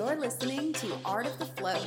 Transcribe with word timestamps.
You're 0.00 0.16
listening 0.16 0.72
to 0.72 0.96
Art 1.04 1.26
of 1.26 1.38
the 1.38 1.44
Float. 1.44 1.86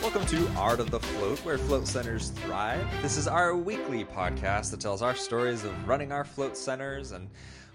Welcome 0.00 0.26
to 0.26 0.48
Art 0.56 0.78
of 0.78 0.92
the 0.92 1.00
Float, 1.00 1.40
where 1.40 1.58
float 1.58 1.88
centers 1.88 2.28
thrive. 2.30 2.86
This 3.02 3.16
is 3.16 3.26
our 3.26 3.56
weekly 3.56 4.04
podcast 4.04 4.70
that 4.70 4.78
tells 4.78 5.02
our 5.02 5.16
stories 5.16 5.64
of 5.64 5.88
running 5.88 6.12
our 6.12 6.22
float 6.24 6.56
centers, 6.56 7.10
and 7.10 7.28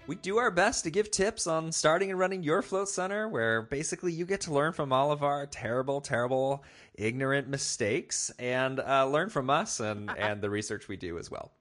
we 0.08 0.16
do 0.16 0.38
our 0.38 0.50
best 0.50 0.84
to 0.84 0.90
give 0.90 1.10
tips 1.10 1.46
on 1.46 1.70
starting 1.70 2.08
and 2.10 2.18
running 2.18 2.42
your 2.42 2.62
float 2.62 2.88
center, 2.88 3.28
where 3.28 3.60
basically 3.60 4.10
you 4.10 4.24
get 4.24 4.40
to 4.40 4.52
learn 4.54 4.72
from 4.72 4.90
all 4.90 5.12
of 5.12 5.22
our 5.22 5.44
terrible, 5.44 6.00
terrible, 6.00 6.64
ignorant 6.94 7.46
mistakes 7.46 8.30
and 8.38 8.80
uh, 8.80 9.06
learn 9.06 9.28
from 9.28 9.50
us 9.50 9.80
and, 9.80 10.10
and 10.18 10.40
the 10.40 10.48
research 10.48 10.88
we 10.88 10.96
do 10.96 11.18
as 11.18 11.30
well. 11.30 11.52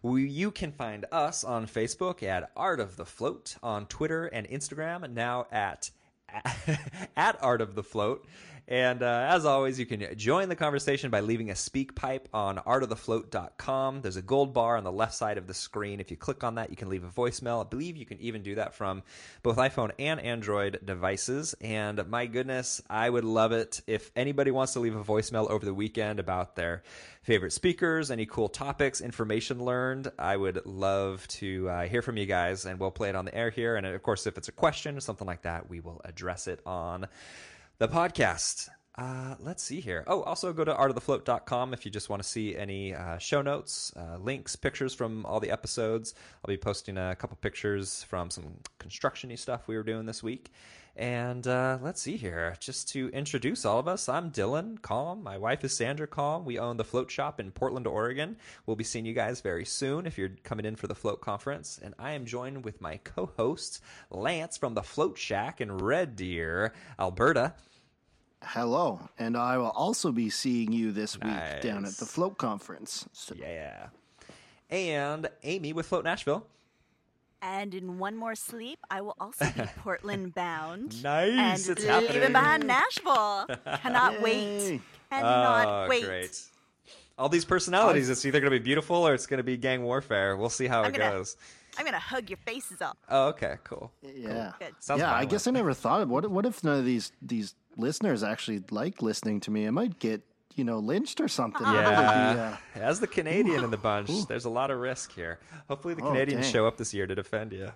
We, 0.00 0.28
you 0.28 0.52
can 0.52 0.70
find 0.70 1.06
us 1.10 1.42
on 1.42 1.66
Facebook 1.66 2.22
at 2.22 2.52
Art 2.56 2.78
of 2.78 2.96
the 2.96 3.04
Float, 3.04 3.56
on 3.64 3.86
Twitter 3.86 4.26
and 4.26 4.48
Instagram, 4.48 5.10
now 5.10 5.46
at 5.50 5.90
at 7.16 7.42
Art 7.42 7.60
of 7.60 7.74
the 7.74 7.82
Float. 7.82 8.26
And 8.70 9.02
uh, 9.02 9.26
as 9.30 9.46
always, 9.46 9.80
you 9.80 9.86
can 9.86 10.06
join 10.18 10.50
the 10.50 10.54
conversation 10.54 11.08
by 11.08 11.20
leaving 11.20 11.48
a 11.48 11.54
SpeakPipe 11.54 12.26
on 12.34 12.58
artofthefloat.com. 12.58 14.02
There's 14.02 14.18
a 14.18 14.22
gold 14.22 14.52
bar 14.52 14.76
on 14.76 14.84
the 14.84 14.92
left 14.92 15.14
side 15.14 15.38
of 15.38 15.46
the 15.46 15.54
screen. 15.54 16.00
If 16.00 16.10
you 16.10 16.18
click 16.18 16.44
on 16.44 16.56
that, 16.56 16.68
you 16.68 16.76
can 16.76 16.90
leave 16.90 17.02
a 17.02 17.08
voicemail. 17.08 17.64
I 17.64 17.68
believe 17.68 17.96
you 17.96 18.04
can 18.04 18.20
even 18.20 18.42
do 18.42 18.56
that 18.56 18.74
from 18.74 19.04
both 19.42 19.56
iPhone 19.56 19.92
and 19.98 20.20
Android 20.20 20.80
devices. 20.84 21.54
And 21.62 22.06
my 22.08 22.26
goodness, 22.26 22.82
I 22.90 23.08
would 23.08 23.24
love 23.24 23.52
it 23.52 23.80
if 23.86 24.10
anybody 24.14 24.50
wants 24.50 24.74
to 24.74 24.80
leave 24.80 24.96
a 24.96 25.02
voicemail 25.02 25.48
over 25.48 25.64
the 25.64 25.72
weekend 25.72 26.20
about 26.20 26.54
their 26.54 26.82
favorite 27.22 27.54
speakers, 27.54 28.10
any 28.10 28.26
cool 28.26 28.50
topics, 28.50 29.00
information 29.00 29.64
learned. 29.64 30.12
I 30.18 30.36
would 30.36 30.66
love 30.66 31.26
to 31.28 31.70
uh, 31.70 31.82
hear 31.86 32.02
from 32.02 32.18
you 32.18 32.26
guys, 32.26 32.66
and 32.66 32.78
we'll 32.78 32.90
play 32.90 33.08
it 33.08 33.16
on 33.16 33.24
the 33.24 33.34
air 33.34 33.48
here. 33.48 33.76
And 33.76 33.86
of 33.86 34.02
course, 34.02 34.26
if 34.26 34.36
it's 34.36 34.48
a 34.48 34.52
question 34.52 34.94
or 34.94 35.00
something 35.00 35.26
like 35.26 35.42
that, 35.42 35.70
we 35.70 35.80
will 35.80 36.02
address 36.04 36.48
it 36.48 36.60
on 36.66 37.08
the 37.78 37.86
podcast. 37.88 38.70
Uh, 38.98 39.36
let's 39.38 39.62
see 39.62 39.78
here. 39.78 40.02
Oh, 40.08 40.22
also 40.22 40.52
go 40.52 40.64
to 40.64 40.74
artofthefloat.com 40.74 41.72
if 41.72 41.84
you 41.84 41.90
just 41.90 42.10
want 42.10 42.20
to 42.20 42.28
see 42.28 42.56
any 42.56 42.96
uh, 42.96 43.16
show 43.18 43.42
notes, 43.42 43.92
uh, 43.96 44.16
links, 44.18 44.56
pictures 44.56 44.92
from 44.92 45.24
all 45.24 45.38
the 45.38 45.52
episodes. 45.52 46.14
I'll 46.44 46.48
be 46.48 46.56
posting 46.56 46.98
a 46.98 47.14
couple 47.14 47.38
pictures 47.40 48.02
from 48.02 48.28
some 48.28 48.54
constructiony 48.80 49.38
stuff 49.38 49.68
we 49.68 49.76
were 49.76 49.84
doing 49.84 50.06
this 50.06 50.20
week. 50.20 50.50
And 50.96 51.46
uh, 51.46 51.78
let's 51.80 52.02
see 52.02 52.16
here. 52.16 52.56
Just 52.58 52.88
to 52.88 53.08
introduce 53.10 53.64
all 53.64 53.78
of 53.78 53.86
us, 53.86 54.08
I'm 54.08 54.32
Dylan 54.32 54.82
Calm. 54.82 55.22
My 55.22 55.38
wife 55.38 55.62
is 55.62 55.76
Sandra 55.76 56.08
Calm. 56.08 56.44
We 56.44 56.58
own 56.58 56.76
the 56.76 56.82
Float 56.82 57.08
Shop 57.08 57.38
in 57.38 57.52
Portland, 57.52 57.86
Oregon. 57.86 58.36
We'll 58.66 58.74
be 58.74 58.82
seeing 58.82 59.06
you 59.06 59.14
guys 59.14 59.40
very 59.40 59.64
soon 59.64 60.06
if 60.06 60.18
you're 60.18 60.32
coming 60.42 60.66
in 60.66 60.74
for 60.74 60.88
the 60.88 60.96
Float 60.96 61.20
Conference. 61.20 61.78
And 61.80 61.94
I 62.00 62.14
am 62.14 62.26
joined 62.26 62.64
with 62.64 62.80
my 62.80 62.96
co 62.96 63.30
host, 63.36 63.80
Lance 64.10 64.56
from 64.56 64.74
the 64.74 64.82
Float 64.82 65.18
Shack 65.18 65.60
in 65.60 65.78
Red 65.78 66.16
Deer, 66.16 66.72
Alberta. 66.98 67.54
Hello, 68.42 69.00
and 69.18 69.36
I 69.36 69.58
will 69.58 69.70
also 69.70 70.12
be 70.12 70.30
seeing 70.30 70.72
you 70.72 70.92
this 70.92 71.16
week 71.16 71.24
Nice. 71.26 71.62
down 71.62 71.84
at 71.84 71.94
the 71.94 72.06
Float 72.06 72.38
Conference. 72.38 73.06
So, 73.12 73.34
Yeah. 73.36 73.88
And 74.70 75.28
Amy 75.42 75.72
with 75.72 75.86
Float 75.86 76.04
Nashville. 76.04 76.46
And 77.40 77.72
in 77.74 77.98
one 77.98 78.16
more 78.16 78.34
sleep, 78.34 78.78
I 78.90 79.00
will 79.00 79.16
also 79.20 79.46
be 79.56 79.62
Portland 79.82 80.34
bound. 80.34 81.02
Nice, 81.02 81.68
And 81.68 81.78
it's 81.78 81.84
leaving 81.86 82.06
happening. 82.06 82.32
behind 82.32 82.66
Nashville. 82.66 83.46
Cannot 83.82 84.20
wait. 84.20 84.70
Yay. 84.72 84.80
Cannot 85.10 85.66
oh, 85.66 85.88
wait. 85.88 86.04
great. 86.04 86.40
All 87.16 87.28
these 87.28 87.44
personalities, 87.44 88.10
it's 88.10 88.24
either 88.26 88.40
going 88.40 88.52
to 88.52 88.58
be 88.58 88.62
beautiful 88.62 88.96
or 89.06 89.14
it's 89.14 89.26
going 89.26 89.38
to 89.38 89.44
be 89.44 89.56
gang 89.56 89.82
warfare. 89.82 90.36
We'll 90.36 90.48
see 90.50 90.66
how 90.66 90.82
I'm 90.82 90.94
it 90.94 90.98
gonna- 90.98 91.10
goes. 91.16 91.36
I'm 91.76 91.84
gonna 91.84 91.98
hug 92.00 92.28
your 92.28 92.38
faces 92.38 92.82
up. 92.82 92.98
Oh, 93.08 93.28
okay, 93.28 93.54
cool. 93.62 93.92
yeah, 94.02 94.50
Good. 94.58 94.74
Sounds 94.80 95.00
yeah. 95.00 95.14
I 95.14 95.24
guess 95.26 95.46
I 95.46 95.52
never 95.52 95.72
thought 95.72 96.00
of 96.02 96.08
what. 96.10 96.28
What 96.28 96.44
if 96.44 96.64
none 96.64 96.76
of 96.80 96.84
these 96.84 97.12
these 97.22 97.54
listeners 97.78 98.22
actually 98.22 98.62
like 98.70 99.00
listening 99.02 99.40
to 99.40 99.50
me? 99.50 99.66
I 99.66 99.70
might 99.70 99.98
get 99.98 100.22
you 100.56 100.64
know 100.64 100.78
lynched 100.80 101.20
or 101.20 101.28
something. 101.28 101.64
Yeah. 101.66 102.56
be, 102.74 102.80
uh, 102.80 102.84
As 102.84 102.98
the 103.00 103.06
Canadian 103.06 103.62
in 103.64 103.70
the 103.70 103.76
bunch, 103.76 104.10
there's 104.26 104.44
a 104.44 104.50
lot 104.50 104.70
of 104.72 104.78
risk 104.80 105.12
here. 105.12 105.38
Hopefully, 105.68 105.94
the 105.94 106.02
Oh, 106.02 106.08
Canadians 106.10 106.46
dang. 106.46 106.52
show 106.52 106.66
up 106.66 106.76
this 106.76 106.92
year 106.92 107.06
to 107.06 107.14
defend 107.14 107.52
you. 107.52 107.70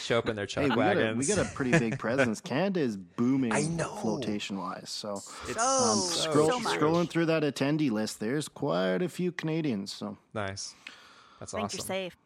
Show 0.00 0.18
up 0.18 0.28
in 0.28 0.36
their 0.36 0.46
chuck 0.46 0.62
hey, 0.64 0.70
we 0.70 0.76
got, 0.76 0.96
a, 0.96 1.00
wagons. 1.00 1.18
we 1.28 1.34
got 1.34 1.44
a 1.44 1.48
pretty 1.54 1.72
big 1.76 1.98
presence. 1.98 2.40
Canada 2.40 2.80
is 2.80 2.96
booming 2.96 3.52
I 3.52 3.62
know. 3.62 3.88
flotation 3.96 4.56
wise. 4.58 4.88
So 4.90 5.20
It's 5.48 5.58
um, 5.58 5.98
so 5.98 6.30
scroll, 6.30 6.60
much. 6.60 6.78
scrolling 6.78 7.08
through 7.10 7.26
that 7.26 7.42
attendee 7.42 7.90
list, 7.90 8.20
there's 8.20 8.46
quite 8.48 9.02
a 9.02 9.08
few 9.08 9.32
Canadians. 9.32 9.92
So 9.92 10.16
nice. 10.32 10.74
That's 11.40 11.54
I 11.54 11.58
think 11.58 11.64
awesome. 11.66 11.78
you're 11.78 11.86
safe. 11.86 12.16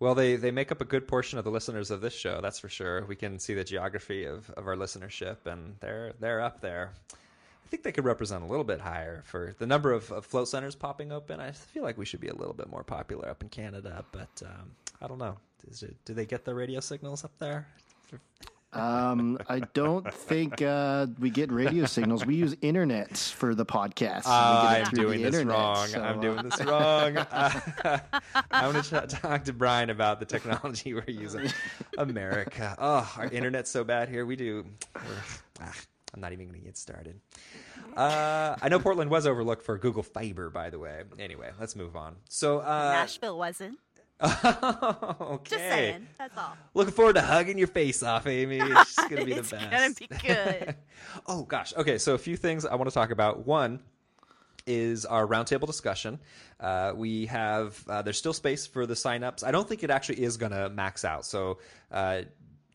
Well, 0.00 0.14
they, 0.14 0.36
they 0.36 0.50
make 0.50 0.72
up 0.72 0.80
a 0.80 0.84
good 0.84 1.06
portion 1.06 1.38
of 1.38 1.44
the 1.44 1.50
listeners 1.50 1.90
of 1.90 2.00
this 2.00 2.14
show. 2.14 2.40
That's 2.42 2.58
for 2.58 2.68
sure. 2.68 3.04
We 3.06 3.16
can 3.16 3.38
see 3.38 3.54
the 3.54 3.64
geography 3.64 4.24
of, 4.24 4.50
of 4.50 4.66
our 4.66 4.76
listenership, 4.76 5.46
and 5.46 5.76
they're 5.80 6.12
they're 6.20 6.40
up 6.40 6.60
there. 6.60 6.92
I 7.12 7.68
think 7.68 7.82
they 7.82 7.92
could 7.92 8.04
represent 8.04 8.42
a 8.42 8.46
little 8.46 8.64
bit 8.64 8.80
higher 8.80 9.22
for 9.26 9.54
the 9.58 9.66
number 9.66 9.92
of, 9.92 10.10
of 10.12 10.26
float 10.26 10.48
centers 10.48 10.74
popping 10.74 11.12
open. 11.12 11.40
I 11.40 11.52
feel 11.52 11.82
like 11.82 11.96
we 11.96 12.04
should 12.04 12.20
be 12.20 12.28
a 12.28 12.34
little 12.34 12.52
bit 12.54 12.68
more 12.68 12.84
popular 12.84 13.28
up 13.28 13.42
in 13.42 13.48
Canada, 13.48 14.04
but 14.12 14.42
um, 14.44 14.72
I 15.00 15.06
don't 15.06 15.18
know. 15.18 15.38
It, 15.66 15.96
do 16.04 16.12
they 16.12 16.26
get 16.26 16.44
the 16.44 16.54
radio 16.54 16.80
signals 16.80 17.24
up 17.24 17.32
there? 17.38 17.66
Um, 18.74 19.38
I 19.48 19.60
don't 19.72 20.12
think 20.12 20.60
uh, 20.62 21.06
we 21.18 21.30
get 21.30 21.50
radio 21.52 21.86
signals. 21.86 22.26
We 22.26 22.34
use 22.34 22.56
internet 22.60 23.16
for 23.16 23.54
the 23.54 23.64
podcast. 23.66 24.22
Uh, 24.26 24.60
We 24.62 24.68
get 24.68 24.80
it 24.80 24.86
I'm 24.86 24.90
through 24.90 25.04
doing 25.04 25.18
the 25.22 25.30
this 25.30 25.34
internet, 25.40 25.56
wrong. 25.58 25.86
so, 25.88 26.02
I'm 26.02 26.18
uh, 26.18 26.22
doing 26.22 26.42
this 26.48 26.60
wrong. 26.64 27.26
I'm 28.50 28.72
going 28.72 28.84
to 28.84 29.06
talk 29.06 29.44
to 29.44 29.52
Brian 29.52 29.90
about 29.90 30.20
the 30.20 30.26
technology 30.26 30.94
we're 30.94 31.04
using. 31.08 31.48
America. 31.98 32.74
Oh, 32.78 33.12
our 33.16 33.26
internet's 33.26 33.70
so 33.70 33.84
bad 33.84 34.08
here. 34.08 34.26
We 34.26 34.36
do. 34.36 34.64
ah, 35.60 35.72
I'm 36.12 36.20
not 36.20 36.32
even 36.32 36.46
going 36.48 36.60
to 36.60 36.64
get 36.64 36.76
started. 36.76 37.20
Uh, 37.96 38.56
I 38.60 38.68
know 38.68 38.78
Portland 38.78 39.10
was 39.10 39.26
overlooked 39.26 39.62
for 39.64 39.78
Google 39.78 40.02
Fiber, 40.02 40.50
by 40.50 40.70
the 40.70 40.78
way. 40.78 41.02
Anyway, 41.18 41.50
let's 41.60 41.76
move 41.76 41.96
on. 41.96 42.16
So, 42.28 42.58
uh, 42.60 42.90
Nashville 42.92 43.38
wasn't. 43.38 43.78
okay. 44.22 45.50
Just 45.50 45.64
saying. 45.64 46.06
That's 46.18 46.36
all. 46.36 46.56
Looking 46.74 46.94
forward 46.94 47.14
to 47.16 47.20
hugging 47.22 47.58
your 47.58 47.66
face 47.66 48.02
off, 48.02 48.26
Amy. 48.26 48.58
It's 48.58 48.94
just 48.96 49.10
gonna 49.10 49.24
be 49.24 49.32
the 49.34 49.40
It's 49.40 49.50
best. 49.50 49.70
gonna 49.70 49.94
be 50.08 50.26
good. 50.26 50.74
oh 51.26 51.42
gosh. 51.42 51.74
Okay, 51.76 51.98
so 51.98 52.14
a 52.14 52.18
few 52.18 52.36
things 52.36 52.64
I 52.64 52.74
want 52.76 52.88
to 52.88 52.94
talk 52.94 53.10
about. 53.10 53.46
One 53.46 53.80
is 54.66 55.04
our 55.04 55.26
roundtable 55.26 55.66
discussion. 55.66 56.18
Uh, 56.60 56.92
we 56.94 57.26
have 57.26 57.82
uh, 57.88 58.02
there's 58.02 58.16
still 58.18 58.32
space 58.32 58.66
for 58.66 58.86
the 58.86 58.94
signups. 58.94 59.44
I 59.44 59.50
don't 59.50 59.68
think 59.68 59.82
it 59.82 59.90
actually 59.90 60.22
is 60.22 60.36
gonna 60.36 60.68
max 60.70 61.04
out. 61.04 61.26
So. 61.26 61.58
Uh, 61.90 62.22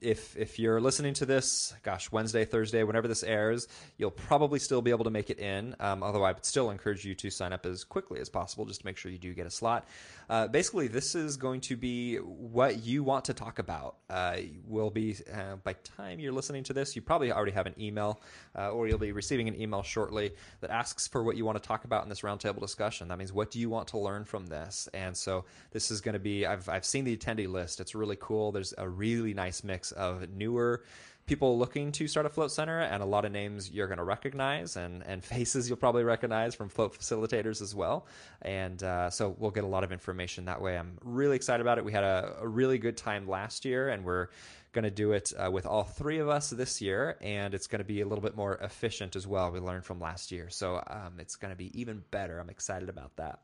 if 0.01 0.35
if 0.37 0.59
you're 0.59 0.79
listening 0.79 1.13
to 1.15 1.25
this, 1.25 1.73
gosh, 1.83 2.11
Wednesday, 2.11 2.45
Thursday, 2.45 2.83
whenever 2.83 3.07
this 3.07 3.23
airs, 3.23 3.67
you'll 3.97 4.11
probably 4.11 4.59
still 4.59 4.81
be 4.81 4.91
able 4.91 5.03
to 5.03 5.09
make 5.09 5.29
it 5.29 5.39
in. 5.39 5.75
Um, 5.79 6.03
although 6.03 6.23
I 6.23 6.31
would 6.31 6.45
still 6.45 6.69
encourage 6.71 7.05
you 7.05 7.15
to 7.15 7.29
sign 7.29 7.53
up 7.53 7.65
as 7.65 7.83
quickly 7.83 8.19
as 8.19 8.29
possible, 8.29 8.65
just 8.65 8.81
to 8.81 8.85
make 8.85 8.97
sure 8.97 9.11
you 9.11 9.17
do 9.17 9.33
get 9.33 9.45
a 9.45 9.51
slot. 9.51 9.87
Uh, 10.29 10.47
basically, 10.47 10.87
this 10.87 11.15
is 11.15 11.37
going 11.37 11.59
to 11.61 11.75
be 11.75 12.17
what 12.17 12.83
you 12.83 13.03
want 13.03 13.25
to 13.25 13.33
talk 13.33 13.59
about. 13.59 13.95
Uh, 14.09 14.37
will 14.65 14.89
be 14.89 15.15
uh, 15.33 15.55
by 15.63 15.73
time 15.83 16.19
you're 16.19 16.31
listening 16.31 16.63
to 16.63 16.73
this, 16.73 16.95
you 16.95 17.01
probably 17.01 17.31
already 17.31 17.51
have 17.51 17.66
an 17.66 17.75
email, 17.79 18.21
uh, 18.57 18.69
or 18.69 18.87
you'll 18.87 18.97
be 18.97 19.11
receiving 19.11 19.47
an 19.47 19.59
email 19.59 19.81
shortly 19.81 20.31
that 20.61 20.69
asks 20.69 21.07
for 21.07 21.23
what 21.23 21.35
you 21.35 21.45
want 21.45 21.61
to 21.61 21.67
talk 21.67 21.85
about 21.85 22.03
in 22.03 22.09
this 22.09 22.21
roundtable 22.21 22.59
discussion. 22.59 23.07
That 23.07 23.17
means 23.17 23.33
what 23.33 23.51
do 23.51 23.59
you 23.59 23.69
want 23.69 23.87
to 23.89 23.97
learn 23.97 24.23
from 24.23 24.45
this? 24.47 24.87
And 24.93 25.16
so 25.16 25.45
this 25.71 25.91
is 25.91 26.01
going 26.01 26.13
to 26.13 26.19
be. 26.19 26.45
I've 26.45 26.69
I've 26.69 26.85
seen 26.85 27.05
the 27.05 27.16
attendee 27.16 27.49
list. 27.49 27.79
It's 27.79 27.95
really 27.95 28.17
cool. 28.19 28.51
There's 28.51 28.73
a 28.77 28.87
really 28.87 29.33
nice 29.33 29.63
mix 29.63 29.88
of 29.91 30.29
newer 30.29 30.83
people 31.29 31.59
looking 31.59 31.91
to 31.91 32.07
start 32.07 32.25
a 32.25 32.29
float 32.29 32.51
center 32.51 32.79
and 32.79 33.03
a 33.03 33.05
lot 33.05 33.23
of 33.23 33.31
names 33.31 33.69
you're 33.69 33.85
going 33.85 33.99
to 33.99 34.03
recognize 34.03 34.75
and, 34.75 35.03
and 35.05 35.23
faces 35.35 35.69
you'll 35.69 35.78
probably 35.78 36.03
recognize 36.03 36.55
from 36.55 36.69
float 36.69 36.97
facilitators 36.97 37.61
as 37.61 37.75
well. 37.75 38.08
And 38.41 38.81
uh, 38.81 39.11
so 39.11 39.35
we'll 39.37 39.52
get 39.52 39.64
a 39.64 39.67
lot 39.67 39.84
of 39.84 39.91
information 39.91 40.46
that 40.46 40.59
way. 40.59 40.75
I'm 40.75 40.97
really 41.03 41.35
excited 41.35 41.61
about 41.61 41.78
it. 41.78 41.85
We 41.85 41.91
had 41.91 42.03
a, 42.03 42.37
a 42.41 42.47
really 42.47 42.79
good 42.79 42.97
time 42.97 43.28
last 43.28 43.64
year 43.64 43.90
and 43.90 44.03
we're 44.03 44.29
going 44.72 44.85
to 44.85 44.91
do 44.91 45.11
it 45.11 45.31
uh, 45.37 45.52
with 45.52 45.67
all 45.67 45.84
three 45.84 46.17
of 46.17 46.29
us 46.29 46.49
this 46.49 46.81
year 46.81 47.16
and 47.22 47.53
it's 47.53 47.67
going 47.67 47.79
to 47.79 47.85
be 47.85 48.02
a 48.02 48.08
little 48.08 48.23
bit 48.23 48.35
more 48.35 48.55
efficient 48.55 49.16
as 49.16 49.28
well 49.28 49.52
we 49.52 49.59
learned 49.59 49.85
from 49.85 49.99
last 49.99 50.31
year. 50.31 50.49
So 50.49 50.84
um, 50.87 51.19
it's 51.19 51.35
going 51.35 51.52
to 51.52 51.58
be 51.58 51.79
even 51.79 52.03
better. 52.09 52.40
I'm 52.40 52.49
excited 52.49 52.90
about 52.90 53.16
that 53.17 53.40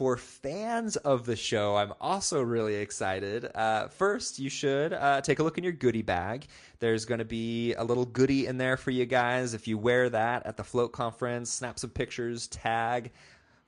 for 0.00 0.16
fans 0.16 0.96
of 0.96 1.26
the 1.26 1.36
show, 1.36 1.76
I'm 1.76 1.92
also 2.00 2.40
really 2.40 2.76
excited. 2.76 3.50
Uh, 3.54 3.88
first, 3.88 4.38
you 4.38 4.48
should 4.48 4.94
uh, 4.94 5.20
take 5.20 5.40
a 5.40 5.42
look 5.42 5.58
in 5.58 5.62
your 5.64 5.74
goodie 5.74 6.00
bag. 6.00 6.46
There's 6.78 7.04
going 7.04 7.18
to 7.18 7.26
be 7.26 7.74
a 7.74 7.84
little 7.84 8.06
goodie 8.06 8.46
in 8.46 8.56
there 8.56 8.78
for 8.78 8.92
you 8.92 9.04
guys. 9.04 9.52
If 9.52 9.68
you 9.68 9.76
wear 9.76 10.08
that 10.08 10.46
at 10.46 10.56
the 10.56 10.64
float 10.64 10.92
conference, 10.92 11.50
snap 11.50 11.78
some 11.78 11.90
pictures, 11.90 12.46
tag. 12.46 13.10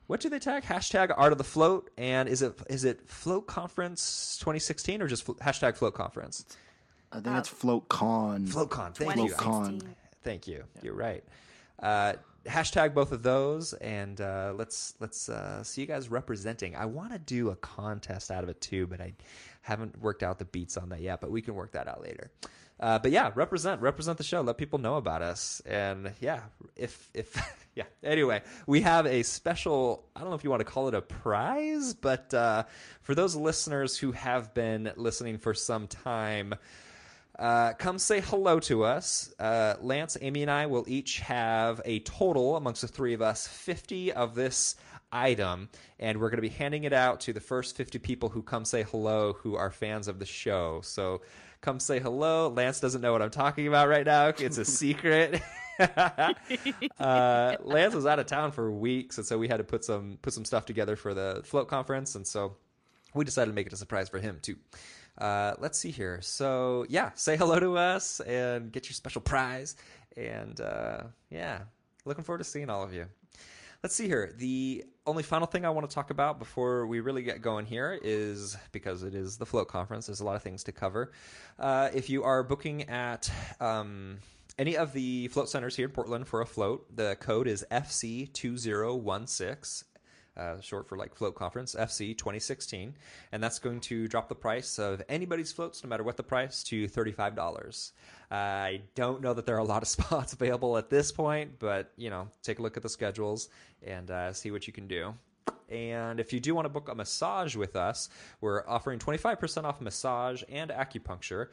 What 0.06 0.20
do 0.20 0.30
they 0.30 0.38
tag? 0.38 0.62
Hashtag 0.62 1.12
Art 1.14 1.32
of 1.32 1.38
the 1.38 1.44
Float, 1.44 1.90
and 1.98 2.30
is 2.30 2.40
it 2.40 2.58
is 2.70 2.84
it 2.84 3.06
Float 3.10 3.46
Conference 3.46 4.38
2016 4.40 5.02
or 5.02 5.08
just 5.08 5.24
fl- 5.24 5.32
hashtag 5.32 5.76
Float 5.76 5.92
Conference? 5.92 6.46
I 7.12 7.20
think 7.20 7.36
it's 7.36 7.48
Float 7.50 7.90
Con. 7.90 8.46
FloatCon. 8.46 8.94
Thank 8.94 9.16
you. 9.16 9.34
FloatCon. 9.34 9.80
2016. 9.80 9.96
Thank 10.24 10.48
you. 10.48 10.64
You're 10.80 10.94
right. 10.94 11.24
Uh, 11.78 12.14
hashtag 12.44 12.94
both 12.94 13.12
of 13.12 13.22
those, 13.22 13.72
and 13.74 14.20
uh, 14.20 14.52
let's 14.56 14.94
let's 15.00 15.28
uh, 15.28 15.62
see 15.62 15.82
you 15.82 15.86
guys 15.86 16.10
representing. 16.10 16.76
I 16.76 16.86
want 16.86 17.12
to 17.12 17.18
do 17.18 17.50
a 17.50 17.56
contest 17.56 18.30
out 18.30 18.42
of 18.42 18.50
it 18.50 18.60
too, 18.60 18.86
but 18.86 19.00
I 19.00 19.14
haven't 19.62 20.00
worked 20.00 20.22
out 20.22 20.38
the 20.38 20.44
beats 20.44 20.76
on 20.76 20.88
that 20.90 21.00
yet. 21.00 21.20
But 21.20 21.30
we 21.30 21.42
can 21.42 21.54
work 21.54 21.72
that 21.72 21.88
out 21.88 22.02
later. 22.02 22.30
Uh, 22.80 22.98
but 22.98 23.12
yeah, 23.12 23.30
represent 23.34 23.80
represent 23.80 24.18
the 24.18 24.24
show. 24.24 24.40
Let 24.40 24.58
people 24.58 24.80
know 24.80 24.96
about 24.96 25.22
us, 25.22 25.62
and 25.64 26.12
yeah, 26.20 26.40
if 26.76 27.08
if 27.14 27.36
yeah. 27.74 27.84
Anyway, 28.02 28.42
we 28.66 28.80
have 28.80 29.06
a 29.06 29.22
special. 29.22 30.04
I 30.16 30.20
don't 30.20 30.30
know 30.30 30.34
if 30.34 30.42
you 30.42 30.50
want 30.50 30.60
to 30.60 30.64
call 30.64 30.88
it 30.88 30.94
a 30.94 31.00
prize, 31.02 31.94
but 31.94 32.34
uh, 32.34 32.64
for 33.02 33.14
those 33.14 33.36
listeners 33.36 33.96
who 33.96 34.12
have 34.12 34.52
been 34.52 34.90
listening 34.96 35.38
for 35.38 35.54
some 35.54 35.86
time. 35.86 36.54
Uh, 37.38 37.72
come 37.74 37.98
say 37.98 38.20
hello 38.20 38.60
to 38.60 38.84
us. 38.84 39.32
Uh, 39.38 39.74
Lance, 39.80 40.16
Amy, 40.20 40.42
and 40.42 40.50
I 40.50 40.66
will 40.66 40.84
each 40.86 41.20
have 41.20 41.80
a 41.84 42.00
total 42.00 42.56
amongst 42.56 42.82
the 42.82 42.88
three 42.88 43.14
of 43.14 43.22
us 43.22 43.46
50 43.46 44.12
of 44.12 44.34
this 44.34 44.76
item, 45.10 45.68
and 45.98 46.20
we're 46.20 46.30
going 46.30 46.38
to 46.38 46.42
be 46.42 46.48
handing 46.48 46.84
it 46.84 46.92
out 46.92 47.20
to 47.20 47.32
the 47.32 47.40
first 47.40 47.76
50 47.76 47.98
people 47.98 48.28
who 48.28 48.42
come 48.42 48.64
say 48.64 48.82
hello 48.82 49.34
who 49.34 49.56
are 49.56 49.70
fans 49.70 50.08
of 50.08 50.18
the 50.18 50.26
show. 50.26 50.80
So 50.82 51.22
come 51.60 51.80
say 51.80 52.00
hello. 52.00 52.48
Lance 52.48 52.80
doesn't 52.80 53.00
know 53.00 53.12
what 53.12 53.22
I'm 53.22 53.30
talking 53.30 53.66
about 53.66 53.88
right 53.88 54.06
now, 54.06 54.28
it's 54.28 54.58
a 54.58 54.64
secret. 54.64 55.40
uh, 56.98 57.56
Lance 57.60 57.94
was 57.94 58.06
out 58.06 58.18
of 58.18 58.26
town 58.26 58.52
for 58.52 58.70
weeks, 58.70 59.16
and 59.18 59.26
so 59.26 59.38
we 59.38 59.48
had 59.48 59.56
to 59.56 59.64
put 59.64 59.84
some 59.84 60.18
put 60.20 60.32
some 60.32 60.44
stuff 60.44 60.66
together 60.66 60.96
for 60.96 61.14
the 61.14 61.40
float 61.44 61.68
conference, 61.68 62.14
and 62.14 62.26
so 62.26 62.56
we 63.14 63.24
decided 63.24 63.50
to 63.50 63.54
make 63.54 63.66
it 63.66 63.72
a 63.72 63.76
surprise 63.76 64.08
for 64.08 64.18
him 64.18 64.38
too. 64.42 64.56
Uh, 65.18 65.54
let's 65.58 65.78
see 65.78 65.90
here. 65.90 66.20
So 66.22 66.86
yeah, 66.88 67.10
say 67.14 67.36
hello 67.36 67.60
to 67.60 67.76
us 67.76 68.20
and 68.20 68.72
get 68.72 68.86
your 68.86 68.94
special 68.94 69.20
prize. 69.20 69.76
And 70.16 70.60
uh, 70.60 71.04
yeah, 71.30 71.60
looking 72.04 72.24
forward 72.24 72.38
to 72.38 72.44
seeing 72.44 72.70
all 72.70 72.82
of 72.82 72.92
you. 72.92 73.06
Let's 73.82 73.96
see 73.96 74.06
here. 74.06 74.32
The 74.36 74.84
only 75.06 75.24
final 75.24 75.48
thing 75.48 75.64
I 75.64 75.70
want 75.70 75.90
to 75.90 75.94
talk 75.94 76.10
about 76.10 76.38
before 76.38 76.86
we 76.86 77.00
really 77.00 77.24
get 77.24 77.42
going 77.42 77.66
here 77.66 77.98
is 78.00 78.56
because 78.70 79.02
it 79.02 79.14
is 79.14 79.36
the 79.36 79.46
float 79.46 79.66
conference. 79.66 80.06
There's 80.06 80.20
a 80.20 80.24
lot 80.24 80.36
of 80.36 80.42
things 80.42 80.62
to 80.64 80.72
cover. 80.72 81.10
Uh, 81.58 81.88
if 81.92 82.08
you 82.08 82.22
are 82.22 82.44
booking 82.44 82.88
at 82.88 83.28
um, 83.60 84.18
any 84.56 84.76
of 84.76 84.92
the 84.92 85.26
float 85.28 85.48
centers 85.48 85.74
here 85.74 85.86
in 85.86 85.92
Portland 85.92 86.28
for 86.28 86.42
a 86.42 86.46
float, 86.46 86.94
the 86.94 87.16
code 87.16 87.48
is 87.48 87.66
FC2016 87.72 89.84
uh, 90.36 90.60
short 90.60 90.88
for 90.88 90.96
like 90.96 91.14
float 91.14 91.34
conference 91.34 91.74
fc 91.78 92.16
2016 92.16 92.94
and 93.32 93.42
that's 93.42 93.58
going 93.58 93.80
to 93.80 94.08
drop 94.08 94.28
the 94.28 94.34
price 94.34 94.78
of 94.78 95.02
anybody's 95.08 95.52
floats 95.52 95.82
no 95.84 95.88
matter 95.88 96.02
what 96.02 96.16
the 96.16 96.22
price 96.22 96.62
to 96.62 96.86
$35 96.88 97.92
uh, 98.30 98.34
i 98.34 98.80
don't 98.94 99.20
know 99.20 99.34
that 99.34 99.46
there 99.46 99.56
are 99.56 99.58
a 99.58 99.64
lot 99.64 99.82
of 99.82 99.88
spots 99.96 100.32
available 100.32 100.76
at 100.76 100.90
this 100.90 101.12
point 101.12 101.58
but 101.58 101.92
you 101.96 102.10
know 102.10 102.28
take 102.42 102.58
a 102.58 102.62
look 102.62 102.76
at 102.76 102.82
the 102.82 102.88
schedules 102.88 103.48
and 103.84 104.10
uh, 104.10 104.32
see 104.32 104.50
what 104.50 104.66
you 104.66 104.72
can 104.72 104.86
do. 104.86 105.14
And 105.68 106.20
if 106.20 106.32
you 106.32 106.40
do 106.40 106.54
want 106.54 106.66
to 106.66 106.68
book 106.68 106.88
a 106.90 106.94
massage 106.94 107.56
with 107.56 107.76
us, 107.76 108.10
we're 108.40 108.66
offering 108.68 108.98
25% 108.98 109.64
off 109.64 109.80
massage 109.80 110.42
and 110.50 110.70
acupuncture 110.70 111.48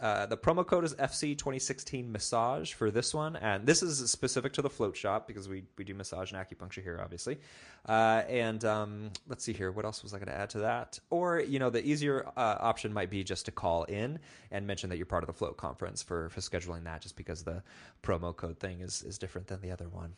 uh, 0.00 0.26
the 0.26 0.36
promo 0.36 0.66
code 0.66 0.84
is 0.84 0.94
FC2016 0.94 2.10
Massage 2.10 2.72
for 2.72 2.90
this 2.90 3.12
one, 3.12 3.36
and 3.36 3.66
this 3.66 3.82
is 3.82 4.10
specific 4.10 4.54
to 4.54 4.62
the 4.62 4.70
float 4.70 4.96
shop 4.96 5.26
because 5.26 5.48
we, 5.48 5.64
we 5.76 5.84
do 5.84 5.94
massage 5.94 6.32
and 6.32 6.40
acupuncture 6.40 6.82
here, 6.82 6.98
obviously. 7.02 7.38
Uh, 7.86 8.22
and 8.28 8.64
um, 8.64 9.10
let's 9.28 9.44
see 9.44 9.52
here, 9.52 9.70
what 9.70 9.84
else 9.84 10.02
was 10.02 10.14
I 10.14 10.18
going 10.18 10.28
to 10.28 10.36
add 10.36 10.50
to 10.50 10.60
that? 10.60 10.98
Or 11.10 11.40
you 11.40 11.58
know, 11.58 11.68
the 11.68 11.84
easier 11.86 12.26
uh, 12.36 12.56
option 12.60 12.92
might 12.92 13.10
be 13.10 13.22
just 13.22 13.44
to 13.46 13.52
call 13.52 13.84
in 13.84 14.18
and 14.50 14.66
mention 14.66 14.88
that 14.90 14.96
you're 14.96 15.06
part 15.06 15.22
of 15.22 15.26
the 15.26 15.34
float 15.34 15.56
conference 15.56 16.02
for 16.02 16.30
for 16.30 16.40
scheduling 16.40 16.84
that, 16.84 17.02
just 17.02 17.16
because 17.16 17.42
the 17.42 17.62
promo 18.02 18.34
code 18.34 18.58
thing 18.58 18.80
is 18.80 19.02
is 19.02 19.18
different 19.18 19.48
than 19.48 19.60
the 19.60 19.70
other 19.70 19.88
one 19.88 20.14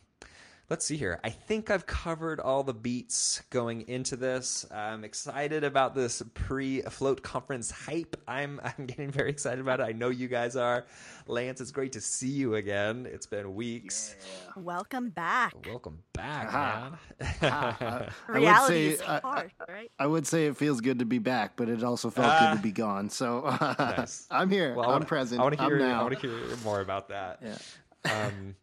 let's 0.73 0.85
see 0.85 0.97
here. 0.97 1.19
I 1.23 1.29
think 1.29 1.69
I've 1.69 1.85
covered 1.85 2.39
all 2.39 2.63
the 2.63 2.73
beats 2.73 3.43
going 3.51 3.87
into 3.87 4.15
this. 4.15 4.65
I'm 4.73 5.03
excited 5.03 5.63
about 5.63 5.93
this 5.93 6.23
pre-float 6.33 7.21
conference 7.21 7.69
hype. 7.69 8.19
I'm 8.27 8.59
I'm 8.79 8.87
getting 8.87 9.11
very 9.11 9.29
excited 9.29 9.59
about 9.59 9.81
it. 9.81 9.83
I 9.83 9.91
know 9.91 10.09
you 10.09 10.27
guys 10.27 10.55
are. 10.55 10.85
Lance, 11.27 11.61
it's 11.61 11.69
great 11.69 11.91
to 11.91 12.01
see 12.01 12.31
you 12.31 12.55
again. 12.55 13.07
It's 13.07 13.27
been 13.27 13.53
weeks. 13.53 14.15
Yeah. 14.17 14.63
Welcome 14.63 15.11
back. 15.11 15.53
Welcome 15.67 15.99
back, 16.11 16.51
man. 16.51 16.97
I, 17.43 18.07
Reality 18.27 18.73
would 18.73 18.93
is 18.93 18.99
say, 18.99 19.19
hard, 19.23 19.51
right? 19.69 19.91
I 19.99 20.07
would 20.07 20.25
say 20.25 20.47
it 20.47 20.57
feels 20.57 20.81
good 20.81 20.97
to 20.99 21.05
be 21.05 21.19
back, 21.19 21.55
but 21.55 21.69
it 21.69 21.83
also 21.83 22.09
felt 22.09 22.39
good 22.39 22.57
to 22.57 22.63
be 22.63 22.71
gone. 22.71 23.11
So 23.11 23.41
Nice. 23.77 24.25
I'm 24.31 24.49
here. 24.49 24.73
Well, 24.73 24.85
I 24.85 24.87
I'm 24.87 24.93
wanna, 24.93 25.05
present. 25.05 25.39
I 25.39 25.43
want 25.43 25.55
to 25.55 25.61
I'm 25.61 25.69
hear. 25.69 25.85
I 25.85 26.01
want 26.01 26.19
to 26.19 26.27
hear 26.27 26.57
more 26.63 26.81
about 26.81 27.09
that. 27.09 27.43
Yeah. 27.43 28.25
Um, 28.25 28.55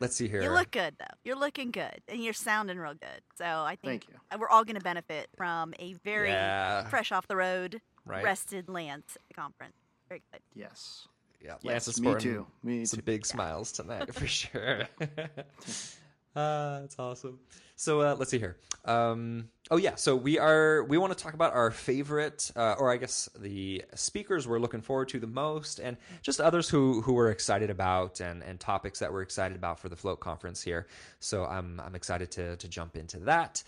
let's 0.00 0.16
see 0.16 0.28
here. 0.28 0.42
You 0.42 0.50
look 0.50 0.70
good 0.70 0.94
though. 0.98 1.14
You're 1.24 1.38
looking 1.38 1.70
good, 1.70 2.00
and 2.08 2.22
you're 2.22 2.32
sounding 2.32 2.78
real 2.78 2.94
good. 2.94 3.20
So 3.36 3.44
I 3.44 3.76
think 3.82 4.04
Thank 4.04 4.08
you. 4.08 4.14
Uh, 4.30 4.38
we're 4.40 4.48
all 4.48 4.64
going 4.64 4.76
to 4.76 4.82
benefit 4.84 5.28
from 5.36 5.74
a 5.78 5.94
very 6.04 6.28
Yeah. 6.30 6.88
fresh 6.88 7.12
off 7.12 7.26
the 7.28 7.36
road, 7.36 7.80
Right. 8.04 8.24
rested 8.24 8.68
Lance 8.68 9.16
conference. 9.34 9.74
Very 10.08 10.22
good. 10.32 10.40
Yes. 10.54 11.08
Yeah, 11.40 11.52
Lance 11.52 11.64
Yes, 11.64 11.88
is 11.88 12.00
me 12.00 12.06
sporting 12.08 12.32
too. 12.32 12.46
Me 12.62 12.84
some 12.86 12.98
too. 13.00 13.04
big 13.04 13.26
smiles 13.26 13.72
tonight 13.72 14.12
for 14.14 14.26
sure. 14.26 14.84
uh, 16.36 16.80
that's 16.80 16.98
awesome. 16.98 17.38
So 17.76 18.00
uh, 18.00 18.16
let's 18.18 18.30
see 18.30 18.38
here. 18.38 18.56
Um, 18.84 19.48
oh 19.70 19.76
yeah, 19.76 19.96
so 19.96 20.14
we 20.14 20.38
are 20.38 20.84
we 20.84 20.96
want 20.98 21.16
to 21.16 21.22
talk 21.22 21.34
about 21.34 21.52
our 21.54 21.70
favorite, 21.70 22.50
uh, 22.56 22.76
or 22.78 22.90
I 22.90 22.98
guess 22.98 23.28
the 23.38 23.84
speakers 23.94 24.46
we're 24.46 24.58
looking 24.58 24.80
forward 24.80 25.08
to 25.08 25.18
the 25.18 25.26
most, 25.26 25.78
and 25.78 25.96
just 26.22 26.40
others 26.40 26.68
who 26.68 27.00
who 27.02 27.14
we're 27.14 27.30
excited 27.30 27.70
about, 27.70 28.20
and 28.20 28.42
and 28.42 28.60
topics 28.60 28.98
that 29.00 29.12
we're 29.12 29.22
excited 29.22 29.56
about 29.56 29.80
for 29.80 29.88
the 29.88 29.96
Float 29.96 30.20
conference 30.20 30.62
here. 30.62 30.86
So 31.20 31.44
I'm 31.44 31.80
I'm 31.80 31.94
excited 31.94 32.30
to 32.32 32.56
to 32.56 32.68
jump 32.68 32.96
into 32.96 33.18
that. 33.20 33.62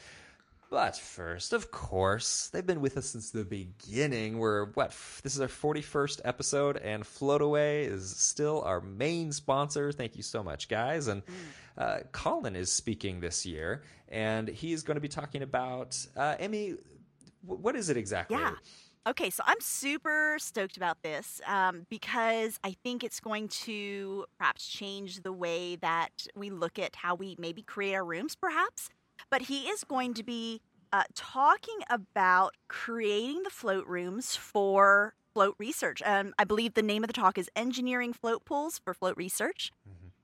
But 0.70 0.96
first, 0.96 1.54
of 1.54 1.70
course, 1.70 2.48
they've 2.52 2.66
been 2.66 2.82
with 2.82 2.98
us 2.98 3.06
since 3.06 3.30
the 3.30 3.44
beginning. 3.44 4.38
We're 4.38 4.66
what? 4.72 4.88
f- 4.88 5.20
This 5.24 5.34
is 5.34 5.40
our 5.40 5.48
41st 5.48 6.20
episode, 6.24 6.76
and 6.76 7.04
Floataway 7.04 7.86
is 7.86 8.10
still 8.14 8.60
our 8.62 8.80
main 8.82 9.32
sponsor. 9.32 9.92
Thank 9.92 10.14
you 10.16 10.22
so 10.22 10.42
much, 10.42 10.68
guys. 10.68 11.06
And 11.06 11.22
uh, 11.78 12.00
Colin 12.12 12.54
is 12.54 12.70
speaking 12.70 13.20
this 13.20 13.46
year, 13.46 13.82
and 14.08 14.46
he's 14.46 14.82
going 14.82 14.96
to 14.96 15.00
be 15.00 15.08
talking 15.08 15.42
about 15.42 15.96
uh, 16.16 16.36
Emmy. 16.38 16.74
wh- 17.46 17.62
What 17.64 17.74
is 17.74 17.88
it 17.88 17.96
exactly? 17.96 18.36
Yeah. 18.36 18.52
Okay, 19.06 19.30
so 19.30 19.42
I'm 19.46 19.60
super 19.60 20.36
stoked 20.38 20.76
about 20.76 21.02
this 21.02 21.40
um, 21.46 21.86
because 21.88 22.58
I 22.62 22.76
think 22.84 23.02
it's 23.02 23.20
going 23.20 23.48
to 23.64 24.26
perhaps 24.38 24.66
change 24.68 25.22
the 25.22 25.32
way 25.32 25.76
that 25.76 26.10
we 26.36 26.50
look 26.50 26.78
at 26.78 26.94
how 26.94 27.14
we 27.14 27.36
maybe 27.38 27.62
create 27.62 27.94
our 27.94 28.04
rooms, 28.04 28.36
perhaps. 28.36 28.90
But 29.30 29.42
he 29.42 29.68
is 29.68 29.84
going 29.84 30.14
to 30.14 30.22
be 30.22 30.60
uh, 30.92 31.04
talking 31.14 31.78
about 31.90 32.54
creating 32.68 33.42
the 33.42 33.50
float 33.50 33.86
rooms 33.86 34.36
for 34.36 35.14
float 35.34 35.54
research. 35.58 36.02
Um, 36.04 36.34
I 36.38 36.44
believe 36.44 36.74
the 36.74 36.82
name 36.82 37.04
of 37.04 37.08
the 37.08 37.12
talk 37.12 37.38
is 37.38 37.50
Engineering 37.54 38.12
Float 38.12 38.44
Pools 38.44 38.78
for 38.78 38.94
Float 38.94 39.16
Research. 39.16 39.70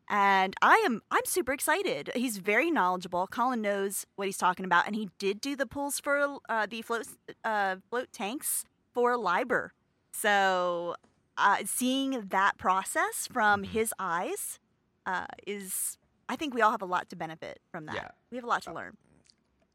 And 0.08 0.54
I 0.60 0.82
am 0.84 1.02
I'm 1.10 1.24
super 1.24 1.52
excited. 1.52 2.10
He's 2.14 2.36
very 2.36 2.70
knowledgeable. 2.70 3.26
Colin 3.26 3.62
knows 3.62 4.04
what 4.16 4.26
he's 4.26 4.36
talking 4.36 4.66
about, 4.66 4.86
and 4.86 4.94
he 4.94 5.08
did 5.18 5.40
do 5.40 5.56
the 5.56 5.66
pools 5.66 5.98
for 5.98 6.38
uh, 6.48 6.66
the 6.66 6.82
float 6.82 7.06
uh, 7.42 7.76
float 7.88 8.12
tanks 8.12 8.64
for 8.92 9.16
LIBR. 9.16 9.70
So 10.12 10.94
uh, 11.36 11.58
seeing 11.64 12.26
that 12.28 12.58
process 12.58 13.28
from 13.30 13.64
his 13.64 13.92
eyes 13.98 14.58
uh, 15.06 15.26
is, 15.46 15.98
I 16.28 16.36
think 16.36 16.54
we 16.54 16.62
all 16.62 16.70
have 16.70 16.82
a 16.82 16.86
lot 16.86 17.10
to 17.10 17.16
benefit 17.16 17.60
from 17.70 17.86
that. 17.86 17.94
Yeah. 17.96 18.08
We 18.30 18.36
have 18.36 18.44
a 18.44 18.48
lot 18.48 18.62
to 18.62 18.72
learn. 18.72 18.96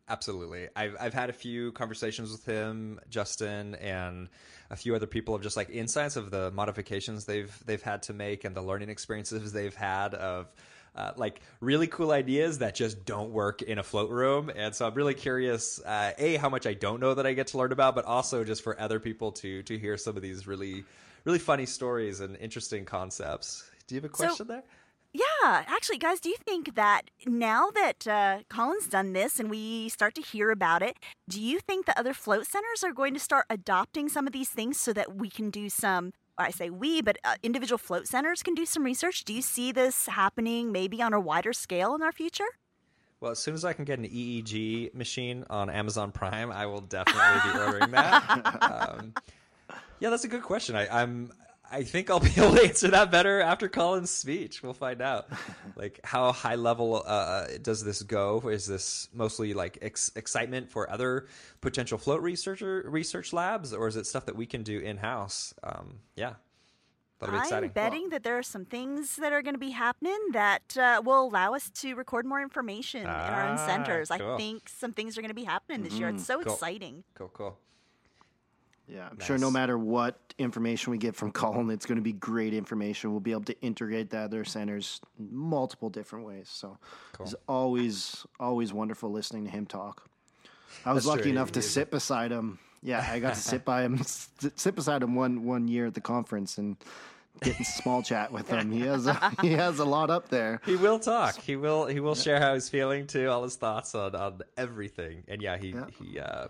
Absolutely. 0.07 0.67
I've 0.75 0.95
I've 0.99 1.13
had 1.13 1.29
a 1.29 1.33
few 1.33 1.71
conversations 1.73 2.31
with 2.31 2.43
him, 2.43 2.99
Justin, 3.09 3.75
and 3.75 4.27
a 4.71 4.75
few 4.75 4.95
other 4.95 5.05
people 5.05 5.35
of 5.35 5.43
just 5.43 5.55
like 5.55 5.69
insights 5.69 6.15
of 6.15 6.31
the 6.31 6.49
modifications 6.51 7.25
they've 7.25 7.55
they've 7.67 7.81
had 7.81 8.01
to 8.03 8.13
make 8.13 8.43
and 8.43 8.55
the 8.55 8.61
learning 8.63 8.89
experiences 8.89 9.53
they've 9.53 9.75
had 9.75 10.15
of 10.15 10.51
uh, 10.95 11.11
like 11.15 11.41
really 11.61 11.85
cool 11.85 12.11
ideas 12.11 12.57
that 12.57 12.73
just 12.73 13.05
don't 13.05 13.29
work 13.29 13.61
in 13.61 13.77
a 13.77 13.83
float 13.83 14.09
room. 14.09 14.49
And 14.55 14.73
so 14.73 14.87
I'm 14.87 14.95
really 14.95 15.13
curious, 15.13 15.79
uh, 15.85 16.13
a 16.17 16.37
how 16.37 16.49
much 16.49 16.65
I 16.65 16.73
don't 16.73 16.99
know 16.99 17.13
that 17.13 17.27
I 17.27 17.33
get 17.33 17.45
to 17.47 17.59
learn 17.59 17.71
about, 17.71 17.93
but 17.93 18.05
also 18.05 18.43
just 18.43 18.63
for 18.63 18.79
other 18.81 18.99
people 18.99 19.31
to 19.33 19.61
to 19.61 19.77
hear 19.77 19.95
some 19.95 20.15
of 20.15 20.23
these 20.23 20.47
really 20.47 20.83
really 21.25 21.37
funny 21.39 21.67
stories 21.67 22.19
and 22.21 22.35
interesting 22.37 22.83
concepts. 22.83 23.69
Do 23.85 23.93
you 23.93 24.01
have 24.01 24.11
a 24.11 24.15
So- 24.17 24.23
question 24.25 24.47
there? 24.47 24.63
Yeah, 25.11 25.63
actually, 25.67 25.97
guys, 25.97 26.19
do 26.19 26.29
you 26.29 26.35
think 26.37 26.75
that 26.75 27.03
now 27.25 27.71
that 27.71 28.07
uh, 28.07 28.39
Colin's 28.47 28.87
done 28.87 29.13
this 29.13 29.39
and 29.39 29.49
we 29.49 29.89
start 29.89 30.13
to 30.15 30.21
hear 30.21 30.51
about 30.51 30.83
it, 30.83 30.97
do 31.27 31.41
you 31.41 31.59
think 31.59 31.87
that 31.87 31.97
other 31.97 32.13
float 32.13 32.45
centers 32.45 32.83
are 32.83 32.93
going 32.93 33.15
to 33.15 33.19
start 33.19 33.47
adopting 33.49 34.07
some 34.07 34.27
of 34.27 34.33
these 34.33 34.49
things 34.49 34.79
so 34.79 34.93
that 34.93 35.15
we 35.15 35.29
can 35.29 35.49
do 35.49 35.67
some? 35.69 36.13
I 36.37 36.51
say 36.51 36.69
we, 36.69 37.01
but 37.01 37.17
uh, 37.23 37.35
individual 37.41 37.79
float 37.79 38.07
centers 38.07 38.43
can 38.43 38.53
do 38.53 38.65
some 38.65 38.83
research. 38.83 39.25
Do 39.25 39.33
you 39.33 39.41
see 39.41 39.71
this 39.71 40.05
happening 40.05 40.71
maybe 40.71 41.01
on 41.01 41.13
a 41.13 41.19
wider 41.19 41.53
scale 41.53 41.95
in 41.95 42.01
our 42.01 42.11
future? 42.11 42.47
Well, 43.19 43.31
as 43.31 43.39
soon 43.39 43.55
as 43.55 43.65
I 43.65 43.73
can 43.73 43.83
get 43.85 43.99
an 43.99 44.05
EEG 44.05 44.93
machine 44.93 45.43
on 45.49 45.69
Amazon 45.69 46.11
Prime, 46.11 46.51
I 46.51 46.67
will 46.67 46.81
definitely 46.81 47.51
be 47.51 47.59
ordering 47.59 47.91
that. 47.91 48.57
um, 48.61 49.13
yeah, 49.99 50.09
that's 50.11 50.23
a 50.23 50.29
good 50.29 50.43
question. 50.43 50.75
I, 50.75 51.01
I'm 51.01 51.31
I 51.71 51.83
think 51.83 52.09
I'll 52.09 52.19
be 52.29 52.31
able 52.37 52.55
to 52.55 52.63
answer 52.63 52.87
that 52.89 53.11
better 53.11 53.41
after 53.41 53.69
Colin's 53.69 54.09
speech. 54.09 54.63
We'll 54.63 54.73
find 54.73 55.01
out. 55.01 55.27
like, 55.75 55.99
how 56.03 56.31
high 56.31 56.55
level 56.55 57.03
uh, 57.05 57.47
does 57.61 57.83
this 57.83 58.01
go? 58.01 58.39
Is 58.49 58.65
this 58.65 59.07
mostly 59.13 59.53
like 59.53 59.77
ex- 59.81 60.11
excitement 60.15 60.69
for 60.69 60.89
other 60.89 61.27
potential 61.61 61.97
float 61.97 62.21
researcher 62.21 62.83
research 62.87 63.33
labs, 63.33 63.73
or 63.73 63.87
is 63.87 63.95
it 63.95 64.05
stuff 64.07 64.25
that 64.25 64.35
we 64.35 64.45
can 64.45 64.63
do 64.63 64.79
in 64.79 64.97
house? 64.97 65.53
Um, 65.63 65.99
yeah, 66.15 66.33
that'll 67.19 67.33
be 67.33 67.37
I'm 67.37 67.43
exciting. 67.43 67.69
betting 67.71 68.09
that 68.09 68.23
there 68.23 68.37
are 68.37 68.43
some 68.43 68.65
things 68.65 69.17
that 69.17 69.31
are 69.33 69.41
going 69.41 69.55
to 69.55 69.59
be 69.59 69.71
happening 69.71 70.17
that 70.33 70.75
uh, 70.77 71.01
will 71.05 71.23
allow 71.27 71.53
us 71.53 71.69
to 71.81 71.93
record 71.93 72.25
more 72.25 72.41
information 72.41 73.01
in 73.01 73.07
our 73.07 73.47
own 73.49 73.57
Ah, 73.59 73.65
centers. 73.67 74.09
cool. 74.09 74.33
I 74.33 74.37
think 74.37 74.69
some 74.69 74.93
things 74.93 75.17
are 75.17 75.21
going 75.21 75.29
to 75.29 75.35
be 75.35 75.43
happening 75.43 75.83
this 75.83 75.93
year. 75.93 76.09
It's 76.09 76.25
so 76.25 76.41
Cool. 76.41 76.53
exciting. 76.53 77.03
Cool, 77.13 77.29
cool. 77.33 77.57
Yeah, 78.91 79.07
I'm 79.11 79.19
sure 79.19 79.37
no 79.37 79.51
matter 79.51 79.77
what 79.77 80.17
information 80.37 80.91
we 80.91 80.97
get 80.97 81.15
from 81.15 81.31
Colin, 81.33 81.69
it's 81.69 81.85
going 81.85 81.97
to 81.97 82.01
be 82.01 82.13
great 82.13 82.53
information. 82.53 83.11
We'll 83.11 83.19
be 83.19 83.31
able 83.31 83.43
to 83.43 83.61
integrate 83.61 84.09
that 84.11 84.25
other 84.25 84.43
centers 84.43 84.99
multiple 85.17 85.89
different 85.89 86.25
ways. 86.25 86.49
So 86.51 86.77
it's 87.19 87.35
always, 87.47 88.25
always 88.39 88.73
wonderful 88.73 89.11
listening 89.11 89.45
to 89.45 89.51
him 89.51 89.65
talk. 89.65 90.09
I 90.85 90.93
was 90.93 91.03
That's 91.03 91.07
lucky 91.17 91.21
true, 91.23 91.31
enough 91.31 91.51
to 91.53 91.61
sit 91.61 91.91
beside 91.91 92.31
him. 92.31 92.59
Yeah, 92.81 93.05
I 93.11 93.19
got 93.19 93.35
to 93.35 93.39
sit 93.39 93.65
by 93.65 93.83
him, 93.83 93.99
sit 94.03 94.73
beside 94.75 95.03
him 95.03 95.13
one 95.13 95.43
one 95.43 95.67
year 95.67 95.87
at 95.87 95.93
the 95.93 96.01
conference 96.01 96.57
and 96.57 96.77
get 97.41 97.59
in 97.59 97.65
small 97.65 98.01
chat 98.01 98.31
with 98.31 98.47
him. 98.47 98.71
He 98.71 98.81
has 98.81 99.05
a, 99.05 99.33
he 99.41 99.51
has 99.51 99.79
a 99.79 99.85
lot 99.85 100.09
up 100.09 100.29
there. 100.29 100.61
He 100.65 100.77
will 100.77 100.97
talk. 100.99 101.35
He 101.37 101.57
will. 101.57 101.87
He 101.87 101.99
will 101.99 102.15
share 102.15 102.39
how 102.39 102.53
he's 102.53 102.69
feeling 102.69 103.05
too, 103.07 103.27
all 103.29 103.43
his 103.43 103.55
thoughts 103.57 103.93
on, 103.95 104.15
on 104.15 104.41
everything. 104.57 105.23
And 105.27 105.41
yeah, 105.41 105.57
he 105.57 105.69
Yeah. 105.71 105.85
he 105.99 106.19
uh, 106.19 106.47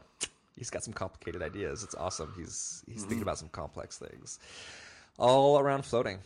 he's 0.60 0.70
got 0.70 0.84
some 0.84 0.94
complicated 0.94 1.42
ideas. 1.42 1.84
It's 1.84 1.96
awesome. 1.96 2.34
He's 2.38 2.84
he's 2.86 3.04
thinking 3.04 3.24
about 3.24 3.40
some 3.40 3.50
complex 3.50 3.98
things, 3.98 4.38
all 5.18 5.58
around 5.58 5.86
floating. 5.86 6.20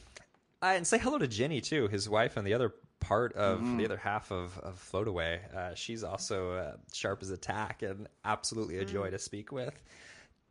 Uh, 0.61 0.73
and 0.75 0.85
say 0.85 0.97
hello 0.97 1.17
to 1.17 1.27
Jenny 1.27 1.61
too, 1.61 1.87
his 1.87 2.09
wife, 2.09 2.35
and 2.35 2.45
the 2.45 2.53
other 2.53 2.73
part 2.99 3.33
of 3.33 3.77
the 3.77 3.85
other 3.85 3.97
half 3.97 4.31
of, 4.31 4.57
of 4.59 4.79
Float 4.79 5.09
Away. 5.09 5.41
Uh, 5.55 5.75
she's 5.75 6.03
also 6.03 6.53
uh, 6.53 6.73
sharp 6.93 7.21
as 7.21 7.31
a 7.31 7.37
tack 7.37 7.81
and 7.81 8.07
absolutely 8.23 8.77
a 8.77 8.85
joy 8.85 9.09
to 9.09 9.19
speak 9.19 9.51
with 9.51 9.73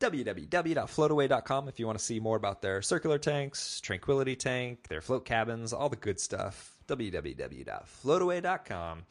www.floataway.com 0.02 1.68
if 1.68 1.78
you 1.78 1.86
want 1.86 1.98
to 1.98 2.04
see 2.04 2.18
more 2.18 2.36
about 2.36 2.60
their 2.60 2.82
circular 2.82 3.18
tanks, 3.18 3.80
tranquility 3.80 4.34
tank, 4.34 4.88
their 4.88 5.00
float 5.00 5.24
cabins, 5.24 5.72
all 5.72 5.88
the 5.88 5.94
good 5.96 6.18
stuff. 6.18 6.76
www.floataway.com. 6.88 9.02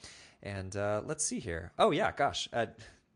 And 0.44 0.76
uh, 0.76 1.02
let's 1.06 1.26
see 1.26 1.40
here. 1.40 1.72
Oh, 1.80 1.92
yeah, 1.92 2.12
gosh. 2.12 2.50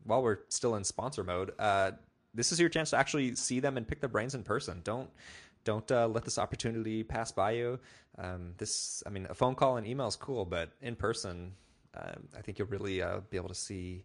While 0.06 0.22
we're 0.22 0.38
still 0.48 0.76
in 0.76 0.84
sponsor 0.84 1.24
mode, 1.24 1.52
uh, 1.58 1.92
this 2.34 2.52
is 2.52 2.60
your 2.60 2.68
chance 2.68 2.90
to 2.90 2.96
actually 2.96 3.34
see 3.34 3.60
them 3.60 3.76
and 3.76 3.86
pick 3.86 4.00
their 4.00 4.08
brains 4.08 4.34
in 4.34 4.42
person. 4.42 4.80
Don't 4.84 5.10
don't 5.64 5.90
uh, 5.90 6.06
let 6.06 6.24
this 6.24 6.38
opportunity 6.38 7.02
pass 7.02 7.32
by 7.32 7.50
you. 7.52 7.78
Um, 8.18 8.54
this, 8.56 9.02
I 9.04 9.10
mean, 9.10 9.26
a 9.28 9.34
phone 9.34 9.54
call 9.56 9.76
and 9.78 9.86
email 9.86 10.06
is 10.06 10.14
cool, 10.16 10.44
but 10.44 10.70
in 10.80 10.94
person, 10.94 11.52
uh, 11.94 12.12
I 12.38 12.40
think 12.40 12.58
you'll 12.58 12.68
really 12.68 13.02
uh, 13.02 13.20
be 13.30 13.36
able 13.36 13.48
to 13.48 13.54
see 13.54 14.04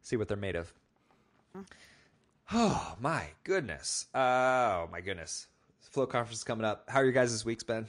see 0.00 0.16
what 0.16 0.28
they're 0.28 0.36
made 0.36 0.56
of. 0.56 0.72
Oh 2.54 2.96
my 3.00 3.28
goodness! 3.44 4.06
Oh 4.14 4.88
my 4.92 5.00
goodness! 5.00 5.46
Flow 5.80 6.06
conference 6.06 6.38
is 6.38 6.44
coming 6.44 6.66
up. 6.66 6.84
How 6.88 7.00
are 7.00 7.04
your 7.04 7.12
guys' 7.12 7.32
this 7.32 7.44
week's 7.46 7.62
been? 7.62 7.86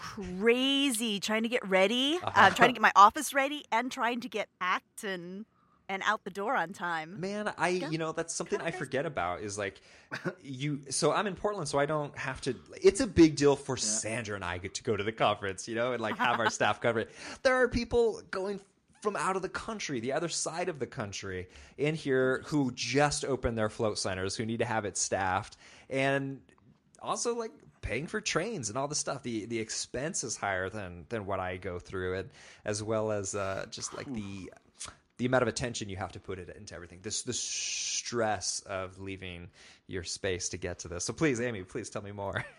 Crazy 0.00 1.20
trying 1.20 1.42
to 1.44 1.48
get 1.48 1.66
ready, 1.68 2.18
Uh-huh. 2.22 2.30
uh, 2.34 2.50
trying 2.50 2.70
to 2.70 2.72
get 2.72 2.82
my 2.82 2.92
office 2.96 3.32
ready, 3.32 3.64
and 3.70 3.92
trying 3.92 4.20
to 4.20 4.28
get 4.28 4.48
packed 4.58 5.04
and 5.88 5.98
and 5.98 6.08
out 6.08 6.24
the 6.24 6.30
door 6.30 6.54
on 6.54 6.72
time. 6.72 7.20
Man, 7.20 7.52
I 7.58 7.68
you 7.68 7.98
know 7.98 8.12
that's 8.12 8.34
something 8.34 8.60
I 8.60 8.70
forget 8.70 9.04
about 9.06 9.40
is 9.40 9.58
like 9.58 9.80
you. 10.42 10.80
So 10.90 11.12
I'm 11.12 11.26
in 11.26 11.34
Portland, 11.34 11.68
so 11.68 11.78
I 11.78 11.86
don't 11.86 12.16
have 12.16 12.40
to. 12.42 12.54
It's 12.80 13.00
a 13.00 13.06
big 13.06 13.36
deal 13.36 13.56
for 13.56 13.76
Sandra 13.76 14.36
and 14.36 14.44
I 14.44 14.58
get 14.58 14.74
to 14.74 14.82
go 14.82 14.96
to 14.96 15.04
the 15.04 15.12
conference, 15.12 15.66
you 15.66 15.74
know, 15.74 15.92
and 15.92 16.00
like 16.00 16.16
have 16.16 16.38
our 16.38 16.50
staff 16.58 16.80
cover 16.80 17.00
it. 17.00 17.10
There 17.42 17.56
are 17.56 17.68
people 17.68 18.22
going 18.30 18.60
from 19.00 19.16
out 19.16 19.36
of 19.36 19.42
the 19.42 19.48
country, 19.48 20.00
the 20.00 20.12
other 20.12 20.28
side 20.28 20.68
of 20.68 20.78
the 20.78 20.86
country, 20.86 21.48
in 21.76 21.94
here 21.94 22.42
who 22.46 22.72
just 22.72 23.24
opened 23.24 23.56
their 23.56 23.68
float 23.68 23.98
centers, 23.98 24.36
who 24.36 24.44
need 24.46 24.58
to 24.58 24.64
have 24.64 24.84
it 24.84 24.96
staffed, 24.96 25.56
and 25.90 26.40
also 27.00 27.34
like 27.34 27.52
paying 27.80 28.06
for 28.06 28.20
trains 28.20 28.68
and 28.68 28.78
all 28.78 28.88
the 28.88 28.94
stuff. 28.94 29.22
The 29.22 29.46
the 29.46 29.58
expense 29.58 30.22
is 30.22 30.36
higher 30.36 30.68
than 30.68 31.06
than 31.08 31.26
what 31.26 31.40
I 31.40 31.56
go 31.56 31.80
through, 31.80 32.18
and 32.18 32.30
as 32.64 32.82
well 32.82 33.10
as 33.10 33.34
uh, 33.34 33.66
just 33.70 33.96
like 33.96 34.12
the 34.12 34.50
the 35.18 35.26
amount 35.26 35.42
of 35.42 35.48
attention 35.48 35.88
you 35.88 35.96
have 35.96 36.12
to 36.12 36.20
put 36.20 36.38
it 36.38 36.54
into 36.56 36.74
everything. 36.74 37.00
This 37.02 37.22
the 37.22 37.32
stress 37.32 38.60
of 38.66 38.98
leaving 38.98 39.48
your 39.86 40.04
space 40.04 40.48
to 40.50 40.56
get 40.56 40.78
to 40.80 40.88
this. 40.88 41.04
So 41.04 41.12
please, 41.12 41.40
Amy, 41.40 41.62
please 41.64 41.90
tell 41.90 42.02
me 42.02 42.12
more. 42.12 42.44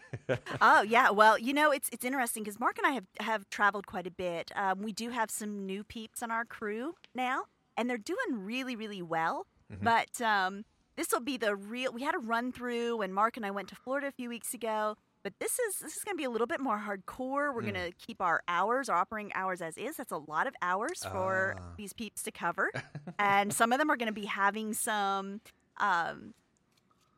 Oh 0.61 0.81
yeah, 0.81 1.11
well 1.11 1.37
you 1.37 1.53
know 1.53 1.71
it's 1.71 1.87
it's 1.91 2.03
interesting 2.03 2.41
because 2.43 2.59
Mark 2.59 2.79
and 2.79 2.87
I 2.87 2.91
have 2.93 3.05
have 3.19 3.49
traveled 3.51 3.85
quite 3.85 4.07
a 4.07 4.11
bit. 4.11 4.51
Um, 4.55 4.81
we 4.81 4.91
do 4.91 5.11
have 5.11 5.29
some 5.29 5.67
new 5.67 5.83
peeps 5.83 6.23
on 6.23 6.31
our 6.31 6.45
crew 6.45 6.95
now, 7.13 7.43
and 7.77 7.87
they're 7.87 7.97
doing 7.97 8.17
really 8.31 8.75
really 8.75 9.03
well. 9.03 9.45
But 9.83 10.19
um, 10.19 10.65
this 10.95 11.09
will 11.11 11.19
be 11.21 11.37
the 11.37 11.55
real. 11.55 11.93
We 11.93 12.01
had 12.01 12.15
a 12.15 12.19
run 12.19 12.51
through 12.51 12.97
when 12.97 13.13
Mark 13.13 13.37
and 13.37 13.45
I 13.45 13.51
went 13.51 13.69
to 13.69 13.75
Florida 13.75 14.07
a 14.07 14.11
few 14.11 14.29
weeks 14.29 14.53
ago. 14.55 14.95
But 15.23 15.33
this 15.39 15.59
is 15.59 15.79
this 15.79 15.97
is 15.97 16.03
going 16.03 16.15
to 16.15 16.17
be 16.17 16.23
a 16.23 16.29
little 16.29 16.47
bit 16.47 16.59
more 16.61 16.77
hardcore. 16.79 17.53
We're 17.53 17.61
going 17.61 17.73
to 17.73 17.91
keep 17.97 18.21
our 18.21 18.41
hours, 18.47 18.87
our 18.89 18.97
operating 18.97 19.31
hours 19.35 19.61
as 19.61 19.77
is. 19.77 19.97
That's 19.97 20.11
a 20.13 20.17
lot 20.17 20.47
of 20.47 20.55
hours 20.61 21.03
for 21.03 21.55
Ah. 21.59 21.63
these 21.77 21.91
peeps 21.93 22.23
to 22.23 22.31
cover, 22.31 22.71
and 23.19 23.51
some 23.53 23.71
of 23.73 23.79
them 23.79 23.89
are 23.91 23.97
going 23.97 24.07
to 24.07 24.13
be 24.21 24.25
having 24.27 24.73
some 24.73 25.41
um, 25.77 26.33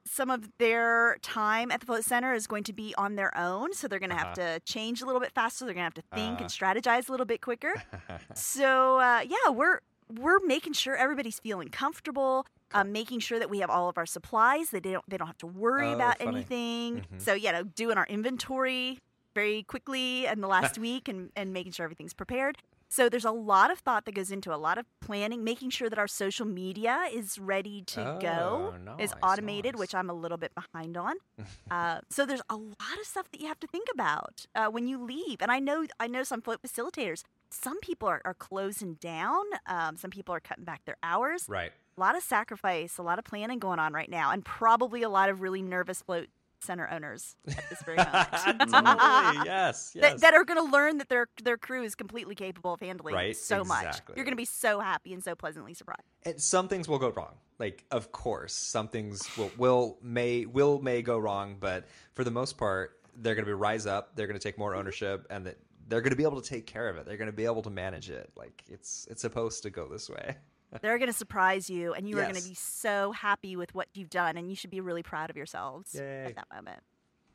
some 0.06 0.32
of 0.32 0.50
their 0.58 1.18
time 1.22 1.72
at 1.72 1.80
the 1.80 1.86
float 1.86 2.04
center 2.04 2.34
is 2.34 2.48
going 2.48 2.64
to 2.64 2.74
be 2.74 2.94
on 2.98 3.16
their 3.16 3.38
own. 3.38 3.72
So 3.74 3.88
they're 3.88 4.00
going 4.00 4.10
to 4.10 4.16
have 4.18 4.34
to 4.34 4.60
change 4.66 5.02
a 5.02 5.06
little 5.06 5.22
bit 5.22 5.32
faster. 5.32 5.64
They're 5.64 5.76
going 5.76 5.90
to 5.90 5.96
have 5.96 6.04
to 6.10 6.16
think 6.16 6.42
and 6.42 6.50
strategize 6.50 7.08
a 7.08 7.12
little 7.12 7.26
bit 7.28 7.42
quicker. 7.42 7.74
So 8.34 8.98
uh, 9.00 9.22
yeah 9.28 9.52
we're 9.52 9.80
we're 10.10 10.40
making 10.46 10.74
sure 10.74 10.96
everybody's 10.96 11.40
feeling 11.40 11.70
comfortable 11.70 12.46
um, 12.74 12.92
making 12.92 13.20
sure 13.20 13.40
that 13.40 13.50
we 13.50 13.60
have 13.60 13.70
all 13.70 13.90
of 13.90 13.98
our 13.98 14.06
supplies 14.06 14.70
that 14.72 14.84
they 14.84 14.92
don't 14.92 15.04
they 15.10 15.18
don't 15.18 15.28
have 15.28 15.38
to 15.40 15.48
worry 15.48 15.90
Oh, 15.90 15.94
about 15.94 16.20
funny. 16.20 16.38
anything 16.38 17.06
so 17.18 17.34
you 17.34 17.52
know 17.52 17.64
doing 17.64 17.98
our 17.98 18.06
inventory 18.08 19.00
very 19.34 19.64
quickly 19.64 20.26
in 20.26 20.42
the 20.42 20.48
last 20.48 20.78
week 20.88 21.08
and, 21.08 21.30
and 21.36 21.54
making 21.54 21.72
sure 21.72 21.84
everything's 21.86 22.14
prepared 22.14 22.58
so 22.90 23.08
there's 23.08 23.24
a 23.24 23.32
lot 23.32 23.72
of 23.72 23.80
thought 23.80 24.04
that 24.04 24.14
goes 24.14 24.32
into 24.32 24.54
a 24.54 24.58
lot 24.58 24.78
of 24.78 24.86
planning 25.00 25.44
making 25.44 25.70
sure 25.70 25.90
that 25.90 25.98
our 25.98 26.08
social 26.10 26.46
media 26.46 27.06
is 27.14 27.40
ready 27.40 27.82
to 27.88 28.18
go 28.22 28.74
Oh, 28.88 28.96
is 29.02 29.14
automated 29.24 29.76
nice. 29.76 29.80
which 29.80 29.96
i'm 29.96 30.10
a 30.10 30.14
little 30.14 30.38
bit 30.38 30.52
behind 30.54 30.98
on 30.98 31.16
uh, 31.72 32.00
so 32.10 32.26
there's 32.26 32.42
a 32.50 32.56
lot 32.56 32.98
of 33.00 33.06
stuff 33.06 33.32
that 33.32 33.40
you 33.40 33.48
have 33.48 33.60
to 33.62 33.68
think 33.68 33.88
about 33.94 34.46
uh, 34.56 34.68
when 34.68 34.88
you 34.88 35.02
leave 35.02 35.38
and 35.42 35.50
i 35.52 35.60
know 35.60 35.86
i 36.00 36.08
know 36.08 36.24
some 36.24 36.42
float 36.42 36.62
facilitators 36.62 37.24
some 37.50 37.80
people 37.82 38.08
are, 38.10 38.22
are 38.26 38.34
closing 38.34 38.96
down 38.96 39.44
um, 39.68 39.96
some 39.96 40.10
people 40.12 40.34
are 40.36 40.40
cutting 40.42 40.64
back 40.66 40.82
their 40.86 40.98
hours 41.04 41.46
right. 41.48 41.72
A 41.98 42.00
lot 42.00 42.16
of 42.16 42.24
sacrifice 42.24 42.98
a 42.98 43.04
lot 43.04 43.20
of 43.20 43.26
planning 43.26 43.60
going 43.60 43.80
on 43.80 43.94
right 43.94 44.10
now 44.10 44.32
and 44.32 44.44
probably 44.46 45.04
a 45.04 45.10
lot 45.10 45.30
of 45.30 45.42
really 45.42 45.62
nervous 45.62 46.02
float 46.02 46.28
center 46.64 46.88
owners 46.92 47.36
at 47.48 47.64
this 47.70 47.82
very 47.84 47.98
moment 47.98 48.30
totally. 48.72 49.46
Yes. 49.46 49.46
Yes. 49.46 49.94
that, 49.96 50.22
that 50.22 50.34
are 50.34 50.44
going 50.44 50.64
to 50.64 50.72
learn 50.72 50.98
that 51.00 51.10
their 51.10 51.28
their 51.44 51.58
crew 51.58 51.84
is 51.84 51.96
completely 51.96 52.36
capable 52.36 52.74
of 52.74 52.80
handling 52.80 53.16
Right, 53.16 53.36
so 53.36 53.64
much. 53.64 53.98
You're 54.16 54.26
going 54.26 54.34
to 54.34 54.36
be 54.36 54.46
so 54.46 54.80
happy 54.80 55.14
and 55.14 55.24
so 55.24 55.36
pleasantly 55.36 55.74
surprised. 55.74 56.04
and 56.24 56.40
some 56.40 56.68
things 56.68 56.88
will 56.88 57.00
go 57.00 57.10
wrong. 57.10 57.36
Like, 57.60 57.84
of 57.92 58.12
course, 58.12 58.54
some 58.54 58.88
things 58.88 59.30
will 59.38 59.52
will 59.58 59.98
may 60.02 60.46
will 60.46 60.82
may 60.82 61.02
go 61.02 61.18
wrong, 61.18 61.58
but 61.60 61.88
for 62.14 62.24
the 62.24 62.32
most 62.32 62.58
part, 62.58 63.00
they're 63.18 63.36
going 63.36 63.46
to 63.46 63.50
be 63.50 63.54
rise 63.54 63.86
up. 63.86 64.16
They're 64.16 64.28
going 64.28 64.40
to 64.40 64.44
take 64.44 64.58
more 64.58 64.72
mm-hmm. 64.72 64.80
ownership, 64.80 65.28
and 65.30 65.46
that 65.46 65.58
they're 65.88 66.02
going 66.02 66.12
to 66.12 66.18
be 66.18 66.24
able 66.24 66.42
to 66.42 66.50
take 66.50 66.66
care 66.66 66.90
of 66.90 66.98
it. 66.98 67.06
They're 67.06 67.18
going 67.18 67.28
to 67.28 67.36
be 67.36 67.46
able 67.46 67.62
to 67.64 67.70
manage 67.70 68.10
it. 68.10 68.32
Like 68.36 68.64
it's 68.68 69.08
it's 69.12 69.22
supposed 69.22 69.64
to 69.64 69.70
go 69.70 69.88
this 69.88 70.10
way. 70.10 70.38
They're 70.82 70.98
going 70.98 71.12
to 71.12 71.18
surprise 71.18 71.70
you, 71.70 71.94
and 71.94 72.08
you 72.08 72.18
are 72.20 72.24
going 72.24 72.36
to 72.36 72.48
be 72.48 72.54
so 72.56 73.12
happy 73.12 73.56
with 73.58 73.76
what 73.76 73.88
you've 73.94 74.10
done, 74.10 74.38
and 74.38 74.50
you 74.50 74.56
should 74.56 74.70
be 74.70 74.80
really 74.80 75.04
proud 75.04 75.30
of 75.30 75.36
yourselves 75.36 75.94
Yay. 75.96 76.26
at 76.28 76.36
that 76.36 76.48
moment. 76.54 76.80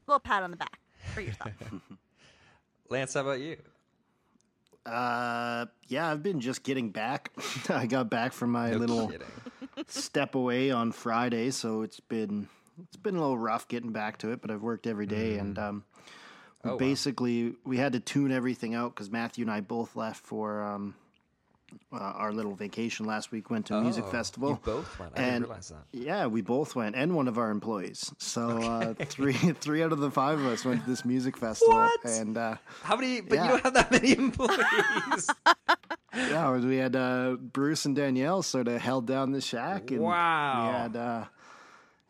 A 0.06 0.10
little 0.10 0.20
pat 0.20 0.42
on 0.42 0.50
the 0.50 0.56
back 0.56 0.78
for 1.14 1.20
yourself. 1.20 1.50
Lance, 2.88 3.14
how 3.14 3.20
about 3.22 3.40
you? 3.40 3.56
Uh, 4.84 5.66
yeah, 5.88 6.08
I've 6.10 6.22
been 6.22 6.40
just 6.40 6.62
getting 6.62 6.90
back. 6.90 7.32
I 7.68 7.86
got 7.86 8.08
back 8.08 8.32
from 8.32 8.52
my 8.52 8.70
No 8.70 8.76
little 8.78 9.08
kidding. 9.08 9.26
step 9.88 10.34
away 10.34 10.70
on 10.70 10.92
Friday, 10.92 11.50
so 11.50 11.82
it's 11.82 11.98
been 12.00 12.48
it's 12.80 12.96
been 12.96 13.16
a 13.16 13.20
little 13.20 13.38
rough 13.38 13.66
getting 13.68 13.90
back 13.90 14.18
to 14.18 14.30
it. 14.30 14.40
But 14.40 14.50
I've 14.52 14.62
worked 14.62 14.86
every 14.86 15.06
day, 15.06 15.38
and 15.38 15.58
um, 15.58 15.84
Oh, 16.64 16.70
wow. 16.72 16.76
basically 16.78 17.54
we 17.64 17.76
had 17.76 17.92
to 17.92 18.00
tune 18.00 18.32
everything 18.32 18.74
out 18.74 18.94
because 18.94 19.10
Matthew 19.10 19.42
and 19.44 19.50
I 19.50 19.60
both 19.60 19.94
left 19.94 20.24
for 20.24 20.62
um, 20.62 20.94
uh, 21.92 21.96
our 21.96 22.32
little 22.32 22.54
vacation 22.54 23.06
last 23.06 23.32
week. 23.32 23.50
Went 23.50 23.66
to 23.66 23.76
a 23.76 23.80
music 23.82 24.04
Oh, 24.06 24.10
festival. 24.10 24.48
You 24.50 24.58
both 24.64 24.98
went. 24.98 25.12
I 25.14 25.18
didn't 25.18 25.34
and- 25.34 25.44
realize 25.44 25.68
that. 25.68 25.84
Yeah, 25.92 26.26
we 26.26 26.40
both 26.42 26.74
went, 26.74 26.94
and 26.96 27.14
one 27.14 27.28
of 27.28 27.38
our 27.38 27.50
employees. 27.50 28.12
So 28.18 28.62
uh, 28.62 28.94
three 29.04 29.32
three 29.34 29.82
out 29.82 29.92
of 29.92 29.98
the 29.98 30.10
five 30.10 30.38
of 30.38 30.46
us 30.46 30.64
went 30.64 30.84
to 30.84 30.90
this 30.90 31.04
music 31.04 31.36
festival, 31.36 31.74
What? 31.74 32.04
and 32.04 32.36
uh, 32.36 32.56
How 32.82 32.96
many? 32.96 33.20
But 33.20 33.34
Yeah. 33.36 33.44
you 33.44 33.48
don't 33.50 33.62
have 33.64 33.74
that 33.74 33.90
many 33.90 34.12
employees. 34.16 35.30
yeah, 36.14 36.56
we 36.56 36.76
had 36.76 36.96
uh, 36.96 37.36
Bruce 37.40 37.84
and 37.84 37.94
Danielle 37.94 38.42
sort 38.42 38.68
of 38.68 38.80
held 38.80 39.06
down 39.06 39.32
the 39.32 39.40
shack, 39.40 39.90
and 39.90 40.00
Wow. 40.00 40.66
we 40.66 40.72
had 40.72 40.96
uh, 40.96 41.24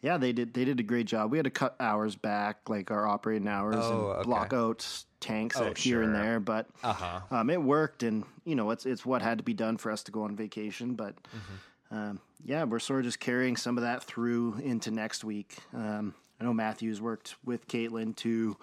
Yeah, 0.06 0.18
they 0.18 0.32
did. 0.32 0.54
They 0.54 0.64
did 0.64 0.78
a 0.78 0.84
great 0.84 1.06
job. 1.06 1.32
We 1.32 1.38
had 1.38 1.44
to 1.44 1.50
cut 1.50 1.74
hours 1.80 2.14
back, 2.14 2.68
like 2.68 2.92
our 2.92 3.08
operating 3.08 3.48
hours, 3.48 3.74
Oh, 3.86 3.90
and 3.90 4.02
okay. 4.04 4.22
block 4.22 4.52
out 4.52 5.04
tanks 5.18 5.56
Oh, 5.56 5.72
here 5.74 6.00
and 6.02 6.14
there. 6.14 6.38
But 6.38 6.68
Uh-huh. 6.84 7.20
um, 7.32 7.50
it 7.50 7.60
worked, 7.60 8.04
and 8.04 8.24
you 8.44 8.54
know, 8.54 8.70
it's 8.70 8.86
it's 8.86 9.04
what 9.04 9.20
had 9.20 9.38
to 9.38 9.44
be 9.44 9.52
done 9.52 9.76
for 9.78 9.90
us 9.90 10.04
to 10.04 10.12
go 10.12 10.22
on 10.22 10.36
vacation. 10.36 10.94
But 10.94 11.16
Mm-hmm. 11.36 11.96
um, 11.96 12.20
yeah, 12.44 12.62
we're 12.62 12.78
sort 12.78 13.00
of 13.00 13.06
just 13.06 13.18
carrying 13.18 13.56
some 13.56 13.76
of 13.78 13.82
that 13.82 14.04
through 14.04 14.58
into 14.62 14.92
next 14.92 15.24
week. 15.24 15.58
Um, 15.74 16.14
I 16.40 16.44
know 16.44 16.54
Matthews 16.54 17.00
worked 17.00 17.34
with 17.44 17.66
Caitlin 17.66 18.14
to 18.18 18.56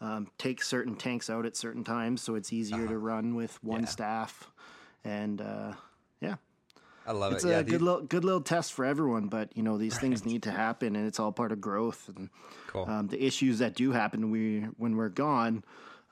um, 0.00 0.26
take 0.36 0.64
certain 0.64 0.96
tanks 0.96 1.30
out 1.30 1.46
at 1.46 1.56
certain 1.56 1.84
times, 1.84 2.22
so 2.22 2.34
it's 2.34 2.52
easier 2.52 2.88
to 2.88 2.98
run 2.98 3.36
with 3.36 3.62
one 3.62 3.82
Uh-huh. 3.82 3.86
Yeah. 3.86 3.92
staff. 3.92 4.50
And 5.04 5.40
uh, 5.40 5.74
I 7.08 7.12
love 7.12 7.32
it's 7.32 7.42
it. 7.44 7.48
a 7.48 7.50
Yeah, 7.52 7.62
good 7.62 7.80
the- 7.80 7.84
little 7.84 8.02
good 8.02 8.24
little 8.24 8.40
test 8.42 8.72
for 8.74 8.84
everyone. 8.84 9.28
But 9.28 9.56
you 9.56 9.62
know, 9.62 9.78
these 9.78 9.98
things 9.98 10.24
need 10.26 10.42
to 10.44 10.50
happen, 10.50 10.94
and 10.94 11.06
it's 11.06 11.18
all 11.18 11.32
part 11.32 11.50
of 11.52 11.60
growth. 11.60 12.08
And 12.14 12.28
cool. 12.68 12.84
um, 12.88 13.08
the 13.08 13.20
issues 13.24 13.58
that 13.60 13.74
do 13.74 13.92
happen 13.92 14.30
we 14.30 14.60
when 14.76 14.94
we're 14.96 15.08
gone, 15.08 15.64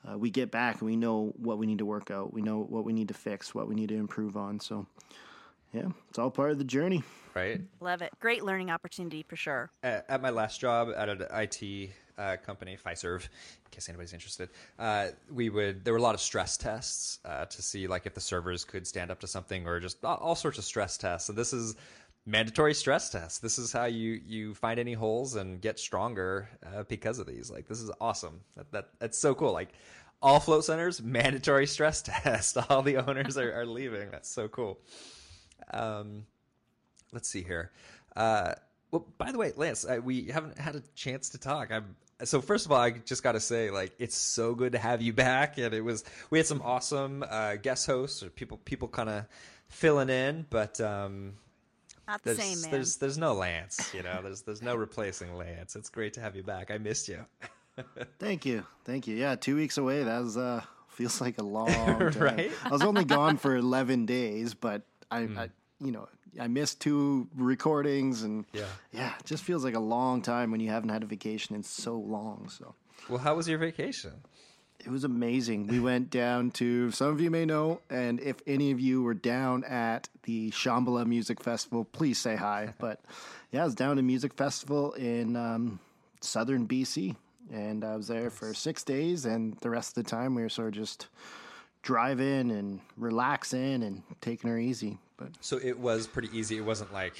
uh, 0.09 0.17
we 0.17 0.29
get 0.31 0.49
back 0.51 0.81
and 0.81 0.89
we 0.89 0.95
know 0.95 1.33
what 1.37 1.59
we 1.59 1.67
need 1.67 1.77
to 1.77 1.85
work 1.85 2.09
out. 2.09 2.33
We 2.33 2.41
know 2.41 2.59
what 2.63 2.83
we 2.83 2.93
need 2.93 3.09
to 3.09 3.13
fix, 3.13 3.53
what 3.53 3.67
we 3.69 3.75
need 3.75 3.89
to 3.89 3.95
improve 3.95 4.35
on. 4.35 4.59
So, 4.59 4.87
yeah, 5.73 5.89
it's 6.09 6.19
all 6.19 6.31
part 6.31 6.51
of 6.51 6.57
the 6.57 6.63
journey. 6.63 7.03
right. 7.35 7.61
Love 7.79 8.01
it. 8.01 8.11
Great 8.19 8.43
learning 8.43 8.71
opportunity 8.71 9.23
for 9.27 9.35
sure. 9.35 9.69
at, 9.83 10.05
at 10.09 10.21
my 10.21 10.29
last 10.29 10.59
job 10.59 10.89
at 10.95 11.09
an 11.09 11.23
IT 11.31 11.91
uh, 12.17 12.37
company, 12.37 12.77
Fiserv, 12.83 13.23
in 13.23 13.71
case 13.71 13.89
anybody's 13.89 14.13
interested, 14.13 14.49
uh, 14.79 15.07
we 15.31 15.49
would 15.49 15.85
there 15.85 15.93
were 15.93 15.99
a 15.99 16.01
lot 16.01 16.15
of 16.15 16.21
stress 16.21 16.57
tests 16.57 17.19
uh, 17.25 17.45
to 17.45 17.61
see 17.61 17.87
like 17.87 18.05
if 18.05 18.13
the 18.13 18.21
servers 18.21 18.65
could 18.65 18.87
stand 18.87 19.11
up 19.11 19.19
to 19.19 19.27
something 19.27 19.67
or 19.67 19.79
just 19.79 20.03
all, 20.03 20.17
all 20.17 20.35
sorts 20.35 20.57
of 20.57 20.63
stress 20.63 20.97
tests. 20.97 21.29
And 21.29 21.37
this 21.37 21.53
is 21.53 21.75
mandatory 22.25 22.73
stress 22.73 23.09
tests. 23.09 23.39
This 23.39 23.59
is 23.59 23.71
how 23.71 23.85
you 23.85 24.19
you 24.25 24.55
find 24.55 24.79
any 24.79 24.93
holes 24.93 25.35
and 25.35 25.61
get 25.61 25.79
stronger 25.79 26.49
uh, 26.65 26.83
because 26.83 27.19
of 27.19 27.27
these. 27.27 27.51
Like 27.51 27.67
this 27.67 27.81
is 27.81 27.91
awesome. 28.01 28.41
That, 28.55 28.71
that 28.71 28.89
that's 28.99 29.17
so 29.17 29.35
cool. 29.35 29.51
Like. 29.53 29.69
All 30.19 30.39
float 30.39 30.65
centers 30.65 30.99
mandatory 31.03 31.67
stress 31.67 32.01
test. 32.01 32.57
All 32.71 32.81
the 32.81 32.97
owners 33.07 33.37
are, 33.37 33.53
are 33.53 33.67
leaving. 33.67 34.09
That's 34.09 34.27
so 34.27 34.47
cool. 34.47 34.79
Um, 35.71 36.25
let's 37.11 37.27
see 37.29 37.43
here. 37.43 37.71
Uh, 38.15 38.53
well, 38.91 39.05
by 39.17 39.31
the 39.31 39.37
way, 39.37 39.51
Lance, 39.55 39.85
I, 39.85 39.99
we 39.99 40.25
haven't 40.25 40.57
had 40.57 40.75
a 40.75 40.81
chance 40.95 41.29
to 41.29 41.37
talk. 41.37 41.71
I'm 41.71 41.95
so 42.23 42.41
first 42.41 42.65
of 42.65 42.71
all, 42.71 42.79
I 42.79 42.91
just 42.91 43.21
got 43.21 43.33
to 43.33 43.39
say, 43.39 43.69
like, 43.69 43.91
it's 43.99 44.15
so 44.15 44.55
good 44.55 44.71
to 44.71 44.79
have 44.79 45.01
you 45.01 45.13
back, 45.13 45.57
and 45.57 45.73
it 45.73 45.81
was 45.81 46.03
we 46.31 46.39
had 46.39 46.47
some 46.47 46.61
awesome 46.63 47.23
uh, 47.29 47.55
guest 47.57 47.85
hosts 47.85 48.23
or 48.23 48.29
people 48.29 48.57
people 48.65 48.87
kind 48.87 49.09
of 49.09 49.25
filling 49.67 50.09
in, 50.09 50.45
but 50.49 50.81
um, 50.81 51.33
Not 52.07 52.23
the 52.23 52.33
there's 52.33 52.39
same, 52.39 52.61
man. 52.61 52.71
there's 52.71 52.95
there's 52.97 53.17
no 53.17 53.33
Lance, 53.33 53.91
you 53.93 54.01
know, 54.03 54.19
there's 54.23 54.41
there's 54.41 54.61
no 54.63 54.75
replacing 54.75 55.35
Lance. 55.35 55.75
It's 55.75 55.89
great 55.89 56.13
to 56.13 56.21
have 56.21 56.35
you 56.35 56.43
back. 56.43 56.71
I 56.71 56.77
missed 56.79 57.07
you. 57.07 57.25
Thank 58.19 58.43
you, 58.43 58.65
thank 58.85 59.05
you. 59.05 59.15
Yeah, 59.15 59.35
two 59.35 59.55
weeks 59.55 59.77
away. 59.77 60.03
That 60.03 60.23
was 60.23 60.35
uh, 60.35 60.63
feels 60.87 61.21
like 61.21 61.37
a 61.37 61.43
long 61.43 61.67
time. 61.67 62.11
Right? 62.13 62.51
I 62.65 62.69
was 62.69 62.81
only 62.81 63.03
gone 63.05 63.37
for 63.37 63.55
eleven 63.55 64.07
days, 64.07 64.55
but 64.55 64.81
I, 65.11 65.19
I 65.19 65.49
you 65.79 65.91
know, 65.91 66.07
I 66.39 66.47
missed 66.47 66.79
two 66.81 67.27
recordings, 67.35 68.23
and 68.23 68.45
Yeah. 68.53 68.65
yeah, 68.91 69.13
it 69.19 69.25
just 69.25 69.43
feels 69.43 69.63
like 69.63 69.75
a 69.75 69.79
long 69.79 70.21
time 70.21 70.51
when 70.51 70.59
you 70.59 70.69
haven't 70.69 70.89
had 70.89 71.03
a 71.03 71.05
vacation 71.07 71.55
in 71.55 71.63
so 71.63 71.95
long. 71.95 72.49
So. 72.49 72.75
Well, 73.09 73.19
how 73.19 73.35
was 73.35 73.47
your 73.47 73.57
vacation? 73.57 74.11
It 74.79 74.89
was 74.91 75.03
amazing. 75.03 75.67
We 75.67 75.79
went 75.79 76.09
down 76.23 76.51
to 76.51 76.91
some 76.91 77.07
of 77.07 77.19
you 77.19 77.31
may 77.31 77.45
know, 77.45 77.81
and 77.89 78.19
if 78.19 78.37
any 78.45 78.71
of 78.71 78.79
you 78.79 79.01
were 79.01 79.15
down 79.15 79.63
at 79.63 80.09
the 80.23 80.51
Shambhala 80.51 81.05
Music 81.05 81.41
Festival, 81.41 81.85
please 81.85 82.17
say 82.19 82.35
hi. 82.35 82.73
But 82.79 83.01
yeah, 83.51 83.61
I 83.61 83.65
was 83.65 83.75
down 83.75 83.95
to 83.95 84.01
Music 84.03 84.33
Festival 84.33 84.93
in 84.93 85.35
um, 85.35 85.79
southern 86.21 86.67
BC, 86.67 87.15
and 87.51 87.83
I 87.83 87.95
was 87.95 88.07
there 88.07 88.29
for 88.29 88.53
six 88.53 88.83
days. 88.83 89.25
And 89.25 89.55
the 89.61 89.69
rest 89.69 89.97
of 89.97 90.03
the 90.03 90.09
time, 90.09 90.35
we 90.35 90.43
were 90.43 90.49
sort 90.49 90.67
of 90.69 90.73
just 90.75 91.07
driving 91.81 92.51
and 92.51 92.79
relaxing 92.97 93.83
and 93.83 94.03
taking 94.21 94.49
her 94.49 94.57
easy. 94.59 94.99
But 95.17 95.29
So 95.41 95.57
it 95.63 95.79
was 95.79 96.07
pretty 96.07 96.29
easy. 96.37 96.57
It 96.57 96.65
wasn't 96.65 96.93
like 96.93 97.13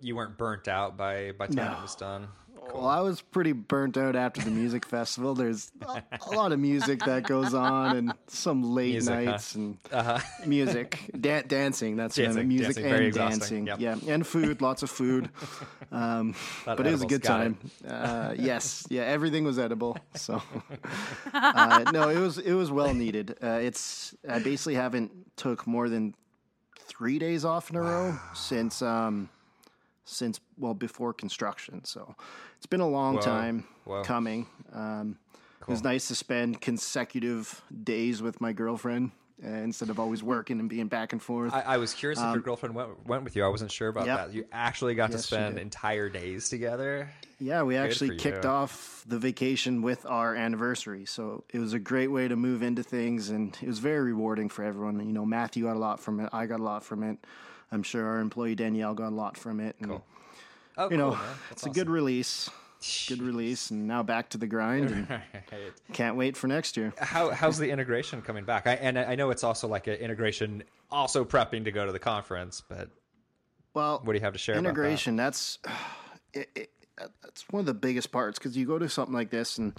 you 0.00 0.16
weren't 0.16 0.36
burnt 0.36 0.68
out 0.68 0.96
by 0.96 1.32
by 1.32 1.46
time 1.46 1.56
No. 1.56 1.72
it 1.78 1.82
was 1.82 1.94
done. 1.94 2.28
Well, 2.74 2.88
I 2.88 3.00
was 3.00 3.22
pretty 3.22 3.52
burnt 3.52 3.96
out 3.96 4.16
after 4.16 4.40
the 4.40 4.50
music 4.50 4.84
festival. 4.96 5.34
There's 5.36 5.70
a, 5.82 6.02
a 6.28 6.34
lot 6.34 6.50
of 6.50 6.58
music 6.58 6.98
that 7.04 7.22
goes 7.22 7.54
on, 7.54 7.96
and 7.96 8.12
some 8.26 8.74
late 8.74 8.94
Music, 8.94 9.14
huh? 9.14 9.20
nights 9.22 9.54
and 9.54 9.78
Uh-huh. 9.92 10.18
music, 10.44 11.08
da- 11.20 11.42
dancing. 11.42 11.94
That's 11.94 12.18
what 12.18 12.24
I 12.24 12.26
Dancing, 12.26 12.48
mean. 12.48 12.58
Music 12.58 12.74
dancing, 12.82 13.04
and 13.04 13.14
dancing. 13.14 13.66
yep. 13.68 13.78
Yeah, 13.78 14.12
and 14.12 14.26
food, 14.26 14.60
lots 14.60 14.82
of 14.82 14.90
food. 14.90 15.30
Um, 15.92 16.34
but 16.64 16.80
of 16.80 16.86
it 16.86 16.90
was 16.90 17.02
a 17.02 17.06
good 17.06 17.22
time. 17.22 17.56
Uh, 17.86 18.34
yes, 18.36 18.84
yeah, 18.90 19.02
everything 19.02 19.44
was 19.44 19.56
edible. 19.56 19.96
So 20.16 20.42
uh, 21.32 21.84
no, 21.92 22.08
it 22.08 22.18
was 22.18 22.38
it 22.38 22.54
was 22.54 22.72
well 22.72 22.92
needed. 22.92 23.36
Uh, 23.40 23.60
it's 23.62 24.12
I 24.28 24.40
basically 24.40 24.74
haven't 24.74 25.12
took 25.36 25.64
more 25.66 25.88
than 25.88 26.14
three 26.96 27.18
days 27.18 27.44
off 27.44 27.70
in 27.70 27.76
a 27.76 27.80
row 27.82 28.18
since 28.34 28.80
um, 28.82 29.28
since 30.04 30.40
well 30.58 30.74
before 30.74 31.12
construction. 31.12 31.84
So 31.84 32.14
it's 32.56 32.66
been 32.66 32.80
a 32.80 32.88
long 32.88 33.16
Whoa, 33.16 33.22
time 33.22 33.64
whoa. 33.84 34.02
coming. 34.02 34.46
Um, 34.72 35.18
It 35.60 35.68
was 35.68 35.82
nice 35.82 36.06
to 36.08 36.14
spend 36.14 36.60
consecutive 36.60 37.62
days 37.84 38.22
with 38.22 38.40
my 38.40 38.52
girlfriend 38.52 39.10
uh, 39.44 39.48
instead 39.48 39.90
of 39.90 39.98
always 39.98 40.22
working 40.22 40.60
and 40.60 40.68
being 40.68 40.88
back 40.88 41.12
and 41.12 41.22
forth. 41.22 41.52
I, 41.54 41.62
I 41.62 41.76
was 41.76 41.92
curious 41.94 42.18
if 42.20 42.32
your 42.32 42.42
girlfriend 42.42 42.74
went 42.74 43.06
went 43.06 43.24
with 43.24 43.36
you. 43.36 43.44
I 43.44 43.48
wasn't 43.48 43.70
sure 43.70 43.88
about 43.88 44.02
Um, 44.02 44.06
Yep. 44.08 44.26
that. 44.28 44.34
You 44.34 44.44
actually 44.52 44.94
got 44.94 45.10
Yes, 45.10 45.20
to 45.22 45.26
spend 45.26 45.58
entire 45.58 46.08
days 46.08 46.48
together. 46.48 47.10
Yeah, 47.38 47.62
we 47.64 47.76
actually 47.76 48.16
kicked 48.16 48.44
you. 48.44 48.50
off 48.50 49.04
the 49.06 49.18
vacation 49.18 49.82
with 49.82 50.06
our 50.06 50.34
anniversary. 50.34 51.04
So 51.04 51.44
it 51.52 51.58
was 51.58 51.74
a 51.74 51.78
great 51.78 52.08
way 52.08 52.28
to 52.28 52.36
move 52.36 52.62
into 52.62 52.82
things 52.82 53.28
and 53.28 53.56
it 53.60 53.66
was 53.68 53.78
very 53.78 54.00
rewarding 54.12 54.48
for 54.48 54.64
everyone. 54.64 54.98
You 55.06 55.12
know, 55.12 55.26
Matthew 55.26 55.64
got 55.64 55.76
a 55.76 55.78
lot 55.78 56.00
from 56.00 56.20
it. 56.20 56.30
I 56.32 56.46
got 56.46 56.60
a 56.60 56.62
lot 56.62 56.82
from 56.82 57.02
it. 57.02 57.18
I'm 57.70 57.82
sure 57.82 58.06
our 58.06 58.20
employee 58.20 58.54
Danielle 58.54 58.94
got 58.94 59.08
a 59.08 59.14
lot 59.14 59.36
from 59.36 59.60
it. 59.60 59.76
And, 59.80 59.90
Cool. 59.90 60.04
Oh, 60.78 60.90
You 60.90 60.96
know, 60.96 61.10
cool, 61.10 61.18
man. 61.18 61.36
That's 61.50 61.62
it's 61.62 61.66
a 61.66 61.70
good 61.70 61.90
release. 61.90 62.48
Good 63.08 63.22
release. 63.22 63.70
And 63.70 63.86
now 63.86 64.02
back 64.02 64.28
to 64.30 64.38
the 64.38 64.46
grind 64.46 65.08
Right. 65.10 65.22
can't 65.92 66.16
wait 66.16 66.36
for 66.36 66.46
next 66.48 66.76
year. 66.76 66.92
How 66.98 67.30
how's 67.30 67.58
the 67.58 67.70
integration 67.70 68.22
coming 68.22 68.44
back? 68.44 68.66
I, 68.66 68.74
and 68.74 68.98
I 68.98 69.14
know 69.14 69.30
it's 69.30 69.44
also 69.44 69.68
like 69.68 69.86
an 69.86 69.94
integration, 69.94 70.62
also 70.90 71.24
prepping 71.24 71.64
to 71.64 71.72
go 71.72 71.86
to 71.86 71.92
the 71.92 71.98
conference. 71.98 72.62
But 72.68 72.90
Well, 73.74 74.00
what 74.04 74.12
do 74.12 74.18
you 74.18 74.24
have 74.24 74.32
to 74.32 74.38
share? 74.38 74.56
integration 74.56 75.16
that's 75.16 75.58
it, 76.32 76.48
it, 76.54 76.70
that's 77.22 77.48
one 77.50 77.60
of 77.60 77.66
the 77.66 77.74
biggest 77.74 78.10
parts 78.12 78.38
because 78.38 78.56
you 78.56 78.66
go 78.66 78.78
to 78.78 78.88
something 78.88 79.14
like 79.14 79.30
this 79.30 79.58
and 79.58 79.72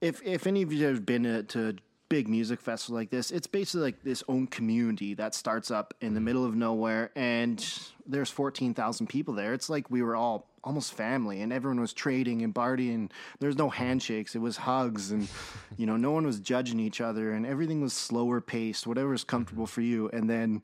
if 0.00 0.22
if 0.22 0.46
any 0.46 0.62
of 0.62 0.72
you 0.72 0.86
have 0.86 1.06
been 1.06 1.46
to, 1.48 1.76
big 2.08 2.28
music 2.28 2.60
festival 2.60 2.96
like 2.96 3.10
this 3.10 3.30
it's 3.30 3.46
basically 3.46 3.80
like 3.80 4.02
this 4.02 4.22
own 4.28 4.46
community 4.46 5.14
that 5.14 5.34
starts 5.34 5.70
up 5.70 5.94
in 6.00 6.14
the 6.14 6.18
mm-hmm. 6.18 6.26
middle 6.26 6.44
of 6.44 6.54
nowhere 6.54 7.10
and 7.16 7.80
there's 8.06 8.30
14,000 8.30 9.06
people 9.08 9.34
there 9.34 9.54
it's 9.54 9.68
like 9.68 9.90
we 9.90 10.02
were 10.02 10.14
all 10.14 10.48
almost 10.62 10.94
family 10.94 11.40
and 11.40 11.52
everyone 11.52 11.80
was 11.80 11.92
trading 11.92 12.42
and 12.42 12.54
partying 12.54 13.10
there's 13.40 13.56
no 13.56 13.68
handshakes 13.68 14.34
it 14.34 14.40
was 14.40 14.56
hugs 14.56 15.10
and 15.10 15.28
you 15.76 15.86
know 15.86 15.96
no 15.96 16.10
one 16.10 16.26
was 16.26 16.40
judging 16.40 16.80
each 16.80 17.00
other 17.00 17.32
and 17.32 17.46
everything 17.46 17.80
was 17.80 17.92
slower 17.92 18.40
paced 18.40 18.86
whatever 18.86 19.14
is 19.14 19.24
comfortable 19.24 19.66
for 19.66 19.80
you 19.80 20.08
and 20.12 20.28
then 20.28 20.62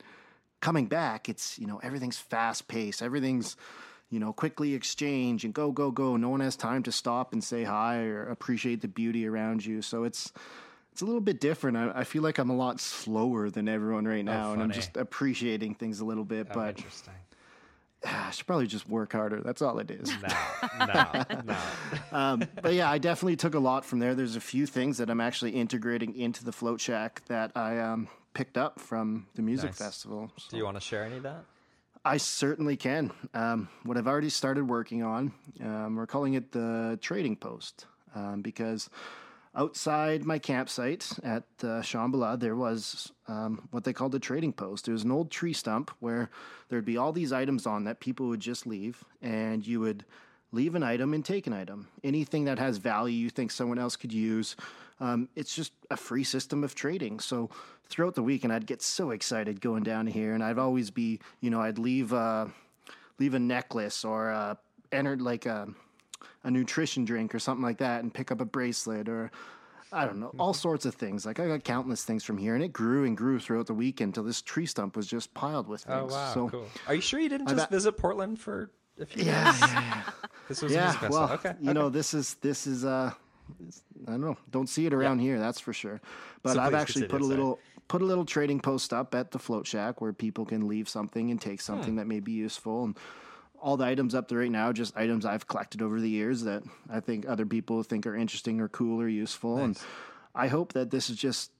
coming 0.63 0.85
back, 0.85 1.27
it's 1.27 1.59
you 1.59 1.67
know 1.67 1.79
everything's 1.83 2.17
fast 2.17 2.67
paced, 2.69 3.03
everything's 3.03 3.57
you 4.09 4.19
know 4.19 4.31
quickly 4.31 4.73
exchange 4.73 5.43
and 5.43 5.53
go 5.53 5.71
go 5.71 5.91
go. 5.91 6.15
No 6.15 6.29
one 6.29 6.39
has 6.39 6.55
time 6.55 6.83
to 6.83 6.91
stop 6.91 7.33
and 7.33 7.43
say 7.43 7.65
hi 7.65 7.97
or 7.97 8.23
appreciate 8.23 8.81
the 8.81 8.87
beauty 8.87 9.27
around 9.27 9.65
you. 9.65 9.81
So 9.81 10.05
it's 10.05 10.31
it's 10.93 11.01
a 11.01 11.05
little 11.05 11.21
bit 11.21 11.39
different. 11.39 11.75
I, 11.75 11.91
I 12.01 12.03
feel 12.03 12.21
like 12.21 12.37
I'm 12.37 12.51
a 12.51 12.55
lot 12.55 12.79
slower 12.79 13.49
than 13.49 13.67
everyone 13.67 14.05
right 14.05 14.23
now, 14.23 14.53
and 14.53 14.61
I'm 14.61 14.71
just 14.71 14.95
appreciating 14.95 15.73
things 15.73 16.01
a 16.01 16.05
little 16.05 16.23
bit. 16.23 16.45
Oh, 16.51 16.53
but 16.53 16.77
interesting. 16.77 17.15
I 18.05 18.29
should 18.29 18.45
probably 18.45 18.67
just 18.67 18.87
work 18.87 19.11
harder. 19.13 19.41
That's 19.41 19.63
all 19.63 19.79
it 19.79 19.89
is. 19.89 20.11
No, 20.21 20.85
no, 20.85 21.23
no. 21.45 21.57
um, 22.11 22.43
but 22.61 22.75
yeah, 22.75 22.91
I 22.91 22.99
definitely 22.99 23.37
took 23.37 23.55
a 23.55 23.59
lot 23.59 23.85
from 23.85 23.97
there. 23.97 24.13
There's 24.13 24.35
a 24.35 24.41
few 24.41 24.67
things 24.67 24.99
that 24.99 25.09
I'm 25.09 25.19
actually 25.19 25.51
integrating 25.51 26.15
into 26.15 26.45
the 26.45 26.51
Float 26.51 26.79
Shack 26.79 27.23
that 27.25 27.53
I 27.55 27.79
um, 27.79 28.07
picked 28.35 28.59
up 28.59 28.79
from 28.79 29.25
the 29.33 29.41
music 29.41 29.71
Nice. 29.71 29.79
festival. 29.79 30.31
Do 30.51 30.57
you 30.57 30.63
want 30.63 30.77
to 30.77 30.81
share 30.81 31.05
any 31.05 31.17
of 31.17 31.23
that? 31.23 31.43
I 32.05 32.17
certainly 32.17 32.77
can. 32.77 33.11
Um, 33.33 33.67
what 33.81 33.97
I've 33.97 34.07
already 34.07 34.29
started 34.29 34.67
working 34.67 35.01
on, 35.01 35.31
um, 35.59 35.95
we're 35.95 36.05
calling 36.05 36.35
it 36.35 36.51
the 36.51 36.99
trading 37.01 37.35
post 37.35 37.87
um, 38.13 38.43
because 38.43 38.91
outside 39.55 40.25
my 40.25 40.39
campsite 40.39 41.11
at 41.23 41.43
uh, 41.61 41.81
Shambhala, 41.81 42.39
there 42.39 42.55
was 42.55 43.11
um, 43.27 43.67
what 43.71 43.83
they 43.83 43.93
called 43.93 44.11
the 44.11 44.19
trading 44.19 44.53
post. 44.53 44.87
It 44.87 44.91
was 44.91 45.03
an 45.03 45.11
old 45.11 45.31
tree 45.31 45.53
stump 45.53 45.91
where 45.99 46.29
there'd 46.69 46.85
be 46.85 46.97
all 46.97 47.11
these 47.11 47.31
items 47.31 47.65
on 47.65 47.83
that 47.83 47.99
people 47.99 48.27
would 48.27 48.39
just 48.39 48.65
leave, 48.65 49.03
and 49.21 49.65
you 49.65 49.79
would 49.79 50.05
leave 50.51 50.75
an 50.75 50.83
item 50.83 51.13
and 51.13 51.23
take 51.23 51.47
an 51.47 51.53
item. 51.53 51.87
Anything 52.03 52.45
that 52.45 52.59
has 52.59 52.77
value 52.77 53.15
you 53.15 53.29
think 53.29 53.51
someone 53.51 53.79
else 53.79 53.95
could 53.95 54.13
use. 54.13 54.55
Um, 54.99 55.29
it's 55.35 55.55
just 55.55 55.73
a 55.89 55.97
free 55.97 56.23
system 56.23 56.63
of 56.63 56.75
trading. 56.75 57.19
So 57.19 57.49
throughout 57.89 58.15
the 58.15 58.23
week, 58.23 58.43
and 58.43 58.53
I'd 58.53 58.67
get 58.67 58.81
so 58.81 59.11
excited 59.11 59.61
going 59.61 59.83
down 59.83 60.07
here, 60.07 60.33
and 60.33 60.43
I'd 60.43 60.59
always 60.59 60.91
be, 60.91 61.19
you 61.41 61.49
know, 61.49 61.61
I'd 61.61 61.77
leave. 61.77 62.13
Uh, 62.13 62.47
leave 63.19 63.33
a 63.33 63.39
necklace 63.39 64.03
or 64.03 64.29
a 64.29 64.57
enter 64.91 65.17
like 65.17 65.45
a, 65.45 65.67
a 66.43 66.51
nutrition 66.51 67.05
drink 67.05 67.33
or 67.33 67.39
something 67.39 67.63
like 67.63 67.77
that, 67.79 68.03
and 68.03 68.13
pick 68.13 68.31
up 68.31 68.41
a 68.41 68.45
bracelet 68.45 69.07
or 69.09 69.31
I 69.91 70.05
don't 70.05 70.19
know, 70.19 70.33
all 70.39 70.53
sorts 70.55 70.85
of 70.85 70.95
things. 70.95 71.23
Like 71.25 71.39
I 71.39 71.47
got 71.47 71.63
countless 71.63 72.03
things 72.03 72.23
from 72.23 72.37
here, 72.37 72.55
and 72.55 72.63
it 72.63 72.73
grew 72.73 73.05
and 73.05 73.15
grew 73.15 73.39
throughout 73.39 73.67
the 73.67 73.73
weekend 73.75 74.09
until 74.09 74.23
this 74.23 74.41
tree 74.41 74.65
stump 74.65 74.95
was 74.95 75.05
just 75.07 75.33
piled 75.35 75.67
with 75.67 75.81
things. 75.81 75.93
Oh 75.95 76.01
things. 76.01 76.11
wow, 76.13 76.33
so, 76.33 76.49
cool. 76.49 76.67
Are 76.87 76.95
you 76.95 77.01
sure 77.01 77.19
you 77.19 77.29
didn't 77.29 77.47
I've 77.49 77.57
just 77.57 77.69
visit 77.69 77.95
Portland 77.97 78.39
for 78.39 78.71
a 78.99 79.05
few 79.05 79.23
Yeah, 79.23 79.51
days? 79.51 79.61
yeah, 79.61 79.79
yeah. 79.79 80.03
This 80.49 80.61
was 80.61 80.73
yeah. 80.73 81.09
Well, 81.09 81.31
okay. 81.33 81.53
you 81.61 81.73
know, 81.73 81.89
this 81.89 82.13
is 82.13 82.33
this 82.41 82.67
is 82.67 82.83
uh, 82.83 83.11
I 84.07 84.11
don't 84.11 84.21
know, 84.21 84.37
don't 84.51 84.67
see 84.67 84.85
it 84.85 84.93
around 84.93 85.19
here, 85.19 85.39
that's 85.39 85.59
for 85.59 85.71
sure. 85.73 86.01
But 86.41 86.53
So 86.53 86.59
I've 86.59 86.73
actually 86.73 87.07
put 87.07 87.21
a 87.21 87.25
little 87.25 87.59
put 87.87 88.01
a 88.01 88.05
little 88.05 88.25
trading 88.25 88.59
post 88.59 88.93
up 88.93 89.13
at 89.15 89.31
the 89.31 89.39
float 89.39 89.67
shack 89.67 90.01
where 90.01 90.11
people 90.11 90.45
can 90.45 90.67
leave 90.67 90.89
something 90.89 91.29
and 91.31 91.39
take 91.39 91.61
Hmm. 91.61 91.65
something 91.65 91.95
that 91.97 92.07
may 92.07 92.19
be 92.19 92.31
useful 92.31 92.83
and. 92.85 92.97
All 93.63 93.77
the 93.77 93.85
items 93.85 94.13
up 94.13 94.27
there 94.27 94.39
right 94.39 94.51
now, 94.51 94.73
just 94.73 94.95
items 94.97 95.25
I've 95.25 95.47
collected 95.47 95.81
over 95.81 96.01
the 96.01 96.09
years 96.09 96.43
that 96.43 96.63
I 96.89 96.99
think 96.99 97.25
other 97.27 97.45
people 97.45 97.81
think 97.81 98.05
are 98.05 98.15
interesting 98.15 98.59
or 98.59 98.67
cool 98.67 99.01
or 99.01 99.07
useful. 99.07 99.57
And 99.57 99.79
I 100.35 100.47
hope 100.49 100.73
that 100.73 100.91
this 100.91 101.09
is 101.09 101.15
just 101.15 101.51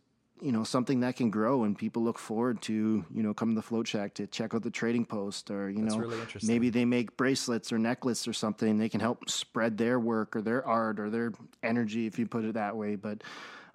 you 0.42 0.52
know 0.52 0.66
something 0.66 1.00
that 1.00 1.16
can 1.16 1.30
grow 1.30 1.64
and 1.64 1.78
people 1.78 2.04
look 2.04 2.20
forward 2.20 2.62
to 2.64 3.06
you 3.14 3.24
know 3.24 3.34
coming 3.34 3.56
to 3.56 3.60
the 3.60 3.66
float 3.66 3.88
shack 3.88 4.14
to 4.16 4.28
check 4.28 4.54
out 4.54 4.62
the 4.62 4.70
trading 4.70 5.06
post 5.06 5.50
or 5.50 5.70
you 5.70 5.82
That's 5.82 5.96
know 5.96 6.02
really 6.02 6.18
maybe 6.44 6.70
they 6.70 6.84
make 6.84 7.16
bracelets 7.16 7.72
or 7.72 7.80
necklaces 7.80 8.28
or 8.28 8.34
something 8.34 8.78
they 8.78 8.90
can 8.90 9.00
help 9.00 9.30
spread 9.30 9.78
their 9.78 10.00
work 10.00 10.36
or 10.36 10.42
their 10.42 10.66
art 10.68 11.00
or 11.00 11.10
their 11.10 11.32
energy 11.62 12.08
if 12.08 12.20
you 12.20 12.28
put 12.28 12.44
it 12.44 12.56
that 12.56 12.76
way 12.76 12.96
but 12.98 13.24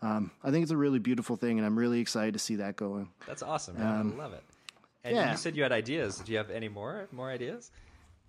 um, 0.03 0.31
i 0.45 0.51
think 0.51 0.63
it's 0.63 0.73
a 0.73 0.77
really 0.77 0.99
beautiful 0.99 1.37
thing 1.37 1.59
and 1.59 1.65
i'm 1.67 1.79
really 1.79 2.01
excited 2.01 2.35
to 2.35 2.39
see 2.39 2.57
that 2.57 2.77
going 2.77 3.09
That's 3.27 3.43
awesome, 3.43 3.79
man. 3.79 4.13
I 4.15 4.23
love 4.23 4.35
it. 4.35 4.43
And 5.05 5.17
Um, 5.17 5.23
yeah. 5.23 5.31
you 5.31 5.37
said 5.39 5.57
you 5.57 5.63
had 5.63 5.73
ideas. 5.73 6.19
Do 6.19 6.33
you 6.33 6.39
have 6.39 6.51
any 6.51 6.69
more 6.69 7.09
more 7.13 7.31
ideas? 7.31 7.71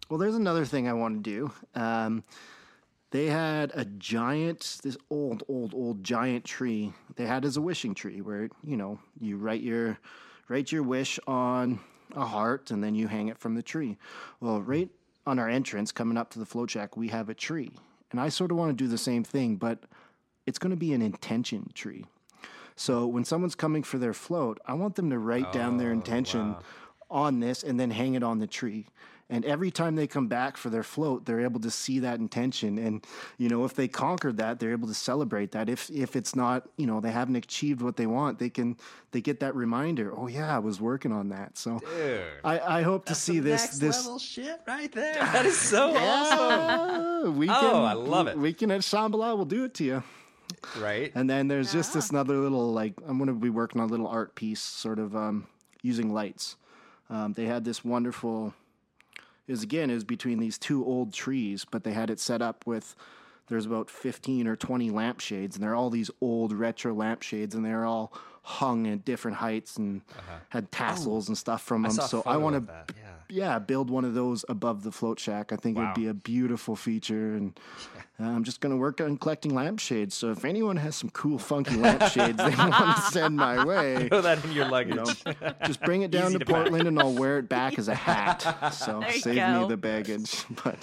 Well, 0.10 0.18
there's 0.18 0.36
another 0.36 0.66
thing 0.66 0.88
I 0.88 0.94
want 0.94 1.24
to 1.24 1.30
do. 1.30 1.80
Um, 1.80 2.24
they 3.12 3.28
had 3.28 3.72
a 3.76 3.86
giant, 3.86 4.80
this 4.84 4.98
old, 5.12 5.44
old, 5.48 5.74
old 5.74 6.04
giant 6.04 6.46
tree. 6.46 6.94
They 7.16 7.26
had 7.26 7.46
as 7.46 7.58
a 7.58 7.62
wishing 7.62 7.94
tree, 7.94 8.22
where 8.22 8.50
you 8.64 8.76
know 8.76 9.00
you 9.20 9.38
write 9.38 9.62
your 9.62 10.00
write 10.48 10.72
your 10.72 10.84
wish 10.84 11.20
on 11.28 11.80
a 12.16 12.26
heart, 12.26 12.72
and 12.72 12.84
then 12.84 12.96
you 12.96 13.08
hang 13.08 13.28
it 13.28 13.38
from 13.38 13.54
the 13.54 13.62
tree. 13.62 13.98
Well, 14.40 14.62
right 14.62 14.90
on 15.28 15.38
our 15.38 15.50
entrance, 15.50 15.92
coming 15.92 16.18
up 16.18 16.32
to 16.32 16.40
the 16.40 16.46
float 16.46 16.72
shack, 16.72 16.98
we 16.98 17.10
have 17.10 17.30
a 17.30 17.36
tree, 17.36 17.72
and 18.12 18.20
I 18.20 18.30
sort 18.30 18.52
of 18.52 18.58
want 18.58 18.76
to 18.76 18.84
do 18.84 18.88
the 18.88 18.98
same 18.98 19.24
thing, 19.24 19.58
but 19.58 19.84
it's 20.48 20.58
going 20.58 20.72
to 20.72 20.78
be 20.78 20.94
an 20.94 21.04
intention 21.04 21.70
tree. 21.76 22.06
So 22.76 23.06
when 23.06 23.26
someone's 23.26 23.56
coming 23.56 23.84
for 23.84 24.00
their 24.00 24.14
float, 24.14 24.60
I 24.66 24.74
want 24.74 24.96
them 24.96 25.10
to 25.12 25.20
write 25.20 25.52
down 25.52 25.78
their 25.78 25.92
intention 25.92 26.56
on 27.12 27.40
this 27.42 27.62
and 27.62 27.80
then 27.80 27.92
hang 27.92 28.14
it 28.14 28.24
on 28.24 28.40
the 28.40 28.48
tree. 28.48 28.88
And 29.32 29.46
every 29.46 29.70
time 29.70 29.96
they 29.96 30.08
come 30.08 30.28
back 30.28 30.58
for 30.58 30.72
their 30.72 30.82
float, 30.82 31.26
they're 31.26 31.42
able 31.42 31.60
to 31.60 31.70
see 31.70 32.00
that 32.00 32.20
intention. 32.20 32.80
And 32.80 33.06
you 33.38 33.48
know, 33.48 33.64
if 33.64 33.76
they 33.76 33.88
conquered 33.88 34.38
that, 34.38 34.60
they're 34.60 34.72
able 34.72 34.88
to 34.88 34.94
celebrate 34.96 35.52
that. 35.52 35.70
If 35.70 35.90
if 35.92 36.16
it's 36.16 36.36
not, 36.36 36.68
you 36.78 36.88
know, 36.88 37.00
they 37.00 37.12
haven't 37.12 37.36
achieved 37.36 37.82
what 37.82 37.96
they 37.96 38.08
want, 38.08 38.40
they 38.40 38.50
can 38.50 38.76
they 39.12 39.22
get 39.22 39.40
that 39.42 39.56
reminder. 39.56 40.12
Oh 40.18 40.28
yeah, 40.28 40.56
I 40.56 40.60
was 40.60 40.82
working 40.82 41.12
on 41.12 41.30
that. 41.30 41.58
So 41.58 41.80
Dude. 41.80 42.22
I, 42.44 42.80
I 42.80 42.82
hope 42.82 43.06
to 43.06 43.16
see 43.16 43.40
this 43.40 43.62
Next 43.66 43.78
this 43.80 44.06
level 44.06 44.20
shit 44.20 44.62
right 44.68 44.92
there. 44.92 45.16
That 45.40 45.46
is 45.46 45.58
so 45.58 45.96
awesome. 45.96 47.26
Yeah, 47.26 47.30
we 47.30 47.46
can, 47.48 47.56
Oh, 47.56 47.84
I 47.84 47.94
love 47.94 48.28
it. 48.28 48.38
We 48.38 48.52
can 48.54 48.72
at 48.72 48.82
Shambhala, 48.82 49.36
we'll 49.36 49.46
do 49.46 49.66
it 49.66 49.74
to 49.76 49.84
you. 49.84 50.04
Right? 50.80 51.12
And 51.14 51.30
then 51.30 51.48
there's 51.48 51.72
just 51.72 51.94
this 51.94 52.10
another 52.10 52.36
little 52.38 52.74
like 52.74 52.94
I'm 53.08 53.20
gonna 53.20 53.34
be 53.34 53.52
working 53.52 53.80
on 53.80 53.90
a 53.90 53.92
little 53.92 54.08
art 54.08 54.34
piece, 54.34 54.62
sort 54.62 54.98
of 54.98 55.16
um, 55.16 55.46
using 55.84 56.12
lights. 56.12 56.56
Um, 57.12 57.34
they 57.34 57.46
had 57.46 57.64
this 57.64 57.86
wonderful. 57.86 58.54
Was 59.50 59.64
again, 59.64 59.90
is 59.90 60.04
between 60.04 60.40
these 60.40 60.58
two 60.58 60.86
old 60.86 61.12
trees, 61.12 61.66
but 61.70 61.84
they 61.84 61.94
had 61.94 62.10
it 62.10 62.20
set 62.20 62.42
up 62.42 62.68
with. 62.68 62.96
There's 63.48 63.66
about 63.66 63.90
15 63.90 64.48
or 64.48 64.56
20 64.56 64.92
lampshades, 64.92 65.56
and 65.56 65.64
they're 65.64 65.74
all 65.74 65.90
these 65.90 66.12
old 66.22 66.54
retro 66.54 66.94
lampshades, 66.94 67.56
and 67.56 67.66
they're 67.66 67.86
all 67.86 68.14
hung 68.44 68.88
at 68.88 69.06
different 69.06 69.38
heights 69.38 69.78
and 69.78 70.02
had 70.50 70.72
tassels 70.72 71.28
and 71.28 71.38
stuff 71.38 71.62
from 71.64 71.86
Uh-huh. 71.86 71.94
I 71.94 71.98
them. 71.98 72.08
So 72.08 72.24
I 72.26 72.38
want 72.38 72.68
to. 72.68 72.74
Yeah. 72.96 73.52
yeah, 73.54 73.60
build 73.60 73.90
one 73.92 74.06
of 74.06 74.14
those 74.16 74.44
above 74.50 74.84
the 74.84 74.92
float 74.92 75.20
shack. 75.20 75.52
I 75.52 75.56
think 75.56 75.78
it 75.78 75.82
would 75.82 75.94
be 75.94 76.08
a 76.08 76.14
beautiful 76.16 76.76
feature, 76.76 77.36
and 77.36 77.60
uh, 78.20 78.24
I'm 78.24 78.44
just 78.44 78.60
going 78.60 78.72
to 78.72 78.78
work 78.78 79.00
on 79.02 79.18
collecting 79.18 79.54
lampshades. 79.54 80.16
So 80.16 80.32
if 80.32 80.44
anyone 80.46 80.78
has 80.78 80.96
some 80.96 81.12
cool, 81.12 81.38
funky 81.38 81.76
lampshades 81.76 82.38
they 82.38 82.56
want 82.58 82.96
to 82.96 83.02
send 83.04 83.36
my 83.38 83.64
way, 83.64 84.08
Throw 84.10 84.22
that 84.22 84.44
in 84.44 84.52
your 84.52 84.68
luggage. 84.68 84.96
you 84.96 85.02
know, 85.36 85.44
just 85.68 85.82
bring 85.82 86.02
it 86.02 86.10
down 86.10 86.32
to, 86.34 86.40
to. 86.40 86.46
Portland, 86.46 86.88
and 86.88 86.98
I'll 87.00 87.14
wear 87.14 87.38
it 87.38 87.48
back 87.50 87.78
as 87.78 87.88
a 87.88 87.96
hat. 87.96 88.74
So 88.74 89.04
save 89.10 89.36
go. 89.36 89.62
me 89.62 89.68
the 89.68 89.78
baggage. 89.78 90.46
But 90.64 90.78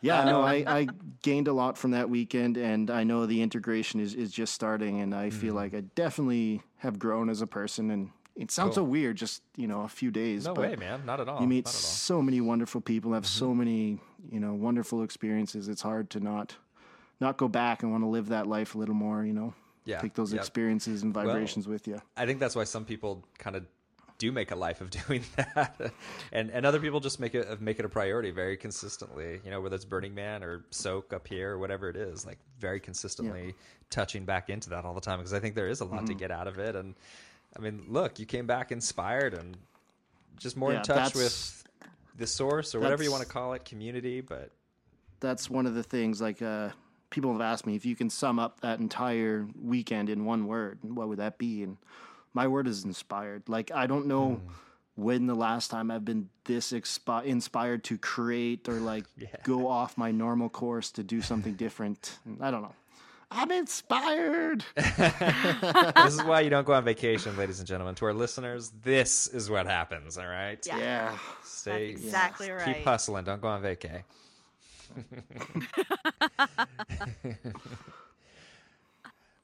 yeah, 0.00 0.24
no, 0.24 0.40
I, 0.42 0.64
I 0.66 0.88
gained 1.22 1.48
a 1.48 1.52
lot 1.52 1.76
from 1.76 1.90
that 1.90 2.08
weekend, 2.08 2.56
and 2.56 2.90
I 2.90 3.04
know 3.04 3.26
the 3.26 3.42
integration 3.42 4.00
is 4.00 4.14
is 4.14 4.32
just 4.32 4.54
starting, 4.54 5.00
and 5.00 5.14
I 5.14 5.28
Mm-hmm. 5.28 5.38
feel 5.40 5.54
like 5.54 5.74
I 5.74 5.80
definitely 5.80 6.62
have 6.84 6.98
grown 7.00 7.28
as 7.28 7.42
a 7.42 7.46
person. 7.46 7.90
And 7.90 8.10
it 8.36 8.50
sounds 8.50 8.76
so 8.76 8.84
weird, 8.84 9.16
just 9.16 9.42
you 9.56 9.66
know, 9.66 9.82
a 9.82 9.88
few 9.88 10.10
days. 10.10 10.44
no 10.46 10.54
but 10.54 10.70
way, 10.70 10.76
man. 10.76 11.04
Not 11.04 11.20
at 11.20 11.28
all. 11.28 11.40
you 11.40 11.46
meet 11.48 11.66
all. 11.66 11.72
Mm-hmm. 11.72 11.78
so 11.78 12.22
many 12.22 12.40
wonderful 12.40 12.80
people 12.80 13.12
have 13.12 13.26
so 13.26 13.52
many 13.54 13.98
you 14.30 14.40
know 14.40 14.54
wonderful 14.54 15.02
experiences 15.02 15.68
it's 15.68 15.82
hard 15.82 16.08
to 16.10 16.18
not 16.20 16.56
not 17.20 17.36
go 17.36 17.46
back 17.46 17.82
and 17.82 17.92
want 17.92 18.02
to 18.02 18.08
live 18.08 18.28
that 18.28 18.46
life 18.46 18.74
a 18.74 18.78
little 18.78 18.94
more 18.94 19.22
you 19.24 19.34
know 19.34 19.52
Yeah, 19.84 20.00
take 20.00 20.14
those 20.14 20.32
yep. 20.32 20.40
experiences 20.40 21.02
and 21.02 21.12
vibrations 21.12 21.68
with 21.68 21.86
you 21.86 22.00
I 22.16 22.24
think 22.24 22.40
that's 22.40 22.56
why 22.56 22.64
some 22.64 22.84
people 22.86 23.22
kind 23.38 23.54
of 23.54 23.66
do 24.18 24.30
make 24.32 24.50
a 24.50 24.56
life 24.56 24.80
of 24.80 24.90
doing 25.06 25.24
that, 25.36 25.92
and 26.32 26.50
and 26.50 26.64
other 26.66 26.80
people 26.80 27.00
just 27.00 27.18
make 27.20 27.34
it 27.34 27.60
make 27.60 27.78
it 27.78 27.84
a 27.84 27.88
priority 27.88 28.30
very 28.30 28.56
consistently. 28.56 29.40
You 29.44 29.50
know, 29.50 29.60
whether 29.60 29.76
it's 29.76 29.84
Burning 29.84 30.14
Man 30.14 30.42
or 30.42 30.64
Soak 30.70 31.12
up 31.12 31.26
here 31.28 31.52
or 31.52 31.58
whatever 31.58 31.88
it 31.88 31.96
is, 31.96 32.24
like 32.26 32.38
very 32.60 32.80
consistently 32.80 33.54
touching 33.90 34.24
back 34.24 34.50
into 34.50 34.70
that 34.70 34.84
all 34.84 34.94
the 34.94 35.00
time 35.00 35.18
because 35.18 35.32
I 35.34 35.40
think 35.40 35.54
there 35.54 35.68
is 35.68 35.80
a 35.80 35.84
lot 35.84 35.98
Mm-hmm. 35.98 36.06
to 36.06 36.14
get 36.14 36.30
out 36.30 36.46
of 36.48 36.58
it. 36.58 36.74
And 36.76 36.94
I 37.56 37.60
mean, 37.60 37.84
look, 37.88 38.18
you 38.18 38.26
came 38.26 38.46
back 38.46 38.72
inspired 38.72 39.34
and 39.34 39.56
just 40.38 40.56
more 40.56 40.72
Yeah, 40.72 40.78
in 40.78 40.82
touch 40.84 41.14
with 41.14 41.64
the 42.18 42.26
source 42.26 42.74
or 42.74 42.80
whatever 42.80 43.02
you 43.02 43.10
want 43.10 43.22
to 43.22 43.28
call 43.28 43.52
it, 43.54 43.64
community. 43.64 44.20
But 44.20 44.50
that's 45.20 45.48
one 45.48 45.66
of 45.66 45.74
the 45.74 45.82
things 45.82 46.20
like 46.20 46.42
uh 46.42 46.70
people 47.10 47.32
have 47.32 47.40
asked 47.40 47.66
me 47.66 47.76
if 47.76 47.86
you 47.86 47.94
can 47.94 48.10
sum 48.10 48.38
up 48.38 48.60
that 48.60 48.80
entire 48.80 49.46
weekend 49.62 50.08
in 50.10 50.24
one 50.24 50.46
word 50.46 50.78
what 50.82 51.08
would 51.08 51.18
that 51.18 51.38
be 51.38 51.62
and 51.62 51.76
my 52.34 52.46
word 52.46 52.66
is 52.66 52.84
inspired 52.84 53.42
like 53.48 53.70
i 53.72 53.86
don't 53.86 54.06
know 54.06 54.34
Hmm. 54.34 54.48
when 54.96 55.26
the 55.26 55.34
last 55.34 55.70
time 55.70 55.90
i've 55.90 56.04
been 56.04 56.28
this 56.44 56.72
expi- 56.72 57.24
inspired 57.24 57.84
to 57.84 57.98
create 57.98 58.68
or 58.68 58.74
like 58.74 59.04
Yeah. 59.18 59.28
go 59.44 59.68
off 59.68 59.96
my 59.96 60.10
normal 60.10 60.48
course 60.48 60.90
to 60.92 61.02
do 61.02 61.20
something 61.22 61.54
different 61.54 62.18
i 62.40 62.50
don't 62.50 62.62
know 62.62 62.74
i'm 63.30 63.50
inspired 63.50 64.64
this 64.76 66.14
is 66.14 66.22
why 66.24 66.40
you 66.40 66.50
don't 66.50 66.66
go 66.66 66.74
on 66.74 66.84
vacation, 66.84 67.36
ladies 67.36 67.58
and 67.58 67.66
gentlemen. 67.66 67.94
To 67.96 68.04
our 68.06 68.14
listeners, 68.14 68.70
this 68.82 69.26
is 69.26 69.50
what 69.50 69.66
happens. 69.66 70.18
All 70.18 70.26
right, 70.28 70.64
Yeah. 70.66 70.78
yeah 70.78 71.18
stay 71.42 71.92
That's 71.94 72.04
exactly 72.04 72.50
right. 72.50 72.76
Keep 72.76 72.84
hustling. 72.84 73.24
Don't 73.24 73.40
go 73.40 73.48
on 73.48 73.62
vacay. 73.62 74.02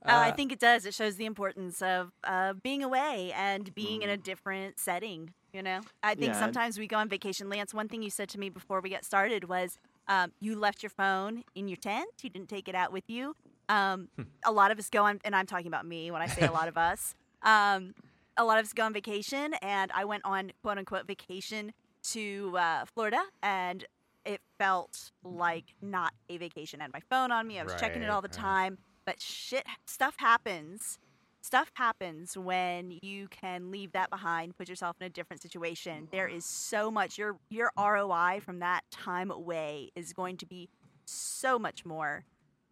Uh, 0.07 0.13
I 0.13 0.31
think 0.33 0.51
it 0.53 0.59
does. 0.59 0.87
It 0.87 0.95
shows 0.95 1.17
the 1.17 1.27
importance 1.27 1.83
of 1.83 2.11
uh, 2.25 2.55
being 2.55 2.83
away 2.83 3.33
and 3.35 3.75
being 3.75 4.03
in 4.03 4.11
a 4.11 4.17
Mm. 4.17 4.23
different 4.23 4.79
setting. 4.79 5.35
You 5.53 5.63
know, 5.63 5.81
I 6.03 6.15
think 6.15 6.33
Yeah. 6.35 6.39
sometimes 6.39 6.79
we 6.79 6.87
go 6.87 6.97
on 6.97 7.09
vacation. 7.09 7.49
Lance, 7.49 7.75
one 7.75 7.89
thing 7.89 8.03
you 8.03 8.11
said 8.11 8.29
to 8.31 8.39
me 8.39 8.49
before 8.51 8.81
we 8.81 8.89
got 8.91 9.05
started 9.05 9.45
was 9.49 9.77
um, 10.09 10.33
you 10.41 10.57
left 10.57 10.83
your 10.83 10.91
phone 10.91 11.43
in 11.55 11.69
your 11.69 11.77
tent. 11.77 12.09
You 12.23 12.31
didn't 12.31 12.49
take 12.49 12.69
it 12.69 12.75
out 12.75 12.93
with 12.93 13.05
you. 13.09 13.35
Um, 13.69 14.09
Hmm. 14.17 14.23
a 14.45 14.53
lot 14.53 14.71
of 14.71 14.79
us 14.79 14.89
go 14.91 15.05
on, 15.05 15.21
and 15.25 15.35
I'm 15.37 15.47
talking 15.47 15.67
about 15.67 15.85
me 15.87 16.11
when 16.11 16.23
I 16.23 16.27
say 16.27 16.47
a 16.47 16.53
lot 16.53 16.69
of 16.69 16.77
us. 16.77 17.15
Um, 17.43 17.95
a 18.37 18.45
lot 18.45 18.59
of 18.59 18.67
us 18.67 18.75
go 18.75 18.85
on 18.85 18.93
vacation, 18.93 19.55
and 19.63 19.91
I 19.95 20.05
went 20.05 20.25
on 20.27 20.53
quote 20.63 20.77
unquote 20.77 21.07
vacation 21.07 21.73
to 22.11 22.55
uh, 22.59 22.85
Florida, 22.95 23.23
and 23.43 23.85
it 24.27 24.41
felt 24.59 25.11
like 25.25 25.75
not 25.81 26.13
a 26.29 26.37
vacation. 26.37 26.81
I 26.81 26.85
had 26.85 26.93
my 26.93 27.01
phone 27.09 27.33
on 27.33 27.47
me. 27.47 27.59
I 27.59 27.63
was 27.65 27.75
checking 27.81 28.03
it 28.03 28.11
all 28.11 28.21
the 28.21 28.29
time. 28.29 28.77
But 29.11 29.21
shit, 29.21 29.67
stuff 29.87 30.15
happens. 30.19 31.01
Stuff 31.41 31.73
happens 31.75 32.37
when 32.37 32.97
you 33.03 33.27
can 33.27 33.73
leave 33.73 33.91
that 33.91 34.09
behind, 34.09 34.57
put 34.57 34.69
yourself 34.69 34.95
in 35.01 35.07
a 35.07 35.11
different 35.11 35.43
situation. 35.43 36.07
There 36.13 36.29
is 36.29 36.45
so 36.45 36.93
much 36.93 37.19
your 37.19 37.37
your 37.49 37.73
ROI 37.77 38.39
from 38.41 38.61
that 38.61 38.83
time 38.93 39.33
away 39.33 39.91
is 39.97 40.13
going 40.13 40.37
to 40.37 40.47
be 40.47 40.69
so 41.07 41.59
much 41.59 41.85
more 41.85 42.25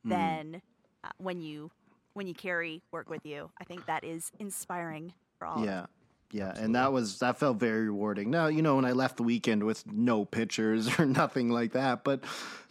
than 0.04 0.62
uh, 1.02 1.08
when 1.16 1.40
you 1.40 1.72
when 2.12 2.28
you 2.28 2.34
carry 2.34 2.82
work 2.92 3.10
with 3.10 3.26
you. 3.26 3.50
I 3.60 3.64
think 3.64 3.86
that 3.86 4.04
is 4.04 4.30
inspiring 4.38 5.14
for 5.40 5.48
all. 5.48 5.64
Yeah. 5.64 5.86
Yeah, 6.30 6.52
and 6.54 6.74
that 6.74 6.92
was 6.92 7.20
that 7.20 7.38
felt 7.38 7.58
very 7.58 7.86
rewarding. 7.86 8.30
Now, 8.30 8.48
you 8.48 8.60
know, 8.60 8.76
when 8.76 8.84
I 8.84 8.92
left 8.92 9.16
the 9.16 9.22
weekend 9.22 9.64
with 9.64 9.86
no 9.90 10.26
pictures 10.26 10.86
or 10.98 11.06
nothing 11.06 11.48
like 11.48 11.72
that, 11.72 12.04
but 12.04 12.22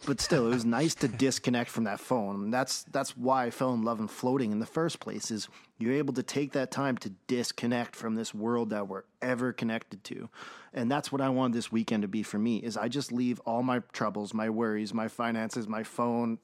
but 0.06 0.20
still 0.20 0.46
it 0.46 0.50
was 0.50 0.64
nice 0.64 0.94
to 0.96 1.08
disconnect 1.08 1.68
from 1.68 1.84
that 1.84 1.98
phone. 1.98 2.50
That's 2.50 2.84
that's 2.84 3.16
why 3.16 3.46
I 3.46 3.50
fell 3.50 3.74
in 3.74 3.82
love 3.82 3.98
in 3.98 4.06
floating 4.06 4.52
in 4.52 4.60
the 4.60 4.66
first 4.66 5.00
place 5.00 5.32
is 5.32 5.48
you're 5.76 5.94
able 5.94 6.14
to 6.14 6.22
take 6.22 6.52
that 6.52 6.70
time 6.70 6.98
to 6.98 7.10
disconnect 7.26 7.96
from 7.96 8.14
this 8.14 8.32
world 8.32 8.70
that 8.70 8.86
we're 8.86 9.02
ever 9.20 9.52
connected 9.52 10.04
to. 10.04 10.28
And 10.72 10.88
that's 10.88 11.10
what 11.10 11.20
I 11.20 11.28
want 11.28 11.52
this 11.52 11.72
weekend 11.72 12.02
to 12.02 12.08
be 12.08 12.22
for 12.22 12.38
me 12.38 12.58
is 12.58 12.76
I 12.76 12.86
just 12.86 13.10
leave 13.10 13.40
all 13.40 13.64
my 13.64 13.80
troubles, 13.92 14.32
my 14.32 14.50
worries, 14.50 14.94
my 14.94 15.08
finances, 15.08 15.66
my 15.66 15.82
phone, 15.82 16.38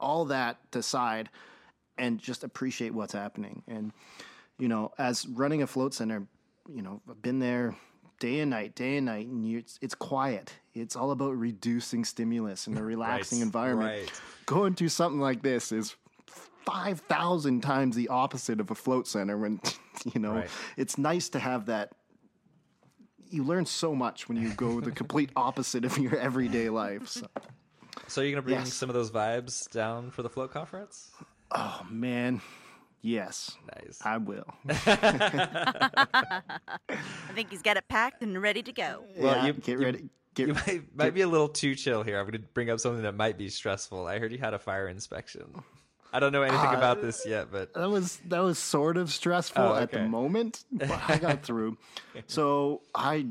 all 0.00 0.24
that 0.26 0.58
aside 0.72 1.28
and 1.98 2.18
just 2.18 2.44
appreciate 2.44 2.92
what's 2.92 3.12
happening. 3.12 3.62
And 3.68 3.92
you 4.58 4.68
know, 4.68 4.92
as 4.98 5.26
running 5.28 5.62
a 5.62 5.66
float 5.66 5.94
center, 5.94 6.26
you 6.72 6.82
know, 6.82 7.00
I've 7.08 7.22
been 7.22 7.38
there 7.38 7.74
day 8.18 8.40
and 8.40 8.50
night, 8.50 8.74
day 8.74 8.96
and 8.96 9.06
night, 9.06 9.26
and 9.26 9.44
you, 9.46 9.58
it's, 9.58 9.78
it's 9.82 9.94
quiet. 9.94 10.52
It's 10.74 10.96
all 10.96 11.10
about 11.10 11.36
reducing 11.36 12.04
stimulus 12.04 12.66
and 12.66 12.78
a 12.78 12.82
relaxing 12.94 13.38
Right, 13.38 13.44
environment. 13.44 13.90
right. 13.90 14.20
Going 14.46 14.74
to 14.76 14.88
something 14.88 15.20
like 15.20 15.42
this 15.42 15.72
is 15.72 15.96
five 16.64 17.00
thousand 17.00 17.62
times 17.62 17.94
the 17.94 18.08
opposite 18.08 18.60
of 18.60 18.70
a 18.70 18.74
float 18.74 19.06
center. 19.06 19.36
When 19.36 19.60
you 20.14 20.20
know, 20.20 20.32
Right. 20.34 20.50
it's 20.76 20.98
nice 20.98 21.28
to 21.30 21.38
have 21.38 21.66
that. 21.66 21.92
You 23.28 23.42
learn 23.44 23.66
so 23.66 23.94
much 23.94 24.28
when 24.28 24.38
you 24.40 24.52
go 24.52 24.80
the 24.80 24.92
complete 24.92 25.30
opposite 25.36 25.84
of 25.84 25.98
your 25.98 26.16
everyday 26.16 26.68
life. 26.70 27.08
So. 27.08 27.26
So 28.08 28.20
you're 28.20 28.30
gonna 28.32 28.42
bring 28.42 28.56
Yes. 28.58 28.72
some 28.74 28.88
of 28.88 28.94
those 28.94 29.10
vibes 29.10 29.68
down 29.70 30.10
for 30.12 30.22
the 30.22 30.28
float 30.30 30.52
conference? 30.52 31.10
Oh 31.50 31.84
man, 31.90 32.40
yes, 33.02 33.56
Nice. 33.74 33.98
I 34.04 34.16
will. 34.18 34.46
I 34.68 36.42
think 37.34 37.50
he's 37.50 37.62
got 37.62 37.76
it 37.76 37.86
packed 37.88 38.22
and 38.22 38.40
ready 38.40 38.62
to 38.62 38.72
go. 38.72 39.04
Well, 39.16 39.36
Yeah, 39.36 39.46
you- 39.46 39.52
get 39.54 39.78
you- 39.78 39.84
ready. 39.84 40.08
Get 40.34 40.48
You 40.48 40.54
might, 40.54 40.82
might 40.94 41.14
be 41.14 41.22
a 41.22 41.26
little 41.28 41.48
too 41.48 41.74
chill 41.74 42.02
here. 42.02 42.18
I'm 42.18 42.24
going 42.26 42.34
to 42.42 42.46
bring 42.52 42.68
up 42.68 42.78
something 42.78 43.02
that 43.04 43.14
might 43.14 43.38
be 43.38 43.48
stressful. 43.48 44.06
I 44.06 44.18
heard 44.18 44.32
you 44.32 44.38
had 44.38 44.52
a 44.52 44.58
fire 44.58 44.86
inspection. 44.86 45.62
I 46.12 46.20
don't 46.20 46.30
know 46.30 46.42
anything 46.42 46.60
Uh, 46.68 46.74
about 46.76 47.00
this 47.00 47.24
yet, 47.26 47.50
but 47.50 47.72
that 47.72 47.88
was 47.88 48.18
that 48.28 48.40
was 48.40 48.58
sort 48.58 48.98
of 48.98 49.10
stressful 49.10 49.62
Oh, 49.62 49.74
at 49.74 49.92
the 49.92 50.00
moment, 50.06 50.64
but 50.70 50.90
I 51.08 51.16
got 51.16 51.42
through. 51.46 51.78
So 52.26 52.82
I 52.94 53.26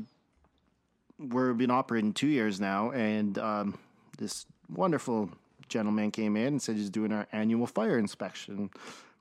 we've 1.18 1.56
been 1.56 1.70
operating 1.70 2.12
two 2.12 2.26
years 2.26 2.60
now, 2.60 2.90
and 2.90 3.38
um, 3.38 3.78
this 4.18 4.44
wonderful 4.68 5.30
gentleman 5.68 6.10
came 6.10 6.36
in 6.36 6.46
and 6.48 6.62
said 6.62 6.74
he's 6.76 6.90
doing 6.90 7.12
our 7.12 7.26
annual 7.32 7.66
fire 7.68 7.98
inspection. 7.98 8.70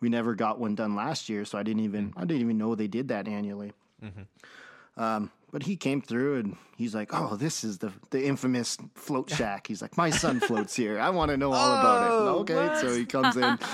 We 0.01 0.09
never 0.09 0.35
got 0.35 0.59
one 0.59 0.75
done 0.75 0.95
last 0.95 1.29
year, 1.29 1.45
so 1.45 1.57
I 1.57 1.63
didn't 1.63 1.83
even 1.83 2.09
mm-hmm. 2.09 2.19
I 2.19 2.25
didn't 2.25 2.41
even 2.41 2.57
know 2.57 2.75
they 2.75 2.87
did 2.87 3.07
that 3.09 3.27
annually. 3.27 3.73
Mm-hmm. 4.03 5.01
Um, 5.01 5.31
but 5.51 5.63
he 5.63 5.75
came 5.77 6.01
through 6.01 6.39
and 6.39 6.57
he's 6.75 6.93
like, 6.93 7.13
"Oh, 7.13 7.35
this 7.35 7.63
is 7.63 7.77
the 7.77 7.91
the 8.09 8.25
infamous 8.25 8.77
float 8.95 9.29
shack." 9.35 9.67
He's 9.67 9.81
like, 9.81 9.97
"My 9.97 10.09
son 10.09 10.39
floats 10.39 10.75
here. 10.75 10.99
I 10.99 11.09
want 11.09 11.31
to 11.31 11.37
know 11.37 11.53
all 11.53 11.79
about 11.79 12.03
it." 12.03 12.11
Oh, 12.11 12.39
Okay, 12.39 12.81
so 12.81 12.93
he 12.93 13.05
comes 13.05 13.37
in. 13.37 13.57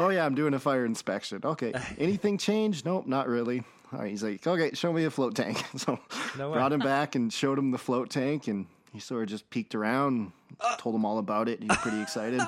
Oh 0.00 0.10
yeah, 0.10 0.24
I'm 0.24 0.36
doing 0.36 0.54
a 0.54 0.60
fire 0.60 0.84
inspection. 0.84 1.40
Okay, 1.44 1.74
anything 1.98 2.38
changed? 2.38 2.86
Nope, 2.86 3.08
not 3.08 3.26
really. 3.26 3.64
All 3.92 3.98
right, 3.98 4.10
he's 4.10 4.22
like, 4.22 4.46
"Okay, 4.46 4.70
show 4.74 4.92
me 4.92 5.04
a 5.04 5.10
float 5.10 5.34
tank." 5.34 5.60
So 5.76 5.98
No 6.38 6.52
brought 6.52 6.72
him 6.72 6.80
back 6.80 7.16
and 7.16 7.32
showed 7.32 7.58
him 7.58 7.72
the 7.72 7.78
float 7.78 8.08
tank, 8.08 8.46
and 8.46 8.66
he 8.92 9.00
sort 9.00 9.24
of 9.24 9.28
just 9.28 9.50
peeked 9.50 9.74
around, 9.74 10.30
uh. 10.60 10.76
told 10.76 10.94
him 10.94 11.04
all 11.04 11.18
about 11.18 11.48
it. 11.48 11.62
He's 11.62 11.76
pretty 11.78 12.00
excited. 12.00 12.40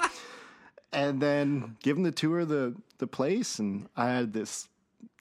And 0.93 1.21
then 1.21 1.77
give 1.83 1.97
him 1.97 2.03
the 2.03 2.13
tour 2.13 2.41
of 2.41 2.49
the 2.49 2.75
the 2.99 3.07
place, 3.07 3.59
and 3.59 3.89
I 3.97 4.11
had 4.11 4.33
this. 4.33 4.69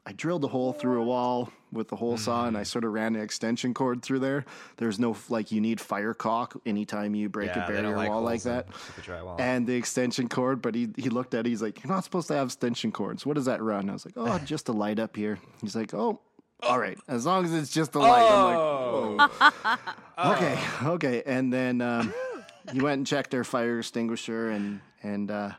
I 0.05 0.11
drilled 0.13 0.43
a 0.43 0.47
hole 0.47 0.73
through 0.73 1.01
a 1.01 1.05
wall 1.05 1.51
with 1.71 1.89
the 1.89 1.95
hole 1.95 2.17
saw, 2.17 2.47
and 2.47 2.57
I 2.57 2.63
sort 2.63 2.83
of 2.83 2.93
ran 2.93 3.15
an 3.15 3.21
extension 3.21 3.73
cord 3.73 4.01
through 4.01 4.19
there. 4.19 4.45
There's 4.77 4.97
no 4.97 5.15
like 5.29 5.51
you 5.51 5.61
need 5.61 5.79
fire 5.79 6.13
caulk 6.13 6.59
anytime 6.65 7.13
you 7.13 7.29
break 7.29 7.49
yeah, 7.55 7.65
a 7.65 7.67
barrier 7.67 7.95
like 7.95 8.09
wall 8.09 8.21
like 8.21 8.41
that. 8.43 8.67
drywall. 9.01 9.39
And 9.39 9.67
the 9.67 9.75
extension 9.75 10.27
cord, 10.27 10.61
but 10.61 10.73
he 10.73 10.89
he 10.97 11.09
looked 11.09 11.33
at 11.33 11.45
it. 11.45 11.49
He's 11.49 11.61
like, 11.61 11.83
"You're 11.83 11.93
not 11.93 12.03
supposed 12.03 12.27
to 12.29 12.33
have 12.35 12.47
extension 12.47 12.91
cords. 12.91 13.25
What 13.25 13.35
does 13.35 13.45
that 13.45 13.61
run?" 13.61 13.89
I 13.89 13.93
was 13.93 14.05
like, 14.05 14.15
"Oh, 14.17 14.39
just 14.39 14.69
a 14.69 14.71
light 14.71 14.99
up 14.99 15.15
here." 15.15 15.37
He's 15.61 15.75
like, 15.75 15.93
"Oh, 15.93 16.19
all 16.63 16.79
right. 16.79 16.97
As 17.07 17.25
long 17.25 17.45
as 17.45 17.53
it's 17.53 17.71
just 17.71 17.95
a 17.95 17.99
light." 17.99 18.21
I'm 18.21 19.17
like, 19.17 19.29
oh, 19.37 19.77
okay, 20.33 20.59
okay. 20.83 21.23
And 21.25 21.53
then 21.53 21.81
um, 21.81 22.13
he 22.71 22.81
went 22.81 22.97
and 22.97 23.07
checked 23.07 23.33
our 23.33 23.43
fire 23.43 23.79
extinguisher 23.79 24.49
and 24.49 24.81
and 25.03 25.31
uh, 25.31 25.51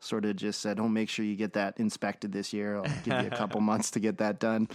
sort 0.00 0.24
of 0.24 0.36
just 0.36 0.60
said, 0.60 0.80
"Oh, 0.80 0.88
make 0.88 1.08
sure 1.08 1.24
you 1.24 1.36
get 1.36 1.52
that 1.54 1.78
inspected 1.78 2.32
this 2.32 2.52
year. 2.52 2.76
I'll 2.76 2.82
give 3.04 3.22
you 3.22 3.28
a 3.30 3.36
couple 3.36 3.60
months 3.72 3.90
to 3.92 4.00
get 4.00 4.18
that 4.18 4.38
done." 4.40 4.68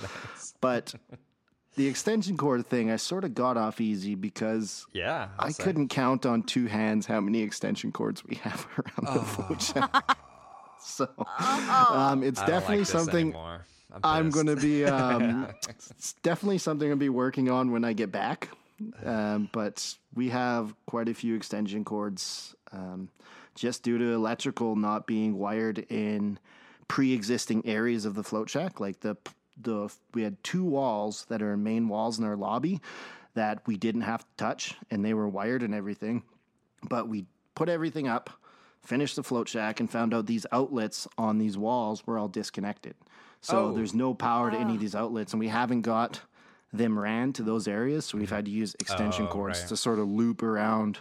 But 0.62 0.94
the 1.76 1.88
extension 1.88 2.38
cord 2.38 2.66
thing, 2.66 2.92
I 2.92 2.96
sort 2.96 3.24
of 3.24 3.34
got 3.34 3.58
off 3.58 3.82
easy 3.82 4.16
because 4.16 4.86
yeah. 4.94 5.30
I'll 5.38 5.48
I 5.48 5.52
say. 5.52 5.64
couldn't 5.64 5.90
count 5.90 6.26
on 6.26 6.44
two 6.44 6.68
hands 6.68 7.06
how 7.06 7.20
many 7.20 7.42
extension 7.42 7.92
cords 7.92 8.24
we 8.26 8.36
have 8.36 8.66
around 8.78 9.18
the 9.18 9.24
float 9.24 9.62
shack. 9.62 10.18
So 10.80 11.10
um, 11.40 12.24
it's 12.24 12.40
I 12.40 12.46
definitely 12.46 12.80
like 12.80 12.88
something 12.88 13.28
anymore. 13.30 13.66
I'm, 13.92 14.26
I'm 14.26 14.30
going 14.30 14.48
to 14.48 14.56
be. 14.56 14.86
Um, 14.86 15.48
it's 15.70 16.14
definitely 16.22 16.58
something 16.58 16.90
I'll 16.90 16.98
be 16.98 17.10
working 17.10 17.50
on 17.50 17.72
when 17.72 17.84
I 17.84 17.94
get 17.94 18.12
back. 18.12 18.50
Um, 19.04 19.50
but 19.52 19.96
we 20.14 20.30
have 20.30 20.76
quite 20.86 21.08
a 21.08 21.14
few 21.14 21.36
extension 21.36 21.86
cords, 21.86 22.56
um, 22.72 23.10
just 23.56 23.84
due 23.84 23.98
to 23.98 24.12
electrical 24.14 24.76
not 24.76 25.08
being 25.08 25.38
wired 25.38 25.80
in 25.90 26.40
pre-existing 26.88 27.66
areas 27.66 28.06
of 28.06 28.16
the 28.16 28.24
float 28.24 28.50
shack. 28.50 28.80
Like 28.80 29.00
the 29.00 29.16
the 29.62 29.90
we 30.14 30.24
had 30.24 30.44
two 30.44 30.66
walls 30.66 31.26
that 31.30 31.42
are 31.42 31.56
main 31.56 31.88
walls 31.88 32.20
in 32.20 32.26
our 32.26 32.36
lobby 32.36 32.82
that 33.36 33.66
we 33.66 33.78
didn't 33.78 34.02
have 34.02 34.22
to 34.22 34.28
touch, 34.38 34.76
and 34.92 35.04
they 35.04 35.14
were 35.14 35.28
wired 35.30 35.64
and 35.64 35.74
everything. 35.74 36.24
But 36.88 37.08
we 37.08 37.26
put 37.56 37.70
everything 37.70 38.08
up, 38.08 38.30
finished 38.82 39.16
the 39.16 39.24
float 39.24 39.48
shack, 39.48 39.80
and 39.80 39.90
found 39.90 40.14
out 40.14 40.26
these 40.26 40.46
outlets 40.52 41.08
on 41.18 41.38
these 41.38 41.58
walls 41.58 42.06
were 42.06 42.18
all 42.18 42.28
disconnected. 42.28 42.96
So 43.42 43.68
Oh. 43.68 43.72
there's 43.74 43.94
no 43.94 44.14
power 44.14 44.52
to 44.52 44.58
any 44.58 44.74
of 44.76 44.80
these 44.82 44.96
outlets, 44.96 45.32
and 45.34 45.40
we 45.40 45.48
haven't 45.48 45.82
got 45.82 46.22
them 46.78 46.98
ran 46.98 47.34
to 47.34 47.44
those 47.44 47.68
areas. 47.68 48.06
So 48.06 48.18
we've 48.18 48.28
mm-hmm. 48.28 48.36
had 48.36 48.46
to 48.46 48.52
use 48.52 48.76
extension 48.80 49.26
Oh, 49.26 49.32
cords 49.32 49.60
right. 49.60 49.70
to 49.70 49.78
sort 49.78 50.00
of 50.00 50.08
loop 50.08 50.44
around 50.44 51.00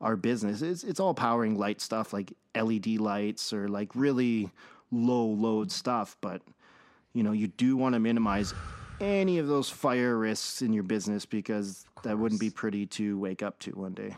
our 0.00 0.16
business. 0.16 0.62
It's 0.62 0.84
it's 0.84 1.00
all 1.00 1.14
powering 1.14 1.58
light 1.58 1.80
stuff 1.80 2.12
like 2.12 2.32
LED 2.54 2.86
lights 2.98 3.52
or 3.52 3.68
like 3.68 3.90
really 3.94 4.50
low 4.90 5.24
load 5.26 5.72
stuff, 5.72 6.16
but 6.20 6.42
you 7.12 7.22
know, 7.22 7.32
you 7.32 7.48
do 7.48 7.76
want 7.76 7.94
to 7.94 7.98
minimize 7.98 8.52
any 9.00 9.38
of 9.38 9.46
those 9.46 9.68
fire 9.68 10.16
risks 10.16 10.62
in 10.62 10.72
your 10.72 10.82
business 10.82 11.26
because 11.26 11.86
that 12.02 12.18
wouldn't 12.18 12.40
be 12.40 12.50
pretty 12.50 12.86
to 12.86 13.18
wake 13.18 13.42
up 13.42 13.58
to 13.60 13.70
one 13.72 13.94
day. 13.94 14.14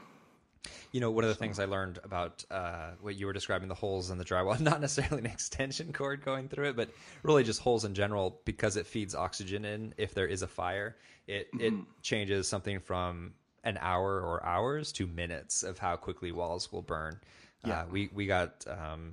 You 0.93 1.01
know, 1.01 1.11
one 1.11 1.25
of 1.25 1.29
the 1.29 1.37
things 1.37 1.59
I 1.59 1.67
learned 1.67 1.99
about 2.03 2.45
uh, 2.51 2.91
what 3.01 3.17
you 3.17 3.27
were 3.27 3.33
describing 3.33 3.69
the 3.69 3.75
holes 3.75 4.11
in 4.11 4.19
the 4.19 4.25
drywall, 4.25 4.59
not 4.61 4.81
necessarily 4.81 5.19
an 5.19 5.27
extension 5.27 5.93
cord 5.93 6.25
going 6.25 6.49
through 6.49 6.71
it, 6.71 6.77
but 6.77 6.91
really 7.23 7.45
just 7.45 7.61
holes 7.61 7.85
in 7.85 7.95
general 7.95 8.41
because 8.45 8.77
it 8.77 8.87
feeds 8.87 9.15
oxygen 9.15 9.65
in 9.65 9.95
if 9.97 10.15
there 10.15 10.27
is 10.27 10.43
a 10.43 10.49
fire. 10.49 10.97
It 11.27 11.49
it 11.59 11.75
changes 12.03 12.49
something 12.49 12.81
from 12.81 13.35
an 13.65 13.79
hour 13.81 14.21
or 14.21 14.45
hours 14.45 14.93
to 14.93 15.07
minutes 15.07 15.63
of 15.63 15.79
how 15.79 15.97
quickly 15.97 16.33
walls 16.33 16.73
will 16.73 16.83
burn. 16.83 17.21
Yeah. 17.67 17.83
Uh, 17.83 17.85
we 17.91 18.11
we 18.15 18.27
got 18.27 18.65
um, 18.67 19.13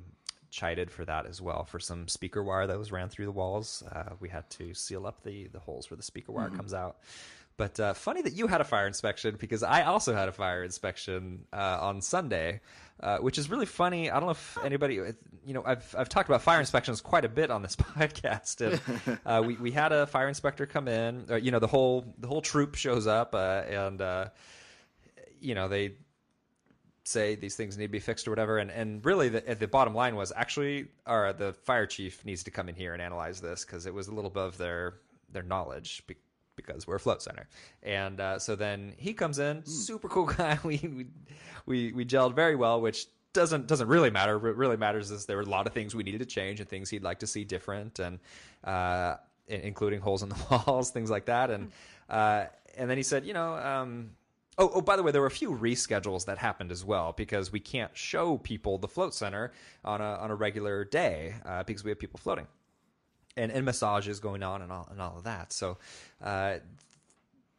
chided 0.50 0.90
for 0.90 1.04
that 1.04 1.26
as 1.26 1.42
well 1.42 1.66
for 1.66 1.80
some 1.80 2.08
speaker 2.08 2.42
wire 2.42 2.66
that 2.68 2.78
was 2.78 2.92
ran 2.92 3.10
through 3.10 3.26
the 3.26 3.32
walls. 3.32 3.84
Uh, 3.92 4.14
we 4.20 4.30
had 4.30 4.50
to 4.52 4.74
seal 4.74 5.06
up 5.06 5.24
the 5.24 5.48
the 5.48 5.60
holes 5.60 5.90
where 5.90 5.98
the 5.98 6.04
speaker 6.04 6.32
wire 6.32 6.50
comes 6.50 6.74
out. 6.74 6.98
But 7.58 7.80
uh, 7.80 7.94
funny 7.94 8.22
that 8.22 8.34
you 8.34 8.48
had 8.48 8.60
a 8.60 8.66
fire 8.66 8.86
inspection 8.86 9.38
because 9.40 9.64
I 9.64 9.84
also 9.84 10.14
had 10.14 10.28
a 10.28 10.34
fire 10.34 10.64
inspection 10.64 11.46
uh, 11.54 11.78
on 11.82 12.02
Sunday, 12.02 12.60
uh, 13.00 13.20
which 13.20 13.38
is 13.38 13.50
really 13.50 13.66
funny. 13.66 14.12
I 14.12 14.16
don't 14.16 14.26
know 14.26 14.32
if 14.32 14.58
anybody, 14.64 14.96
you 14.96 15.54
know, 15.54 15.64
I've 15.66 15.96
I've 15.98 16.10
talked 16.10 16.28
about 16.28 16.42
fire 16.42 16.60
inspections 16.60 17.00
quite 17.00 17.24
a 17.24 17.30
bit 17.30 17.52
on 17.52 17.62
this 17.62 17.76
podcast, 17.78 18.60
and 18.60 19.20
uh, 19.26 19.42
we 19.46 19.56
we 19.56 19.72
had 19.72 19.94
a 19.94 20.06
fire 20.06 20.28
inspector 20.28 20.66
come 20.66 20.90
in. 20.90 21.26
Uh, 21.30 21.36
you 21.36 21.52
know, 21.52 21.60
the 21.60 21.68
whole 21.68 22.14
the 22.18 22.28
whole 22.28 22.42
troop 22.42 22.76
shows 22.76 23.08
up, 23.08 23.34
uh, 23.34 23.64
and 23.70 24.02
uh, 24.02 24.30
you 25.40 25.56
know 25.56 25.70
they 25.70 25.94
say 27.08 27.36
these 27.36 27.56
things 27.56 27.78
need 27.78 27.86
to 27.86 27.92
be 27.92 28.00
fixed 28.00 28.28
or 28.28 28.32
whatever. 28.32 28.58
And 28.58 28.70
and 28.70 29.06
really, 29.06 29.30
the, 29.30 29.56
the 29.56 29.68
bottom 29.68 29.96
line 29.96 30.18
was 30.18 30.34
actually, 30.36 30.88
or 31.08 31.32
the 31.32 31.54
fire 31.54 31.86
chief 31.86 32.26
needs 32.26 32.44
to 32.44 32.52
come 32.52 32.68
in 32.68 32.76
here 32.76 32.94
and 32.94 33.02
analyze 33.02 33.40
this 33.40 33.64
because 33.64 33.86
it 33.86 33.94
was 33.94 34.08
a 34.08 34.12
little 34.14 34.30
above 34.30 34.58
their 34.58 34.96
their 35.32 35.44
knowledge. 35.44 36.04
Be- 36.56 36.64
because 36.66 36.88
we're 36.88 36.96
a 36.96 37.00
float 37.00 37.22
center, 37.22 37.48
and 37.84 38.20
uh, 38.20 38.40
so 38.40 38.56
then 38.56 38.94
he 38.98 39.14
comes 39.14 39.40
in, 39.40 39.66
super 39.66 40.08
cool 40.08 40.26
guy. 40.38 40.60
We 40.64 40.80
we 40.84 41.08
we 41.66 41.92
we 41.94 42.06
gelled 42.06 42.34
very 42.36 42.56
well, 42.56 42.82
which 42.82 43.08
doesn't 43.34 43.68
doesn't 43.68 43.88
really 43.88 44.10
matter. 44.10 44.40
What 44.40 44.56
really 44.56 44.78
matters 44.78 45.12
is 45.12 45.26
there 45.26 45.38
were 45.38 45.44
a 45.44 45.50
lot 45.50 45.68
of 45.68 45.74
things 45.74 45.94
we 45.94 46.04
needed 46.04 46.20
to 46.20 46.26
change 46.26 46.60
and 46.60 46.68
things 46.68 46.90
he'd 46.90 47.04
like 47.04 47.20
to 47.20 47.28
see 47.28 47.44
different, 47.44 48.00
and 48.00 48.20
uh, 48.64 49.18
including 49.48 50.00
holes 50.00 50.24
in 50.24 50.30
the 50.30 50.36
walls, 50.68 50.90
things 50.92 51.10
like 51.12 51.26
that. 51.26 51.52
And 51.52 51.72
uh, 52.10 52.46
and 52.78 52.90
then 52.90 52.98
he 52.98 53.04
said, 53.04 53.26
you 53.26 53.34
know, 53.34 53.56
um, 53.56 54.12
oh 54.58 54.72
oh 54.76 54.82
by 54.82 54.96
the 54.96 55.04
way, 55.04 55.12
there 55.12 55.22
were 55.22 55.28
a 55.28 55.32
few 55.32 55.52
reschedules 55.52 56.26
that 56.26 56.38
happened 56.38 56.72
as 56.72 56.84
well 56.84 57.14
because 57.16 57.52
we 57.52 57.60
can't 57.60 57.96
show 57.96 58.38
people 58.38 58.78
the 58.78 58.88
float 58.88 59.14
center 59.14 59.52
on 59.84 60.02
a 60.02 60.16
on 60.16 60.32
a 60.32 60.36
regular 60.36 60.84
day 60.84 61.36
uh, 61.46 61.64
because 61.64 61.84
we 61.84 61.92
have 61.92 62.00
people 62.00 62.20
floating. 62.20 62.48
And, 63.38 63.52
and 63.52 63.66
massages 63.66 64.20
going 64.20 64.44
on 64.44 64.62
and 64.62 64.72
all 64.72 64.88
and 64.90 65.02
all 65.02 65.18
of 65.18 65.24
that. 65.24 65.52
So, 65.52 65.78
uh, 66.24 66.56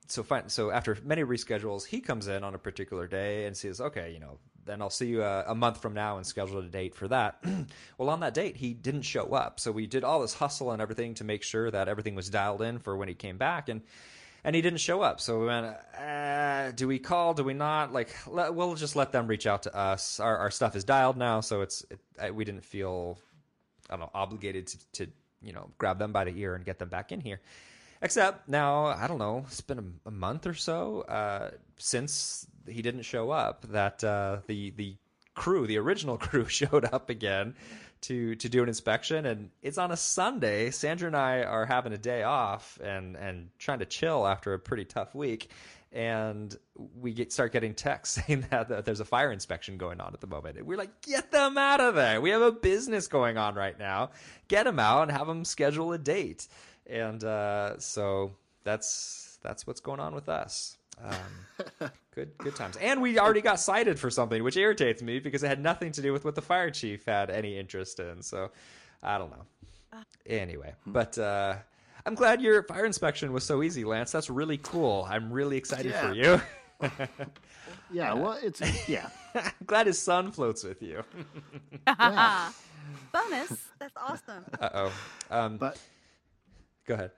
so 0.08 0.22
fine. 0.22 0.48
So 0.48 0.70
after 0.70 0.96
many 1.04 1.22
reschedules, 1.22 1.86
he 1.86 2.00
comes 2.00 2.28
in 2.28 2.44
on 2.44 2.54
a 2.54 2.58
particular 2.58 3.06
day 3.06 3.46
and 3.46 3.56
says, 3.56 3.80
"Okay, 3.80 4.12
you 4.12 4.20
know, 4.20 4.38
then 4.64 4.80
I'll 4.80 4.90
see 4.90 5.06
you 5.06 5.22
a, 5.22 5.44
a 5.48 5.54
month 5.54 5.82
from 5.82 5.94
now 5.94 6.16
and 6.16 6.26
schedule 6.26 6.58
a 6.58 6.62
date 6.62 6.94
for 6.94 7.08
that." 7.08 7.42
well, 7.98 8.10
on 8.10 8.20
that 8.20 8.34
date, 8.34 8.56
he 8.56 8.72
didn't 8.72 9.02
show 9.02 9.32
up. 9.32 9.60
So 9.60 9.72
we 9.72 9.86
did 9.86 10.04
all 10.04 10.20
this 10.20 10.34
hustle 10.34 10.70
and 10.70 10.80
everything 10.80 11.14
to 11.14 11.24
make 11.24 11.42
sure 11.42 11.70
that 11.70 11.88
everything 11.88 12.14
was 12.14 12.30
dialed 12.30 12.62
in 12.62 12.78
for 12.78 12.96
when 12.96 13.08
he 13.08 13.14
came 13.14 13.36
back, 13.36 13.68
and 13.68 13.82
and 14.44 14.54
he 14.54 14.62
didn't 14.62 14.78
show 14.78 15.02
up. 15.02 15.20
So 15.20 15.40
we 15.40 15.46
went, 15.46 15.76
uh, 15.98 16.70
do 16.70 16.86
we 16.86 17.00
call? 17.00 17.34
Do 17.34 17.42
we 17.42 17.52
not? 17.52 17.92
Like, 17.92 18.14
let, 18.28 18.54
we'll 18.54 18.76
just 18.76 18.94
let 18.94 19.10
them 19.10 19.26
reach 19.26 19.44
out 19.44 19.64
to 19.64 19.76
us. 19.76 20.20
Our, 20.20 20.36
our 20.36 20.52
stuff 20.52 20.76
is 20.76 20.84
dialed 20.84 21.16
now, 21.16 21.40
so 21.40 21.62
it's 21.62 21.84
it, 21.90 22.32
we 22.34 22.44
didn't 22.44 22.64
feel, 22.64 23.18
I 23.90 23.94
don't 23.94 24.00
know, 24.02 24.10
obligated 24.14 24.68
to, 24.68 24.78
to 24.92 25.10
you 25.46 25.52
know 25.52 25.70
grab 25.78 25.98
them 25.98 26.12
by 26.12 26.24
the 26.24 26.38
ear 26.38 26.54
and 26.54 26.64
get 26.64 26.78
them 26.78 26.88
back 26.88 27.12
in 27.12 27.20
here. 27.20 27.40
Except 28.02 28.48
now, 28.48 28.86
I 28.86 29.06
don't 29.06 29.18
know, 29.18 29.44
it's 29.46 29.62
been 29.62 29.78
a, 29.78 30.08
a 30.08 30.10
month 30.10 30.46
or 30.46 30.52
so 30.52 31.02
uh, 31.02 31.50
since 31.78 32.46
he 32.68 32.82
didn't 32.82 33.02
show 33.02 33.30
up. 33.30 33.62
That 33.70 34.04
uh, 34.04 34.38
the 34.46 34.70
the 34.70 34.96
crew, 35.34 35.66
the 35.66 35.78
original 35.78 36.18
crew, 36.26 36.44
showed 36.48 36.84
up 36.84 37.08
again 37.08 37.54
to 38.02 38.34
to 38.36 38.48
do 38.48 38.62
an 38.62 38.68
inspection, 38.68 39.24
and 39.26 39.50
it's 39.62 39.78
on 39.78 39.92
a 39.92 39.96
Sunday. 39.96 40.70
Sandra 40.70 41.06
and 41.06 41.16
I 41.16 41.42
are 41.42 41.64
having 41.64 41.92
a 41.92 41.98
day 41.98 42.22
off 42.22 42.78
and 42.82 43.16
and 43.16 43.48
trying 43.58 43.78
to 43.78 43.86
chill 43.86 44.26
after 44.26 44.52
a 44.52 44.58
pretty 44.58 44.84
tough 44.84 45.14
week, 45.14 45.50
and 45.96 46.56
we 46.94 47.12
get 47.12 47.32
start 47.32 47.52
getting 47.52 47.74
texts 47.74 48.22
saying 48.26 48.46
that, 48.50 48.68
that, 48.68 48.84
there's 48.84 49.00
a 49.00 49.04
fire 49.04 49.32
inspection 49.32 49.78
going 49.78 50.00
on 50.00 50.12
at 50.12 50.20
the 50.20 50.26
moment. 50.26 50.58
And 50.58 50.66
we're 50.66 50.76
like, 50.76 51.00
get 51.00 51.32
them 51.32 51.56
out 51.58 51.80
of 51.80 51.94
there. 51.94 52.20
We 52.20 52.30
have 52.30 52.42
a 52.42 52.52
business 52.52 53.08
going 53.08 53.38
on 53.38 53.54
right 53.54 53.78
now. 53.78 54.10
Get 54.48 54.64
them 54.64 54.78
out 54.78 55.02
and 55.02 55.10
have 55.10 55.26
them 55.26 55.44
schedule 55.44 55.92
a 55.92 55.98
date 55.98 56.46
and 56.88 57.22
uh, 57.24 57.78
so 57.78 58.32
that's 58.64 59.38
that's 59.42 59.66
what's 59.66 59.80
going 59.80 60.00
on 60.00 60.14
with 60.14 60.28
us. 60.28 60.78
Um, 61.02 61.90
good 62.14 62.36
good 62.38 62.56
times, 62.56 62.76
and 62.76 63.02
we 63.02 63.18
already 63.18 63.42
got 63.42 63.60
cited 63.60 63.98
for 63.98 64.10
something, 64.10 64.42
which 64.42 64.56
irritates 64.56 65.02
me 65.02 65.18
because 65.18 65.42
it 65.42 65.48
had 65.48 65.62
nothing 65.62 65.92
to 65.92 66.02
do 66.02 66.12
with 66.12 66.24
what 66.24 66.34
the 66.34 66.42
fire 66.42 66.70
chief 66.70 67.04
had 67.04 67.30
any 67.30 67.58
interest 67.58 68.00
in. 68.00 68.22
So 68.22 68.50
I 69.02 69.18
don't 69.18 69.30
know. 69.30 70.00
Anyway, 70.26 70.74
but 70.86 71.16
uh, 71.18 71.56
I'm 72.06 72.14
glad 72.14 72.40
your 72.40 72.62
fire 72.62 72.86
inspection 72.86 73.32
was 73.32 73.44
so 73.44 73.62
easy, 73.62 73.84
Lance. 73.84 74.12
That's 74.12 74.30
really 74.30 74.58
cool. 74.58 75.06
I'm 75.10 75.30
really 75.32 75.56
excited 75.56 75.90
Yeah. 75.92 76.08
for 76.08 76.14
you. 76.14 76.40
Yeah, 77.90 78.14
well, 78.14 78.36
it's 78.42 78.60
yeah. 78.88 79.08
I'm 79.34 79.52
glad 79.66 79.86
his 79.86 79.98
son 79.98 80.32
floats 80.32 80.64
with 80.64 80.82
you. 80.82 81.04
yeah. 81.86 82.50
Bonus. 83.12 83.52
That's 83.78 83.94
awesome. 83.96 84.44
Uh 84.60 84.68
oh. 84.74 84.92
Um, 85.30 85.56
But 85.56 85.78
go 86.84 86.94
ahead. 86.94 87.12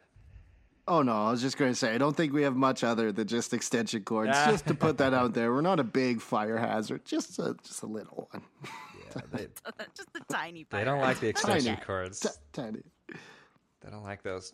oh 0.86 1.00
no, 1.02 1.12
I 1.26 1.30
was 1.30 1.40
just 1.40 1.56
going 1.56 1.70
to 1.72 1.74
say 1.74 1.94
I 1.94 1.98
don't 1.98 2.14
think 2.16 2.34
we 2.34 2.42
have 2.42 2.54
much 2.54 2.84
other 2.84 3.12
than 3.12 3.26
just 3.26 3.54
extension 3.54 4.04
cords. 4.04 4.32
Ah. 4.34 4.50
just 4.50 4.66
to 4.66 4.74
put 4.74 4.98
that 4.98 5.14
out 5.14 5.32
there, 5.32 5.52
we're 5.52 5.62
not 5.62 5.80
a 5.80 5.84
big 5.84 6.20
fire 6.20 6.58
hazard, 6.58 7.04
just 7.06 7.38
a 7.38 7.56
just 7.64 7.82
a 7.82 7.86
little 7.86 8.28
one, 8.30 8.42
Yeah, 9.16 9.22
they, 9.32 9.48
Just 9.94 10.10
a 10.16 10.32
tiny 10.32 10.66
they 10.70 10.84
don't 10.84 11.00
like 11.00 11.18
the 11.20 11.28
extension 11.28 11.74
Tiny. 11.76 11.84
cords. 11.86 12.20
T- 12.20 12.28
tiny. 12.52 12.82
They 13.80 13.90
don't 13.90 14.02
like 14.04 14.22
those. 14.22 14.52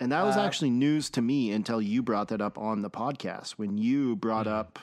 And 0.00 0.10
that 0.12 0.24
was 0.24 0.36
Uh, 0.36 0.40
actually 0.42 0.70
news 0.70 1.08
to 1.10 1.22
me 1.22 1.52
until 1.52 1.80
you 1.80 2.02
brought 2.02 2.28
that 2.28 2.40
up 2.40 2.58
on 2.58 2.82
the 2.82 2.90
podcast. 2.90 3.52
When 3.52 3.78
you 3.78 4.16
brought 4.16 4.46
Mm-hmm. 4.46 4.54
up 4.56 4.78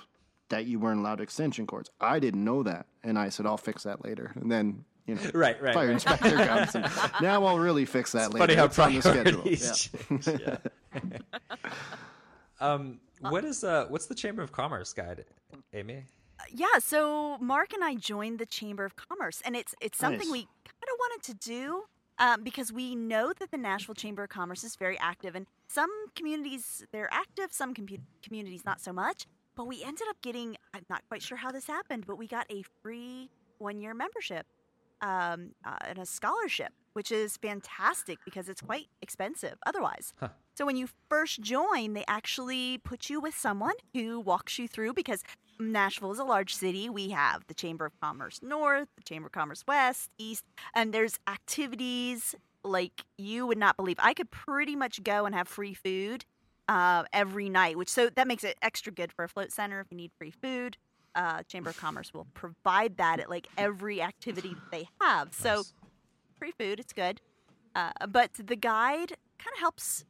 that 0.49 0.65
you 0.65 0.79
weren't 0.79 0.99
allowed 0.99 1.19
extension 1.21 1.65
cords, 1.67 1.89
I 1.99 2.19
didn't 2.19 2.43
know 2.43 2.63
that, 2.63 2.85
and 3.03 3.17
I 3.19 3.29
said 3.29 3.45
I'll 3.45 3.57
fix 3.57 3.83
that 3.83 4.03
later. 4.03 4.31
And 4.35 4.51
then 4.51 4.85
you 5.07 5.15
know, 5.15 5.21
Right, 5.33 5.61
right. 5.61 5.73
fire 5.73 5.87
right. 5.87 5.93
inspector 5.93 6.29
comes, 6.45 6.75
and 6.75 6.85
now 7.21 7.43
I'll 7.45 7.57
really 7.59 7.85
fix 7.85 8.11
that 8.13 8.33
later. 8.33 8.45
Funny 8.47 8.55
how 8.55 8.65
It's 8.65 8.79
on 8.79 8.93
the 8.93 9.01
schedule. 9.01 9.41
Yeah. 9.45 9.71
change. 9.73 10.27
Yeah. 10.41 10.57
um, 12.59 12.99
what 13.19 13.43
is 13.45 13.63
uh, 13.63 13.85
what's 13.89 14.05
the 14.07 14.15
Chamber 14.15 14.41
of 14.41 14.51
Commerce 14.51 14.93
guide, 14.93 15.25
Amy? 15.73 16.05
Yeah, 16.51 16.79
so 16.79 17.37
Mark 17.39 17.71
and 17.73 17.83
I 17.83 17.95
joined 17.95 18.39
the 18.39 18.45
Chamber 18.45 18.83
of 18.85 18.95
Commerce, 18.95 19.41
and 19.45 19.55
it's 19.55 19.75
it's 19.81 19.97
something 19.97 20.19
Nice. 20.27 20.31
we 20.31 20.39
kind 20.39 20.83
of 20.91 20.97
wanted 20.99 21.23
to 21.23 21.33
do 21.35 21.83
um, 22.21 22.43
because 22.43 22.71
we 22.71 22.95
know 22.95 23.33
that 23.39 23.49
the 23.49 23.57
Nashville 23.57 23.95
Chamber 23.95 24.23
of 24.23 24.29
Commerce 24.29 24.63
is 24.63 24.75
very 24.75 24.97
active, 24.99 25.35
and 25.35 25.47
some 25.67 25.89
communities 26.15 26.85
they're 26.93 27.09
active, 27.11 27.51
some 27.51 27.73
compu- 27.73 27.99
communities 28.21 28.63
not 28.63 28.79
so 28.79 28.93
much. 28.93 29.25
But 29.55 29.67
we 29.67 29.83
ended 29.83 30.07
up 30.07 30.21
getting 30.21 30.55
I'm 30.73 30.85
not 30.89 31.01
quite 31.09 31.23
sure 31.23 31.37
how 31.37 31.51
this 31.51 31.67
happened, 31.67 32.05
but 32.05 32.17
we 32.17 32.27
got 32.27 32.45
a 32.49 32.63
free 32.81 33.29
one 33.57 33.79
year 33.79 33.93
membership 33.93 34.45
um, 35.01 35.51
uh, 35.65 35.77
and 35.87 35.97
a 35.97 36.05
scholarship, 36.05 36.71
which 36.93 37.11
is 37.11 37.37
fantastic 37.37 38.19
because 38.23 38.47
it's 38.49 38.61
quite 38.61 38.85
expensive 39.01 39.55
otherwise. 39.65 40.13
Huh. 40.19 40.29
So 40.53 40.65
when 40.65 40.77
you 40.77 40.89
first 41.09 41.41
join, 41.41 41.93
they 41.93 42.05
actually 42.07 42.77
put 42.77 43.09
you 43.09 43.19
with 43.19 43.35
someone 43.35 43.73
who 43.93 44.19
walks 44.19 44.59
you 44.59 44.67
through 44.67 44.93
because 44.93 45.23
Nashville 45.61 46.11
is 46.11 46.19
a 46.19 46.23
large 46.23 46.53
city. 46.55 46.89
We 46.89 47.09
have 47.09 47.45
the 47.47 47.53
Chamber 47.53 47.85
of 47.85 47.99
Commerce 48.01 48.39
North, 48.41 48.87
the 48.95 49.03
Chamber 49.03 49.27
of 49.27 49.31
Commerce 49.31 49.63
West, 49.67 50.09
East, 50.17 50.43
and 50.73 50.93
there's 50.93 51.19
activities 51.27 52.35
like 52.63 53.03
you 53.17 53.47
would 53.47 53.57
not 53.57 53.77
believe. 53.77 53.97
I 53.99 54.13
could 54.13 54.31
pretty 54.31 54.75
much 54.75 55.03
go 55.03 55.25
and 55.25 55.33
have 55.35 55.47
free 55.47 55.73
food 55.73 56.25
uh, 56.67 57.03
every 57.11 57.49
night, 57.49 57.77
which 57.77 57.89
so 57.89 58.09
that 58.09 58.27
makes 58.27 58.43
it 58.43 58.57
extra 58.61 58.91
good 58.91 59.11
for 59.11 59.23
a 59.23 59.29
float 59.29 59.51
center 59.51 59.79
if 59.79 59.87
you 59.91 59.97
need 59.97 60.11
free 60.17 60.31
food. 60.31 60.77
Uh, 61.13 61.43
Chamber 61.43 61.71
of 61.71 61.77
Commerce 61.77 62.13
will 62.13 62.27
provide 62.33 62.97
that 62.97 63.19
at 63.19 63.29
like 63.29 63.47
every 63.57 64.01
activity 64.01 64.55
they 64.71 64.87
have. 65.01 65.33
So 65.33 65.63
free 66.37 66.53
food, 66.57 66.79
it's 66.79 66.93
good. 66.93 67.19
Uh, 67.75 67.91
but 68.09 68.31
the 68.33 68.55
guide 68.55 69.13
kind 69.37 69.53
of 69.53 69.59
helps 69.59 70.05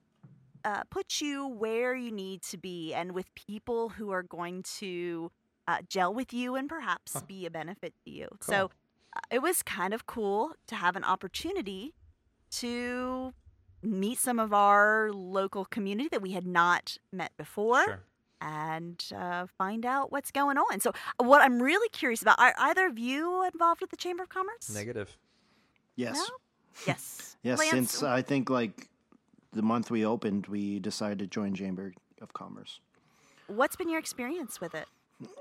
uh, 0.63 0.83
put 0.89 1.21
you 1.21 1.47
where 1.47 1.95
you 1.95 2.11
need 2.11 2.41
to 2.43 2.57
be 2.57 2.93
and 2.93 3.13
with 3.13 3.33
people 3.35 3.89
who 3.89 4.11
are 4.11 4.23
going 4.23 4.63
to 4.77 5.31
uh, 5.71 5.77
gel 5.87 6.13
with 6.13 6.33
you 6.33 6.55
and 6.55 6.67
perhaps 6.69 7.13
Huh. 7.13 7.21
be 7.27 7.45
a 7.45 7.49
benefit 7.51 7.93
to 8.05 8.11
you. 8.11 8.27
Cool. 8.39 8.53
So 8.55 8.71
uh, 9.15 9.19
it 9.29 9.41
was 9.41 9.63
kind 9.63 9.93
of 9.93 10.05
cool 10.05 10.53
to 10.67 10.75
have 10.75 10.95
an 10.95 11.03
opportunity 11.03 11.93
to 12.51 13.33
meet 13.83 14.19
some 14.19 14.39
of 14.39 14.53
our 14.53 15.11
local 15.11 15.65
community 15.65 16.09
that 16.09 16.21
we 16.21 16.31
had 16.31 16.45
not 16.45 16.97
met 17.11 17.31
before 17.37 17.83
Sure. 17.83 18.03
and 18.41 19.03
uh, 19.15 19.47
find 19.57 19.85
out 19.85 20.11
what's 20.11 20.31
going 20.31 20.57
on. 20.57 20.79
So, 20.79 20.91
what 21.17 21.41
I'm 21.41 21.61
really 21.61 21.89
curious 21.89 22.21
about 22.21 22.37
are 22.39 22.53
either 22.57 22.85
of 22.87 22.99
you 22.99 23.43
involved 23.45 23.81
with 23.81 23.89
the 23.89 23.97
Chamber 23.97 24.23
of 24.23 24.29
Commerce? 24.29 24.69
Negative. 24.73 25.09
Yes. 25.95 26.15
No? 26.15 26.23
Yes. 26.87 27.27
Yes. 27.43 27.57
Lance, 27.57 27.71
since 27.71 28.03
I 28.03 28.21
think 28.21 28.51
like 28.51 28.87
the 29.51 29.63
month 29.63 29.89
we 29.89 30.05
opened, 30.05 30.45
we 30.45 30.79
decided 30.79 31.17
to 31.17 31.25
join 31.25 31.55
Chamber 31.55 31.91
of 32.21 32.33
Commerce. 32.33 32.79
what's 33.47 33.75
been 33.75 33.89
your 33.89 33.97
experience 33.99 34.61
with 34.61 34.75
it? 34.75 34.85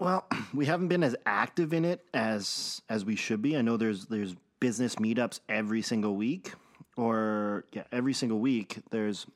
Well, 0.00 0.26
we 0.54 0.66
haven't 0.66 0.88
been 0.88 1.02
as 1.02 1.16
active 1.26 1.72
in 1.72 1.84
it 1.84 2.04
as 2.14 2.82
as 2.88 3.04
we 3.04 3.16
should 3.16 3.42
be. 3.42 3.56
I 3.56 3.62
know 3.62 3.76
there's 3.76 4.06
there's 4.06 4.34
business 4.60 4.96
meetups 4.96 5.40
every 5.48 5.82
single 5.82 6.16
week, 6.16 6.52
or 6.96 7.64
yeah, 7.72 7.84
every 7.92 8.12
single 8.12 8.38
week 8.38 8.78
there's 8.90 9.26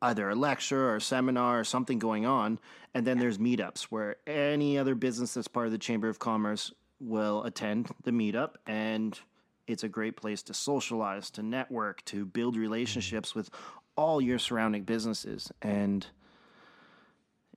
either 0.00 0.30
a 0.30 0.34
lecture 0.34 0.88
or 0.90 0.96
a 0.96 1.00
seminar 1.00 1.60
or 1.60 1.64
something 1.64 1.98
going 1.98 2.26
on, 2.26 2.58
and 2.94 3.06
then 3.06 3.18
there's 3.18 3.38
meetups 3.38 3.84
where 3.84 4.16
any 4.26 4.78
other 4.78 4.94
business 4.94 5.34
that's 5.34 5.48
part 5.48 5.66
of 5.66 5.72
the 5.72 5.78
Chamber 5.78 6.08
of 6.08 6.18
Commerce 6.18 6.72
will 7.00 7.42
attend 7.44 7.88
the 8.04 8.10
meetup 8.10 8.54
and 8.66 9.18
it's 9.66 9.84
a 9.84 9.88
great 9.88 10.16
place 10.16 10.42
to 10.42 10.54
socialize, 10.54 11.30
to 11.30 11.42
network, 11.42 12.04
to 12.04 12.24
build 12.24 12.56
relationships 12.56 13.34
with 13.34 13.50
all 13.96 14.20
your 14.20 14.38
surrounding 14.38 14.82
businesses 14.82 15.52
and 15.62 16.06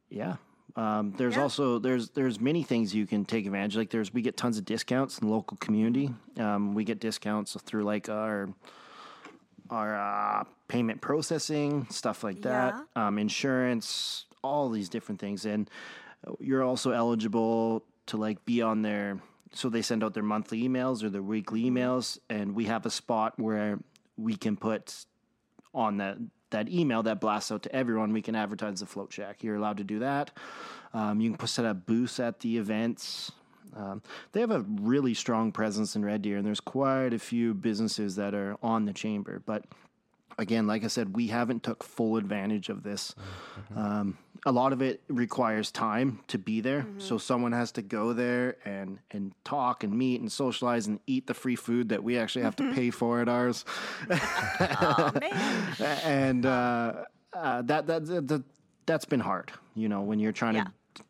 yeah. 0.09 0.35
Um, 0.75 1.13
there's 1.17 1.35
Yeah. 1.35 1.43
also 1.43 1.79
there's 1.79 2.09
there's 2.09 2.39
many 2.39 2.61
things 2.63 2.93
you 2.93 3.07
can 3.07 3.23
take 3.25 3.45
advantage. 3.45 3.77
Like 3.77 3.89
there's 3.89 4.13
we 4.13 4.21
get 4.21 4.35
tons 4.35 4.57
of 4.57 4.65
discounts 4.65 5.19
in 5.19 5.27
the 5.27 5.33
local 5.33 5.57
community. 5.57 6.13
Um, 6.37 6.73
we 6.73 6.83
get 6.83 6.99
discounts 6.99 7.55
through 7.65 7.83
like 7.83 8.09
our 8.09 8.49
our 9.69 9.95
uh, 9.95 10.43
payment 10.67 11.01
processing 11.01 11.87
stuff 11.89 12.23
like 12.23 12.41
that, 12.43 12.75
um, 12.95 13.17
insurance, 13.17 14.25
all 14.43 14.69
these 14.69 14.89
different 14.89 15.19
things, 15.19 15.45
and 15.45 15.69
you're 16.39 16.63
also 16.63 16.91
eligible 16.91 17.83
to 18.07 18.17
like 18.17 18.43
be 18.45 18.61
on 18.61 18.81
their. 18.81 19.19
So 19.53 19.69
they 19.69 19.81
send 19.81 20.03
out 20.03 20.13
their 20.13 20.23
monthly 20.23 20.67
emails 20.67 21.01
or 21.03 21.09
their 21.09 21.21
weekly 21.23 21.63
emails, 21.63 22.19
and 22.29 22.53
we 22.53 22.65
have 22.65 22.85
a 22.85 22.89
spot 22.89 23.39
where 23.39 23.79
we 24.17 24.35
can 24.35 24.57
put 24.57 25.05
on 25.73 25.97
that 25.97 26.17
that 26.55 26.69
email 26.69 27.03
that 27.03 27.19
blasts 27.19 27.51
out 27.51 27.63
to 27.63 27.75
everyone. 27.75 28.13
We 28.13 28.21
can 28.21 28.35
advertise 28.35 28.79
the 28.79 28.85
Float 28.85 29.11
Shack. 29.11 29.43
You're 29.43 29.57
allowed 29.57 29.77
to 29.77 29.83
do 29.83 29.99
that. 29.99 30.31
Um, 30.93 31.19
you 31.19 31.33
can 31.33 31.47
set 31.47 31.65
up 31.65 31.85
booths 31.85 32.19
at 32.19 32.39
the 32.39 32.57
events. 32.57 33.31
Um, 33.75 34.01
they 34.31 34.39
have 34.39 34.51
a 34.51 34.61
really 34.61 35.13
strong 35.13 35.51
presence 35.51 35.97
in 35.97 36.05
Red 36.05 36.21
Deer, 36.21 36.37
and 36.37 36.45
there's 36.45 36.61
quite 36.61 37.13
a 37.13 37.19
few 37.19 37.53
businesses 37.53 38.15
that 38.15 38.33
are 38.33 38.55
on 38.63 38.85
the 38.85 38.93
chamber. 38.93 39.41
But 39.45 39.65
again, 40.37 40.67
like 40.67 40.83
I 40.83 40.87
said, 40.87 41.15
we 41.15 41.27
haven't 41.27 41.63
took 41.63 41.83
full 41.83 42.17
advantage 42.17 42.69
of 42.69 42.83
this. 42.83 43.15
Um, 43.75 44.17
a 44.45 44.51
lot 44.51 44.73
of 44.73 44.81
it 44.81 45.01
requires 45.07 45.71
time 45.71 46.19
to 46.27 46.37
be 46.37 46.61
there, 46.61 46.85
so 46.99 47.17
someone 47.17 47.51
has 47.51 47.71
to 47.73 47.81
go 47.81 48.13
there 48.13 48.57
and 48.63 48.99
and 49.11 49.33
talk 49.43 49.83
and 49.83 49.91
meet 49.97 50.21
and 50.21 50.31
socialize 50.31 50.85
and 50.85 50.99
eat 51.07 51.25
the 51.25 51.33
free 51.33 51.55
food 51.55 51.89
that 51.89 52.03
we 52.03 52.17
actually 52.17 52.43
have 52.43 52.55
to 52.57 52.71
pay 52.73 52.91
for 52.91 53.21
at 53.21 53.27
ours. 53.29 53.65
Oh 54.11 55.11
man. 55.19 55.75
and 56.03 56.45
uh, 56.45 56.93
uh, 57.33 57.61
that, 57.63 57.87
that 57.87 58.05
that 58.05 58.27
that 58.27 58.43
that's 58.85 59.05
been 59.05 59.19
hard. 59.19 59.51
You 59.73 59.89
know, 59.89 60.01
when 60.01 60.19
you're 60.19 60.31
trying 60.31 60.55
Yeah. 60.55 60.65
to, 60.95 61.03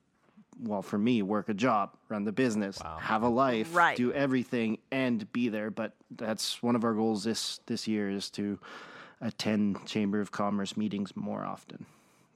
well, 0.64 0.82
for 0.82 0.98
me, 0.98 1.22
work 1.22 1.50
a 1.50 1.54
job, 1.54 1.92
run 2.08 2.24
the 2.24 2.32
business, 2.32 2.82
have 3.00 3.24
a 3.24 3.28
life, 3.28 3.76
Right. 3.76 3.98
do 3.98 4.14
everything, 4.14 4.78
and 4.92 5.30
be 5.34 5.50
there. 5.50 5.70
But 5.72 5.92
that's 6.10 6.64
one 6.64 6.78
of 6.78 6.86
our 6.86 6.94
goals 6.94 7.26
this 7.26 7.60
this 7.66 7.86
year 7.86 8.10
is 8.10 8.30
to 8.32 8.58
attend 9.22 9.86
Chamber 9.86 10.20
of 10.22 10.32
Commerce 10.32 10.76
meetings 10.78 11.16
more 11.16 11.44
often. 11.44 11.86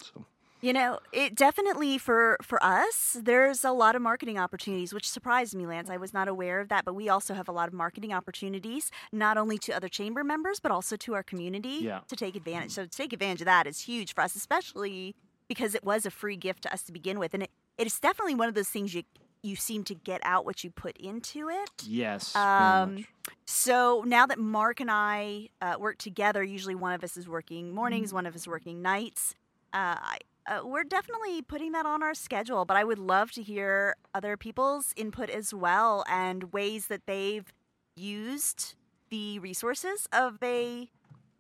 So 0.03 0.25
You 0.61 0.73
know, 0.73 0.99
it 1.13 1.35
definitely 1.35 1.97
for 1.97 2.37
for 2.41 2.61
us, 2.63 3.17
there's 3.21 3.63
a 3.63 3.71
lot 3.71 3.95
of 3.95 4.01
marketing 4.01 4.37
opportunities, 4.37 4.93
which 4.93 5.09
surprised 5.09 5.55
me, 5.55 5.65
Lance. 5.65 5.89
I 5.89 5.97
was 5.97 6.13
not 6.13 6.27
aware 6.27 6.59
of 6.59 6.67
that, 6.69 6.83
but 6.85 6.93
we 6.95 7.07
also 7.09 7.33
have 7.33 7.47
a 7.47 7.51
lot 7.53 7.67
of 7.67 7.73
marketing 7.73 8.11
opportunities, 8.13 8.91
not 9.11 9.37
only 9.37 9.57
to 9.59 9.71
other 9.73 9.87
chamber 9.87 10.23
members, 10.23 10.59
but 10.59 10.71
also 10.71 10.95
to 10.97 11.13
our 11.13 11.23
community 11.23 11.79
Yeah. 11.83 11.99
to 12.07 12.15
take 12.15 12.35
advantage. 12.35 12.71
So 12.71 12.83
to 12.83 12.89
take 12.89 13.13
advantage 13.13 13.41
of 13.41 13.45
that 13.45 13.67
is 13.67 13.81
huge 13.81 14.13
for 14.13 14.21
us, 14.21 14.35
especially 14.35 15.15
because 15.47 15.75
it 15.75 15.83
was 15.83 16.05
a 16.05 16.11
free 16.11 16.35
gift 16.35 16.63
to 16.63 16.73
us 16.73 16.83
to 16.83 16.91
begin 16.91 17.19
with, 17.19 17.33
and 17.33 17.43
it, 17.43 17.51
it 17.77 17.87
is 17.87 17.99
definitely 17.99 18.35
one 18.35 18.47
of 18.49 18.53
those 18.55 18.69
things 18.69 18.93
you 18.93 19.03
you 19.41 19.55
seem 19.55 19.85
to 19.85 19.95
get 19.95 20.19
out 20.25 20.43
what 20.45 20.65
you 20.65 20.69
put 20.69 20.97
into 20.97 21.47
it. 21.47 21.69
yes, 21.85 22.35
Um. 22.35 23.05
So 23.51 24.03
now 24.05 24.27
that 24.27 24.37
Mark 24.37 24.79
and 24.79 24.91
I 24.91 25.49
uh, 25.59 25.75
work 25.79 25.97
together, 25.97 26.43
usually 26.43 26.75
one 26.75 26.93
of 26.93 27.03
us 27.03 27.17
is 27.17 27.27
working 27.27 27.73
mornings, 27.73 28.13
one 28.13 28.27
of 28.27 28.35
us 28.35 28.47
working 28.47 28.83
nights. 28.83 29.33
Uh, 29.73 29.97
I, 29.97 30.17
uh, 30.45 30.59
we're 30.63 30.83
definitely 30.83 31.41
putting 31.41 31.71
that 31.71 31.87
on 31.87 32.03
our 32.03 32.13
schedule, 32.13 32.63
but 32.65 32.77
I 32.77 32.83
would 32.83 32.99
love 32.99 33.31
to 33.31 33.41
hear 33.41 33.95
other 34.13 34.37
people's 34.37 34.93
input 34.95 35.31
as 35.31 35.51
well 35.51 36.05
and 36.07 36.53
ways 36.53 36.87
that 36.87 37.07
they've 37.07 37.51
used 37.95 38.75
the 39.09 39.39
resources 39.39 40.07
of 40.13 40.37
a 40.43 40.91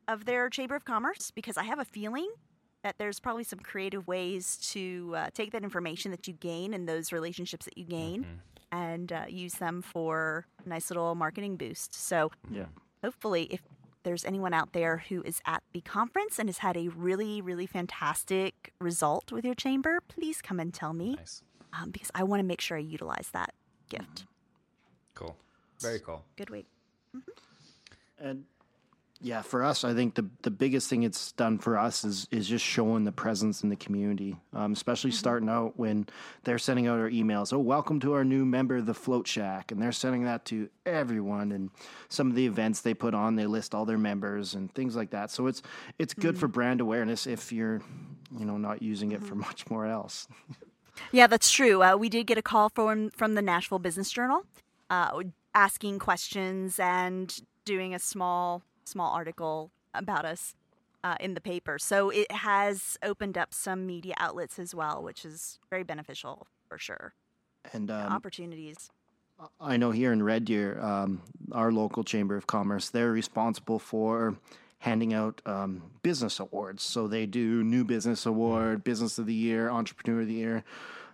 of 0.07 0.25
their 0.25 0.49
chamber 0.49 0.75
of 0.75 0.85
commerce 0.85 1.29
because 1.29 1.57
I 1.57 1.63
have 1.63 1.77
a 1.77 1.85
feeling 1.85 2.31
that 2.81 2.95
there's 2.97 3.19
probably 3.19 3.43
some 3.43 3.59
creative 3.59 4.07
ways 4.07 4.57
to 4.71 5.13
uh, 5.15 5.29
take 5.31 5.51
that 5.51 5.63
information 5.63 6.09
that 6.09 6.27
you 6.27 6.33
gain 6.33 6.73
and 6.73 6.89
those 6.89 7.11
relationships 7.11 7.65
that 7.65 7.77
you 7.77 7.85
gain 7.85 8.41
and 8.71 9.11
uh, 9.11 9.25
use 9.27 9.55
them 9.55 9.81
for 9.81 10.45
a 10.65 10.69
nice 10.69 10.89
little 10.89 11.15
marketing 11.15 11.55
boost. 11.57 11.93
So 11.93 12.31
yeah. 12.51 12.65
hopefully, 13.03 13.43
if 13.51 13.61
there's 14.03 14.23
anyone 14.25 14.53
out 14.53 14.73
there 14.73 15.03
who 15.09 15.21
is 15.23 15.41
at 15.45 15.61
the 15.73 15.81
conference 15.81 16.39
and 16.39 16.47
has 16.47 16.59
had 16.59 16.77
a 16.77 16.87
really, 16.89 17.41
really 17.41 17.65
fantastic 17.65 18.71
result 18.79 19.31
with 19.31 19.43
your 19.43 19.55
chamber, 19.55 19.99
please 20.07 20.41
come 20.41 20.59
and 20.59 20.73
tell 20.73 20.93
me 20.93 21.15
Nice. 21.15 21.43
um, 21.73 21.91
because 21.91 22.09
I 22.15 22.23
want 22.23 22.39
to 22.39 22.45
make 22.45 22.61
sure 22.61 22.77
I 22.77 22.81
utilize 22.81 23.29
that 23.33 23.53
gift. 23.89 24.25
Cool. 25.15 25.35
Very 25.81 25.99
cool. 25.99 26.23
Good 26.37 26.49
week. 26.49 26.67
And 28.17 28.45
yeah, 29.21 29.41
for 29.41 29.63
us, 29.63 29.83
I 29.83 29.93
think 29.93 30.15
the 30.15 30.29
the 30.43 30.51
biggest 30.51 30.89
thing 30.89 31.03
it's 31.03 31.33
done 31.33 31.57
for 31.57 31.77
us 31.77 32.05
is 32.05 32.27
is 32.31 32.47
just 32.47 32.63
showing 32.63 33.03
the 33.03 33.11
presence 33.11 33.63
in 33.63 33.69
the 33.69 33.75
community, 33.75 34.37
um, 34.53 34.71
especially 34.71 35.11
starting 35.11 35.49
out 35.49 35.73
when 35.77 36.07
they're 36.45 36.57
sending 36.57 36.87
out 36.87 36.99
our 36.99 37.09
emails. 37.09 37.51
Oh, 37.51 37.59
welcome 37.59 37.99
to 37.99 38.13
our 38.13 38.23
new 38.23 38.45
member 38.45 38.81
the 38.81 38.93
Float 38.93 39.27
Shack, 39.27 39.73
and 39.73 39.81
they're 39.81 39.91
sending 39.91 40.23
that 40.23 40.45
to 40.45 40.69
everyone. 40.85 41.51
And 41.51 41.69
some 42.07 42.29
of 42.29 42.35
the 42.35 42.45
events 42.45 42.79
they 42.79 42.93
put 42.93 43.13
on, 43.13 43.35
they 43.35 43.45
list 43.45 43.75
all 43.75 43.83
their 43.83 43.97
members 43.97 44.53
and 44.53 44.73
things 44.73 44.95
like 44.95 45.09
that. 45.09 45.31
So 45.31 45.47
it's 45.47 45.61
it's 45.97 46.13
good 46.13 46.37
for 46.37 46.47
brand 46.47 46.79
awareness 46.79 47.27
if 47.27 47.51
you're, 47.51 47.81
you 48.37 48.45
know, 48.45 48.57
not 48.57 48.81
using 48.81 49.11
it 49.11 49.21
for 49.21 49.35
much 49.35 49.69
more 49.69 49.85
else. 49.85 50.27
Yeah, 51.13 51.27
that's 51.27 51.49
true. 51.49 51.81
Uh, 51.81 51.95
we 51.95 52.09
did 52.09 52.27
get 52.27 52.37
a 52.37 52.41
call 52.41 52.67
from 52.67 53.09
from 53.11 53.35
the 53.35 53.41
Nashville 53.41 53.79
Business 53.79 54.11
Journal, 54.11 54.43
uh, 54.89 55.23
asking 55.55 55.99
questions 55.99 56.77
and 56.77 57.39
doing 57.63 57.95
a 57.95 57.99
small 57.99 58.63
small 58.89 59.13
article 59.13 59.71
about 59.93 60.25
us 60.25 60.55
uh, 61.03 61.15
in 61.19 61.33
the 61.33 61.41
paper. 61.41 61.79
So 61.79 62.09
it 62.09 62.31
has 62.31 62.97
opened 63.03 63.37
up 63.37 63.53
some 63.53 63.85
media 63.85 64.13
outlets 64.17 64.59
as 64.59 64.75
well, 64.75 65.01
which 65.01 65.25
is 65.25 65.59
very 65.69 65.83
beneficial 65.83 66.47
for 66.67 66.77
sure. 66.77 67.13
And 67.73 67.89
um, 67.89 68.11
Opportunities. 68.11 68.89
I 69.61 69.77
know 69.77 69.91
here 69.91 70.11
in 70.11 70.21
Red 70.21 70.45
Deer, 70.45 70.79
um, 70.81 71.21
our 71.53 71.71
local 71.71 72.03
chamber 72.03 72.35
of 72.35 72.45
commerce, 72.45 72.89
they're 72.89 73.11
responsible 73.11 73.79
for 73.79 74.35
handing 74.79 75.13
out 75.13 75.41
um, 75.45 75.83
business 76.03 76.39
awards. 76.39 76.83
So 76.83 77.07
they 77.07 77.25
do 77.25 77.63
new 77.63 77.83
business 77.85 78.25
award, 78.25 78.83
business 78.83 79.17
of 79.17 79.25
the 79.25 79.33
year, 79.33 79.69
entrepreneur 79.69 80.21
of 80.21 80.27
the 80.27 80.33
year, 80.33 80.63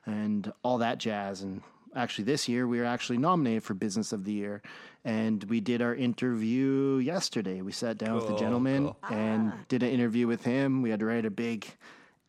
and 0.06 0.52
all 0.64 0.80
that 0.80 0.98
jazz. 0.98 1.42
And 1.42 1.62
actually, 1.96 2.26
this 2.26 2.48
year 2.48 2.68
we 2.68 2.80
were 2.80 2.86
actually 2.86 3.18
nominated 3.18 3.64
for 3.64 3.74
business 3.74 4.12
of 4.12 4.26
the 4.26 4.34
year, 4.34 4.62
and 5.04 5.44
we 5.46 5.60
did 5.60 5.82
our 5.82 5.96
interview 5.96 6.98
yesterday. 6.98 7.62
We 7.62 7.72
sat 7.72 7.98
down 7.98 8.16
with 8.16 8.28
the 8.28 8.36
gentleman 8.36 8.86
cool. 8.86 8.98
and 9.18 9.54
did 9.68 9.84
an 9.84 9.90
interview 9.90 10.28
with 10.28 10.44
him. 10.44 10.82
We 10.82 10.90
had 10.90 11.00
to 11.00 11.06
write 11.06 11.26
a 11.26 11.32
big 11.32 11.66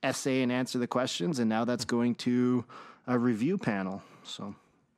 essay 0.03 0.43
and 0.43 0.53
answer 0.53 0.79
the 0.79 0.87
questions, 0.87 1.39
and 1.39 1.49
now 1.49 1.64
that's 1.64 1.85
going 1.85 2.14
to 2.17 2.64
a 3.07 3.19
review 3.19 3.59
panel. 3.59 4.03
So. 4.25 4.55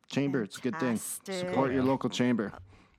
Chamber, 0.08 0.42
it's 0.42 0.56
a 0.56 0.60
good 0.62 0.78
thing. 0.80 0.96
Support 0.96 1.72
your 1.72 1.82
local 1.82 2.08
chamber. 2.08 2.50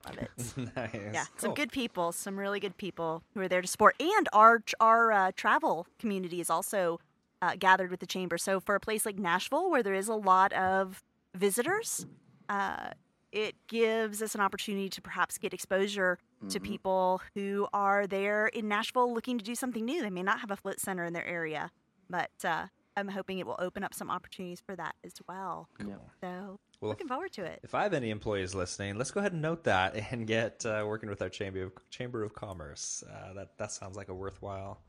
Love 0.06 0.18
it. 0.18 0.30
nice. 0.76 0.90
Yeah, 1.12 1.24
some 1.36 1.48
Cool. 1.48 1.54
good 1.54 1.72
people, 1.72 2.12
some 2.12 2.38
really 2.38 2.60
good 2.60 2.76
people 2.76 3.24
who 3.34 3.40
are 3.40 3.48
there 3.48 3.60
to 3.60 3.66
support, 3.66 3.96
and 4.00 4.28
our 4.32 4.62
our 4.80 5.10
uh, 5.10 5.32
travel 5.34 5.88
community 5.98 6.40
is 6.40 6.48
also 6.48 7.00
uh, 7.42 7.56
gathered 7.58 7.90
with 7.90 7.98
the 7.98 8.06
chamber. 8.06 8.38
So 8.38 8.60
for 8.60 8.76
a 8.76 8.80
place 8.80 9.04
like 9.04 9.18
Nashville, 9.18 9.70
where 9.70 9.82
there 9.82 9.94
is 9.94 10.06
a 10.06 10.14
lot 10.14 10.52
of 10.52 11.02
visitors, 11.34 12.06
uh, 12.48 12.90
it 13.32 13.54
gives 13.68 14.22
us 14.22 14.34
an 14.34 14.40
opportunity 14.40 14.88
to 14.88 15.00
perhaps 15.00 15.38
get 15.38 15.54
exposure 15.54 16.18
to 16.48 16.58
people 16.58 17.20
who 17.34 17.68
are 17.74 18.06
there 18.06 18.46
in 18.46 18.66
Nashville 18.66 19.12
looking 19.12 19.36
to 19.38 19.44
do 19.44 19.54
something 19.54 19.84
new. 19.84 20.00
They 20.02 20.08
may 20.10 20.22
not 20.22 20.40
have 20.40 20.50
a 20.50 20.56
float 20.56 20.80
center 20.80 21.04
in 21.04 21.12
their 21.12 21.26
area, 21.26 21.70
but 22.08 22.30
uh, 22.44 22.66
I'm 22.96 23.08
hoping 23.08 23.38
it 23.38 23.46
will 23.46 23.56
open 23.58 23.84
up 23.84 23.92
some 23.92 24.10
opportunities 24.10 24.60
for 24.64 24.74
that 24.74 24.94
as 25.04 25.12
well. 25.28 25.68
Yeah. 25.78 25.96
So 26.22 26.58
Well, 26.80 26.88
looking 26.88 27.08
forward 27.08 27.32
to 27.32 27.44
it. 27.44 27.60
If 27.62 27.74
I 27.74 27.82
have 27.82 27.92
any 27.92 28.08
employees 28.08 28.54
listening, 28.54 28.96
let's 28.96 29.10
go 29.10 29.20
ahead 29.20 29.32
and 29.34 29.42
note 29.42 29.64
that 29.64 29.94
and 30.12 30.26
get 30.26 30.64
uh, 30.64 30.82
working 30.86 31.10
with 31.10 31.20
our 31.20 31.28
chamber 31.28 31.62
of 31.64 31.72
chamber 31.90 32.24
of 32.24 32.34
commerce. 32.34 33.04
Uh, 33.08 33.34
that 33.34 33.58
that 33.58 33.70
sounds 33.70 33.96
like 33.96 34.08
a 34.08 34.14
worthwhile. 34.14 34.80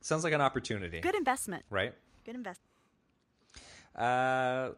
Sounds 0.00 0.22
like 0.24 0.32
an 0.32 0.40
opportunity, 0.40 1.00
Good 1.00 1.14
investment. 1.16 1.64
right? 1.70 1.92
Good 2.24 2.36
investment. 2.36 2.70
Uh, 3.96 4.70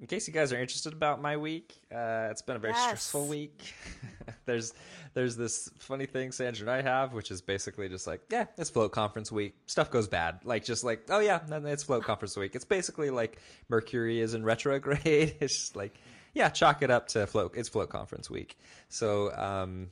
in 0.00 0.06
case 0.06 0.26
you 0.26 0.32
guys 0.32 0.52
are 0.52 0.58
interested 0.58 0.92
about 0.92 1.20
my 1.20 1.36
week, 1.36 1.78
uh, 1.94 2.28
it's 2.30 2.40
been 2.42 2.56
a 2.56 2.58
very 2.58 2.72
Yes. 2.72 2.82
stressful 2.84 3.26
week. 3.26 3.74
there's 4.46 4.72
there's 5.12 5.36
this 5.36 5.68
funny 5.78 6.06
thing 6.06 6.32
Sandra 6.32 6.62
and 6.62 6.70
I 6.70 6.82
have, 6.82 7.12
which 7.12 7.30
is 7.30 7.42
basically 7.42 7.88
just 7.88 8.06
like, 8.06 8.22
yeah, 8.30 8.46
it's 8.56 8.70
float 8.70 8.92
conference 8.92 9.30
week. 9.30 9.54
Stuff 9.66 9.90
goes 9.90 10.08
bad. 10.08 10.40
Like 10.44 10.64
just 10.64 10.84
like, 10.84 11.04
oh 11.10 11.18
yeah, 11.20 11.40
it's 11.66 11.82
float 11.84 12.04
conference 12.04 12.36
week. 12.36 12.54
It's 12.54 12.64
basically 12.64 13.10
like 13.10 13.38
Mercury 13.68 14.20
is 14.20 14.34
in 14.34 14.42
retrograde. 14.52 15.36
it's 15.40 15.58
just 15.58 15.76
like, 15.76 15.94
yeah, 16.32 16.48
chalk 16.48 16.82
it 16.82 16.90
up 16.90 17.08
to 17.08 17.26
float. 17.26 17.52
It's 17.56 17.68
float 17.68 17.90
conference 17.90 18.30
week. 18.30 18.56
So 18.88 19.34
um, 19.36 19.88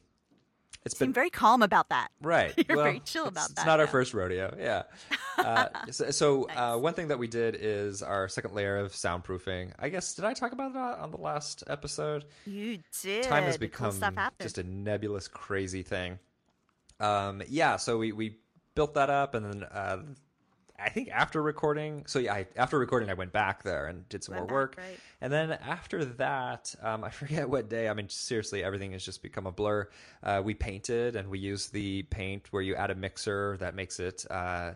it's 0.84 0.96
Seem 0.96 1.08
been 1.08 1.12
very 1.12 1.30
calm 1.30 1.62
about 1.62 1.88
that. 1.90 2.08
Right. 2.22 2.52
You're 2.56 2.76
Well, 2.76 2.86
very 2.86 3.00
chill 3.00 3.26
about 3.26 3.46
it's, 3.46 3.54
that, 3.54 3.60
It's 3.62 3.66
not 3.66 3.80
our 3.80 3.86
first 3.86 4.14
rodeo. 4.14 4.54
Yeah. 4.58 4.82
Uh, 5.38 5.68
so 5.92 6.10
so 6.10 6.48
uh, 6.50 6.76
one 6.76 6.94
thing 6.94 7.06
that 7.06 7.18
we 7.20 7.28
did 7.28 7.56
is 7.60 8.02
our 8.02 8.28
second 8.28 8.54
layer 8.54 8.76
of 8.76 8.90
soundproofing. 8.90 9.70
I 9.78 9.88
guess 9.88 10.14
did 10.14 10.24
I 10.24 10.34
talk 10.34 10.50
about 10.50 10.74
that 10.74 10.98
on 10.98 11.12
the 11.12 11.16
last 11.16 11.62
episode? 11.68 12.24
You 12.44 12.80
did. 13.02 13.22
Time 13.22 13.44
has 13.44 13.54
Cool 13.56 13.60
become 13.60 13.92
stuff 13.92 14.14
just 14.40 14.58
a 14.58 14.64
nebulous, 14.64 15.28
crazy 15.28 15.84
thing. 15.84 16.18
Um, 16.98 17.40
yeah. 17.48 17.76
So 17.76 17.98
we 17.98 18.10
we 18.10 18.38
built 18.74 18.94
that 18.94 19.10
up, 19.10 19.36
and 19.36 19.46
then 19.46 19.62
uh, 19.62 19.98
I 20.78 20.88
think 20.90 21.08
after 21.10 21.42
recording, 21.42 22.04
so 22.06 22.18
yeah, 22.18 22.34
I, 22.34 22.46
after 22.56 22.78
recording, 22.78 23.08
I 23.10 23.14
went 23.14 23.32
back 23.32 23.62
there 23.62 23.86
and 23.86 24.08
did 24.08 24.24
some 24.24 24.34
Went 24.34 24.50
more 24.50 24.66
back, 24.66 24.76
work. 24.76 24.84
right. 24.88 24.98
And 25.20 25.32
then 25.32 25.52
after 25.52 26.04
that, 26.04 26.74
um, 26.82 27.04
I 27.04 27.10
forget 27.22 27.48
what 27.48 27.68
day. 27.68 27.88
I 27.88 27.94
mean, 27.94 28.08
seriously, 28.08 28.62
everything 28.62 28.92
has 28.92 29.04
just 29.04 29.22
become 29.22 29.46
a 29.46 29.52
blur. 29.52 29.88
Uh, 30.22 30.42
we 30.44 30.54
painted 30.54 31.16
and 31.16 31.28
we 31.28 31.38
used 31.38 31.72
the 31.72 32.02
paint 32.04 32.46
where 32.52 32.62
you 32.62 32.74
add 32.74 32.90
a 32.90 32.94
mixer 32.94 33.56
that 33.58 33.74
makes 33.74 34.00
it. 34.00 34.24
Uh, 34.30 34.72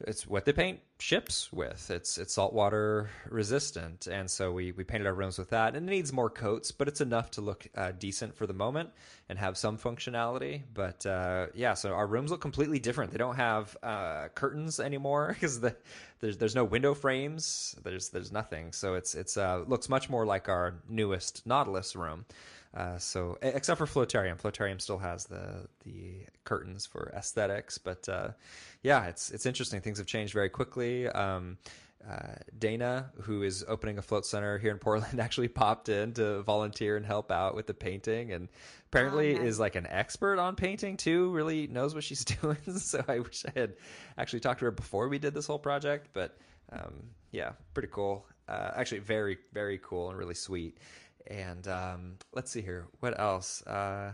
it's 0.00 0.26
what 0.26 0.44
they 0.44 0.52
paint 0.52 0.80
ships 0.98 1.50
with. 1.52 1.90
It's 1.90 2.18
it's 2.18 2.34
saltwater 2.34 3.08
resistant, 3.30 4.06
and 4.06 4.30
so 4.30 4.52
we 4.52 4.72
we 4.72 4.84
painted 4.84 5.06
our 5.06 5.14
rooms 5.14 5.38
with 5.38 5.50
that. 5.50 5.74
And 5.74 5.88
it 5.88 5.90
needs 5.90 6.12
more 6.12 6.28
coats, 6.28 6.70
but 6.70 6.86
it's 6.86 7.00
enough 7.00 7.30
to 7.32 7.40
look 7.40 7.66
uh, 7.74 7.92
decent 7.92 8.36
for 8.36 8.46
the 8.46 8.52
moment 8.52 8.90
and 9.30 9.38
have 9.38 9.56
some 9.56 9.78
functionality. 9.78 10.62
But 10.74 11.06
uh, 11.06 11.46
yeah, 11.54 11.72
so 11.72 11.92
our 11.92 12.06
rooms 12.06 12.30
look 12.30 12.42
completely 12.42 12.78
different. 12.78 13.10
They 13.10 13.18
don't 13.18 13.36
have 13.36 13.74
uh, 13.82 14.28
curtains 14.34 14.80
anymore 14.80 15.28
because 15.34 15.60
the 15.60 15.74
there's 16.20 16.36
there's 16.36 16.54
no 16.54 16.64
window 16.64 16.92
frames. 16.92 17.74
There's 17.82 18.10
there's 18.10 18.32
nothing. 18.32 18.72
So 18.72 18.94
it's 18.94 19.14
it's 19.14 19.38
uh, 19.38 19.64
looks 19.66 19.88
much 19.88 20.10
more 20.10 20.26
like 20.26 20.50
our 20.50 20.74
newest 20.88 21.46
Nautilus 21.46 21.96
room. 21.96 22.26
Uh, 22.76 22.98
so 22.98 23.38
except 23.40 23.78
for 23.78 23.86
Floatarium, 23.86 24.38
Floatarium 24.38 24.80
still 24.80 24.98
has 24.98 25.24
the 25.24 25.66
the 25.84 26.26
curtains 26.44 26.84
for 26.84 27.10
aesthetics, 27.16 27.78
but 27.78 28.06
uh, 28.06 28.28
yeah, 28.82 29.06
it's 29.06 29.30
it's 29.30 29.46
interesting. 29.46 29.80
Things 29.80 29.96
have 29.96 30.06
changed 30.06 30.34
very 30.34 30.50
quickly. 30.50 31.08
Um, 31.08 31.56
uh, 32.08 32.34
Dana, 32.58 33.10
who 33.22 33.42
is 33.42 33.64
opening 33.66 33.96
a 33.96 34.02
float 34.02 34.26
center 34.26 34.58
here 34.58 34.70
in 34.70 34.78
Portland, 34.78 35.18
actually 35.20 35.48
popped 35.48 35.88
in 35.88 36.12
to 36.14 36.42
volunteer 36.42 36.98
and 36.98 37.06
help 37.06 37.32
out 37.32 37.54
with 37.54 37.66
the 37.66 37.72
painting, 37.72 38.32
and 38.32 38.48
apparently 38.88 39.34
oh, 39.34 39.38
nice. 39.38 39.48
is 39.48 39.58
like 39.58 39.74
an 39.74 39.86
expert 39.86 40.38
on 40.38 40.54
painting 40.54 40.98
too. 40.98 41.30
Really 41.30 41.66
knows 41.68 41.94
what 41.94 42.04
she's 42.04 42.24
doing. 42.42 42.58
so 42.76 43.02
I 43.08 43.20
wish 43.20 43.46
I 43.46 43.58
had 43.58 43.72
actually 44.18 44.40
talked 44.40 44.58
to 44.58 44.66
her 44.66 44.70
before 44.70 45.08
we 45.08 45.18
did 45.18 45.32
this 45.32 45.46
whole 45.46 45.58
project, 45.58 46.08
but 46.12 46.36
um, 46.70 47.04
yeah, 47.32 47.52
pretty 47.72 47.88
cool. 47.90 48.26
Uh, 48.46 48.72
actually, 48.76 49.00
very 49.00 49.38
very 49.54 49.78
cool 49.82 50.10
and 50.10 50.18
really 50.18 50.34
sweet. 50.34 50.76
And 51.28 51.66
um, 51.68 52.18
let's 52.32 52.50
see 52.50 52.62
here. 52.62 52.86
What 53.00 53.18
else? 53.18 53.62
Uh, 53.66 54.12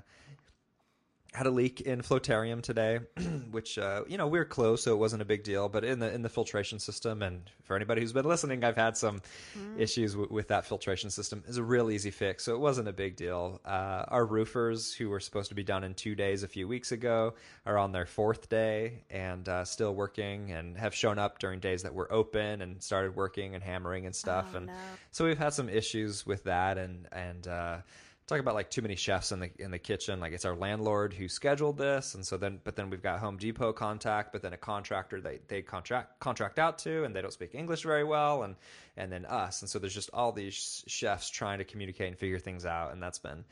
had 1.34 1.46
a 1.46 1.50
leak 1.50 1.80
in 1.80 2.02
Floatarium 2.02 2.60
today, 2.62 3.00
which 3.50 3.78
uh, 3.78 4.02
you 4.06 4.18
know 4.18 4.26
we 4.26 4.38
are 4.38 4.44
close, 4.44 4.82
so 4.82 4.92
it 4.92 4.98
wasn't 4.98 5.22
a 5.22 5.24
big 5.24 5.42
deal. 5.42 5.68
But 5.68 5.82
in 5.82 5.98
the 5.98 6.12
in 6.12 6.20
the 6.20 6.28
filtration 6.28 6.78
system, 6.78 7.22
and 7.22 7.50
for 7.64 7.74
anybody 7.74 8.02
who's 8.02 8.12
been 8.12 8.24
listening, 8.28 8.64
I've 8.64 8.76
had 8.76 8.96
some 8.98 9.22
mm. 9.58 9.80
issues 9.80 10.12
w- 10.12 10.30
with 10.30 10.48
that 10.48 10.66
filtration 10.66 11.08
system. 11.08 11.42
Is 11.46 11.56
a 11.56 11.62
real 11.62 11.90
easy 11.90 12.10
fix, 12.10 12.44
so 12.44 12.54
it 12.54 12.58
wasn't 12.58 12.88
a 12.88 12.92
big 12.92 13.16
deal. 13.16 13.60
Uh, 13.64 14.04
our 14.08 14.26
roofers, 14.26 14.92
who 14.92 15.08
were 15.08 15.20
supposed 15.20 15.48
to 15.48 15.54
be 15.54 15.64
done 15.64 15.84
in 15.84 15.94
two 15.94 16.14
days 16.14 16.42
a 16.42 16.48
few 16.48 16.68
weeks 16.68 16.92
ago, 16.92 17.32
are 17.64 17.78
on 17.78 17.92
their 17.92 18.06
fourth 18.06 18.50
day 18.50 19.02
and 19.08 19.48
uh, 19.48 19.64
still 19.64 19.94
working, 19.94 20.52
and 20.52 20.76
have 20.76 20.94
shown 20.94 21.18
up 21.18 21.38
during 21.38 21.60
days 21.60 21.82
that 21.82 21.94
were 21.94 22.12
open 22.12 22.60
and 22.60 22.82
started 22.82 23.16
working 23.16 23.54
and 23.54 23.64
hammering 23.64 24.04
and 24.04 24.14
stuff. 24.14 24.50
Oh, 24.52 24.58
and 24.58 24.66
no. 24.66 24.72
so 25.10 25.24
we've 25.24 25.38
had 25.38 25.54
some 25.54 25.70
issues 25.70 26.26
with 26.26 26.44
that, 26.44 26.76
and 26.76 27.08
and 27.10 27.48
uh, 27.48 27.76
talk 28.32 28.40
about 28.40 28.54
like 28.54 28.70
too 28.70 28.82
many 28.82 28.96
chefs 28.96 29.32
in 29.32 29.40
the 29.40 29.50
in 29.58 29.70
the 29.70 29.78
kitchen. 29.78 30.20
Like 30.20 30.32
it's 30.32 30.44
our 30.44 30.56
landlord 30.56 31.12
who 31.12 31.28
scheduled 31.28 31.78
this, 31.78 32.14
and 32.14 32.26
so 32.26 32.36
then 32.36 32.60
but 32.64 32.76
then 32.76 32.90
we've 32.90 33.02
got 33.02 33.20
Home 33.20 33.36
Depot 33.36 33.72
contact, 33.72 34.32
but 34.32 34.42
then 34.42 34.52
a 34.52 34.56
contractor 34.56 35.20
they 35.20 35.40
they 35.48 35.62
contract 35.62 36.18
contract 36.20 36.58
out 36.58 36.78
to, 36.78 37.04
and 37.04 37.14
they 37.14 37.22
don't 37.22 37.32
speak 37.32 37.54
English 37.54 37.82
very 37.82 38.04
well, 38.04 38.42
and 38.42 38.56
and 38.96 39.12
then 39.12 39.24
us, 39.26 39.62
and 39.62 39.70
so 39.70 39.78
there's 39.78 39.94
just 39.94 40.10
all 40.12 40.32
these 40.32 40.84
chefs 40.86 41.30
trying 41.30 41.58
to 41.58 41.64
communicate 41.64 42.08
and 42.08 42.18
figure 42.18 42.38
things 42.38 42.66
out, 42.66 42.92
and 42.92 43.02
that's 43.02 43.18
been 43.18 43.44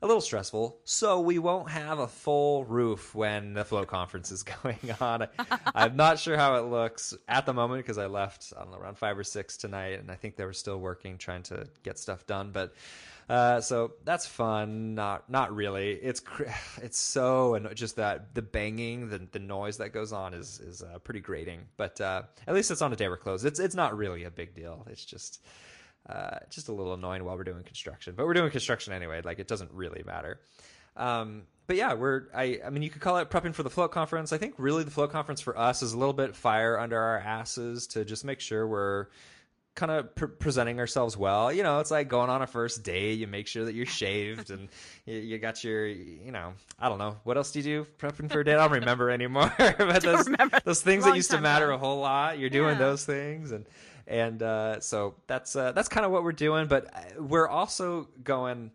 a 0.00 0.06
little 0.06 0.20
stressful. 0.20 0.78
So 0.84 1.20
we 1.20 1.38
won't 1.38 1.70
have 1.70 1.98
a 1.98 2.06
full 2.06 2.64
roof 2.64 3.14
when 3.14 3.54
the 3.54 3.64
float 3.64 3.88
conference 3.88 4.30
is 4.30 4.42
going 4.62 4.78
on. 5.00 5.28
I'm 5.74 5.96
not 5.96 6.18
sure 6.18 6.36
how 6.36 6.56
it 6.56 6.66
looks 6.66 7.14
at 7.28 7.46
the 7.46 7.52
moment 7.52 7.84
because 7.84 7.98
I 7.98 8.06
left 8.06 8.52
I 8.56 8.62
don't 8.62 8.72
know 8.72 8.78
around 8.78 8.98
five 8.98 9.18
or 9.18 9.24
six 9.24 9.56
tonight, 9.56 9.98
and 9.98 10.10
I 10.10 10.14
think 10.14 10.36
they 10.36 10.44
were 10.44 10.52
still 10.52 10.78
working 10.78 11.18
trying 11.18 11.42
to 11.44 11.66
get 11.82 11.98
stuff 11.98 12.26
done, 12.26 12.50
but. 12.52 12.74
Uh, 13.28 13.60
so 13.60 13.92
that's 14.04 14.26
fun. 14.26 14.94
Not 14.94 15.28
not 15.28 15.54
really. 15.54 15.92
It's 15.92 16.22
it's 16.82 16.98
so 16.98 17.56
and 17.56 17.74
just 17.76 17.96
that 17.96 18.34
the 18.34 18.40
banging, 18.40 19.10
the 19.10 19.18
the 19.30 19.38
noise 19.38 19.76
that 19.78 19.90
goes 19.92 20.14
on 20.14 20.32
is 20.32 20.60
is 20.60 20.82
uh, 20.82 20.98
pretty 21.00 21.20
grating. 21.20 21.60
But 21.76 22.00
uh, 22.00 22.22
at 22.46 22.54
least 22.54 22.70
it's 22.70 22.80
on 22.80 22.90
a 22.90 22.96
day 22.96 23.06
we're 23.06 23.18
closed. 23.18 23.44
It's 23.44 23.60
it's 23.60 23.74
not 23.74 23.94
really 23.94 24.24
a 24.24 24.30
big 24.30 24.54
deal. 24.54 24.86
It's 24.88 25.04
just 25.04 25.42
uh, 26.08 26.38
just 26.50 26.68
a 26.68 26.72
little 26.72 26.94
annoying 26.94 27.24
while 27.24 27.36
we're 27.36 27.44
doing 27.44 27.62
construction. 27.62 28.14
But 28.16 28.26
we're 28.26 28.34
doing 28.34 28.50
construction 28.50 28.92
anyway. 28.92 29.20
Like 29.22 29.38
it 29.38 29.48
doesn't 29.48 29.70
really 29.72 30.02
matter. 30.06 30.40
Um, 30.96 31.42
but 31.66 31.76
yeah, 31.76 31.94
we're 31.94 32.24
I 32.34 32.60
I 32.64 32.70
mean 32.70 32.82
you 32.82 32.90
could 32.90 33.02
call 33.02 33.18
it 33.18 33.30
prepping 33.30 33.54
for 33.54 33.62
the 33.62 33.70
float 33.70 33.92
conference. 33.92 34.32
I 34.32 34.38
think 34.38 34.54
really 34.58 34.84
the 34.84 34.90
float 34.90 35.12
conference 35.12 35.40
for 35.40 35.56
us 35.58 35.82
is 35.82 35.92
a 35.92 35.98
little 35.98 36.14
bit 36.14 36.34
fire 36.34 36.78
under 36.78 36.98
our 36.98 37.18
asses 37.18 37.86
to 37.88 38.04
just 38.04 38.24
make 38.24 38.40
sure 38.40 38.66
we're 38.66 39.06
kind 39.78 39.92
of 39.92 40.14
pre- 40.14 40.28
presenting 40.28 40.80
ourselves 40.80 41.16
well. 41.16 41.52
You 41.52 41.62
know, 41.62 41.78
it's 41.78 41.90
like 41.90 42.08
going 42.08 42.30
on 42.30 42.42
a 42.42 42.46
first 42.46 42.82
date. 42.82 43.18
You 43.18 43.28
make 43.28 43.46
sure 43.46 43.64
that 43.64 43.74
you're 43.74 43.86
shaved 43.86 44.50
and 44.50 44.68
you, 45.06 45.18
you, 45.18 45.38
got 45.38 45.62
your, 45.62 45.86
you 45.86 46.32
know, 46.32 46.54
I 46.80 46.88
don't 46.88 46.98
know. 46.98 47.16
What 47.22 47.36
else 47.36 47.52
do 47.52 47.60
you 47.60 47.62
do 47.62 47.86
prepping 47.98 48.30
for 48.30 48.40
a 48.40 48.44
date? 48.44 48.54
I 48.54 48.66
don't 48.66 48.72
remember 48.72 49.08
anymore. 49.08 49.52
but 49.58 50.02
those, 50.02 50.28
remember. 50.28 50.58
those 50.64 50.82
things 50.82 51.04
that 51.04 51.14
used 51.14 51.30
to 51.30 51.40
matter 51.40 51.66
ago. 51.66 51.76
a 51.76 51.78
whole 51.78 52.00
lot, 52.00 52.40
you're 52.40 52.50
doing 52.50 52.72
yeah. 52.72 52.78
those 52.78 53.04
things. 53.04 53.52
And, 53.52 53.66
and 54.08 54.42
uh, 54.42 54.80
so 54.80 55.14
that's, 55.26 55.54
uh, 55.54 55.72
that's 55.72 55.88
kind 55.88 56.04
of 56.04 56.10
what 56.10 56.24
we're 56.24 56.32
doing. 56.32 56.66
But 56.66 56.86
uh, 56.86 57.22
we're 57.22 57.48
also 57.48 58.08
going, 58.24 58.72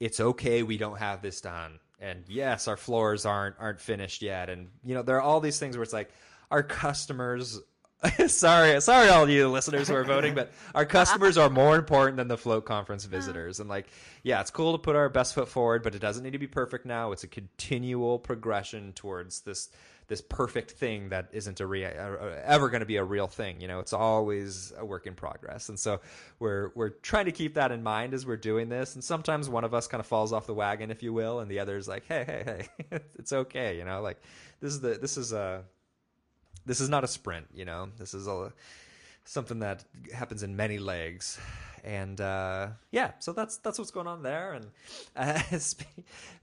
it's 0.00 0.20
okay. 0.20 0.62
We 0.62 0.76
don't 0.76 0.98
have 0.98 1.22
this 1.22 1.40
done. 1.40 1.78
And 2.00 2.24
yes, 2.28 2.68
our 2.68 2.76
floors 2.76 3.24
aren't, 3.24 3.56
aren't 3.58 3.80
finished 3.80 4.20
yet. 4.20 4.50
And, 4.50 4.68
you 4.84 4.94
know, 4.94 5.02
there 5.02 5.16
are 5.16 5.22
all 5.22 5.40
these 5.40 5.58
things 5.58 5.76
where 5.76 5.82
it's 5.82 5.92
like, 5.92 6.10
our 6.50 6.62
customers 6.62 7.60
sorry, 8.28 8.80
sorry, 8.80 9.08
all 9.08 9.28
you 9.28 9.48
listeners 9.48 9.88
who 9.88 9.94
are 9.94 10.04
voting, 10.04 10.32
but 10.32 10.52
our 10.74 10.86
customers 10.86 11.36
are 11.36 11.50
more 11.50 11.74
important 11.76 12.16
than 12.16 12.28
the 12.28 12.36
float 12.36 12.64
conference 12.64 13.04
visitors. 13.04 13.58
And 13.58 13.68
like, 13.68 13.88
yeah, 14.22 14.40
it's 14.40 14.52
cool 14.52 14.72
to 14.72 14.78
put 14.78 14.94
our 14.94 15.08
best 15.08 15.34
foot 15.34 15.48
forward, 15.48 15.82
but 15.82 15.96
it 15.96 15.98
doesn't 15.98 16.22
need 16.22 16.32
to 16.32 16.38
be 16.38 16.46
perfect 16.46 16.86
now. 16.86 17.10
It's 17.10 17.24
a 17.24 17.28
continual 17.28 18.20
progression 18.20 18.92
towards 18.92 19.40
this 19.40 19.70
this 20.08 20.22
perfect 20.22 20.72
thing 20.72 21.10
that 21.10 21.28
isn't 21.32 21.60
a 21.60 21.66
real 21.66 21.88
uh, 21.88 22.24
uh, 22.24 22.40
ever 22.44 22.70
going 22.70 22.80
to 22.80 22.86
be 22.86 22.96
a 22.96 23.04
real 23.04 23.26
thing. 23.26 23.60
You 23.60 23.68
know, 23.68 23.78
it's 23.78 23.92
always 23.92 24.72
a 24.76 24.84
work 24.84 25.06
in 25.06 25.14
progress. 25.14 25.68
And 25.68 25.78
so 25.78 26.00
we're 26.38 26.72
we're 26.74 26.88
trying 26.88 27.26
to 27.26 27.32
keep 27.32 27.54
that 27.54 27.70
in 27.72 27.82
mind 27.82 28.14
as 28.14 28.26
we're 28.26 28.38
doing 28.38 28.70
this. 28.70 28.94
And 28.94 29.04
sometimes 29.04 29.48
one 29.48 29.64
of 29.64 29.74
us 29.74 29.86
kind 29.86 30.00
of 30.00 30.06
falls 30.06 30.32
off 30.32 30.46
the 30.46 30.54
wagon, 30.54 30.90
if 30.90 31.02
you 31.02 31.12
will, 31.12 31.40
and 31.40 31.50
the 31.50 31.58
other's 31.60 31.86
like, 31.86 32.06
hey, 32.06 32.24
hey, 32.26 32.42
hey, 32.90 32.98
it's 33.18 33.32
okay. 33.32 33.76
You 33.76 33.84
know, 33.84 34.00
like 34.00 34.20
this 34.60 34.72
is 34.72 34.80
the 34.80 34.94
this 34.94 35.18
is 35.18 35.32
a 35.32 35.62
this 36.64 36.80
is 36.80 36.88
not 36.88 37.04
a 37.04 37.08
sprint, 37.08 37.46
you 37.54 37.66
know. 37.66 37.90
This 37.98 38.14
is 38.14 38.26
a 38.26 38.52
something 39.24 39.58
that 39.58 39.84
happens 40.14 40.42
in 40.42 40.56
many 40.56 40.78
legs, 40.78 41.38
and 41.84 42.20
uh, 42.20 42.68
yeah, 42.90 43.12
so 43.18 43.32
that's 43.32 43.58
that's 43.58 43.78
what's 43.78 43.90
going 43.90 44.06
on 44.06 44.22
there. 44.22 44.52
And 44.52 44.66
uh, 45.16 45.40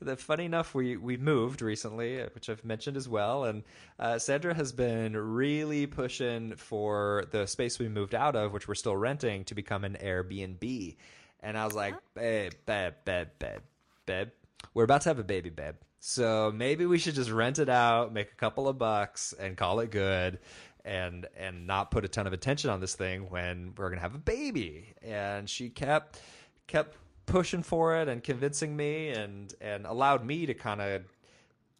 the 0.01 0.15
funny 0.17 0.45
enough, 0.45 0.73
we 0.75 0.97
we 0.97 1.17
moved 1.17 1.61
recently, 1.61 2.21
which 2.33 2.49
I've 2.49 2.63
mentioned 2.65 2.97
as 2.97 3.07
well, 3.07 3.45
and 3.45 3.63
uh, 3.99 4.19
Sandra 4.19 4.53
has 4.53 4.71
been 4.71 5.15
really 5.15 5.85
pushing 5.85 6.55
for 6.55 7.25
the 7.31 7.45
space 7.45 7.79
we 7.79 7.89
moved 7.89 8.15
out 8.15 8.35
of, 8.35 8.53
which 8.53 8.67
we're 8.67 8.75
still 8.75 8.97
renting, 8.97 9.43
to 9.45 9.55
become 9.55 9.83
an 9.83 9.97
Airbnb. 10.01 10.95
And 11.41 11.57
I 11.57 11.65
was 11.65 11.75
like, 11.75 11.95
babe, 12.15 12.53
babe, 12.65 12.93
babe, 13.05 13.27
babe, 13.37 13.61
babe, 14.07 14.29
we're 14.73 14.83
about 14.83 15.01
to 15.01 15.09
have 15.09 15.19
a 15.19 15.23
baby, 15.23 15.51
babe. 15.51 15.75
So 15.99 16.51
maybe 16.53 16.85
we 16.85 16.99
should 16.99 17.15
just 17.15 17.31
rent 17.31 17.57
it 17.57 17.69
out, 17.69 18.13
make 18.13 18.31
a 18.31 18.35
couple 18.35 18.67
of 18.67 18.77
bucks, 18.77 19.33
and 19.39 19.57
call 19.57 19.79
it 19.79 19.89
good, 19.89 20.37
and 20.85 21.25
and 21.35 21.67
not 21.67 21.91
put 21.91 22.05
a 22.05 22.07
ton 22.07 22.27
of 22.27 22.33
attention 22.33 22.69
on 22.69 22.79
this 22.79 22.95
thing 22.95 23.29
when 23.29 23.73
we're 23.75 23.89
gonna 23.89 24.01
have 24.01 24.15
a 24.15 24.19
baby. 24.19 24.93
And 25.01 25.49
she 25.49 25.69
kept 25.69 26.21
kept 26.67 26.95
pushing 27.25 27.63
for 27.63 27.97
it 27.97 28.07
and 28.07 28.23
convincing 28.23 28.77
me, 28.77 29.09
and 29.09 29.53
and 29.59 29.85
allowed 29.85 30.23
me 30.23 30.45
to 30.45 30.53
kind 30.53 30.79
of 30.79 31.01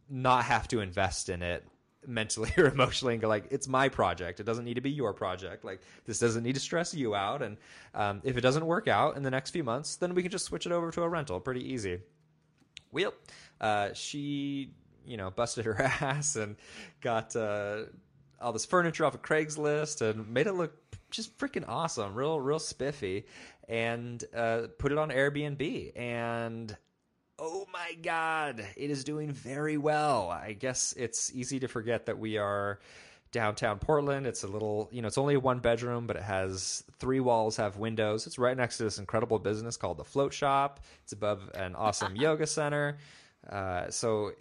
not 0.09 0.43
have 0.45 0.67
to 0.69 0.81
invest 0.81 1.29
in 1.29 1.41
it 1.41 1.65
mentally 2.07 2.51
or 2.57 2.67
emotionally 2.67 3.13
and 3.13 3.21
go 3.21 3.27
like 3.27 3.45
it's 3.51 3.67
my 3.67 3.89
project. 3.89 4.39
It 4.39 4.43
doesn't 4.45 4.65
need 4.65 4.75
to 4.75 4.81
be 4.81 4.91
your 4.91 5.13
project. 5.13 5.63
Like 5.63 5.81
this 6.05 6.19
doesn't 6.19 6.43
need 6.43 6.55
to 6.55 6.61
stress 6.61 6.93
you 6.93 7.15
out. 7.15 7.41
And 7.41 7.57
um, 7.93 8.21
if 8.23 8.37
it 8.37 8.41
doesn't 8.41 8.65
work 8.65 8.87
out 8.87 9.17
in 9.17 9.23
the 9.23 9.31
next 9.31 9.51
few 9.51 9.63
months 9.63 9.95
then 9.95 10.13
we 10.13 10.21
can 10.21 10.31
just 10.31 10.45
switch 10.45 10.65
it 10.65 10.71
over 10.71 10.91
to 10.91 11.03
a 11.03 11.09
rental. 11.09 11.39
Pretty 11.39 11.71
easy. 11.71 11.99
Well 12.91 13.13
uh, 13.61 13.93
she 13.93 14.71
you 15.05 15.17
know 15.17 15.31
busted 15.31 15.65
her 15.65 15.81
ass 16.01 16.35
and 16.35 16.55
got 17.01 17.35
uh, 17.35 17.83
all 18.41 18.53
this 18.53 18.65
furniture 18.65 19.05
off 19.05 19.15
of 19.15 19.21
Craigslist 19.21 20.01
and 20.01 20.27
made 20.29 20.47
it 20.47 20.53
look 20.53 20.73
just 21.11 21.37
freaking 21.37 21.67
awesome, 21.67 22.15
real 22.15 22.39
real 22.39 22.59
spiffy, 22.59 23.25
and 23.67 24.23
uh, 24.35 24.63
put 24.77 24.91
it 24.91 24.97
on 24.97 25.09
Airbnb 25.09 25.97
and. 25.97 26.75
Oh 27.37 27.65
my 27.73 27.97
God, 28.01 28.65
it 28.77 28.89
is 28.89 29.03
doing 29.03 29.29
very 29.29 29.75
well. 29.75 30.29
I 30.29 30.53
guess 30.53 30.93
it's 30.95 31.35
easy 31.35 31.59
to 31.59 31.67
forget 31.67 32.05
that 32.05 32.17
we 32.17 32.37
are 32.37 32.79
downtown 33.35 33.77
Portland. 33.77 34.25
It's 34.25 34.43
a 34.43 34.47
little, 34.47 34.87
you 34.89 35.01
know, 35.01 35.09
it's 35.09 35.17
only 35.17 35.35
one 35.35 35.59
bedroom, 35.59 36.07
but 36.07 36.15
it 36.15 36.23
has 36.23 36.85
three 36.99 37.19
walls, 37.19 37.57
have 37.57 37.75
windows. 37.75 38.25
It's 38.25 38.39
right 38.39 38.55
next 38.55 38.77
to 38.77 38.83
this 38.83 38.97
incredible 38.97 39.37
business 39.37 39.75
called 39.75 39.97
the 39.97 40.05
Float 40.05 40.33
Shop. 40.33 40.79
It's 41.03 41.11
above 41.11 41.51
an 41.53 41.75
awesome 41.75 42.15
yoga 42.15 42.47
center. 42.47 42.97
Uh, 43.49 43.89
so 43.89 44.31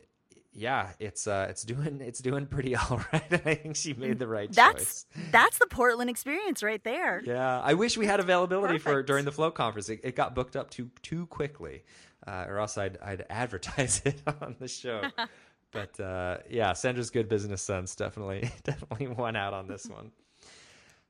yeah, 0.55 0.91
it's 1.01 1.27
uh, 1.27 1.47
it's 1.51 1.65
doing 1.65 2.01
it's 2.01 2.21
doing 2.21 2.47
pretty 2.47 2.77
all 2.91 3.01
right. 3.13 3.33
I 3.33 3.55
think 3.55 3.77
she 3.77 3.93
made 3.93 4.19
the 4.19 4.29
right 4.29 4.51
that's, 4.51 4.75
choice. 4.75 5.07
That's 5.33 5.59
the 5.59 5.67
Portland 5.67 6.09
experience 6.09 6.63
right 6.63 6.83
there. 6.85 7.23
Yeah, 7.25 7.61
I 7.61 7.75
wish 7.75 7.99
we 7.99 8.07
had 8.07 8.21
availability 8.21 8.75
Perfect. 8.75 8.85
for 8.85 9.03
during 9.03 9.25
the 9.25 9.33
float 9.33 9.55
conference. 9.55 9.89
It, 9.89 10.01
it, 10.05 10.17
got 10.17 10.35
booked 10.35 10.57
up 10.57 10.71
too 10.71 10.91
too 11.03 11.27
quickly, 11.27 11.85
uh, 12.27 12.47
or 12.49 12.59
else 12.59 12.79
I'd 12.79 12.99
I'd 13.03 13.27
advertise 13.29 14.01
it 14.05 14.23
on 14.41 14.55
the 14.61 14.69
show. 14.69 15.03
but 15.73 15.99
uh, 15.99 16.39
yeah, 16.49 16.73
Sandra's 16.73 17.11
good 17.11 17.29
business 17.29 17.63
sense 17.63 17.97
definitely 17.97 18.51
definitely 18.63 19.09
won 19.09 19.35
out 19.35 19.55
on 19.55 19.67
this 19.67 19.87
one. 19.87 20.13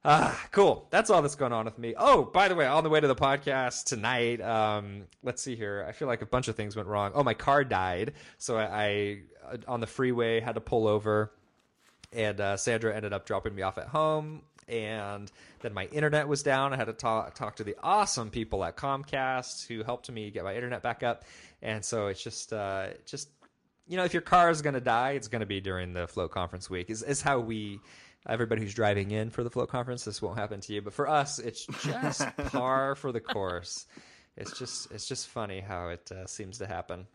Ah, 0.06 0.38
cool. 0.50 0.86
That's 0.90 1.08
all 1.08 1.22
that's 1.22 1.34
going 1.34 1.52
on 1.52 1.64
with 1.64 1.78
me. 1.78 1.94
Oh, 1.96 2.24
by 2.24 2.48
the 2.48 2.54
way, 2.54 2.66
on 2.66 2.84
the 2.84 2.90
way 2.90 3.00
to 3.00 3.08
the 3.08 3.14
podcast 3.14 3.84
tonight, 3.84 4.38
um, 4.42 5.04
let's 5.22 5.40
see 5.40 5.56
here. 5.56 5.86
I 5.88 5.92
feel 5.92 6.08
like 6.08 6.20
a 6.20 6.26
bunch 6.26 6.48
of 6.48 6.56
things 6.56 6.76
went 6.76 6.88
wrong. 6.88 7.12
Oh, 7.14 7.22
my 7.22 7.32
car 7.32 7.64
died, 7.64 8.12
so 8.36 8.58
I, 8.58 8.64
I 8.64 9.18
on 9.66 9.80
the 9.80 9.86
freeway 9.86 10.40
had 10.40 10.56
to 10.56 10.60
pull 10.60 10.86
over, 10.88 11.32
and 12.12 12.38
uh, 12.38 12.58
Sandra 12.58 12.94
ended 12.94 13.14
up 13.14 13.24
dropping 13.24 13.54
me 13.54 13.62
off 13.62 13.78
at 13.78 13.86
home, 13.86 14.42
and 14.68 15.32
then 15.60 15.72
my 15.72 15.86
internet 15.86 16.28
was 16.28 16.42
down. 16.42 16.74
I 16.74 16.76
had 16.76 16.88
to 16.88 16.92
talk 16.92 17.34
talk 17.34 17.56
to 17.56 17.64
the 17.64 17.76
awesome 17.82 18.28
people 18.28 18.62
at 18.62 18.76
Comcast 18.76 19.66
who 19.66 19.82
helped 19.84 20.10
me 20.10 20.30
get 20.30 20.44
my 20.44 20.54
internet 20.54 20.82
back 20.82 21.02
up, 21.02 21.24
and 21.62 21.82
so 21.82 22.08
it's 22.08 22.22
just 22.22 22.52
uh, 22.52 22.88
just 23.06 23.30
you 23.86 23.96
know 23.96 24.04
if 24.04 24.12
your 24.12 24.20
car 24.22 24.50
is 24.50 24.60
going 24.60 24.74
to 24.74 24.82
die, 24.82 25.12
it's 25.12 25.28
going 25.28 25.40
to 25.40 25.46
be 25.46 25.62
during 25.62 25.94
the 25.94 26.06
float 26.06 26.30
conference 26.30 26.68
week. 26.68 26.90
Is 26.90 27.02
is 27.02 27.22
how 27.22 27.38
we. 27.38 27.80
Everybody 28.26 28.62
who's 28.62 28.74
driving 28.74 29.10
in 29.10 29.28
for 29.30 29.44
the 29.44 29.50
float 29.50 29.68
conference, 29.68 30.04
this 30.04 30.22
won't 30.22 30.38
happen 30.38 30.60
to 30.60 30.72
you. 30.72 30.80
But 30.80 30.94
for 30.94 31.08
us, 31.08 31.38
it's 31.38 31.66
just 31.82 32.26
par 32.52 32.94
for 32.94 33.12
the 33.12 33.20
course. 33.20 33.86
It's 34.36 34.58
just 34.58 34.90
it's 34.90 35.06
just 35.06 35.28
funny 35.28 35.60
how 35.60 35.88
it 35.88 36.10
uh, 36.10 36.26
seems 36.26 36.58
to 36.58 36.66
happen. 36.66 37.06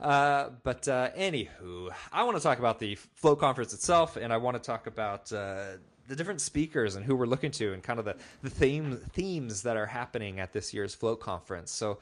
Uh, 0.00 0.50
but 0.62 0.86
uh, 0.88 1.10
anywho, 1.16 1.90
I 2.12 2.24
want 2.24 2.36
to 2.36 2.42
talk 2.42 2.58
about 2.58 2.78
the 2.78 2.96
float 3.14 3.40
conference 3.40 3.72
itself, 3.72 4.16
and 4.16 4.32
I 4.32 4.36
want 4.36 4.56
to 4.56 4.62
talk 4.62 4.86
about 4.86 5.32
uh, 5.32 5.78
the 6.08 6.16
different 6.16 6.40
speakers 6.40 6.96
and 6.96 7.04
who 7.04 7.16
we're 7.16 7.26
looking 7.26 7.50
to, 7.52 7.72
and 7.72 7.82
kind 7.82 7.98
of 7.98 8.04
the 8.04 8.16
the 8.42 8.50
theme 8.50 9.00
themes 9.12 9.62
that 9.62 9.76
are 9.76 9.86
happening 9.86 10.40
at 10.40 10.52
this 10.52 10.74
year's 10.74 10.94
float 10.94 11.20
conference. 11.20 11.70
So. 11.70 11.98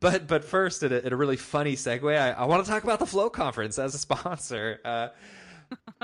But 0.00 0.26
but 0.26 0.44
first, 0.44 0.82
in 0.82 0.92
a, 0.92 0.96
in 0.96 1.12
a 1.14 1.16
really 1.16 1.36
funny 1.36 1.76
segue, 1.76 2.18
I, 2.18 2.32
I, 2.32 2.44
want 2.44 2.62
to 2.62 2.70
talk 2.70 2.82
about 2.82 2.98
the 2.98 3.06
Float 3.06 3.32
Conference 3.32 3.78
as 3.78 3.94
a 3.94 3.98
sponsor. 3.98 4.80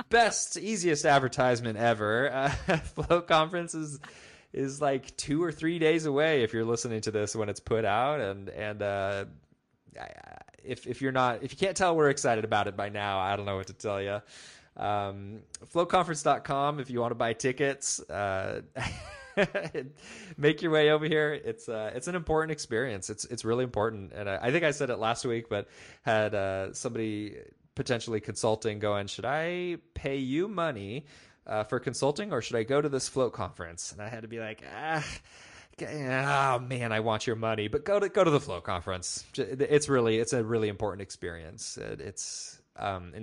Best, 0.09 0.57
easiest 0.57 1.05
advertisement 1.05 1.79
ever. 1.79 2.33
Uh, 2.33 2.49
Float 2.79 3.29
Conference 3.29 3.75
is 3.75 4.01
is 4.53 4.81
like 4.81 5.17
two 5.17 5.43
or 5.43 5.53
three 5.53 5.79
days 5.79 6.07
away 6.07 6.43
if 6.43 6.53
you're 6.53 6.65
listening 6.65 7.01
to 7.03 7.11
this 7.11 7.37
when 7.37 7.49
it's 7.49 7.61
put 7.61 7.85
out, 7.85 8.21
and 8.21 8.49
and 8.49 8.83
uh, 8.83 9.25
if 10.65 10.87
if 10.87 11.01
you're 11.01 11.13
not 11.13 11.43
if 11.43 11.53
you 11.53 11.59
can't 11.59 11.77
tell 11.77 11.97
we're 11.97 12.11
excited 12.11 12.45
about 12.45 12.67
it 12.67 12.77
by 12.77 12.89
now, 12.89 13.19
I 13.19 13.37
don't 13.37 13.47
know 13.47 13.57
what 13.57 13.69
to 13.69 13.73
tell 13.73 14.01
you. 14.01 14.21
Um, 14.77 15.41
floatconference.com 15.73 16.81
if 16.81 16.91
you 16.91 17.01
want 17.01 17.11
to 17.11 17.17
buy 17.17 17.33
tickets. 17.33 18.01
Uh, 18.09 18.63
make 20.37 20.63
your 20.63 20.71
way 20.71 20.91
over 20.91 21.07
here. 21.07 21.33
It's 21.33 21.69
uh, 21.69 21.93
it's 21.95 22.09
an 22.09 22.15
important 22.15 22.53
experience. 22.53 23.11
It's 23.11 23.25
it's 23.27 23.45
really 23.45 23.65
important, 23.65 24.13
and 24.13 24.29
I, 24.29 24.39
I 24.43 24.53
think 24.53 24.65
I 24.65 24.71
said 24.71 24.91
it 24.91 24.97
last 24.97 25.25
week, 25.25 25.49
but 25.49 25.69
had 26.03 26.35
uh, 26.35 26.73
somebody 26.73 27.37
potentially 27.81 28.21
consulting 28.21 28.79
going, 28.79 29.07
should 29.07 29.25
I 29.25 29.79
pay 29.95 30.17
you 30.17 30.49
money 30.49 31.07
uh, 31.47 31.65
for 31.65 31.81
consulting, 31.81 32.31
or 32.31 32.43
should 32.43 32.57
I 32.57 32.63
go 32.63 32.79
to 32.79 32.91
this 32.91 33.09
float 33.09 33.33
conference? 33.33 33.91
And 33.93 34.03
I 34.03 34.09
had 34.11 34.21
to 34.21 34.29
be 34.29 34.39
like, 34.39 34.63
ah. 34.71 35.03
Oh 35.81 36.59
man, 36.59 36.93
I 36.93 37.01
want 37.01 37.27
your 37.27 37.37
money, 37.37 37.69
but 37.69 37.87
go 37.87 37.99
to 37.99 38.11
go 38.11 38.23
to 38.23 38.31
the 38.31 38.39
float 38.39 38.65
conference. 38.65 39.25
It's 39.35 39.89
really 39.89 40.19
it's 40.19 40.35
a 40.35 40.45
really 40.45 40.69
important 40.69 41.01
experience. 41.01 41.79
It's 41.79 42.61
um, 42.77 43.15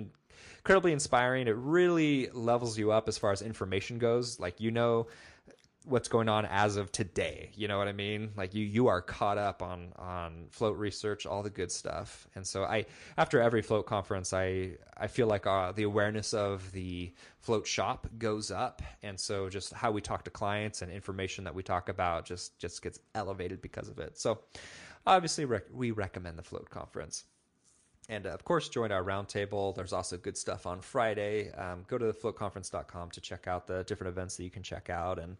incredibly 0.56 0.90
inspiring. 0.90 1.46
It 1.46 1.54
really 1.54 2.28
levels 2.32 2.76
you 2.76 2.90
up 2.90 3.06
as 3.06 3.16
far 3.16 3.30
as 3.30 3.42
information 3.42 3.98
goes. 3.98 4.40
Like 4.40 4.60
you 4.60 4.72
know 4.72 5.06
what's 5.84 6.08
going 6.08 6.28
on 6.28 6.44
as 6.46 6.76
of 6.76 6.92
today. 6.92 7.50
You 7.54 7.68
know 7.68 7.78
what 7.78 7.88
I 7.88 7.92
mean? 7.92 8.30
Like 8.36 8.54
you 8.54 8.64
you 8.64 8.88
are 8.88 9.00
caught 9.00 9.38
up 9.38 9.62
on 9.62 9.92
on 9.96 10.46
float 10.50 10.76
research, 10.76 11.26
all 11.26 11.42
the 11.42 11.50
good 11.50 11.72
stuff. 11.72 12.26
And 12.34 12.46
so 12.46 12.64
I 12.64 12.86
after 13.16 13.40
every 13.40 13.62
float 13.62 13.86
conference, 13.86 14.32
I 14.32 14.72
I 14.96 15.06
feel 15.06 15.26
like 15.26 15.46
uh, 15.46 15.72
the 15.72 15.84
awareness 15.84 16.34
of 16.34 16.70
the 16.72 17.12
float 17.40 17.66
shop 17.66 18.06
goes 18.18 18.50
up, 18.50 18.82
and 19.02 19.18
so 19.18 19.48
just 19.48 19.72
how 19.72 19.90
we 19.90 20.00
talk 20.00 20.24
to 20.24 20.30
clients 20.30 20.82
and 20.82 20.92
information 20.92 21.44
that 21.44 21.54
we 21.54 21.62
talk 21.62 21.88
about 21.88 22.24
just 22.24 22.58
just 22.58 22.82
gets 22.82 22.98
elevated 23.14 23.62
because 23.62 23.88
of 23.88 23.98
it. 23.98 24.18
So 24.18 24.40
obviously 25.06 25.44
rec- 25.44 25.72
we 25.72 25.90
recommend 25.90 26.38
the 26.38 26.42
float 26.42 26.68
conference. 26.70 27.24
And 28.08 28.26
uh, 28.26 28.30
of 28.30 28.44
course, 28.44 28.68
join 28.68 28.90
our 28.90 29.04
roundtable. 29.04 29.74
There's 29.74 29.92
also 29.92 30.16
good 30.16 30.36
stuff 30.36 30.66
on 30.66 30.80
Friday. 30.80 31.52
Um, 31.52 31.84
go 31.88 31.98
to 31.98 32.06
thefloatconference.com 32.06 33.10
to 33.10 33.20
check 33.20 33.46
out 33.46 33.66
the 33.66 33.84
different 33.84 34.08
events 34.08 34.36
that 34.36 34.44
you 34.44 34.50
can 34.50 34.62
check 34.62 34.88
out 34.88 35.18
and 35.18 35.36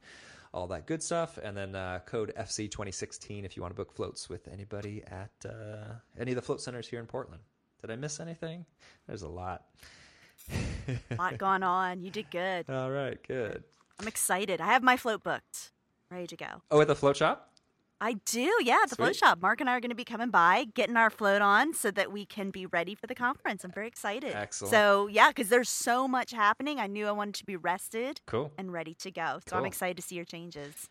all 0.52 0.66
that 0.66 0.86
good 0.86 1.02
stuff. 1.02 1.38
And 1.42 1.56
then 1.56 1.74
uh, 1.74 2.00
code 2.04 2.32
FC2016 2.38 3.44
if 3.44 3.56
you 3.56 3.62
want 3.62 3.74
to 3.74 3.76
book 3.76 3.92
floats 3.92 4.28
with 4.28 4.48
anybody 4.48 5.02
at 5.06 5.30
uh, 5.46 5.94
any 6.18 6.32
of 6.32 6.36
the 6.36 6.42
float 6.42 6.60
centers 6.60 6.86
here 6.88 7.00
in 7.00 7.06
Portland. 7.06 7.42
Did 7.80 7.90
I 7.90 7.96
miss 7.96 8.20
anything? 8.20 8.66
There's 9.06 9.22
a 9.22 9.28
lot. 9.28 9.64
a 10.50 11.14
lot 11.16 11.38
going 11.38 11.62
on. 11.62 12.02
You 12.02 12.10
did 12.10 12.30
good. 12.30 12.66
All 12.70 12.90
right, 12.90 13.18
good. 13.26 13.62
I'm 14.00 14.08
excited. 14.08 14.60
I 14.60 14.66
have 14.66 14.82
my 14.82 14.96
float 14.96 15.22
booked, 15.22 15.70
ready 16.10 16.26
to 16.26 16.36
go. 16.36 16.46
Oh, 16.70 16.80
at 16.80 16.86
the 16.86 16.94
float 16.94 17.16
shop? 17.16 17.47
I 18.00 18.14
do, 18.24 18.50
yeah. 18.62 18.78
The 18.84 18.94
Sweet. 18.94 18.96
float 18.96 19.16
shop. 19.16 19.40
Mark 19.40 19.60
and 19.60 19.68
I 19.68 19.76
are 19.76 19.80
going 19.80 19.90
to 19.90 19.96
be 19.96 20.04
coming 20.04 20.30
by, 20.30 20.66
getting 20.74 20.96
our 20.96 21.10
float 21.10 21.42
on, 21.42 21.74
so 21.74 21.90
that 21.90 22.12
we 22.12 22.24
can 22.24 22.50
be 22.50 22.66
ready 22.66 22.94
for 22.94 23.06
the 23.06 23.14
conference. 23.14 23.64
I'm 23.64 23.72
very 23.72 23.88
excited. 23.88 24.34
Excellent. 24.34 24.70
So 24.70 25.06
yeah, 25.08 25.28
because 25.28 25.48
there's 25.48 25.68
so 25.68 26.06
much 26.06 26.30
happening. 26.32 26.78
I 26.78 26.86
knew 26.86 27.06
I 27.06 27.12
wanted 27.12 27.34
to 27.36 27.44
be 27.44 27.56
rested, 27.56 28.20
cool, 28.26 28.52
and 28.56 28.72
ready 28.72 28.94
to 28.94 29.10
go. 29.10 29.40
So 29.46 29.50
cool. 29.50 29.60
I'm 29.60 29.66
excited 29.66 29.96
to 29.96 30.02
see 30.02 30.14
your 30.14 30.24
changes. 30.24 30.88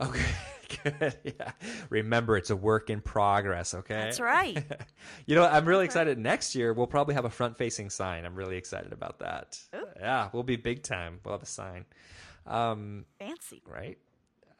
Okay, 0.00 0.34
good. 0.82 1.16
Yeah. 1.22 1.52
Remember, 1.88 2.36
it's 2.36 2.50
a 2.50 2.56
work 2.56 2.90
in 2.90 3.00
progress. 3.00 3.74
Okay. 3.74 3.94
That's 3.94 4.20
right. 4.20 4.62
you 5.26 5.36
know, 5.36 5.44
I'm 5.44 5.64
really 5.66 5.84
excited. 5.84 6.18
Next 6.18 6.54
year, 6.54 6.72
we'll 6.72 6.88
probably 6.88 7.14
have 7.14 7.24
a 7.24 7.30
front-facing 7.30 7.90
sign. 7.90 8.24
I'm 8.24 8.34
really 8.34 8.56
excited 8.56 8.92
about 8.92 9.20
that. 9.20 9.60
Ooh. 9.74 9.86
Yeah, 10.00 10.30
we'll 10.32 10.42
be 10.42 10.56
big 10.56 10.82
time. 10.82 11.20
We'll 11.24 11.34
have 11.34 11.42
a 11.42 11.46
sign. 11.46 11.84
Um, 12.46 13.04
Fancy. 13.18 13.62
Right. 13.66 13.98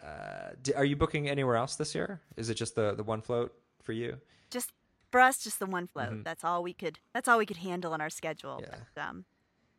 Uh, 0.05 0.51
are 0.77 0.85
you 0.85 0.97
booking 0.97 1.29
anywhere 1.29 1.57
else 1.57 1.77
this 1.77 1.95
year? 1.95 2.21
Is 2.37 2.51
it 2.51 2.55
just 2.55 2.75
the 2.75 2.95
the 2.95 3.03
one 3.03 3.21
float 3.21 3.55
for 3.83 3.93
you? 3.93 4.19
Just 4.51 4.73
for 5.11 5.21
us, 5.21 5.39
just 5.39 5.59
the 5.59 5.67
one 5.67 5.87
float. 5.87 6.11
Mm-hmm. 6.11 6.23
That's 6.25 6.45
all 6.45 6.63
we 6.63 6.75
could. 6.75 6.99
That's 7.15 7.29
all 7.29 7.39
we 7.39 7.47
could 7.47 7.59
handle 7.59 7.95
in 7.95 8.01
our 8.01 8.11
schedule. 8.11 8.61
Yeah. 8.63 8.75
But, 8.95 9.03
um, 9.03 9.25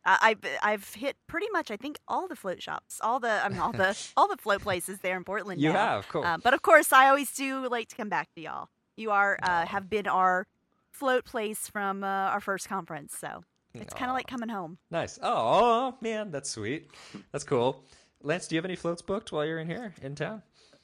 I've 0.06 0.38
I've 0.62 0.94
hit 0.94 1.16
pretty 1.26 1.48
much 1.52 1.70
I 1.70 1.76
think 1.76 1.98
all 2.06 2.28
the 2.28 2.36
float 2.36 2.62
shops, 2.62 3.00
all 3.02 3.18
the 3.18 3.44
I 3.44 3.48
mean 3.48 3.58
all 3.58 3.72
the 3.72 3.96
all 4.16 4.28
the 4.28 4.36
float 4.36 4.62
places 4.62 5.00
there 5.00 5.16
in 5.16 5.24
Portland. 5.24 5.60
You 5.60 5.72
now. 5.72 5.96
have, 5.96 6.08
cool. 6.08 6.24
Uh, 6.24 6.38
but 6.38 6.54
of 6.54 6.62
course, 6.62 6.92
I 6.92 7.08
always 7.08 7.32
do 7.32 7.68
like 7.68 7.88
to 7.88 7.96
come 7.96 8.08
back 8.08 8.32
to 8.34 8.40
y'all. 8.40 8.68
You 8.96 9.10
are 9.10 9.38
uh, 9.42 9.66
have 9.66 9.90
been 9.90 10.06
our 10.06 10.46
float 10.90 11.24
place 11.24 11.68
from 11.68 12.04
uh, 12.04 12.06
our 12.06 12.40
first 12.40 12.68
conference, 12.68 13.16
so 13.18 13.42
it's 13.74 13.92
kind 13.92 14.10
of 14.10 14.14
like 14.14 14.26
coming 14.26 14.48
home. 14.48 14.78
Nice. 14.90 15.18
Oh 15.22 15.96
man, 16.00 16.30
that's 16.30 16.50
sweet. 16.50 16.90
That's 17.32 17.44
cool. 17.44 17.84
Lance, 18.26 18.48
do 18.48 18.56
you 18.56 18.58
have 18.58 18.64
any 18.64 18.74
floats 18.74 19.02
booked 19.02 19.30
while 19.30 19.46
you're 19.46 19.60
in 19.60 19.68
here 19.68 19.94
in 20.02 20.16
town? 20.16 20.42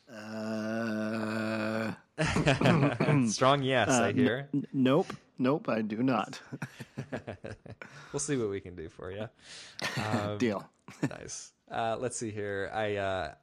Uh, 0.09 1.93
Strong 3.27 3.65
yes, 3.65 3.89
uh, 3.89 4.05
I 4.05 4.13
hear. 4.13 4.49
N- 4.55 4.65
nope, 4.73 5.13
nope, 5.41 5.69
I 5.69 5.83
do 5.83 6.05
not. 6.05 6.41
we'll 8.13 8.21
see 8.21 8.37
what 8.37 8.49
we 8.49 8.61
can 8.61 8.77
do 8.77 8.89
for 8.89 9.11
you. 9.11 9.29
Um, 9.97 10.39
Deal. 10.39 10.65
nice. 11.11 11.51
Uh, 11.73 11.97
let's 11.99 12.17
see 12.17 12.31
here. 12.31 12.71
I 12.73 12.97
uh, 12.97 13.35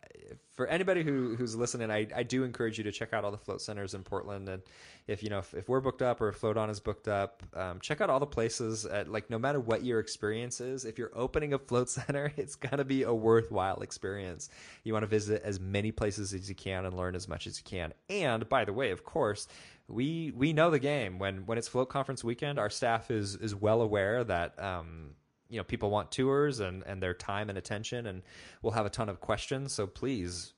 for 0.53 0.67
anybody 0.67 1.03
who 1.03 1.36
who's 1.36 1.55
listening, 1.55 1.89
I, 1.89 2.07
I 2.15 2.23
do 2.23 2.43
encourage 2.43 2.77
you 2.77 2.84
to 2.84 2.91
check 2.91 3.13
out 3.13 3.23
all 3.23 3.32
the 3.32 3.38
float 3.38 3.61
centers 3.61 3.93
in 3.93 4.03
Portland, 4.03 4.47
and 4.49 4.61
if 5.07 5.23
you 5.23 5.30
know 5.30 5.39
if, 5.39 5.53
if 5.53 5.67
we're 5.67 5.80
booked 5.80 6.01
up 6.01 6.21
or 6.21 6.30
if 6.30 6.36
Float 6.36 6.57
On 6.57 6.69
is 6.69 6.80
booked 6.80 7.07
up, 7.07 7.41
um, 7.55 7.80
check 7.80 8.01
out 8.01 8.09
all 8.09 8.19
the 8.19 8.27
places. 8.27 8.86
At 8.86 9.07
like 9.07 9.30
no 9.30 9.39
matter 9.39 9.59
what 9.59 9.84
your 9.84 9.99
experience 9.99 10.61
is, 10.61 10.86
if 10.86 10.97
you're 10.97 11.11
opening 11.15 11.53
a 11.53 11.57
float 11.57 11.89
center, 11.89 12.32
it's 12.38 12.55
gonna 12.55 12.86
be 12.86 13.03
a 13.03 13.13
worthwhile 13.13 13.82
experience. 13.82 14.49
You 14.84 14.93
want 14.93 15.03
to 15.03 15.07
visit 15.07 15.41
as 15.43 15.59
many 15.59 15.91
places 15.91 16.34
as 16.34 16.47
you 16.47 16.55
can 16.55 16.86
and 16.86 16.95
learn 16.95 17.15
as 17.15 17.27
much 17.27 17.47
as 17.47 17.57
you 17.57 17.63
can. 17.63 17.93
And 18.09 18.47
by 18.47 18.65
the 18.65 18.73
way, 18.73 18.91
of 18.91 19.03
course, 19.03 19.47
we 19.88 20.32
we 20.36 20.53
know 20.53 20.69
the 20.69 20.80
game. 20.80 21.17
When 21.17 21.45
when 21.47 21.57
it's 21.57 21.67
float 21.67 21.89
conference 21.89 22.23
weekend, 22.23 22.59
our 22.59 22.69
staff 22.69 23.09
is 23.09 23.36
is 23.36 23.55
well 23.55 23.82
aware 23.82 24.23
that. 24.23 24.61
Um, 24.61 25.15
you 25.50 25.58
know 25.58 25.64
people 25.64 25.89
want 25.89 26.12
tours 26.12 26.60
and 26.60 26.84
and 26.84 27.02
their 27.02 27.14
time 27.14 27.50
and 27.50 27.58
attention 27.58 28.06
and 28.06 28.22
we'll 28.62 28.74
have 28.74 28.86
a 28.86 28.89
ton 28.89 29.10
of 29.10 29.20
questions. 29.20 29.74
So 29.74 29.88
please 29.88 30.54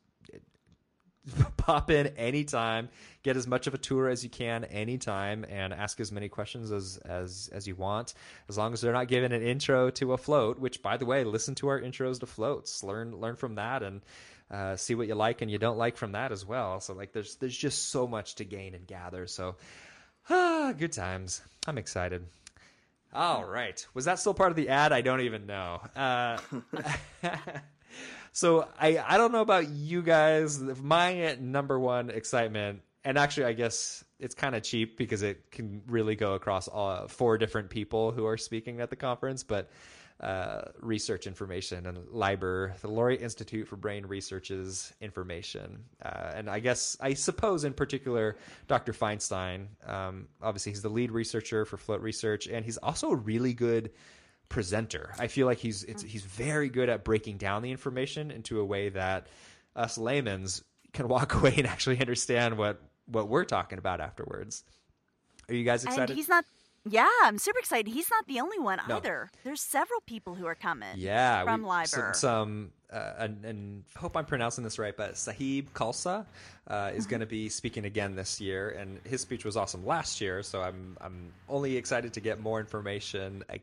pop 1.58 1.90
in 1.90 2.08
anytime. 2.18 2.90
Get 3.24 3.38
as 3.38 3.48
much 3.48 3.68
of 3.68 3.74
a 3.74 3.78
tour 3.78 4.10
as 4.10 4.24
you 4.24 4.30
can 4.30 4.66
anytime 4.66 5.46
and 5.48 5.74
ask 5.74 6.00
as 6.00 6.12
many 6.12 6.30
questions 6.30 6.72
as 6.72 6.98
as 6.98 7.50
as 7.54 7.68
you 7.68 7.76
want. 7.76 8.14
As 8.50 8.58
long 8.58 8.74
as 8.74 8.82
they're 8.82 8.94
not 8.94 9.08
giving 9.08 9.32
an 9.32 9.42
intro 9.42 9.90
to 9.92 10.14
a 10.14 10.18
float 10.18 10.60
which 10.60 10.82
by 10.82 10.98
the 10.98 11.06
way 11.06 11.24
listen 11.24 11.56
to 11.56 11.70
our 11.70 11.80
intros 11.80 12.20
to 12.20 12.26
floats. 12.26 12.84
Learn 12.84 13.16
learn 13.16 13.36
from 13.36 13.56
that 13.56 13.84
and 13.84 14.02
uh, 14.50 14.76
see 14.76 14.96
what 14.96 15.08
you 15.08 15.16
like 15.16 15.42
and 15.42 15.50
you 15.50 15.58
don't 15.58 15.78
like 15.78 15.96
from 15.96 16.12
that 16.12 16.34
as 16.34 16.46
well. 16.46 16.82
So 16.82 16.94
like 16.94 17.14
there's 17.14 17.36
there's 17.36 17.58
just 17.58 17.90
so 17.90 18.08
much 18.08 18.36
to 18.36 18.46
gain 18.46 18.76
and 18.76 18.86
gather. 18.86 19.28
So 19.28 19.56
ah 20.30 20.74
good 20.78 20.92
times. 20.92 21.42
I'm 21.68 21.78
excited 21.78 22.26
all 23.14 23.46
right. 23.46 23.86
Was 23.94 24.06
that 24.06 24.20
still 24.20 24.34
part 24.34 24.52
of 24.52 24.56
the 24.56 24.70
ad? 24.70 24.94
I 24.94 25.02
don't 25.02 25.22
even 25.22 25.46
know. 25.46 25.82
Uh, 25.96 26.38
so 28.32 28.68
I 28.80 28.98
I 29.06 29.18
don't 29.18 29.32
know 29.32 29.42
about 29.42 29.70
you 29.70 30.02
guys. 30.02 30.60
My 30.60 31.36
number 31.40 31.80
one 31.80 32.10
excitement, 32.10 32.82
and 33.04 33.18
actually 33.18 33.46
I 33.46 33.54
guess 33.54 34.04
it's 34.20 34.36
kind 34.36 34.56
of 34.56 34.64
cheap 34.64 34.98
because 34.98 35.24
it 35.24 35.52
can 35.52 35.82
really 35.88 36.16
go 36.16 36.36
across 36.36 36.68
all, 36.68 37.08
four 37.08 37.38
different 37.38 37.70
people 37.70 38.12
who 38.12 38.26
are 38.26 38.38
speaking 38.38 38.80
at 38.80 38.90
the 38.90 38.96
conference, 38.96 39.44
but 39.44 39.70
uh, 40.22 40.62
research 40.80 41.26
information 41.26 41.88
and 41.88 41.98
LIBR, 42.10 42.80
the 42.82 42.88
Laureate 42.88 43.22
Institute 43.22 43.68
for 43.68 43.76
Brain 43.76 44.06
Research's 44.06 44.94
information. 45.02 45.84
Uh, 46.04 46.32
and 46.36 46.50
I 46.50 46.60
guess, 46.60 46.96
I 47.02 47.16
suppose 47.16 47.64
in 47.64 47.74
particular, 47.74 48.38
Dr. 48.68 48.94
Feinstein, 48.94 49.66
um, 49.86 50.28
obviously 50.42 50.74
he's 50.74 50.84
the 50.84 50.90
lead 50.90 51.12
researcher 51.12 51.66
for 51.66 51.78
float 51.78 52.02
research, 52.02 52.48
and 52.48 52.64
he's 52.64 52.78
also 52.78 53.10
a 53.10 53.16
really 53.16 53.54
good 53.54 53.92
presenter. 54.48 55.12
I 55.18 55.26
feel 55.26 55.48
like 55.48 55.58
he's 55.58 55.84
it's, 55.86 56.04
he's 56.04 56.24
very 56.24 56.70
good 56.70 56.90
at 56.90 57.04
breaking 57.04 57.38
down 57.38 57.64
the 57.64 57.72
information 57.72 58.30
into 58.30 58.60
a 58.60 58.66
way 58.66 58.90
that 58.90 59.26
us 59.76 59.98
laymen's 59.98 60.64
can 60.94 61.08
walk 61.08 61.34
away 61.42 61.56
and 61.58 61.66
actually 61.66 62.00
understand 62.00 62.58
what 62.58 62.80
what 63.08 63.28
we're 63.28 63.46
talking 63.46 63.80
about 63.80 64.02
afterwards. 64.02 64.64
Are 65.50 65.56
you 65.56 65.64
guys 65.64 65.84
excited? 65.84 66.12
And 66.12 66.18
he's 66.18 66.30
not 66.30 66.46
yeah, 66.90 67.08
I'm 67.24 67.38
super 67.38 67.60
excited. 67.60 67.92
He's 67.92 68.10
not 68.10 68.26
the 68.28 68.40
only 68.40 68.60
one 68.60 68.80
No. 68.88 68.98
either. 68.98 69.30
There's 69.44 69.62
several 69.62 70.02
people 70.02 70.36
who 70.36 70.46
are 70.46 70.56
coming. 70.56 70.90
Yeah, 70.98 71.44
from 71.44 71.62
we- 71.64 71.70
LIBR. 71.70 71.88
Some, 71.88 72.14
some 72.14 72.72
uh, 72.92 73.14
and, 73.20 73.46
and 73.46 73.84
I 73.96 74.00
hope 74.00 74.18
I'm 74.18 74.26
pronouncing 74.26 74.64
this 74.64 74.78
right, 74.80 74.96
but 74.96 75.16
Sahib 75.18 75.72
Khalsa 75.74 76.26
uh, 76.68 76.92
is 76.94 77.06
going 77.06 77.22
to 77.22 77.26
be 77.26 77.48
speaking 77.50 77.86
again 77.86 78.16
this 78.16 78.42
year, 78.42 78.72
and 78.72 79.00
his 79.06 79.22
speech 79.22 79.46
was 79.46 79.56
awesome 79.56 79.86
last 79.86 80.20
year. 80.20 80.44
So 80.44 80.62
I'm 80.62 80.98
I'm 81.00 81.32
only 81.48 81.78
excited 81.78 82.14
to 82.14 82.20
get 82.20 82.40
more 82.42 82.60
information. 82.60 83.44
I, 83.50 83.62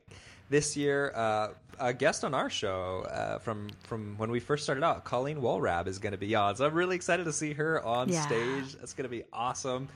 this 0.50 0.78
year, 0.78 1.12
uh, 1.14 1.48
a 1.78 1.92
guest 1.92 2.24
on 2.24 2.32
our 2.32 2.48
show 2.48 3.02
uh, 3.10 3.38
from 3.38 3.68
from 3.82 4.16
when 4.16 4.30
we 4.30 4.40
first 4.40 4.64
started 4.64 4.82
out, 4.82 5.04
Colleen 5.04 5.42
Walrab 5.42 5.88
is 5.88 5.98
going 5.98 6.12
to 6.12 6.18
be 6.18 6.34
on. 6.34 6.56
So 6.56 6.64
I'm 6.64 6.72
really 6.72 6.96
excited 6.96 7.24
to 7.24 7.32
see 7.34 7.52
her 7.52 7.82
on 7.84 8.08
Yeah. 8.08 8.26
stage. 8.26 8.76
That's 8.76 8.94
going 8.94 9.04
to 9.10 9.14
be 9.14 9.24
awesome. 9.30 9.88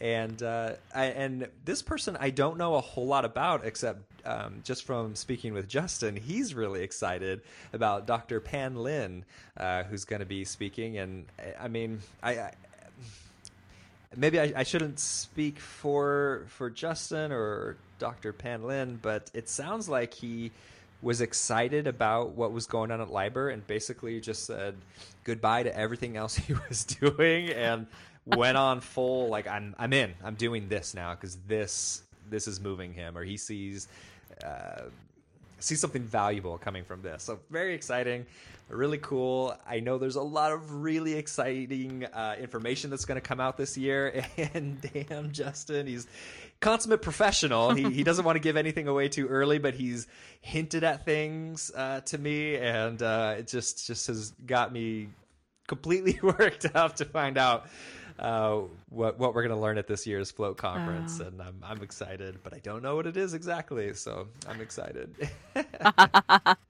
And 0.00 0.42
uh, 0.42 0.72
I, 0.94 1.06
and 1.06 1.48
this 1.64 1.82
person 1.82 2.16
I 2.18 2.30
don't 2.30 2.56
know 2.56 2.74
a 2.74 2.80
whole 2.80 3.06
lot 3.06 3.24
about 3.24 3.64
except 3.66 4.00
um, 4.24 4.60
just 4.64 4.84
from 4.84 5.14
speaking 5.14 5.52
with 5.52 5.68
Justin, 5.68 6.16
he's 6.16 6.54
really 6.54 6.82
excited 6.82 7.40
about 7.72 8.06
Dr. 8.06 8.40
Pan 8.40 8.76
Lin, 8.76 9.24
uh, 9.56 9.84
who's 9.84 10.04
going 10.04 10.20
to 10.20 10.26
be 10.26 10.44
speaking. 10.44 10.98
And 10.98 11.26
I- 11.60 11.68
mean, 11.68 12.00
I, 12.22 12.32
I 12.32 12.52
maybe 14.16 14.40
I, 14.40 14.52
I 14.56 14.62
shouldn't 14.62 14.98
speak 14.98 15.58
for 15.58 16.46
for 16.48 16.70
Justin 16.70 17.32
or 17.32 17.76
Dr. 17.98 18.32
Pan 18.32 18.64
Lin, 18.64 18.98
but 19.00 19.30
it 19.34 19.48
sounds 19.48 19.88
like 19.88 20.14
he 20.14 20.50
was 21.02 21.20
excited 21.20 21.86
about 21.86 22.30
what 22.30 22.52
was 22.52 22.66
going 22.66 22.90
on 22.90 23.00
at 23.00 23.08
LIBR 23.08 23.52
and 23.52 23.66
basically 23.66 24.20
just 24.20 24.44
said 24.44 24.74
goodbye 25.24 25.62
to 25.62 25.74
everything 25.76 26.16
else 26.16 26.36
he 26.46 26.54
was 26.68 26.84
doing 26.84 27.50
and 27.50 27.86
went 28.26 28.56
on 28.56 28.80
full 28.80 29.28
like 29.28 29.46
I'm 29.46 29.74
I'm 29.78 29.92
in. 29.92 30.14
I'm 30.22 30.34
doing 30.34 30.68
this 30.68 30.94
now 30.94 31.14
because 31.14 31.36
this 31.46 32.02
this 32.28 32.46
is 32.46 32.60
moving 32.60 32.92
him 32.92 33.16
or 33.16 33.24
he 33.24 33.36
sees 33.36 33.88
uh, 34.44 34.82
sees 35.58 35.80
something 35.80 36.02
valuable 36.02 36.58
coming 36.58 36.84
from 36.84 37.02
this. 37.02 37.22
So 37.24 37.38
very 37.50 37.74
exciting, 37.74 38.26
really 38.68 38.98
cool. 38.98 39.54
I 39.68 39.80
know 39.80 39.98
there's 39.98 40.16
a 40.16 40.22
lot 40.22 40.52
of 40.52 40.82
really 40.82 41.14
exciting 41.14 42.04
uh, 42.06 42.36
information 42.40 42.90
that's 42.90 43.04
going 43.04 43.20
to 43.20 43.26
come 43.26 43.40
out 43.40 43.56
this 43.56 43.76
year. 43.76 44.24
And 44.54 44.80
damn, 44.80 45.32
Justin, 45.32 45.86
he's 45.86 46.06
consummate 46.60 47.02
professional. 47.02 47.72
He 47.72 47.90
he 47.90 48.02
doesn't 48.02 48.24
want 48.24 48.36
to 48.36 48.40
give 48.40 48.56
anything 48.56 48.88
away 48.88 49.08
too 49.08 49.26
early, 49.28 49.58
but 49.58 49.74
he's 49.74 50.06
hinted 50.40 50.82
at 50.82 51.04
things 51.04 51.70
uh, 51.74 52.00
to 52.02 52.18
me, 52.18 52.56
and 52.56 53.02
uh, 53.02 53.36
it 53.38 53.48
just 53.48 53.86
just 53.86 54.06
has 54.06 54.30
got 54.46 54.72
me 54.72 55.08
completely 55.66 56.18
worked 56.22 56.66
up 56.74 56.96
to 56.96 57.04
find 57.04 57.38
out. 57.38 57.66
Uh, 58.20 58.62
what 58.90 59.18
what 59.18 59.34
we're 59.34 59.42
gonna 59.42 59.58
learn 59.58 59.78
at 59.78 59.86
this 59.86 60.06
year's 60.06 60.30
float 60.30 60.58
conference, 60.58 61.20
Oh. 61.22 61.26
and 61.26 61.40
I'm 61.40 61.56
I'm 61.62 61.82
excited, 61.82 62.38
but 62.42 62.52
I 62.52 62.58
don't 62.58 62.82
know 62.82 62.94
what 62.94 63.06
it 63.06 63.16
is 63.16 63.32
exactly. 63.34 63.94
So 63.94 64.28
I'm 64.48 64.60
excited. 64.60 65.14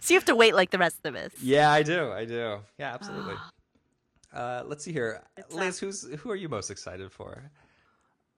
So 0.03 0.15
you 0.15 0.19
have 0.19 0.25
to 0.27 0.35
wait 0.37 0.55
like 0.55 0.71
the 0.71 0.79
rest 0.79 1.05
of 1.05 1.15
us. 1.15 1.31
Yeah, 1.43 1.71
I 1.71 1.83
do. 1.83 2.11
I 2.13 2.25
do. 2.25 2.59
Yeah, 2.79 2.95
absolutely. 2.95 3.35
Uh, 4.33 4.63
let's 4.65 4.85
see 4.85 4.93
here, 4.93 5.21
It's, 5.37 5.53
Liz. 5.53 5.81
Who's 5.81 6.09
who 6.21 6.31
are 6.31 6.37
you 6.37 6.49
most 6.49 6.71
excited 6.71 7.11
for? 7.11 7.51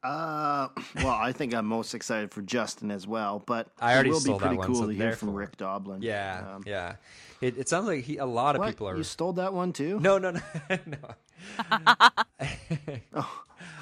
Uh, 0.02 0.68
well, 0.96 1.08
I 1.10 1.32
think 1.32 1.52
I'm 1.54 1.66
most 1.66 1.94
excited 1.94 2.30
for 2.32 2.40
Justin 2.40 2.90
as 2.90 3.06
well, 3.06 3.42
but 3.46 3.68
I 3.78 3.92
already 3.92 4.08
it 4.08 4.12
will 4.12 4.20
stole 4.20 4.34
be 4.36 4.38
that 4.38 4.46
pretty 4.46 4.56
one, 4.56 4.66
cool 4.68 4.76
so 4.76 4.86
to 4.86 4.92
hear 4.94 5.12
from 5.12 5.34
Rick 5.34 5.58
Doblin. 5.58 6.00
Yeah, 6.00 6.44
Um, 6.54 6.62
yeah. 6.66 6.94
It, 7.42 7.58
it 7.58 7.68
sounds 7.68 7.86
like 7.86 8.04
he. 8.04 8.16
A 8.16 8.24
lot 8.24 8.56
of 8.56 8.60
what? 8.60 8.68
people 8.70 8.88
are. 8.88 8.96
You 8.96 9.02
stole 9.04 9.34
that 9.34 9.52
one 9.52 9.74
too? 9.74 10.00
No, 10.00 10.16
no, 10.16 10.30
no, 10.30 10.40
no. 10.86 10.98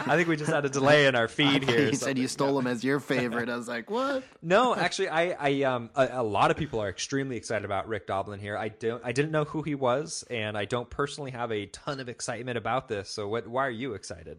I 0.07 0.17
think 0.17 0.29
we 0.29 0.37
just 0.37 0.51
had 0.51 0.65
a 0.65 0.69
delay 0.69 1.07
in 1.07 1.15
our 1.15 1.29
feed 1.29 1.69
here. 1.69 1.87
He 1.87 1.95
said 1.95 2.19
you 2.19 2.29
stole 2.29 2.59
him 2.59 2.67
as 2.67 2.83
your 2.83 3.01
favorite. 3.01 3.49
I 3.49 3.57
was 3.57 3.69
like, 3.69 3.91
what? 3.91 4.25
No, 4.43 4.75
actually, 4.75 5.09
I, 5.11 5.37
I, 5.39 5.63
um, 5.65 5.91
a, 5.95 6.09
a 6.13 6.23
lot 6.23 6.51
of 6.51 6.57
people 6.57 6.81
are 6.81 6.89
extremely 6.89 7.37
excited 7.37 7.65
about 7.65 7.89
Rick 7.89 8.07
Doblin 8.07 8.41
here. 8.41 8.57
I 8.57 8.69
don't, 8.69 9.03
I 9.05 9.13
didn't 9.13 9.31
know 9.31 9.45
who 9.45 9.63
he 9.63 9.75
was, 9.75 10.25
and 10.31 10.57
I 10.57 10.65
don't 10.65 10.89
personally 10.89 11.31
have 11.33 11.53
a 11.53 11.67
ton 11.67 12.01
of 12.01 12.09
excitement 12.09 12.57
about 12.57 12.89
this. 12.89 13.11
So, 13.11 13.29
what? 13.29 13.47
Why 13.47 13.67
are 13.67 13.71
you 13.71 13.95
excited? 13.95 14.39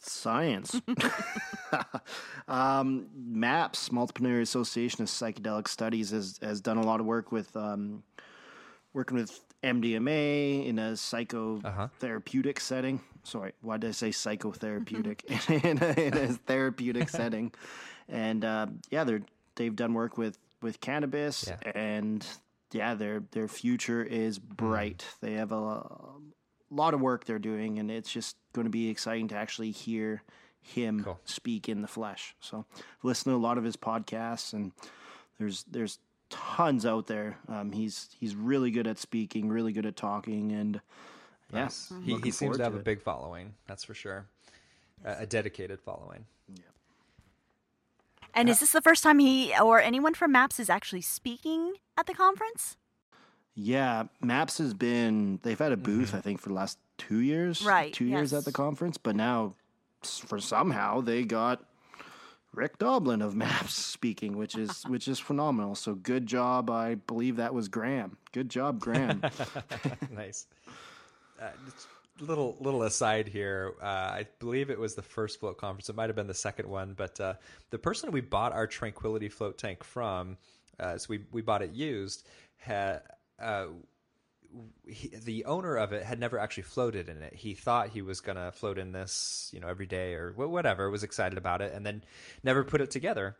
Science. 0.00 0.80
um, 2.48 3.06
MAPS, 3.16 3.88
Multidisciplinary 3.88 4.42
Association 4.42 5.02
of 5.02 5.08
Psychedelic 5.08 5.66
Studies, 5.66 6.10
has, 6.10 6.38
has 6.42 6.60
done 6.60 6.76
a 6.76 6.84
lot 6.84 7.00
of 7.00 7.06
work 7.06 7.32
with 7.32 7.56
um, 7.56 8.02
working 8.92 9.16
with 9.16 9.40
MDMA 9.62 10.66
in 10.66 10.78
a 10.78 10.92
psychotherapeutic 10.92 12.60
setting. 12.60 13.00
Sorry, 13.24 13.52
why 13.60 13.76
did 13.76 13.88
I 13.88 13.92
say 13.92 14.10
psychotherapeutic 14.10 15.24
in, 15.64 15.78
a, 15.82 16.00
in 16.06 16.16
a 16.16 16.32
therapeutic 16.34 17.08
setting? 17.08 17.52
And 18.08 18.44
uh, 18.44 18.66
yeah, 18.90 19.04
they're 19.04 19.22
they've 19.56 19.74
done 19.74 19.94
work 19.94 20.16
with 20.16 20.38
with 20.62 20.80
cannabis, 20.80 21.46
Yeah. 21.48 21.72
and 21.72 22.26
yeah, 22.72 22.94
their 22.94 23.20
their 23.32 23.48
future 23.48 24.02
is 24.02 24.38
bright. 24.38 25.04
They 25.20 25.34
have 25.34 25.52
a 25.52 25.84
lot 26.70 26.94
of 26.94 27.00
work 27.00 27.24
they're 27.24 27.38
doing, 27.38 27.78
and 27.78 27.90
it's 27.90 28.10
just 28.10 28.36
going 28.52 28.64
to 28.66 28.70
be 28.70 28.88
exciting 28.88 29.28
to 29.28 29.34
actually 29.36 29.70
hear 29.72 30.22
him 30.60 31.04
Cool. 31.04 31.18
speak 31.24 31.68
in 31.68 31.82
the 31.82 31.88
flesh. 31.88 32.34
So, 32.40 32.64
listen 33.02 33.32
to 33.32 33.36
a 33.36 33.38
lot 33.40 33.58
of 33.58 33.64
his 33.64 33.76
podcasts, 33.76 34.52
and 34.52 34.72
there's 35.38 35.64
there's 35.64 35.98
tons 36.30 36.86
out 36.86 37.06
there. 37.06 37.38
Um, 37.48 37.72
he's 37.72 38.08
he's 38.18 38.34
really 38.34 38.70
good 38.70 38.86
at 38.86 38.98
speaking, 38.98 39.48
really 39.48 39.72
good 39.72 39.86
at 39.86 39.96
talking, 39.96 40.52
and 40.52 40.80
yes, 41.52 41.92
He, 42.04 42.16
he 42.16 42.30
seems 42.30 42.56
to 42.56 42.62
have 42.62 42.74
a 42.74 42.80
big 42.80 43.00
following. 43.02 43.54
That's 43.66 43.84
for 43.84 43.94
sure. 43.94 44.26
A, 45.04 45.20
a 45.20 45.26
dedicated 45.26 45.80
following. 45.80 46.24
And 48.34 48.48
is 48.48 48.60
this 48.60 48.70
the 48.72 48.82
first 48.82 49.02
time 49.02 49.18
he 49.18 49.52
or 49.58 49.80
anyone 49.80 50.14
from 50.14 50.32
MAPS 50.32 50.60
is 50.60 50.70
actually 50.70 51.00
speaking 51.00 51.74
at 51.96 52.06
the 52.06 52.14
conference? 52.14 52.76
Yeah, 53.54 54.04
MAPS 54.20 54.58
has 54.58 54.74
been. 54.74 55.40
They've 55.42 55.58
had 55.58 55.72
a 55.72 55.76
booth, 55.76 56.14
I 56.14 56.20
think, 56.20 56.40
for 56.40 56.50
the 56.50 56.54
last 56.54 56.78
two 56.98 57.18
years. 57.18 57.64
Right, 57.64 57.92
two 57.92 58.04
years 58.04 58.32
at 58.32 58.44
the 58.44 58.52
conference, 58.52 58.96
but 58.96 59.16
now, 59.16 59.54
for 60.02 60.38
somehow, 60.38 61.00
they 61.00 61.24
got 61.24 61.64
Rick 62.58 62.78
Doblin 62.78 63.22
of 63.22 63.36
MAPS 63.36 63.74
speaking, 63.74 64.36
which 64.36 64.56
is 64.56 64.82
which 64.88 65.06
is 65.06 65.18
phenomenal. 65.20 65.74
So 65.76 65.94
good 65.94 66.26
job. 66.26 66.68
I 66.70 66.96
believe 66.96 67.36
that 67.36 67.54
was 67.54 67.68
Graham. 67.68 68.18
Good 68.32 68.48
job, 68.48 68.80
Graham. 68.80 69.22
nice. 70.10 70.46
Uh, 71.40 71.50
little 72.20 72.56
little 72.60 72.82
aside 72.82 73.28
here. 73.28 73.74
Uh, 73.80 73.86
I 73.86 74.26
believe 74.40 74.70
it 74.70 74.78
was 74.78 74.96
the 74.96 75.02
first 75.02 75.38
float 75.38 75.56
conference. 75.56 75.88
It 75.88 75.94
might 75.94 76.08
have 76.08 76.16
been 76.16 76.26
the 76.26 76.34
second 76.34 76.68
one, 76.68 76.94
but 76.94 77.20
uh, 77.20 77.34
the 77.70 77.78
person 77.78 78.10
we 78.10 78.20
bought 78.20 78.52
our 78.52 78.66
Tranquility 78.66 79.28
float 79.28 79.56
tank 79.56 79.84
from, 79.84 80.36
uh, 80.80 80.98
so 80.98 81.06
we 81.08 81.20
we 81.30 81.42
bought 81.42 81.62
it 81.62 81.72
used, 81.72 82.26
had. 82.56 83.02
He, 84.86 85.08
the 85.08 85.44
owner 85.44 85.76
of 85.76 85.92
it 85.92 86.02
had 86.02 86.18
never 86.18 86.38
actually 86.38 86.62
floated 86.64 87.08
in 87.08 87.22
it. 87.22 87.34
He 87.34 87.54
thought 87.54 87.90
he 87.90 88.02
was 88.02 88.20
gonna 88.20 88.52
float 88.52 88.78
in 88.78 88.92
this, 88.92 89.50
you 89.52 89.60
know, 89.60 89.68
every 89.68 89.86
day 89.86 90.14
or 90.14 90.32
whatever. 90.32 90.90
Was 90.90 91.02
excited 91.02 91.38
about 91.38 91.60
it, 91.62 91.74
and 91.74 91.84
then 91.84 92.02
never 92.42 92.64
put 92.64 92.80
it 92.80 92.90
together. 92.90 93.36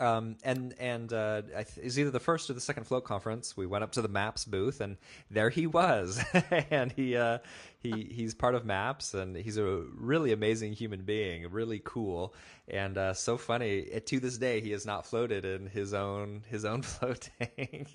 Um, 0.00 0.36
and 0.42 0.74
and 0.80 1.12
uh, 1.12 1.42
it 1.56 1.84
was 1.84 1.98
either 1.98 2.10
the 2.10 2.18
first 2.20 2.50
or 2.50 2.54
the 2.54 2.60
second 2.60 2.84
float 2.84 3.04
conference. 3.04 3.56
We 3.56 3.66
went 3.66 3.84
up 3.84 3.92
to 3.92 4.02
the 4.02 4.08
MAPS 4.08 4.44
booth, 4.44 4.80
and 4.80 4.96
there 5.30 5.50
he 5.50 5.68
was. 5.68 6.22
and 6.70 6.90
he 6.90 7.16
uh, 7.16 7.38
he 7.78 8.08
he's 8.10 8.34
part 8.34 8.56
of 8.56 8.64
MAPS, 8.64 9.14
and 9.14 9.36
he's 9.36 9.56
a 9.56 9.84
really 9.96 10.32
amazing 10.32 10.72
human 10.72 11.02
being, 11.02 11.48
really 11.48 11.80
cool, 11.84 12.34
and 12.66 12.98
uh, 12.98 13.14
so 13.14 13.36
funny. 13.36 13.86
Uh, 13.94 14.00
To 14.04 14.18
this 14.18 14.36
day, 14.36 14.60
he 14.60 14.72
has 14.72 14.84
not 14.84 15.06
floated 15.06 15.44
in 15.44 15.66
his 15.66 15.94
own 15.94 16.42
his 16.50 16.64
own 16.64 16.82
float 16.94 17.28
tank. 17.38 17.90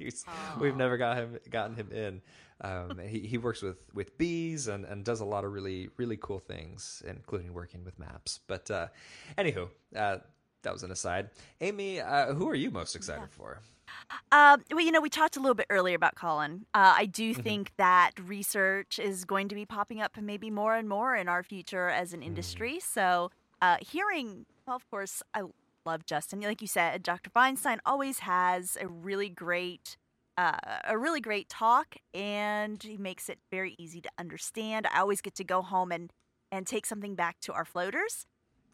We've 0.59 0.77
never 0.77 0.95
got 0.95 1.17
him 1.17 1.37
gotten 1.49 1.75
him 1.75 1.91
in. 1.91 2.21
Um, 2.61 2.99
he 3.05 3.19
he 3.19 3.37
works 3.37 3.61
with 3.61 3.77
with 3.93 4.17
bees 4.17 4.69
and 4.69 4.85
and 4.85 5.03
does 5.03 5.19
a 5.19 5.25
lot 5.25 5.43
of 5.43 5.51
really 5.51 5.89
really 5.97 6.17
cool 6.17 6.39
things, 6.39 7.03
including 7.05 7.53
working 7.53 7.83
with 7.83 7.99
MAPS. 7.99 8.39
But 8.47 8.71
uh, 8.71 8.87
anywho. 9.37 9.67
Uh, 10.64 10.70
that 10.70 10.74
was 10.74 10.84
an 10.84 10.91
aside. 10.91 11.30
Amy, 11.62 11.99
uh, 12.01 12.34
who 12.34 12.49
are 12.49 12.55
you 12.55 12.72
most 12.72 12.95
excited 12.95 13.32
for? 13.32 13.60
Um, 14.32 14.64
well, 14.72 14.82
you 14.82 14.91
know, 14.91 15.01
we 15.01 15.10
talked 15.10 15.38
a 15.38 15.39
little 15.39 15.55
bit 15.55 15.68
earlier 15.70 15.95
about 15.95 16.16
Colin. 16.16 16.66
Uh, 16.74 16.93
I 16.97 17.05
do 17.05 17.34
Mm-hmm. 17.34 17.41
think 17.43 17.72
that 17.78 18.12
research 18.22 18.99
is 18.99 19.26
going 19.26 19.47
to 19.49 19.55
be 19.55 19.66
popping 19.66 20.01
up 20.01 20.18
maybe 20.22 20.49
more 20.49 20.76
and 20.76 20.88
more 20.89 21.16
in 21.16 21.28
our 21.28 21.43
future 21.43 21.89
as 21.89 22.14
an 22.14 22.22
industry. 22.24 22.80
So, 22.80 23.32
uh, 23.62 23.78
hearing, 23.82 24.45
well, 24.68 24.76
of 24.76 24.89
course, 24.89 25.22
I 25.34 25.43
love 25.86 26.05
Justin. 26.05 26.41
Like 26.41 26.62
you 26.62 26.68
said, 26.68 27.03
Dr. 27.03 27.30
Feinstein 27.30 27.80
always 27.86 28.20
has 28.20 28.78
a 28.80 28.88
really 28.88 29.30
great, 29.30 29.97
uh, 30.38 30.57
a 30.86 30.97
really 30.97 31.22
great 31.22 31.49
talk, 31.49 31.95
and 32.14 32.82
he 32.82 32.97
makes 32.97 33.30
it 33.30 33.39
very 33.51 33.76
easy 33.80 34.01
to 34.01 34.10
understand. 34.20 34.88
I 34.93 34.99
always 34.99 35.22
get 35.22 35.36
to 35.36 35.43
go 35.43 35.62
home 35.62 35.91
and 35.91 36.12
and 36.51 36.66
take 36.68 36.86
something 36.88 37.16
back 37.16 37.39
to 37.41 37.53
our 37.53 37.66
floaters. 37.66 38.26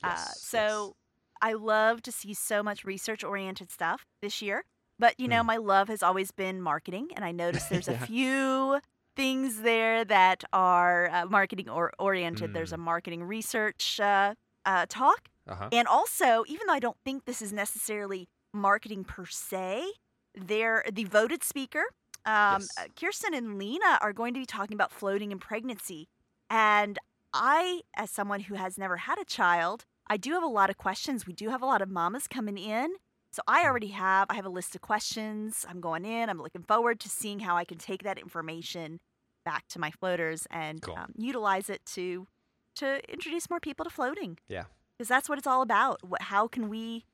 uh, 0.04 0.32
Yes, 0.34 0.40
so 0.42 0.96
I 1.42 1.54
love 1.54 2.02
to 2.04 2.12
see 2.12 2.34
so 2.34 2.64
much 2.64 2.84
research 2.86 3.24
oriented 3.24 3.72
stuff 3.72 4.06
this 4.22 4.42
year. 4.42 4.64
But 4.98 5.20
you 5.20 5.28
know, 5.28 5.44
my 5.44 5.58
love 5.58 5.88
has 5.90 6.02
always 6.02 6.32
been 6.32 6.62
marketing, 6.62 7.10
and 7.16 7.26
I 7.26 7.32
noticed 7.44 7.70
there's 7.70 7.88
Yeah. 7.88 8.04
a 8.04 8.06
few 8.08 8.80
things 9.16 9.62
there 9.62 10.04
that 10.06 10.44
are 10.54 11.10
uh, 11.12 11.26
marketing 11.26 11.70
or 11.70 11.92
oriented. 12.00 12.54
There's 12.54 12.72
a 12.74 12.78
marketing 12.78 13.24
research 13.24 14.00
uh, 14.00 14.36
uh, 14.66 14.86
talk, 14.90 15.30
Uh-huh. 15.48 15.70
and 15.72 15.88
also, 15.88 16.44
even 16.48 16.68
though 16.68 16.74
I 16.74 16.80
don't 16.80 16.98
think 17.06 17.26
this 17.26 17.42
is 17.42 17.52
necessarily 17.54 18.28
marketing 18.54 19.04
per 19.04 19.26
se, 19.26 19.86
they're 20.34 20.84
the 20.92 21.04
voted 21.06 21.44
speaker. 21.44 21.84
Um, 22.26 22.62
Yes. 22.62 22.88
Kirsten 23.00 23.34
and 23.34 23.58
Lena 23.58 24.00
are 24.02 24.12
going 24.14 24.34
to 24.34 24.40
be 24.40 24.46
talking 24.46 24.74
about 24.76 24.92
floating 24.92 25.32
and 25.32 25.40
pregnancy. 25.40 26.08
And 26.50 26.98
I, 27.34 27.82
as 27.96 28.10
someone 28.12 28.42
who 28.42 28.56
has 28.56 28.78
never 28.78 28.98
had 28.98 29.18
a 29.20 29.26
child, 29.26 29.86
I 30.08 30.18
do 30.18 30.32
have 30.34 30.44
a 30.44 30.48
lot 30.48 30.70
of 30.70 30.78
questions. 30.78 31.26
We 31.26 31.34
do 31.34 31.50
have 31.50 31.62
a 31.62 31.66
lot 31.66 31.82
of 31.82 31.90
mamas 31.90 32.28
coming 32.28 32.58
in. 32.58 32.96
So 33.32 33.42
I 33.48 33.62
Hmm. 33.62 33.68
already 33.68 33.88
have, 33.88 34.28
I 34.30 34.36
have 34.36 34.46
a 34.46 34.50
list 34.50 34.76
of 34.76 34.82
questions. 34.82 35.66
I'm 35.68 35.82
going 35.82 36.06
in. 36.06 36.30
I'm 36.30 36.42
looking 36.42 36.64
forward 36.64 37.00
to 37.02 37.10
seeing 37.10 37.40
how 37.40 37.58
I 37.58 37.66
can 37.66 37.78
take 37.78 38.04
that 38.04 38.18
information 38.18 39.00
back 39.44 39.68
to 39.70 39.80
my 39.80 39.92
floaters 39.92 40.48
and 40.50 40.82
Cool. 40.82 40.96
um, 40.98 41.12
utilize 41.18 41.70
it 41.70 41.86
to 41.96 42.28
to 42.76 43.00
introduce 43.10 43.50
more 43.50 43.62
people 43.62 43.86
to 43.86 43.90
floating 43.90 44.38
Yeah. 44.50 44.66
because 44.98 45.08
that's 45.08 45.30
what 45.30 45.38
it's 45.38 45.48
all 45.48 45.62
about. 45.62 46.04
What, 46.04 46.24
how 46.24 46.50
can 46.50 46.68
we, 46.68 47.06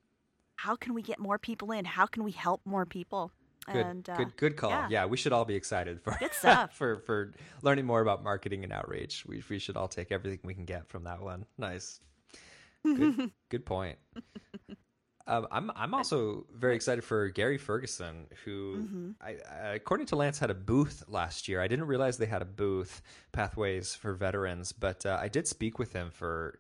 how 0.56 0.76
can 0.76 0.96
we 0.96 1.04
get 1.04 1.20
more 1.20 1.38
people 1.38 1.72
in? 1.72 1.86
How 1.86 2.08
can 2.08 2.24
we 2.24 2.32
help 2.32 2.62
more 2.66 2.84
people? 2.88 3.32
Good, 3.68 3.86
and 3.86 4.10
uh, 4.10 4.16
good, 4.18 4.38
good 4.38 4.58
call. 4.58 4.72
yeah. 4.72 4.88
Yeah. 4.89 5.06
we 5.06 5.18
should 5.18 5.34
all 5.34 5.46
be 5.46 5.54
excited 5.54 6.02
for 6.02 6.16
Good 6.20 6.34
stuff. 6.42 6.76
for 6.76 6.98
for 7.02 7.34
learning 7.62 7.86
more 7.86 8.02
about 8.02 8.24
marketing 8.24 8.64
and 8.64 8.74
outreach. 8.74 9.24
We 9.28 9.44
we 9.52 9.60
should 9.60 9.78
all 9.78 9.88
take 9.88 10.12
everything 10.12 10.39
we 10.44 10.56
can 10.56 10.66
get 10.66 10.88
from 10.88 11.04
that 11.04 11.22
one. 11.22 11.46
Nice, 11.60 12.00
good, 12.84 13.32
good 13.50 13.66
point. 13.66 13.98
Um, 15.28 15.48
I'm 15.52 15.72
I'm 15.76 15.94
also 15.94 16.46
very 16.54 16.76
excited 16.76 17.04
for 17.04 17.30
Gary 17.30 17.58
Ferguson, 17.60 18.26
who, 18.44 18.78
Mm-hmm. 18.78 19.12
I, 19.22 19.36
I, 19.50 19.68
according 19.76 20.08
to 20.08 20.16
Lance, 20.16 20.40
had 20.40 20.50
a 20.50 20.56
booth 20.56 21.04
last 21.08 21.48
year. 21.48 21.62
I 21.62 21.68
didn't 21.68 21.86
realize 21.86 22.18
they 22.18 22.26
had 22.26 22.42
a 22.42 22.46
booth, 22.46 23.02
Pathways 23.32 23.94
for 23.94 24.14
Veterans, 24.14 24.72
but 24.72 25.06
uh, 25.06 25.20
I 25.22 25.28
did 25.28 25.48
speak 25.48 25.78
with 25.78 25.94
him 25.94 26.10
for 26.12 26.60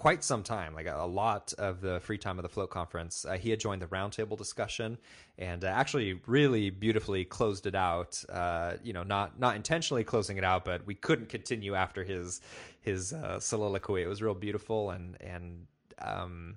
quite 0.00 0.24
some 0.24 0.42
time, 0.42 0.72
like 0.72 0.86
a, 0.86 1.04
lot 1.04 1.52
of 1.58 1.82
the 1.82 2.00
free 2.00 2.16
time 2.16 2.38
of 2.38 2.42
the 2.42 2.48
Float 2.48 2.70
Conference. 2.70 3.26
Uh, 3.26 3.34
he 3.34 3.50
had 3.50 3.60
joined 3.60 3.82
the 3.82 3.86
roundtable 3.88 4.38
discussion 4.38 4.96
and 5.36 5.62
uh, 5.62 5.66
actually 5.66 6.18
really 6.26 6.70
beautifully 6.70 7.22
closed 7.22 7.66
it 7.66 7.74
out. 7.74 8.24
Uh, 8.30 8.76
you 8.82 8.94
know, 8.94 9.02
not 9.02 9.38
not 9.38 9.56
intentionally 9.56 10.02
closing 10.02 10.38
it 10.38 10.44
out, 10.44 10.64
but 10.64 10.86
we 10.86 10.94
couldn't 10.94 11.28
continue 11.28 11.74
after 11.74 12.02
his 12.02 12.40
his 12.80 13.12
uh, 13.12 13.38
soliloquy. 13.40 14.02
It 14.02 14.06
was 14.06 14.22
real 14.22 14.34
beautiful 14.34 14.90
and 14.90 15.20
and. 15.20 15.66
Um, 16.00 16.56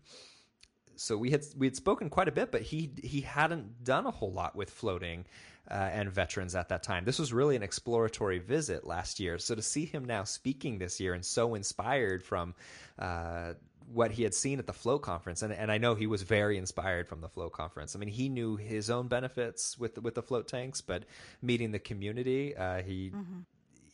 so 0.96 1.18
we 1.18 1.32
had 1.32 1.44
we 1.58 1.68
had 1.68 1.76
spoken 1.76 2.10
quite 2.10 2.30
a 2.30 2.32
bit, 2.32 2.50
but 2.50 2.62
he 2.62 2.94
he 3.04 3.20
hadn't 3.20 3.84
done 3.84 4.06
a 4.06 4.12
whole 4.12 4.32
lot 4.32 4.56
with 4.56 4.70
floating 4.70 5.26
uh, 5.74 5.90
and 5.92 6.12
veterans 6.12 6.54
at 6.54 6.70
that 6.70 6.84
time. 6.84 7.04
This 7.04 7.18
was 7.18 7.34
really 7.34 7.56
an 7.56 7.64
exploratory 7.64 8.38
visit 8.38 8.86
last 8.86 9.20
year. 9.20 9.40
So 9.40 9.56
to 9.56 9.62
see 9.62 9.86
him 9.86 10.06
now 10.06 10.24
speaking 10.24 10.78
this 10.78 11.00
year 11.00 11.16
and 11.16 11.26
so 11.26 11.56
inspired 11.56 12.24
from 12.24 12.54
uh, 13.00 13.54
what 13.92 14.12
he 14.12 14.22
had 14.22 14.36
seen 14.36 14.60
at 14.60 14.68
the 14.68 14.74
Flow 14.74 15.00
conference, 15.00 15.42
and 15.42 15.52
and 15.52 15.72
I 15.72 15.80
know 15.80 15.96
he 15.96 16.08
was 16.08 16.22
very 16.22 16.58
inspired 16.58 17.08
from 17.10 17.22
the 17.22 17.28
Flow 17.28 17.50
conference. 17.50 17.96
I 17.96 18.00
mean, 18.00 18.10
he 18.10 18.30
knew 18.30 18.56
his 18.56 18.90
own 18.90 19.08
benefits 19.08 19.78
with 19.78 19.96
the, 19.96 20.02
with 20.02 20.16
the 20.16 20.22
float 20.22 20.48
tanks, 20.48 20.80
but 20.80 21.04
meeting 21.42 21.72
the 21.72 21.80
community, 21.80 22.56
uh, 22.56 22.82
he 22.84 23.12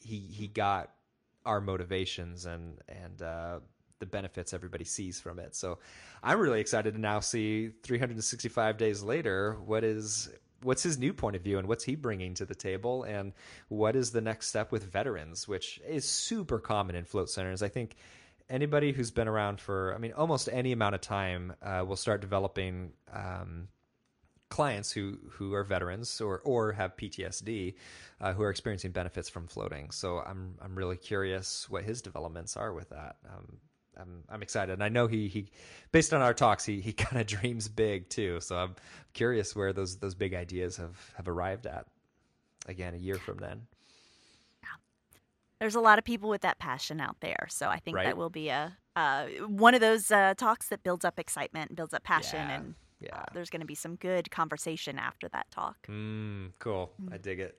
he 0.03 0.19
he 0.19 0.47
got 0.47 0.91
our 1.45 1.61
motivations 1.61 2.45
and 2.45 2.77
and 2.88 3.21
uh, 3.21 3.59
the 3.99 4.05
benefits 4.05 4.53
everybody 4.53 4.86
sees 4.86 5.19
from 5.19 5.39
it. 5.39 5.55
So 5.55 5.80
I'm 6.21 6.39
really 6.39 6.59
excited 6.59 6.93
to 6.93 6.99
now 6.99 7.19
see 7.19 7.69
365 7.84 8.77
days 8.77 9.01
later 9.01 9.57
what 9.65 9.84
is 9.84 10.30
what's 10.62 10.84
his 10.84 10.97
new 10.97 11.14
point 11.14 11.36
of 11.36 11.41
view 11.41 11.57
and 11.57 11.68
what's 11.68 11.84
he 11.84 11.95
bringing 11.95 12.34
to 12.36 12.45
the 12.45 12.55
table 12.55 13.03
and 13.03 13.34
what 13.68 13.95
is 13.95 14.12
the 14.12 14.22
next 14.22 14.47
step 14.47 14.72
with 14.72 14.84
veterans, 14.91 15.47
which 15.47 15.80
is 15.88 16.05
super 16.05 16.60
common 16.60 16.95
in 16.95 17.05
float 17.05 17.30
centers. 17.30 17.62
I 17.64 17.70
think 17.70 17.95
anybody 18.49 18.91
who's 18.91 19.12
been 19.12 19.28
around 19.28 19.60
for 19.60 19.93
I 19.95 19.97
mean 19.97 20.14
almost 20.14 20.49
any 20.51 20.72
amount 20.72 20.95
of 20.95 21.01
time 21.01 21.53
uh, 21.62 21.84
will 21.88 21.95
start 21.95 22.22
developing. 22.22 22.93
Um, 23.14 23.70
clients 24.49 24.91
who 24.91 25.18
who 25.30 25.53
are 25.53 25.64
veterans 25.64 26.20
or 26.20 26.41
or 26.43 26.74
have 26.74 26.97
PTSD 26.97 27.76
uh, 28.20 28.34
who 28.34 28.41
are 28.41 28.49
experiencing 28.49 28.91
benefits 28.91 29.30
from 29.30 29.47
floating. 29.47 29.91
So 29.91 30.20
I'm 30.20 30.55
I'm 30.62 30.76
really 30.76 30.97
curious 30.97 31.70
what 31.70 31.84
his 31.84 32.01
developments 32.01 32.57
are 32.57 32.74
with 32.74 32.89
that. 32.89 33.18
Um, 33.28 33.60
I'm 33.99 34.23
I'm 34.29 34.41
excited, 34.41 34.73
and 34.73 34.83
I 34.83 34.89
know 34.89 35.07
he 35.07 35.27
he 35.27 35.49
based 35.91 36.13
on 36.13 36.21
our 36.21 36.33
talks 36.33 36.63
he 36.65 36.81
he 36.81 36.93
kind 37.05 37.19
of 37.21 37.27
dreams 37.27 37.67
big 37.67 38.09
too. 38.09 38.39
So 38.41 38.57
I'm 38.57 38.75
curious 39.13 39.55
where 39.55 39.73
those 39.73 39.97
those 39.97 40.15
big 40.15 40.33
ideas 40.33 40.77
have 40.77 40.97
have 41.17 41.27
arrived 41.27 41.65
at. 41.67 41.85
Again, 42.67 42.93
a 42.93 42.97
year 42.97 43.15
from 43.15 43.37
then. 43.37 43.67
there's 45.59 45.75
a 45.75 45.79
lot 45.81 45.99
of 45.99 46.05
people 46.05 46.29
with 46.29 46.41
that 46.41 46.59
passion 46.59 47.01
out 47.01 47.17
there. 47.19 47.47
So 47.49 47.67
I 47.67 47.79
think 47.79 47.97
Right. 47.97 48.05
that 48.05 48.15
will 48.17 48.29
be 48.29 48.49
a 48.49 48.77
uh, 48.95 49.27
one 49.47 49.73
of 49.73 49.81
those 49.81 50.11
uh, 50.11 50.33
talks 50.37 50.67
that 50.69 50.83
builds 50.83 51.05
up 51.05 51.19
excitement, 51.19 51.75
builds 51.75 51.93
up 51.93 52.03
passion, 52.03 52.47
Yeah, 52.49 52.55
and 52.55 52.75
yeah. 52.99 53.15
uh, 53.19 53.25
there's 53.33 53.49
going 53.49 53.61
to 53.61 53.65
be 53.65 53.75
some 53.75 53.95
good 53.95 54.29
conversation 54.29 54.99
after 54.99 55.27
that 55.29 55.49
talk. 55.51 55.77
Mm, 55.87 56.51
cool. 56.59 56.91
I 57.11 57.17
dig 57.17 57.39
it. 57.39 57.57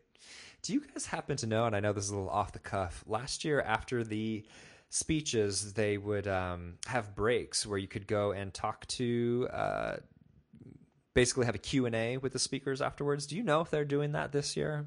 Do 0.63 0.75
you 0.75 0.83
guys 0.83 1.07
happen 1.07 1.37
to 1.39 1.47
know, 1.47 1.65
and 1.65 1.75
I 1.75 1.81
know 1.81 1.93
this 1.95 2.05
is 2.05 2.11
a 2.11 2.15
little 2.15 2.29
off 2.29 2.53
the 2.53 2.59
cuff, 2.59 3.03
last 3.07 3.43
year 3.45 3.63
after 3.63 4.05
the 4.05 4.45
speeches, 4.91 5.73
they 5.73 5.97
would 5.97 6.29
um, 6.29 6.75
have 6.87 7.15
breaks 7.15 7.65
where 7.67 7.79
you 7.79 7.89
could 7.89 8.07
go 8.07 8.33
and 8.33 8.53
talk 8.53 8.87
to, 8.89 9.49
uh, 9.53 9.97
basically 11.15 11.47
have 11.47 11.55
a 11.55 11.59
Q&A 11.59 12.17
with 12.19 12.33
the 12.33 12.39
speakers 12.39 12.83
afterwards. 12.83 13.27
Do 13.27 13.37
you 13.37 13.43
know 13.43 13.61
if 13.61 13.71
they're 13.71 13.85
doing 13.85 14.13
that 14.13 14.33
this 14.33 14.57
year? 14.57 14.87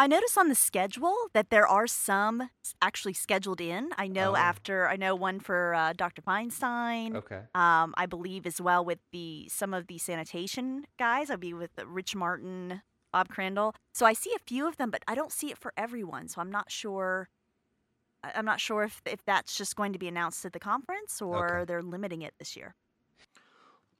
I 0.00 0.06
notice 0.06 0.36
on 0.36 0.48
the 0.48 0.54
schedule 0.54 1.14
that 1.32 1.50
there 1.50 1.66
are 1.66 1.88
some 1.88 2.50
actually 2.80 3.14
scheduled 3.14 3.60
in. 3.60 3.90
I 3.98 4.06
know 4.06 4.32
Oh. 4.32 4.36
after 4.36 4.88
I 4.88 4.94
know 4.94 5.16
one 5.16 5.40
for 5.40 5.74
uh, 5.74 5.92
Dr. 5.92 6.22
Feinstein. 6.22 7.16
Okay. 7.16 7.40
Um, 7.54 7.94
I 7.96 8.06
believe 8.06 8.46
as 8.46 8.60
well 8.60 8.84
with 8.84 9.00
the 9.10 9.48
some 9.48 9.74
of 9.74 9.88
the 9.88 9.98
sanitation 9.98 10.84
guys. 11.00 11.30
I'll 11.30 11.36
be 11.36 11.52
with 11.52 11.70
Rich 11.84 12.14
Martin, 12.14 12.82
Bob 13.12 13.28
Crandall. 13.28 13.74
So 13.92 14.06
I 14.06 14.12
see 14.12 14.30
a 14.36 14.38
few 14.46 14.68
of 14.68 14.76
them, 14.76 14.90
but 14.92 15.02
I 15.08 15.16
don't 15.16 15.32
see 15.32 15.50
it 15.50 15.58
for 15.58 15.72
everyone. 15.76 16.28
So 16.28 16.40
I'm 16.40 16.50
not 16.52 16.70
sure. 16.70 17.28
I- 18.34 18.38
I'm 18.38 18.44
not 18.44 18.60
sure 18.60 18.82
if 18.84 19.00
if 19.06 19.24
that's 19.24 19.56
just 19.56 19.76
going 19.76 19.92
to 19.92 19.98
be 19.98 20.08
announced 20.08 20.44
at 20.44 20.52
the 20.52 20.60
conference 20.60 21.20
or 21.22 21.56
Okay. 21.58 21.64
they're 21.66 21.82
limiting 21.82 22.22
it 22.22 22.34
this 22.38 22.56
year. 22.56 22.74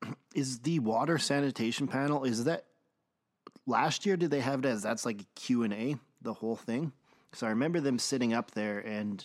Is 0.35 0.61
the 0.61 0.79
water 0.81 1.18
sanitation 1.18 1.89
panel 1.89 2.24
is 2.24 2.45
that 2.45 2.64
last 3.66 4.07
year 4.07 4.16
did 4.16 4.31
they 4.31 4.41
have 4.41 4.61
it 4.61 4.66
as 4.68 4.83
that's 4.83 5.05
like 5.05 5.22
a 5.22 5.26
Q&A 5.35 5.97
the 6.22 6.35
whole 6.35 6.57
thing? 6.57 6.93
Cuz 7.33 7.43
I 7.43 7.49
remember 7.51 7.81
them 7.81 7.99
sitting 7.99 8.33
up 8.33 8.53
there 8.53 8.79
and 8.79 9.24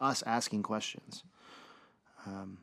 us 0.00 0.22
asking 0.26 0.62
questions. 0.64 1.24
Um, 2.26 2.58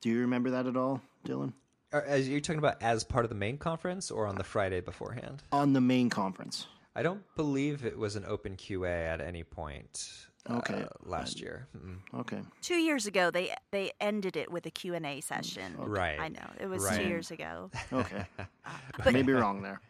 do 0.00 0.08
you 0.10 0.20
remember 0.20 0.50
that 0.50 0.66
at 0.66 0.76
all, 0.76 1.00
Dylan? 1.26 1.52
Are, 1.92 2.04
are 2.06 2.16
you 2.16 2.40
talking 2.40 2.58
about 2.58 2.82
as 2.82 3.04
part 3.04 3.24
of 3.24 3.28
the 3.28 3.34
main 3.34 3.58
conference 3.58 4.10
or 4.10 4.26
on 4.26 4.34
the 4.36 4.44
Friday 4.44 4.80
beforehand? 4.80 5.42
On 5.52 5.72
the 5.72 5.80
main 5.80 6.10
conference. 6.10 6.66
I 6.94 7.02
don't 7.02 7.22
believe 7.36 7.84
it 7.84 7.98
was 7.98 8.16
an 8.16 8.24
open 8.26 8.56
QA 8.56 9.06
at 9.12 9.20
any 9.20 9.42
point 9.44 10.26
uh, 10.48 10.56
Okay. 10.58 10.84
last 11.04 11.40
year. 11.40 11.66
Mm. 11.76 11.98
Okay. 12.20 12.40
Two 12.60 12.76
years 12.76 13.06
ago, 13.06 13.30
they 13.30 13.54
they 13.70 13.92
ended 14.00 14.36
it 14.36 14.50
with 14.50 14.66
a 14.66 14.70
Q 14.70 14.94
and 14.94 15.06
A 15.06 15.20
session. 15.20 15.74
Right. 15.78 16.18
I 16.20 16.28
know 16.28 16.48
it 16.60 16.66
was 16.66 16.84
Right. 16.84 17.00
two 17.00 17.08
years 17.08 17.30
ago. 17.30 17.70
Okay. 17.92 18.26
But- 19.04 19.12
Maybe 19.12 19.32
wrong 19.32 19.62
there. 19.62 19.80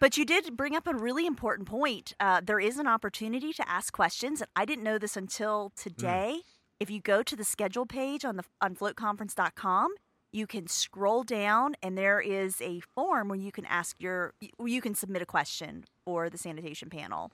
But 0.00 0.16
you 0.16 0.24
did 0.24 0.56
bring 0.56 0.74
up 0.74 0.86
a 0.88 0.94
really 0.94 1.26
important 1.26 1.68
point. 1.68 2.12
Uh, 2.18 2.40
there 2.44 2.58
is 2.58 2.76
an 2.78 2.88
opportunity 2.88 3.52
to 3.52 3.68
ask 3.68 3.92
questions, 3.92 4.40
and 4.40 4.50
I 4.56 4.64
didn't 4.64 4.82
know 4.82 4.98
this 4.98 5.16
until 5.16 5.70
today. 5.76 6.40
If 6.80 6.90
you 6.90 7.00
go 7.00 7.22
to 7.22 7.36
the 7.36 7.44
schedule 7.44 7.86
page 7.86 8.24
on 8.24 8.36
the 8.36 8.44
on 8.60 8.74
floatconference.com, 8.74 9.94
you 10.32 10.46
can 10.46 10.66
scroll 10.66 11.22
down, 11.22 11.76
and 11.82 11.96
there 11.96 12.20
is 12.20 12.60
a 12.60 12.80
form 12.80 13.28
where 13.28 13.38
you 13.38 13.52
can 13.52 13.64
ask 13.66 14.00
your 14.00 14.34
where 14.56 14.68
you 14.68 14.80
can 14.80 14.94
submit 14.94 15.22
a 15.22 15.26
question 15.26 15.84
for 16.04 16.28
the 16.28 16.36
sanitation 16.36 16.90
panel. 16.90 17.30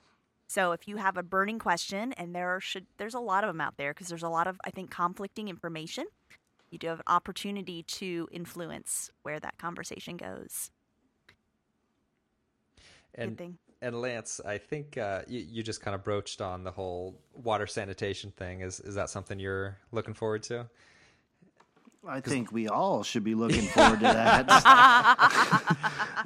So 0.47 0.71
if 0.73 0.87
you 0.87 0.97
have 0.97 1.17
a 1.17 1.23
burning 1.23 1.59
question, 1.59 2.13
and 2.13 2.35
there 2.35 2.59
should 2.59 2.87
there's 2.97 3.15
a 3.15 3.19
lot 3.19 3.43
of 3.43 3.49
them 3.49 3.61
out 3.61 3.77
there 3.77 3.93
because 3.93 4.07
there's 4.09 4.23
a 4.23 4.29
lot 4.29 4.47
of 4.47 4.59
I 4.65 4.71
think 4.71 4.91
conflicting 4.91 5.47
information. 5.49 6.05
You 6.71 6.79
do 6.79 6.87
have 6.87 6.99
an 6.99 7.05
opportunity 7.07 7.83
to 7.83 8.27
influence 8.31 9.11
where 9.23 9.39
that 9.39 9.57
conversation 9.57 10.17
goes. 10.17 10.71
Good 13.21 13.35
And 13.35 13.37
thing. 13.37 13.57
and 13.81 13.99
Lance, 14.01 14.39
I 14.45 14.57
think 14.57 14.97
uh, 14.97 15.23
you, 15.27 15.39
you 15.39 15.63
just 15.63 15.81
kind 15.81 15.95
of 15.95 16.03
broached 16.03 16.41
on 16.41 16.63
the 16.63 16.71
whole 16.71 17.19
water 17.33 17.67
sanitation 17.67 18.31
thing. 18.31 18.61
Is 18.61 18.79
is 18.79 18.95
that 18.95 19.09
something 19.09 19.39
you're 19.39 19.77
looking 19.91 20.13
forward 20.13 20.43
to? 20.43 20.69
I 22.07 22.19
think 22.19 22.51
we 22.51 22.67
all 22.67 23.03
should 23.03 23.23
be 23.23 23.33
looking 23.43 23.67
forward 23.67 23.99
to 23.99 24.05
that. 24.05 24.45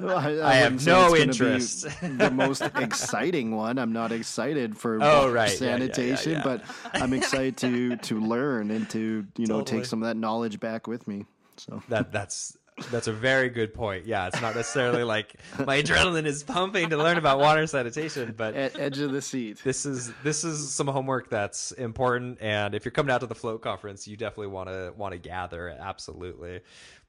I 0.00 0.50
I 0.50 0.54
have 0.54 0.84
no 0.86 1.14
it's 1.14 1.14
gonna 1.14 1.16
be 1.16 1.20
interest. 1.22 1.86
the 2.00 2.30
most 2.32 2.62
exciting 2.62 3.54
one. 3.54 3.78
I'm 3.78 3.92
not 3.92 4.12
excited 4.12 4.76
for 4.76 4.98
Oh, 5.02 5.30
right. 5.30 5.48
Yeah, 5.60 5.66
yeah, 5.68 5.72
yeah, 5.76 5.78
sanitation, 5.92 6.32
yeah. 6.32 6.42
but 6.42 6.62
I'm 6.94 7.12
excited 7.12 7.56
to 7.58 7.96
to 7.96 8.20
learn 8.20 8.70
and 8.70 8.88
to 8.90 9.26
you 9.36 9.46
know 9.46 9.58
Totally. 9.60 9.80
take 9.80 9.86
some 9.86 10.02
of 10.02 10.08
that 10.08 10.16
knowledge 10.16 10.60
back 10.60 10.86
with 10.86 11.06
me. 11.06 11.26
So 11.56 11.82
That 11.88 12.12
that's 12.12 12.56
That's 12.90 13.06
a 13.08 13.12
very 13.12 13.48
good 13.48 13.74
point. 13.74 14.06
Yeah, 14.06 14.26
it's 14.28 14.40
not 14.40 14.54
necessarily 14.54 15.04
like 15.04 15.34
my 15.66 15.82
adrenaline 15.82 16.26
is 16.26 16.42
pumping 16.42 16.90
to 16.90 16.96
learn 16.96 17.18
about 17.18 17.38
water 17.38 17.66
sanitation, 17.66 18.34
but 18.36 18.54
At 18.54 18.78
edge 18.78 18.98
of 18.98 19.12
the 19.12 19.22
seat. 19.22 19.60
this 19.64 19.84
is 19.84 20.12
this 20.22 20.44
is 20.44 20.72
some 20.72 20.86
homework 20.86 21.28
that's 21.28 21.72
important. 21.72 22.38
And 22.40 22.74
if 22.74 22.84
you're 22.84 22.92
coming 22.92 23.12
out 23.12 23.20
to 23.20 23.26
the 23.26 23.34
float 23.34 23.62
conference, 23.62 24.06
you 24.06 24.16
definitely 24.16 24.48
want 24.48 24.68
to 24.68 24.92
want 24.96 25.12
to 25.12 25.18
gather. 25.18 25.68
Absolutely. 25.68 26.60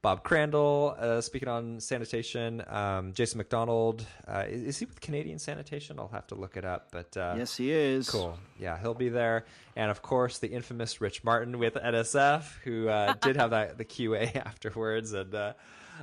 Bob 0.02 0.22
Crandall, 0.24 0.96
uh, 0.98 1.20
speaking 1.20 1.48
on 1.48 1.78
sanitation. 1.78 2.62
Um, 2.68 3.12
Jason 3.12 3.36
McDonald, 3.36 4.06
uh, 4.26 4.44
is, 4.48 4.62
is 4.62 4.78
he 4.78 4.86
with 4.86 4.98
Canadian 5.00 5.38
Sanitation? 5.38 5.98
I'll 5.98 6.08
have 6.08 6.26
to 6.28 6.34
look 6.34 6.56
it 6.56 6.64
up. 6.64 6.88
But 6.90 7.14
uh, 7.18 7.34
Yes, 7.36 7.54
he 7.56 7.70
is. 7.70 8.08
Cool. 8.08 8.38
Yeah, 8.58 8.78
he'll 8.80 8.94
be 8.94 9.10
there, 9.10 9.44
and 9.76 9.90
of 9.90 10.00
course 10.00 10.38
the 10.38 10.48
infamous 10.48 11.02
Rich 11.02 11.22
Martin 11.22 11.58
with 11.58 11.74
NSF, 11.74 12.44
who 12.64 12.88
uh, 12.88 13.12
did 13.20 13.36
have 13.36 13.50
that 13.50 13.76
the 13.76 13.84
QA 13.84 14.34
afterwards, 14.46 15.12
and 15.12 15.34
uh, 15.34 15.52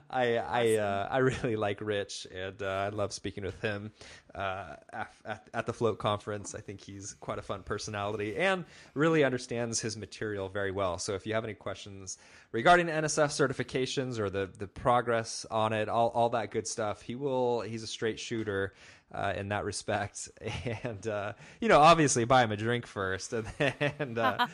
I 0.09 0.37
I 0.37 0.75
uh, 0.75 1.07
I 1.09 1.17
really 1.17 1.55
like 1.55 1.81
Rich, 1.81 2.27
and 2.33 2.61
uh, 2.61 2.65
I 2.65 2.89
love 2.89 3.13
speaking 3.13 3.43
with 3.43 3.59
him 3.61 3.91
uh, 4.35 4.75
at, 4.93 5.47
at 5.53 5.65
the 5.65 5.73
Float 5.73 5.97
conference. 5.97 6.55
I 6.55 6.61
think 6.61 6.81
he's 6.81 7.15
quite 7.19 7.39
a 7.39 7.41
fun 7.41 7.63
personality 7.63 8.35
and 8.37 8.65
really 8.93 9.23
understands 9.23 9.79
his 9.79 9.97
material 9.97 10.49
very 10.49 10.71
well. 10.71 10.97
So 10.97 11.13
if 11.13 11.25
you 11.25 11.33
have 11.33 11.43
any 11.43 11.53
questions 11.53 12.17
regarding 12.51 12.87
NSF 12.87 13.27
certifications 13.27 14.19
or 14.19 14.29
the 14.29 14.49
the 14.57 14.67
progress 14.67 15.45
on 15.51 15.73
it, 15.73 15.89
all 15.89 16.09
all 16.09 16.29
that 16.29 16.51
good 16.51 16.67
stuff, 16.67 17.01
he 17.01 17.15
will. 17.15 17.61
He's 17.61 17.83
a 17.83 17.87
straight 17.87 18.19
shooter 18.19 18.73
uh, 19.13 19.33
in 19.35 19.49
that 19.49 19.65
respect. 19.65 20.29
And 20.83 21.07
uh, 21.07 21.33
you 21.59 21.69
know, 21.69 21.79
obviously, 21.79 22.25
buy 22.25 22.43
him 22.43 22.51
a 22.51 22.57
drink 22.57 22.85
first, 22.85 23.33
and 23.33 23.47
then 23.59 24.17
uh, 24.17 24.47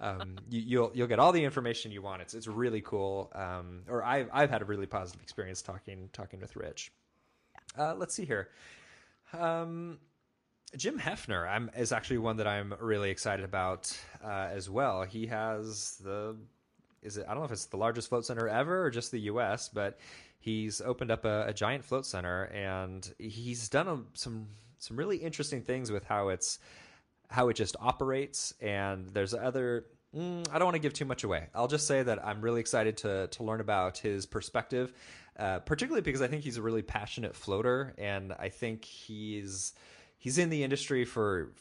um, 0.00 0.38
you, 0.48 0.60
you'll 0.60 0.90
you'll 0.94 1.06
get 1.06 1.18
all 1.18 1.32
the 1.32 1.44
information 1.44 1.92
you 1.92 2.02
want. 2.02 2.22
It's 2.22 2.34
it's 2.34 2.46
really 2.46 2.80
cool. 2.80 3.30
Um, 3.34 3.82
or 3.88 4.02
I've 4.02 4.28
I've 4.32 4.50
had 4.50 4.62
a 4.62 4.64
really 4.64 4.86
positive 4.86 5.22
experience 5.22 5.62
talking 5.62 6.08
talking 6.12 6.40
with 6.40 6.56
Rich. 6.56 6.92
Uh, 7.78 7.94
let's 7.94 8.14
see 8.14 8.24
here. 8.24 8.48
Um, 9.32 9.98
Jim 10.76 10.98
Hefner 10.98 11.48
I'm, 11.48 11.70
is 11.76 11.92
actually 11.92 12.18
one 12.18 12.36
that 12.36 12.46
I'm 12.46 12.74
really 12.80 13.10
excited 13.10 13.44
about 13.44 13.96
uh, 14.24 14.48
as 14.52 14.70
well. 14.70 15.02
He 15.02 15.26
has 15.26 16.00
the 16.02 16.36
is 17.02 17.16
it 17.16 17.26
I 17.28 17.32
don't 17.32 17.40
know 17.40 17.46
if 17.46 17.52
it's 17.52 17.66
the 17.66 17.76
largest 17.76 18.08
float 18.08 18.24
center 18.24 18.48
ever 18.48 18.84
or 18.84 18.90
just 18.90 19.10
the 19.10 19.20
U.S., 19.20 19.68
but 19.68 19.98
he's 20.38 20.80
opened 20.80 21.10
up 21.10 21.24
a, 21.24 21.46
a 21.48 21.52
giant 21.52 21.84
float 21.84 22.06
center 22.06 22.44
and 22.44 23.12
he's 23.18 23.68
done 23.68 23.88
a, 23.88 23.98
some 24.14 24.48
some 24.78 24.96
really 24.96 25.18
interesting 25.18 25.62
things 25.62 25.92
with 25.92 26.04
how 26.04 26.28
it's 26.28 26.58
how 27.30 27.48
it 27.48 27.54
just 27.54 27.76
operates. 27.80 28.52
And 28.60 29.08
there's 29.08 29.34
other. 29.34 29.86
Mm, 30.14 30.46
I 30.52 30.58
don't 30.58 30.66
want 30.66 30.74
to 30.74 30.80
give 30.80 30.92
too 30.92 31.04
much 31.04 31.22
away. 31.22 31.46
I'll 31.54 31.68
just 31.68 31.86
say 31.86 32.02
that 32.02 32.24
I'm 32.26 32.40
really 32.40 32.60
excited 32.60 32.96
to 32.98 33.28
to 33.28 33.44
learn 33.44 33.60
about 33.60 33.98
his 33.98 34.26
perspective, 34.26 34.92
uh, 35.38 35.60
particularly 35.60 36.02
because 36.02 36.20
I 36.20 36.26
think 36.26 36.42
he's 36.42 36.56
a 36.56 36.62
really 36.62 36.82
passionate 36.82 37.36
floater, 37.36 37.94
and 37.96 38.32
I 38.32 38.48
think 38.48 38.84
he's 38.84 39.72
he's 40.18 40.38
in 40.38 40.50
the 40.50 40.64
industry 40.64 41.04
for 41.04 41.52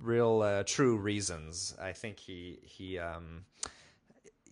real 0.00 0.42
uh, 0.42 0.64
true 0.64 0.96
reasons. 0.96 1.76
I 1.80 1.92
think 1.92 2.18
he 2.18 2.58
he 2.62 2.98
um, 2.98 3.44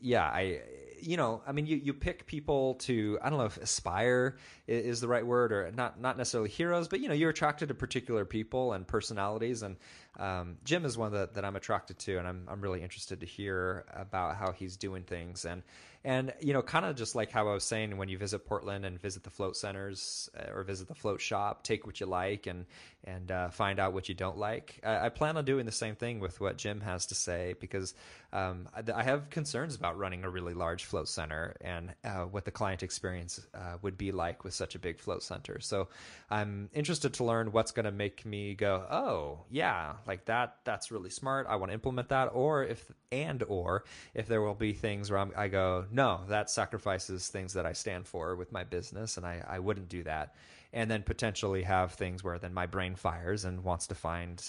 yeah, 0.01 0.25
I, 0.25 0.61
you 1.01 1.17
know, 1.17 1.43
I 1.47 1.53
mean, 1.53 1.67
you, 1.67 1.77
you 1.77 1.93
pick 1.93 2.27
people 2.27 2.75
to, 2.75 3.19
I 3.23 3.31
don't 3.31 3.39
know 3.39 3.47
if 3.47 3.57
aspire 3.57 4.37
is 4.67 5.01
the 5.01 5.09
right 5.09 5.27
word 5.27 5.53
or 5.53 5.71
not, 5.73 6.01
not 6.01 6.17
necessarily 6.17 6.51
heroes, 6.51 6.89
but 6.89 7.01
you 7.01 7.09
know, 7.09 7.15
you're 7.15 7.31
attracted 7.31 7.69
to 7.69 7.75
particular 7.75 8.25
people 8.25 8.75
and 8.75 8.87
personalities. 8.87 9.63
And 9.63 9.77
um, 10.19 10.57
Jim 10.65 10.85
is 10.85 10.99
one 10.99 11.13
that, 11.13 11.35
that 11.35 11.45
I'm 11.45 11.57
attracted 11.57 11.99
to, 12.01 12.19
and 12.19 12.27
I'm, 12.27 12.47
I'm 12.49 12.61
really 12.61 12.83
interested 12.83 13.21
to 13.21 13.27
hear 13.27 13.85
about 13.95 14.37
how 14.37 14.53
he's 14.53 14.77
doing 14.77 15.05
things. 15.05 15.45
And, 15.45 15.63
and, 16.05 16.33
you 16.41 16.53
know, 16.53 16.63
kind 16.63 16.87
of 16.87 16.97
just 16.97 17.15
like 17.15 17.31
how 17.31 17.49
I 17.49 17.53
was 17.53 17.65
saying, 17.65 17.97
when 17.97 18.09
you 18.09 18.19
visit 18.19 18.47
Portland 18.47 18.85
and 18.85 19.01
visit 19.01 19.25
the 19.25 19.31
float 19.31 19.57
centers 19.57 20.31
uh, 20.39 20.53
or 20.55 20.63
visit 20.63 20.89
the 20.89 20.95
float 20.95 21.21
shop, 21.21 21.63
take 21.65 21.87
what 21.87 22.01
you 22.01 22.07
like 22.07 22.47
and, 22.47 22.67
and 23.05 23.31
uh, 23.31 23.51
find 23.51 23.79
out 23.81 23.93
what 23.93 24.09
you 24.09 24.15
don't 24.15 24.39
like. 24.39 24.81
I, 24.85 25.07
I 25.07 25.09
plan 25.09 25.37
on 25.37 25.45
doing 25.45 25.67
the 25.67 25.73
same 25.73 25.97
thing 25.97 26.21
with 26.21 26.41
what 26.41 26.57
Jim 26.57 26.81
has 26.81 27.07
to 27.07 27.15
say 27.15 27.55
because 27.61 27.95
um, 28.33 28.69
I, 28.75 29.01
I 29.01 29.03
have 29.03 29.31
concerns 29.31 29.75
about 29.75 29.99
running 29.99 30.25
a 30.25 30.31
really 30.31 30.55
large 30.55 30.85
float 30.85 31.09
center 31.09 31.57
and 31.61 31.95
uh, 32.05 32.25
what 32.25 32.45
the 32.45 32.53
client 32.53 32.83
experience 32.83 33.45
uh, 33.55 33.79
would 33.83 33.99
be 33.99 34.13
like 34.13 34.45
with 34.45 34.55
such 34.55 34.75
a 34.75 34.79
big 34.79 35.01
float 35.01 35.23
center. 35.23 35.59
So 35.61 35.89
I'm 36.31 36.71
interested 36.73 37.15
to 37.15 37.25
learn 37.25 37.51
what's 37.53 37.73
going 37.73 37.87
to 37.87 37.93
make 37.93 38.25
me 38.25 38.55
go, 38.55 38.85
oh 38.91 39.41
yeah, 39.51 39.95
like 40.09 40.25
that. 40.25 40.57
That's 40.65 40.91
really 40.91 41.11
smart. 41.11 41.47
I 41.49 41.57
want 41.57 41.71
to 41.71 41.75
implement 41.75 42.09
that. 42.09 42.27
Or 42.33 42.65
if 42.65 42.91
and 43.13 43.43
or 43.45 43.85
if 44.15 44.27
there 44.27 44.41
will 44.43 44.55
be 44.55 44.73
things 44.73 45.11
where 45.11 45.21
I'm, 45.21 45.33
I 45.37 45.49
go, 45.49 45.85
no, 45.93 46.23
that 46.29 46.51
sacrifices 46.51 47.29
things 47.29 47.53
that 47.53 47.67
I 47.67 47.73
stand 47.73 48.07
for 48.07 48.35
with 48.35 48.51
my 48.51 48.65
business, 48.65 49.17
and 49.17 49.27
I, 49.27 49.45
I 49.49 49.59
wouldn't 49.59 49.89
do 49.89 50.03
that. 50.05 50.35
And 50.73 50.91
then 50.91 51.03
potentially 51.03 51.63
have 51.63 51.93
things 51.93 52.25
where 52.25 52.39
then 52.39 52.53
my 52.53 52.67
brain 52.67 52.95
fires 52.95 53.45
and 53.45 53.63
wants 53.65 53.87
to 53.89 53.95
find 53.95 54.43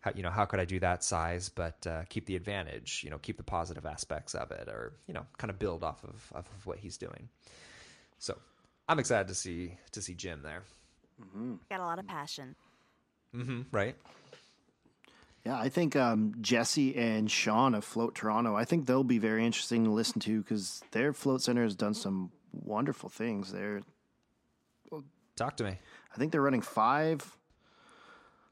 how, 0.00 0.12
you 0.14 0.22
know 0.22 0.30
how 0.30 0.44
could 0.44 0.60
I 0.60 0.64
do 0.64 0.78
that 0.80 1.02
size 1.02 1.48
but 1.48 1.84
uh, 1.86 2.02
keep 2.08 2.26
the 2.26 2.36
advantage 2.36 3.02
you 3.04 3.10
know 3.10 3.18
keep 3.18 3.36
the 3.36 3.42
positive 3.42 3.84
aspects 3.84 4.34
of 4.34 4.52
it 4.52 4.68
or 4.68 4.92
you 5.08 5.14
know 5.14 5.26
kind 5.36 5.50
of 5.50 5.58
build 5.58 5.82
off 5.82 6.04
of, 6.04 6.32
off 6.34 6.48
of 6.56 6.66
what 6.66 6.78
he's 6.78 6.96
doing 6.96 7.28
so 8.18 8.38
I'm 8.88 8.98
excited 9.00 9.28
to 9.28 9.34
see 9.34 9.76
to 9.92 10.00
see 10.00 10.14
Jim 10.14 10.42
there 10.42 10.62
Got 11.70 11.80
a 11.80 11.84
lot 11.84 11.98
of 11.98 12.06
passion. 12.06 12.54
mm-hmm, 13.34 13.62
right 13.72 13.96
Yeah, 15.46 15.56
I 15.56 15.68
think 15.68 15.94
um, 15.94 16.34
Jesse 16.40 16.96
and 16.96 17.30
Sean 17.30 17.76
of 17.76 17.84
Float 17.84 18.16
Toronto, 18.16 18.56
I 18.56 18.64
think 18.64 18.84
they'll 18.84 19.04
be 19.04 19.18
very 19.18 19.46
interesting 19.46 19.84
to 19.84 19.92
listen 19.92 20.18
to 20.22 20.42
because 20.42 20.82
their 20.90 21.12
float 21.12 21.40
center 21.40 21.62
has 21.62 21.76
done 21.76 21.94
some 21.94 22.32
wonderful 22.52 23.08
things. 23.08 23.52
They're, 23.52 23.82
talk 25.36 25.56
to 25.58 25.64
me 25.64 25.78
I 26.12 26.18
think 26.18 26.32
they're 26.32 26.42
running 26.42 26.62
five. 26.62 27.38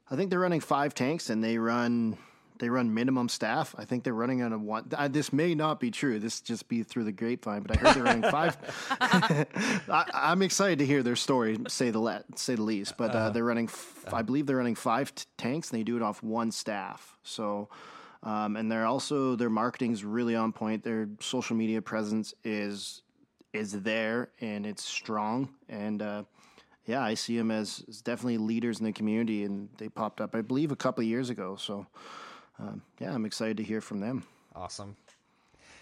I 0.09 0.15
think 0.15 0.29
they're 0.29 0.39
running 0.39 0.61
five 0.61 0.93
tanks, 0.93 1.29
and 1.29 1.43
they 1.43 1.57
run 1.57 2.17
they 2.59 2.69
run 2.69 2.93
minimum 2.93 3.29
staff. 3.29 3.75
I 3.77 3.85
think 3.85 4.03
they're 4.03 4.13
running 4.13 4.41
on 4.41 4.53
a 4.53 4.57
one. 4.57 4.89
Uh, 4.95 5.07
this 5.07 5.33
may 5.33 5.55
not 5.55 5.79
be 5.79 5.91
true. 5.91 6.19
This 6.19 6.41
just 6.41 6.67
be 6.67 6.83
through 6.83 7.05
the 7.05 7.11
grapevine, 7.11 7.61
but 7.63 7.77
I 7.77 7.79
heard 7.79 7.95
they're 7.95 8.03
running 8.03 8.29
five. 8.29 8.57
I, 9.89 10.05
I'm 10.13 10.41
excited 10.41 10.79
to 10.79 10.85
hear 10.85 11.03
their 11.03 11.15
story. 11.15 11.57
Say 11.67 11.91
the 11.91 11.99
le- 11.99 12.23
say 12.35 12.55
the 12.55 12.63
least. 12.63 12.97
But 12.97 13.11
uh, 13.11 13.29
they're 13.29 13.45
running. 13.45 13.65
F- 13.65 14.13
I 14.13 14.21
believe 14.21 14.45
they're 14.45 14.57
running 14.57 14.75
five 14.75 15.13
t- 15.13 15.25
tanks, 15.37 15.71
and 15.71 15.79
they 15.79 15.83
do 15.83 15.95
it 15.97 16.01
off 16.01 16.23
one 16.23 16.51
staff. 16.51 17.17
So. 17.23 17.69
Um, 18.23 18.55
and 18.55 18.71
they're 18.71 18.87
also 18.87 19.35
their 19.35 19.51
marketing's 19.51 20.03
really 20.03 20.35
on 20.35 20.51
point. 20.51 20.83
Their 20.83 21.07
social 21.19 21.55
media 21.55 21.79
presence 21.79 22.33
is 22.43 23.03
is 23.53 23.81
there 23.81 24.29
and 24.41 24.65
it's 24.65 24.83
strong. 24.83 25.49
And 25.69 26.01
uh, 26.01 26.23
yeah, 26.85 27.01
I 27.01 27.15
see 27.15 27.37
them 27.37 27.51
as, 27.51 27.83
as 27.89 28.01
definitely 28.01 28.37
leaders 28.37 28.79
in 28.79 28.85
the 28.85 28.91
community, 28.91 29.43
and 29.43 29.69
they 29.77 29.89
popped 29.89 30.21
up, 30.21 30.35
I 30.35 30.41
believe, 30.41 30.71
a 30.71 30.75
couple 30.75 31.01
of 31.01 31.07
years 31.07 31.29
ago. 31.29 31.55
So 31.55 31.87
um, 32.59 32.81
yeah, 32.99 33.13
I'm 33.13 33.25
excited 33.25 33.57
to 33.57 33.63
hear 33.63 33.81
from 33.81 33.99
them. 33.99 34.23
Awesome. 34.55 34.95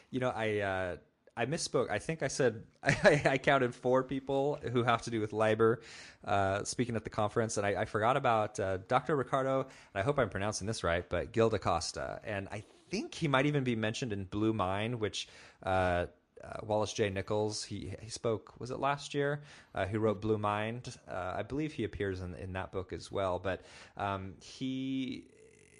You 0.10 0.20
know, 0.20 0.30
I 0.30 0.60
uh, 0.60 0.96
I 1.36 1.46
misspoke. 1.46 1.90
I 1.90 2.00
think 2.00 2.24
I 2.24 2.28
said 2.28 2.64
I, 2.84 3.22
I 3.26 3.38
counted 3.38 3.74
four 3.74 4.04
people 4.04 4.60
who 4.72 4.84
have 4.84 5.02
to 5.04 5.12
do 5.12 5.20
with 5.20 5.32
LIBR 5.32 5.78
uh, 6.26 6.64
speaking 6.64 6.96
at 6.96 7.04
the 7.04 7.10
conference, 7.10 7.58
and 7.58 7.66
I, 7.66 7.82
I 7.82 7.86
forgot 7.86 8.18
about 8.18 8.60
uh, 8.60 8.78
Dr. 8.88 9.16
Ricardo. 9.16 9.62
And 9.62 9.70
I 9.96 10.02
hope 10.02 10.20
I'm 10.20 10.30
pronouncing 10.30 10.68
this 10.68 10.84
right, 10.84 11.08
but 11.08 11.32
Gil 11.32 11.50
da 11.50 11.58
Costa, 11.58 12.20
and 12.24 12.48
I 12.52 12.64
think 12.90 13.14
he 13.14 13.28
might 13.28 13.46
even 13.46 13.64
be 13.64 13.76
mentioned 13.76 14.14
in 14.14 14.26
Blue 14.26 14.54
Mind, 14.54 15.00
which. 15.00 15.28
Uh, 15.62 16.08
uh, 16.44 16.58
Wallace 16.64 16.92
J. 16.92 17.10
Nichols, 17.10 17.64
he 17.64 17.94
he 18.02 18.10
spoke. 18.10 18.60
Was 18.60 18.70
it 18.70 18.78
last 18.78 19.14
year? 19.14 19.44
Uh, 19.74 19.86
he 19.86 19.96
wrote 19.96 20.20
Blue 20.20 20.38
Mind. 20.38 20.94
Uh, 21.08 21.36
I 21.38 21.44
believe 21.44 21.72
he 21.72 21.86
appears 21.86 22.20
in 22.20 22.36
in 22.36 22.52
that 22.52 22.74
book 22.74 22.92
as 22.92 23.10
well. 23.10 23.40
But 23.40 23.62
um, 23.96 24.34
he 24.42 25.24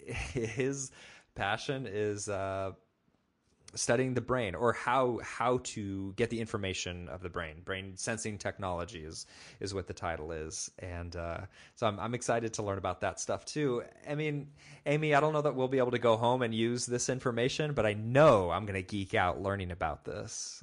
his 0.32 0.90
passion 1.34 1.86
is 1.86 2.28
uh, 2.28 2.72
studying 3.74 4.14
the 4.14 4.20
brain 4.20 4.54
or 4.54 4.72
how 4.72 5.18
how 5.22 5.58
to 5.64 6.12
get 6.16 6.30
the 6.30 6.40
information 6.40 7.08
of 7.08 7.22
the 7.22 7.28
brain. 7.28 7.56
Brain 7.64 7.92
sensing 7.96 8.38
technology 8.38 9.04
is 9.04 9.26
is 9.60 9.74
what 9.74 9.86
the 9.86 9.92
title 9.92 10.32
is, 10.32 10.70
and 10.78 11.16
uh, 11.16 11.40
so 11.74 11.86
I'm 11.86 11.98
I'm 11.98 12.14
excited 12.14 12.54
to 12.54 12.62
learn 12.62 12.78
about 12.78 13.00
that 13.00 13.20
stuff 13.20 13.44
too. 13.44 13.82
I 14.08 14.14
mean, 14.14 14.48
Amy, 14.86 15.14
I 15.14 15.20
don't 15.20 15.32
know 15.32 15.42
that 15.42 15.54
we'll 15.54 15.68
be 15.68 15.78
able 15.78 15.92
to 15.92 15.98
go 15.98 16.16
home 16.16 16.42
and 16.42 16.54
use 16.54 16.86
this 16.86 17.08
information, 17.08 17.74
but 17.74 17.86
I 17.86 17.94
know 17.94 18.50
I'm 18.50 18.66
going 18.66 18.80
to 18.80 18.82
geek 18.82 19.14
out 19.14 19.40
learning 19.40 19.70
about 19.70 20.04
this 20.04 20.62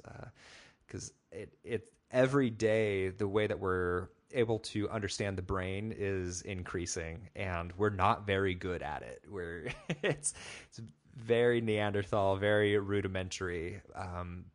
because 0.86 1.12
uh, 1.32 1.38
it 1.38 1.54
it 1.64 1.92
every 2.10 2.50
day 2.50 3.08
the 3.08 3.28
way 3.28 3.46
that 3.46 3.58
we're 3.58 4.08
able 4.34 4.58
to 4.58 4.88
understand 4.90 5.38
the 5.38 5.42
brain 5.42 5.94
is 5.96 6.42
increasing 6.42 7.28
and 7.36 7.72
we're 7.76 7.90
not 7.90 8.26
very 8.26 8.54
good 8.54 8.82
at 8.82 9.02
it. 9.02 9.22
We're 9.28 9.68
it's 10.02 10.34
it's 10.68 10.80
very 11.16 11.60
neanderthal 11.60 12.36
very 12.36 12.78
rudimentary. 12.78 13.80
Um, 13.94 14.46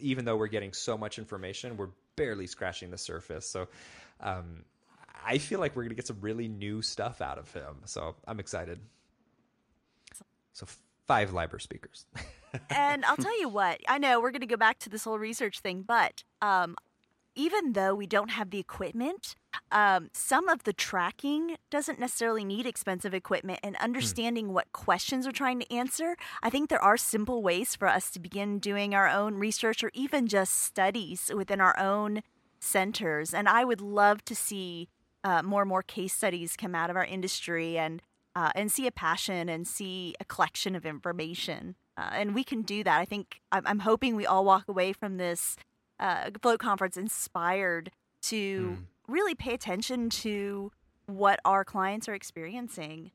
even 0.00 0.24
though 0.24 0.36
we're 0.36 0.48
getting 0.48 0.72
so 0.72 0.98
much 0.98 1.18
information 1.18 1.76
we're 1.76 1.90
barely 2.16 2.46
scratching 2.46 2.90
the 2.90 2.98
surface. 2.98 3.48
So 3.48 3.68
um, 4.20 4.64
i 5.24 5.38
feel 5.38 5.60
like 5.60 5.76
we're 5.76 5.82
going 5.82 5.90
to 5.90 5.94
get 5.94 6.06
some 6.06 6.20
really 6.20 6.48
new 6.48 6.82
stuff 6.82 7.20
out 7.20 7.38
of 7.38 7.52
him. 7.52 7.82
So 7.84 8.16
i'm 8.26 8.40
excited. 8.40 8.80
So 10.52 10.66
five 11.06 11.30
LIBR 11.30 11.60
speakers. 11.60 12.06
And 12.68 13.04
I'll 13.04 13.16
tell 13.16 13.38
you 13.40 13.48
what, 13.48 13.80
I 13.88 13.98
know 13.98 14.20
we're 14.20 14.30
going 14.30 14.40
to 14.40 14.46
go 14.46 14.56
back 14.56 14.78
to 14.80 14.90
this 14.90 15.04
whole 15.04 15.18
research 15.18 15.60
thing, 15.60 15.82
but 15.82 16.22
um, 16.42 16.76
even 17.34 17.72
though 17.72 17.94
we 17.94 18.06
don't 18.06 18.30
have 18.30 18.50
the 18.50 18.58
equipment, 18.58 19.34
um, 19.70 20.10
some 20.12 20.48
of 20.48 20.64
the 20.64 20.72
tracking 20.72 21.56
doesn't 21.70 21.98
necessarily 21.98 22.44
need 22.44 22.66
expensive 22.66 23.14
equipment. 23.14 23.60
And 23.62 23.76
understanding 23.76 24.48
mm. 24.48 24.52
what 24.52 24.72
questions 24.72 25.26
we're 25.26 25.32
trying 25.32 25.60
to 25.60 25.74
answer, 25.74 26.16
I 26.42 26.50
think 26.50 26.68
there 26.68 26.82
are 26.82 26.96
simple 26.96 27.42
ways 27.42 27.74
for 27.76 27.88
us 27.88 28.10
to 28.10 28.20
begin 28.20 28.58
doing 28.58 28.94
our 28.94 29.08
own 29.08 29.34
research 29.34 29.82
or 29.82 29.90
even 29.94 30.26
just 30.26 30.54
studies 30.54 31.30
within 31.34 31.60
our 31.60 31.78
own 31.78 32.22
centers. 32.60 33.34
And 33.34 33.48
I 33.48 33.64
would 33.64 33.80
love 33.80 34.24
to 34.26 34.34
see 34.34 34.88
uh, 35.24 35.42
more 35.42 35.62
and 35.62 35.68
more 35.68 35.82
case 35.82 36.14
studies 36.14 36.56
come 36.56 36.74
out 36.74 36.90
of 36.90 36.96
our 36.96 37.04
industry 37.04 37.78
and 37.78 38.02
uh, 38.34 38.50
and 38.54 38.72
see 38.72 38.86
a 38.86 38.90
passion 38.90 39.50
and 39.50 39.66
see 39.66 40.14
a 40.18 40.24
collection 40.24 40.74
of 40.74 40.86
information. 40.86 41.76
Uh, 41.98 42.08
and 42.14 42.34
we 42.34 42.42
can 42.42 42.62
do 42.62 42.82
that. 42.82 42.98
I 42.98 43.04
think 43.04 43.42
I'm, 43.52 43.66
I'm 43.66 43.80
hoping 43.80 44.16
we 44.16 44.24
all 44.24 44.44
walk 44.44 44.68
away 44.68 44.94
from 44.94 45.18
this 45.18 45.56
uh, 46.02 46.30
float 46.42 46.58
conference 46.58 46.96
inspired 46.96 47.90
to 48.22 48.76
mm. 48.76 48.84
really 49.06 49.34
pay 49.34 49.54
attention 49.54 50.10
to 50.10 50.72
what 51.06 51.38
our 51.44 51.64
clients 51.64 52.08
are 52.08 52.14
experiencing. 52.14 53.12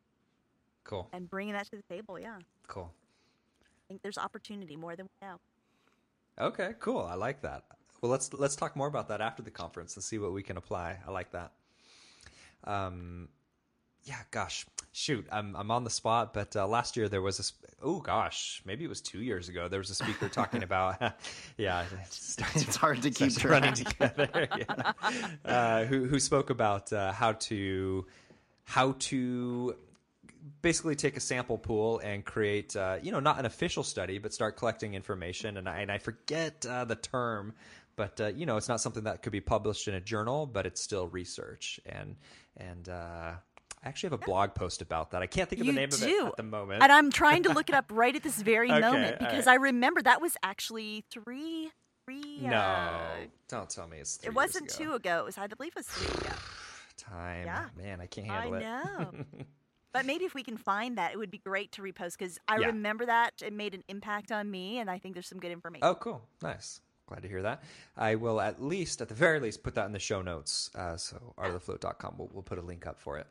Cool. 0.85 1.09
And 1.11 1.29
bringing 1.29 1.53
that 1.53 1.65
to 1.65 1.75
the 1.75 1.83
table. 1.93 2.17
Yeah. 2.17 2.39
Cool. 2.67 2.91
I 3.61 3.83
think 3.89 4.01
there's 4.01 4.17
opportunity 4.17 4.77
more 4.77 4.95
than 4.95 5.07
we 5.21 5.27
know. 5.27 5.35
Okay, 6.39 6.71
cool. 6.79 7.01
I 7.01 7.15
like 7.15 7.41
that. 7.41 7.63
Well, 8.01 8.11
let's 8.11 8.31
let's 8.33 8.55
talk 8.55 8.75
more 8.75 8.88
about 8.88 9.07
that 9.09 9.21
after 9.21 9.41
the 9.41 9.51
conference 9.51 9.95
and 9.95 10.03
see 10.03 10.19
what 10.19 10.31
we 10.31 10.43
can 10.43 10.55
apply. 10.55 10.97
I 11.05 11.11
like 11.11 11.31
that. 11.31 11.51
Um, 12.63 13.27
yeah, 14.03 14.19
gosh, 14.31 14.65
shoot, 14.97 15.27
I'm 15.31 15.55
I'm 15.55 15.71
on 15.71 15.83
the 15.83 15.89
spot. 15.89 16.33
But 16.33 16.55
uh, 16.55 16.67
last 16.67 16.97
year 16.97 17.07
there 17.07 17.21
was 17.21 17.39
a 17.39 17.85
oh 17.85 17.99
gosh, 17.99 18.61
maybe 18.65 18.83
it 18.83 18.87
was 18.87 19.01
two 19.01 19.21
years 19.21 19.47
ago. 19.47 19.67
There 19.67 19.79
was 19.79 19.89
a 19.89 19.95
speaker 19.95 20.27
talking 20.27 20.63
about 20.69 20.99
yeah, 21.57 21.83
it 21.83 21.87
it's 22.55 22.75
hard 22.75 23.03
to 23.03 23.11
keep 23.11 23.33
track. 23.33 23.51
running 23.51 23.73
together. 23.75 24.47
yeah. 24.57 24.93
uh, 25.45 25.85
who 25.85 26.05
who 26.05 26.19
spoke 26.19 26.49
about 26.49 26.91
uh, 26.91 27.11
how 27.11 27.33
to 27.33 28.05
how 28.63 28.95
to 28.99 29.75
basically 30.61 30.95
take 30.95 31.15
a 31.17 31.19
sample 31.19 31.57
pool 31.57 31.99
and 31.99 32.25
create, 32.25 32.75
uh, 32.75 32.97
you 33.01 33.11
know, 33.11 33.19
not 33.19 33.37
an 33.39 33.45
official 33.45 33.83
study, 33.83 34.17
but 34.17 34.33
start 34.33 34.57
collecting 34.57 34.93
information. 34.93 35.57
And 35.57 35.67
I, 35.67 35.79
and 35.79 35.91
I 35.91 35.97
forget 35.97 36.65
uh, 36.65 36.85
the 36.85 36.95
term, 36.95 37.53
but 37.95 38.19
uh, 38.19 38.27
you 38.27 38.45
know, 38.45 38.57
it's 38.57 38.69
not 38.69 38.81
something 38.81 39.03
that 39.03 39.21
could 39.21 39.31
be 39.31 39.41
published 39.41 39.87
in 39.87 39.93
a 39.93 40.01
journal, 40.01 40.45
but 40.45 40.65
it's 40.65 40.81
still 40.81 41.07
research. 41.07 41.79
And 41.85 42.15
and 42.57 42.89
uh, 42.89 43.33
I 43.84 43.89
actually 43.89 44.09
have 44.09 44.21
a 44.21 44.25
blog 44.25 44.53
post 44.55 44.82
about 44.82 45.11
that. 45.11 45.21
I 45.21 45.28
can't 45.28 45.49
think 45.49 45.61
of 45.61 45.67
you 45.67 45.71
the 45.71 45.80
name 45.80 45.89
do. 45.89 45.95
of 45.95 46.03
it 46.03 46.25
at 46.25 46.38
the 46.38 46.43
moment. 46.43 46.84
And 46.84 46.91
I'm 46.91 47.11
trying 47.11 47.43
to 47.43 47.53
look 47.53 47.69
it 47.69 47.75
up 47.75 47.86
right 47.91 48.15
at 48.15 48.23
this 48.23 48.41
very 48.41 48.71
okay, 48.71 48.80
moment 48.80 49.19
because 49.19 49.45
right. 49.45 49.53
I 49.53 49.55
remember 49.55 50.01
that 50.01 50.21
was 50.21 50.36
actually 50.43 51.05
three 51.11 51.71
three 52.05 52.39
No. 52.41 52.57
Uh, 52.57 52.99
don't 53.47 53.69
tell 53.69 53.88
me 53.88 53.99
it's 53.99 54.19
It 54.23 54.34
wasn't 54.34 54.73
ago. 54.73 54.86
two 54.86 54.93
ago. 54.93 55.19
It 55.19 55.25
was 55.25 55.38
I 55.38 55.47
believe 55.47 55.73
it 55.75 55.80
was 55.80 55.88
three 55.88 56.25
ago. 56.25 56.36
Time. 56.97 57.45
Yeah. 57.45 57.65
Man, 57.78 58.01
I 58.01 58.07
can't 58.07 58.28
handle 58.28 58.55
I 58.55 58.57
it. 58.57 58.65
I 58.65 58.84
know. 58.84 59.11
but 59.93 60.05
maybe 60.05 60.25
if 60.25 60.34
we 60.34 60.43
can 60.43 60.57
find 60.57 60.97
that, 60.97 61.13
it 61.13 61.17
would 61.17 61.32
be 61.32 61.38
great 61.38 61.71
to 61.73 61.82
repost 61.82 62.17
because 62.17 62.39
I 62.47 62.57
yeah. 62.57 62.67
remember 62.67 63.05
that 63.05 63.34
it 63.45 63.53
made 63.53 63.75
an 63.75 63.84
impact 63.88 64.32
on 64.32 64.49
me, 64.49 64.80
and 64.80 64.89
I 64.89 64.97
think 64.97 65.13
there's 65.13 65.28
some 65.28 65.39
good 65.39 65.51
information. 65.51 65.88
Oh, 65.88 65.93
cool, 65.93 66.23
nice. 66.41 66.82
Glad 67.07 67.21
to 67.21 67.28
hear 67.30 67.43
that. 67.43 67.63
I 67.95 68.15
will 68.15 68.41
at 68.41 68.61
least, 68.61 68.99
at 69.01 69.07
the 69.07 69.13
very 69.15 69.39
least, 69.39 69.63
put 69.63 69.75
that 69.75 69.86
in 69.86 69.93
the 69.93 69.99
show 69.99 70.21
notes. 70.21 70.69
Uh, 70.75 70.97
so 70.97 71.34
artofthefloat.com, 71.38 72.15
we'll, 72.17 72.30
we'll 72.34 72.43
put 72.43 72.57
a 72.57 72.61
link 72.61 72.86
up 72.86 72.99
for 72.99 73.17
it. 73.17 73.28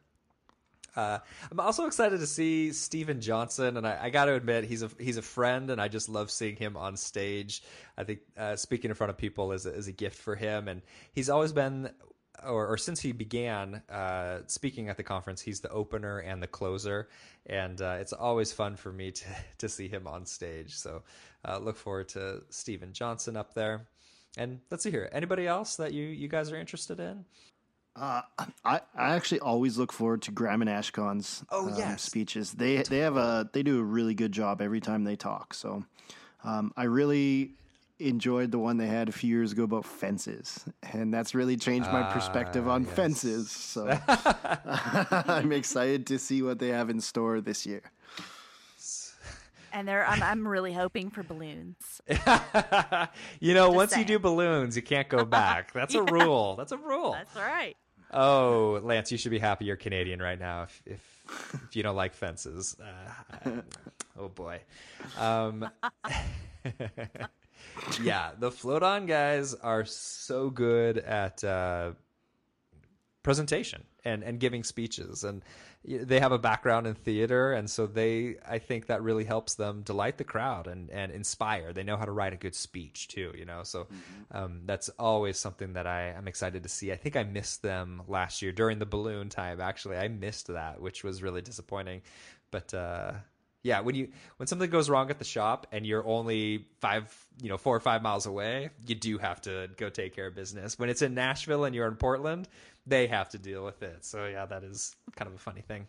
Uh, 0.97 1.19
I'm 1.51 1.61
also 1.61 1.87
excited 1.87 2.21
to 2.21 2.27
see 2.27 2.73
Steven 2.73 3.21
Johnson, 3.21 3.77
and 3.77 3.87
I, 3.87 3.99
I 4.05 4.11
got 4.11 4.25
to 4.25 4.35
admit 4.35 4.65
he's 4.65 4.83
a 4.83 4.91
he's 4.99 5.19
a 5.19 5.23
friend, 5.23 5.71
and 5.71 5.81
I 5.81 5.89
just 5.89 6.09
love 6.09 6.31
seeing 6.31 6.57
him 6.57 6.77
on 6.77 6.97
stage. 6.97 7.63
I 7.99 8.05
think 8.05 8.21
uh, 8.37 8.57
speaking 8.57 8.91
in 8.91 8.95
front 8.95 9.11
of 9.11 9.19
people 9.19 9.53
is 9.53 9.67
a, 9.67 9.75
is 9.75 9.89
a 9.89 9.93
gift 9.93 10.17
for 10.17 10.35
him, 10.35 10.69
and 10.69 10.81
he's 11.13 11.29
always 11.29 11.53
been, 11.53 11.91
or, 12.47 12.67
or 12.67 12.79
since 12.79 13.01
he 13.01 13.13
began 13.13 13.83
uh, 13.91 14.39
speaking 14.47 14.89
at 14.89 14.97
the 14.97 15.03
conference, 15.03 15.43
he's 15.43 15.61
the 15.61 15.71
opener 15.71 16.19
and 16.21 16.43
the 16.43 16.47
closer, 16.47 17.09
and 17.45 17.83
uh, 17.83 17.99
it's 18.01 18.15
always 18.15 18.53
fun 18.53 18.75
for 18.75 18.91
me 18.91 19.13
to 19.13 19.25
to 19.59 19.69
see 19.69 19.89
him 19.89 20.07
on 20.07 20.25
stage. 20.25 20.75
So 20.75 21.03
uh, 21.47 21.59
look 21.59 21.77
forward 21.77 22.09
to 22.11 22.43
Steven 22.49 22.95
Johnson 22.95 23.37
up 23.37 23.53
there. 23.53 23.87
And 24.39 24.61
let's 24.71 24.83
see 24.83 24.91
here. 24.91 25.09
Anybody 25.13 25.47
else 25.47 25.77
that 25.77 25.93
you 25.93 26.05
you 26.05 26.29
guys 26.29 26.53
are 26.53 26.57
interested 26.57 27.01
in? 27.01 27.25
Uh, 27.99 28.21
I, 28.65 28.81
I 28.95 29.15
actually 29.15 29.41
always 29.41 29.79
look 29.79 29.91
forward 29.91 30.23
to 30.23 30.31
Graham 30.31 30.61
and 30.61 30.69
Ashkan's 30.69 31.43
oh, 31.51 31.69
um, 31.69 31.75
yes. 31.79 32.03
speeches. 32.03 32.53
They 32.53 32.83
they 32.83 32.99
have 32.99 33.17
a 33.17 33.49
they 33.53 33.63
do 33.63 33.81
a 33.81 33.83
really 33.83 34.15
good 34.15 34.33
job 34.33 34.61
every 34.61 34.81
time 34.81 35.05
they 35.05 35.17
talk. 35.17 35.55
So 35.55 35.85
um, 36.45 36.73
I 36.77 36.85
really 36.85 37.53
enjoyed 37.99 38.51
the 38.51 38.59
one 38.59 38.77
they 38.77 38.87
had 38.87 39.09
a 39.09 39.13
few 39.13 39.31
years 39.31 39.53
ago 39.53 39.65
about 39.65 39.87
fences, 39.87 40.65
and 40.93 41.13
that's 41.13 41.35
really 41.35 41.57
changed 41.57 41.91
my 41.91 42.03
perspective 42.13 42.69
uh, 42.69 42.73
on 42.73 42.85
yes. 42.85 42.93
fences. 42.93 43.51
So 43.51 43.99
I'm 44.09 45.53
excited 45.53 46.07
to 46.09 46.19
see 46.19 46.43
what 46.43 46.59
they 46.59 46.69
have 46.69 46.91
in 46.91 47.01
store 47.01 47.41
this 47.41 47.65
year. 47.65 47.83
And 49.73 49.87
there, 49.87 50.07
I'm, 50.07 50.23
I'm 50.23 50.49
really 50.49 50.73
hoping 50.73 51.11
for 51.11 51.23
balloons. 51.23 52.01
you 52.09 53.53
know, 53.53 53.67
Just 53.67 53.77
once 53.77 53.91
saying. 53.91 54.09
you 54.09 54.15
do 54.15 54.19
balloons, 54.19 54.75
you 54.75 54.81
can't 54.81 55.07
go 55.07 55.27
back. 55.27 55.73
That's 55.75 55.93
yeah. 55.93 56.01
a 56.01 56.05
rule. 56.05 56.57
That's 56.57 56.73
a 56.73 56.79
rule. 56.79 57.13
That's 57.13 57.37
right. 57.37 57.77
Oh, 58.13 58.81
Lance, 58.83 59.11
you 59.11 59.19
should 59.19 59.31
be 59.31 59.39
happy 59.39 59.65
you're 59.65 59.77
Canadian 59.77 60.21
right 60.21 60.39
now. 60.39 60.63
If 60.65 60.83
if, 60.87 61.55
if 61.67 61.77
you 61.77 61.83
don't 61.83 61.97
like 61.97 62.15
fences, 62.15 62.77
uh, 62.81 63.51
oh 64.19 64.29
boy. 64.29 64.61
Um, 65.19 65.69
yeah, 68.03 68.31
the 68.39 68.51
float 68.51 68.83
on 68.83 69.07
guys 69.07 69.55
are 69.55 69.85
so 69.85 70.51
good 70.51 70.99
at 70.99 71.43
uh, 71.43 71.93
presentation 73.23 73.85
and 74.05 74.23
and 74.23 74.39
giving 74.39 74.63
speeches 74.63 75.25
and 75.25 75.43
they 75.87 76.19
have 76.19 76.33
a 76.33 76.39
background 76.39 76.87
in 76.87 76.95
theater 76.95 77.53
and 77.53 77.71
so 77.71 77.87
they 77.87 78.37
i 78.49 78.59
think 78.59 78.87
that 78.87 79.03
really 79.03 79.25
helps 79.25 79.55
them 79.55 79.83
delight 79.83 80.19
the 80.19 80.25
crowd 80.25 80.67
and 80.67 80.91
and 80.91 81.13
inspire. 81.13 81.73
They 81.73 81.85
know 81.85 81.97
how 81.97 82.05
to 82.05 82.13
write 82.13 82.33
a 82.33 82.37
good 82.37 82.55
speech 82.55 83.09
too 83.09 83.33
you 83.37 83.45
know? 83.45 83.63
So 83.63 83.85
mm-hmm. 83.85 84.37
um, 84.37 84.61
that's 84.65 84.89
always 84.99 85.39
something 85.39 85.75
that 85.75 85.87
i 85.87 86.09
am 86.09 86.27
excited 86.27 86.63
to 86.65 86.69
see. 86.69 86.93
I 86.93 86.97
think 86.97 87.17
i 87.17 87.23
missed 87.23 87.63
them 87.63 88.03
last 88.09 88.43
year 88.43 88.53
during 88.53 88.79
the 88.79 88.87
balloon 88.87 89.29
time 89.29 89.61
actually. 89.61 89.97
I 89.97 90.09
missed 90.09 90.49
that 90.49 90.81
which 90.81 91.05
was 91.05 91.23
really 91.23 91.43
disappointing. 91.43 92.03
But 92.51 92.75
uh, 92.75 93.13
yeah 93.63 93.81
when 93.81 93.95
you 93.95 94.09
when 94.37 94.47
something 94.47 94.71
goes 94.71 94.89
wrong 94.89 95.11
at 95.11 95.19
the 95.19 95.25
shop 95.25 95.67
and 95.73 95.85
you're 95.87 96.07
only 96.07 96.67
five 96.81 97.13
you 97.43 97.49
know 97.49 97.59
four 97.59 97.77
or 97.77 97.81
five 97.81 98.03
miles 98.03 98.27
away 98.27 98.71
you 98.87 98.95
do 98.95 99.19
have 99.19 99.41
to 99.43 99.69
go 99.77 99.89
take 99.89 100.15
care 100.15 100.27
of 100.27 100.35
business. 100.35 100.79
When 100.79 100.89
it's 100.89 101.03
in 101.03 101.15
nashville 101.15 101.65
and 101.65 101.75
you're 101.75 101.89
in 101.89 101.97
portland 101.97 102.49
they 102.87 103.07
have 103.07 103.29
to 103.31 103.39
deal 103.39 103.65
with 103.65 103.83
it. 103.83 104.05
So 104.05 104.27
yeah, 104.27 104.47
that 104.47 104.63
is 104.63 104.95
kind 105.17 105.29
of 105.29 105.35
a 105.35 105.39
funny 105.39 105.63
thing. 105.63 105.87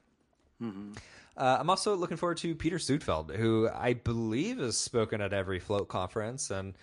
Mm-hmm. 0.61 0.93
Uh, 1.35 1.57
I'm 1.59 1.69
also 1.69 1.95
looking 1.95 2.17
forward 2.17 2.37
to 2.37 2.55
Peter 2.55 2.77
Suedfeld, 2.77 3.35
who 3.35 3.69
I 3.71 3.93
believe 3.93 4.57
has 4.57 4.75
spoken 4.75 5.21
at 5.21 5.33
every 5.33 5.59
float 5.59 5.87
conference, 5.87 6.49
and 6.49 6.73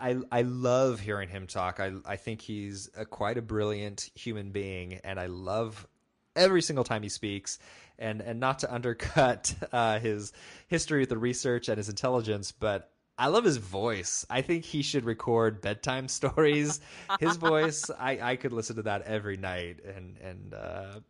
I 0.00 0.16
I 0.32 0.42
love 0.42 0.98
hearing 0.98 1.28
him 1.28 1.46
talk. 1.46 1.78
I 1.78 1.92
I 2.04 2.16
think 2.16 2.40
he's 2.40 2.90
a, 2.96 3.04
quite 3.04 3.38
a 3.38 3.42
brilliant 3.42 4.10
human 4.14 4.50
being, 4.50 4.94
and 5.04 5.20
I 5.20 5.26
love 5.26 5.86
every 6.34 6.62
single 6.62 6.84
time 6.84 7.02
he 7.02 7.08
speaks. 7.08 7.58
And 7.96 8.20
and 8.20 8.40
not 8.40 8.58
to 8.60 8.74
undercut 8.74 9.54
uh, 9.72 10.00
his 10.00 10.32
history 10.66 11.00
with 11.00 11.10
the 11.10 11.18
research 11.18 11.68
and 11.68 11.78
his 11.78 11.88
intelligence, 11.88 12.50
but 12.50 12.90
I 13.18 13.28
love 13.28 13.44
his 13.44 13.58
voice. 13.58 14.26
I 14.28 14.42
think 14.42 14.64
he 14.64 14.82
should 14.82 15.04
record 15.04 15.60
bedtime 15.60 16.08
stories. 16.20 16.80
his 17.20 17.36
voice, 17.36 17.90
I, 17.98 18.18
I 18.32 18.36
could 18.36 18.52
listen 18.52 18.76
to 18.76 18.82
that 18.82 19.02
every 19.02 19.36
night, 19.36 19.80
and 19.84 20.16
and 20.18 20.54
uh, 20.54 21.00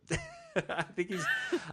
I 0.69 0.83
think 0.83 1.09
he's 1.09 1.25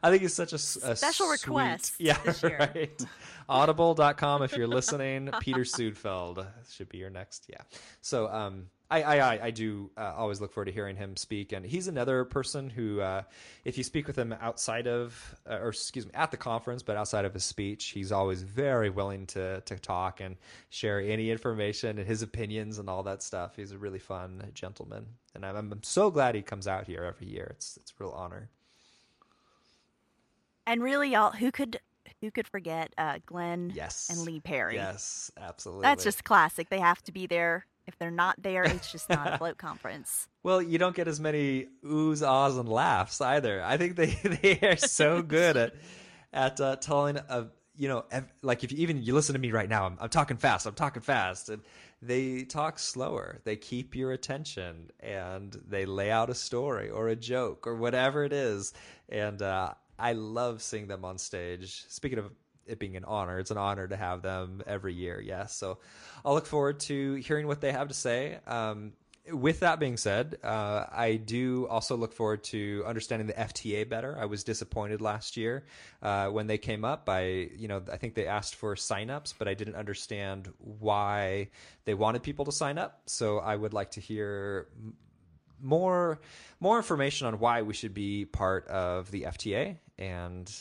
I 0.03 0.11
think 0.11 0.23
he's 0.23 0.35
such 0.35 0.53
a, 0.53 0.57
a 0.57 0.97
special 0.97 1.27
sweet, 1.27 1.47
request. 1.47 1.95
Yeah, 1.99 2.19
right. 2.43 3.01
Audible.com 3.49 4.43
if 4.43 4.57
you're 4.57 4.67
listening. 4.67 5.31
Peter 5.41 5.61
Suedfeld 5.61 6.47
should 6.71 6.89
be 6.89 6.99
your 6.99 7.11
next. 7.11 7.47
Yeah. 7.49 7.61
So 8.01 8.29
um, 8.29 8.67
I, 8.93 9.19
I, 9.19 9.45
I 9.47 9.51
do 9.51 9.91
uh, 9.97 10.13
always 10.17 10.41
look 10.41 10.53
forward 10.53 10.67
to 10.67 10.73
hearing 10.73 10.97
him 10.97 11.17
speak, 11.17 11.53
and 11.53 11.65
he's 11.65 11.89
another 11.89 12.25
person 12.27 12.69
who, 12.69 13.01
uh, 13.01 13.23
if 13.65 13.79
you 13.79 13.85
speak 13.85 14.07
with 14.07 14.19
him 14.19 14.35
outside 14.39 14.87
of, 14.87 15.35
uh, 15.49 15.61
or 15.63 15.69
excuse 15.71 16.05
me, 16.05 16.13
at 16.15 16.31
the 16.31 16.37
conference, 16.37 16.83
but 16.83 16.97
outside 16.97 17.25
of 17.25 17.33
his 17.33 17.43
speech, 17.43 17.87
he's 17.87 18.13
always 18.13 18.43
very 18.43 18.91
willing 18.91 19.27
to 19.29 19.63
to 19.63 19.79
talk 19.79 20.21
and 20.21 20.37
share 20.69 21.01
any 21.01 21.31
information 21.31 21.99
and 21.99 22.07
his 22.07 22.21
opinions 22.21 22.79
and 22.79 22.91
all 22.91 23.03
that 23.03 23.23
stuff. 23.23 23.57
He's 23.57 23.73
a 23.73 23.79
really 23.79 23.99
fun 23.99 24.51
gentleman, 24.53 25.07
and 25.35 25.47
I'm, 25.47 25.73
I'm 25.73 25.83
so 25.83 26.11
glad 26.11 26.35
he 26.35 26.43
comes 26.43 26.69
out 26.69 26.87
here 26.87 27.03
every 27.03 27.29
year. 27.29 27.49
It's 27.57 27.79
it's 27.79 27.93
a 27.99 28.05
real 28.05 28.13
honor. 28.13 28.51
And 30.67 30.83
really, 30.83 31.13
y'all, 31.13 31.33
who 31.33 31.51
could 31.51 31.81
who 32.21 32.31
could 32.31 32.47
forget 32.47 32.93
uh, 32.99 33.21
Glenn 33.25 33.73
yes. 33.75 34.11
and 34.11 34.21
Lee 34.21 34.41
Perry? 34.41 34.75
Yes, 34.75 35.33
absolutely. 35.41 35.83
That's 35.83 36.05
just 36.05 36.25
classic. 36.25 36.69
They 36.69 36.79
have 36.79 37.03
to 37.05 37.13
be 37.13 37.27
there 37.27 37.67
if 37.87 37.99
they're 37.99 38.11
not 38.11 38.43
there, 38.43 38.63
it's 38.65 38.91
just 38.91 39.09
not 39.09 39.33
a 39.33 39.39
float 39.39 39.59
conference. 39.59 40.29
Well, 40.43 40.63
you 40.63 40.79
don't 40.79 40.95
get 40.95 41.09
as 41.09 41.21
many 41.21 41.69
oohs, 41.85 42.27
ahs, 42.27 42.57
and 42.57 42.69
laughs 42.69 43.21
either. 43.21 43.63
I 43.63 43.77
think 43.77 43.97
they, 43.97 44.07
they 44.43 44.59
are 44.67 44.77
so 44.77 45.23
good 45.23 45.57
at 45.57 45.75
at 46.33 46.61
uh, 46.61 46.77
telling 46.77 47.19
a 47.19 47.49
you 47.77 47.89
know, 47.89 48.05
ev- 48.11 48.33
like 48.43 48.65
if 48.65 48.73
you, 48.73 48.79
even 48.79 49.03
you 49.03 49.15
listen 49.15 49.33
to 49.35 49.39
me 49.39 49.51
right 49.51 49.69
now, 49.69 49.87
I'm, 49.87 49.97
I'm 50.01 50.09
talking 50.09 50.37
fast, 50.37 50.67
I'm 50.67 50.75
talking 50.75 51.03
fast, 51.03 51.49
and 51.49 51.63
they 52.03 52.45
talk 52.45 52.79
slower. 52.79 53.41
They 53.45 53.57
keep 53.57 53.95
your 53.95 54.13
attention 54.13 54.91
and 55.01 55.57
they 55.69 55.87
lay 55.87 56.11
out 56.11 56.31
a 56.31 56.35
story 56.35 56.91
or 56.91 57.09
a 57.09 57.17
joke 57.17 57.67
or 57.67 57.77
whatever 57.77 58.25
it 58.25 58.33
is. 58.33 58.73
And 59.09 59.41
uh, 59.41 59.75
I 59.99 60.13
love 60.13 60.63
seeing 60.63 60.89
them 60.89 61.05
on 61.05 61.17
stage. 61.17 61.85
Speaking 61.89 62.19
of 62.19 62.31
it 62.67 62.79
being 62.79 62.97
an 62.97 63.05
honor, 63.05 63.39
it's 63.39 63.51
an 63.51 63.59
honor 63.59 63.87
to 63.89 63.97
have 63.97 64.23
them 64.23 64.63
every 64.67 64.95
year. 64.95 65.21
Yes, 65.21 65.55
so 65.55 65.79
I'll 66.25 66.35
look 66.35 66.47
forward 66.47 66.81
to 66.81 67.15
hearing 67.15 67.47
what 67.47 67.61
they 67.61 67.73
have 67.73 67.89
to 67.89 67.95
say. 67.95 68.39
Um, 68.47 68.93
with 69.31 69.61
that 69.61 69.79
being 69.79 69.97
said, 69.97 70.39
uh, 70.43 70.87
I 70.91 71.15
do 71.15 71.69
also 71.69 71.97
look 71.97 72.13
forward 72.13 72.43
to 72.45 72.83
understanding 72.85 73.29
the 73.29 73.35
FTA 73.35 73.89
better. 73.89 74.19
I 74.19 74.25
was 74.25 74.43
disappointed 74.43 75.01
last 75.01 75.37
year 75.37 75.65
uh, 76.03 76.29
when 76.29 76.49
they 76.49 76.59
came 76.59 76.85
up. 76.85 77.09
I, 77.09 77.51
you 77.57 77.69
know, 77.69 77.83
I 77.93 77.99
think 77.99 78.15
they 78.15 78.27
asked 78.27 78.57
for 78.57 78.75
signups, 78.75 79.35
but 79.39 79.47
I 79.47 79.55
didn't 79.55 79.77
understand 79.77 80.53
why 80.59 81.51
they 81.85 81.95
wanted 81.95 82.25
people 82.25 82.45
to 82.47 82.53
sign 82.53 82.79
up. 82.79 83.03
So 83.07 83.39
I 83.39 83.55
would 83.55 83.73
like 83.73 83.93
to 83.93 84.01
hear 84.01 84.67
more 85.61 86.21
more 86.59 86.77
information 86.77 87.29
on 87.29 87.39
why 87.39 87.63
we 87.63 87.75
should 87.75 87.95
be 87.95 88.25
part 88.25 88.67
of 88.67 89.11
the 89.13 89.23
FTA. 89.23 89.77
And 89.99 90.53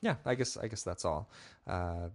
yeah, 0.00 0.16
I 0.24 0.34
guess 0.34 0.56
I 0.56 0.68
guess 0.68 0.82
that's 0.82 1.04
all. 1.04 1.30
Uh, 1.66 2.08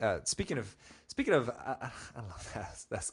uh, 0.00 0.18
speaking 0.24 0.58
of 0.58 0.74
speaking 1.08 1.34
of, 1.34 1.50
I 1.50 1.90
don't 2.14 2.28
know. 2.56 2.64
That's, 2.90 3.12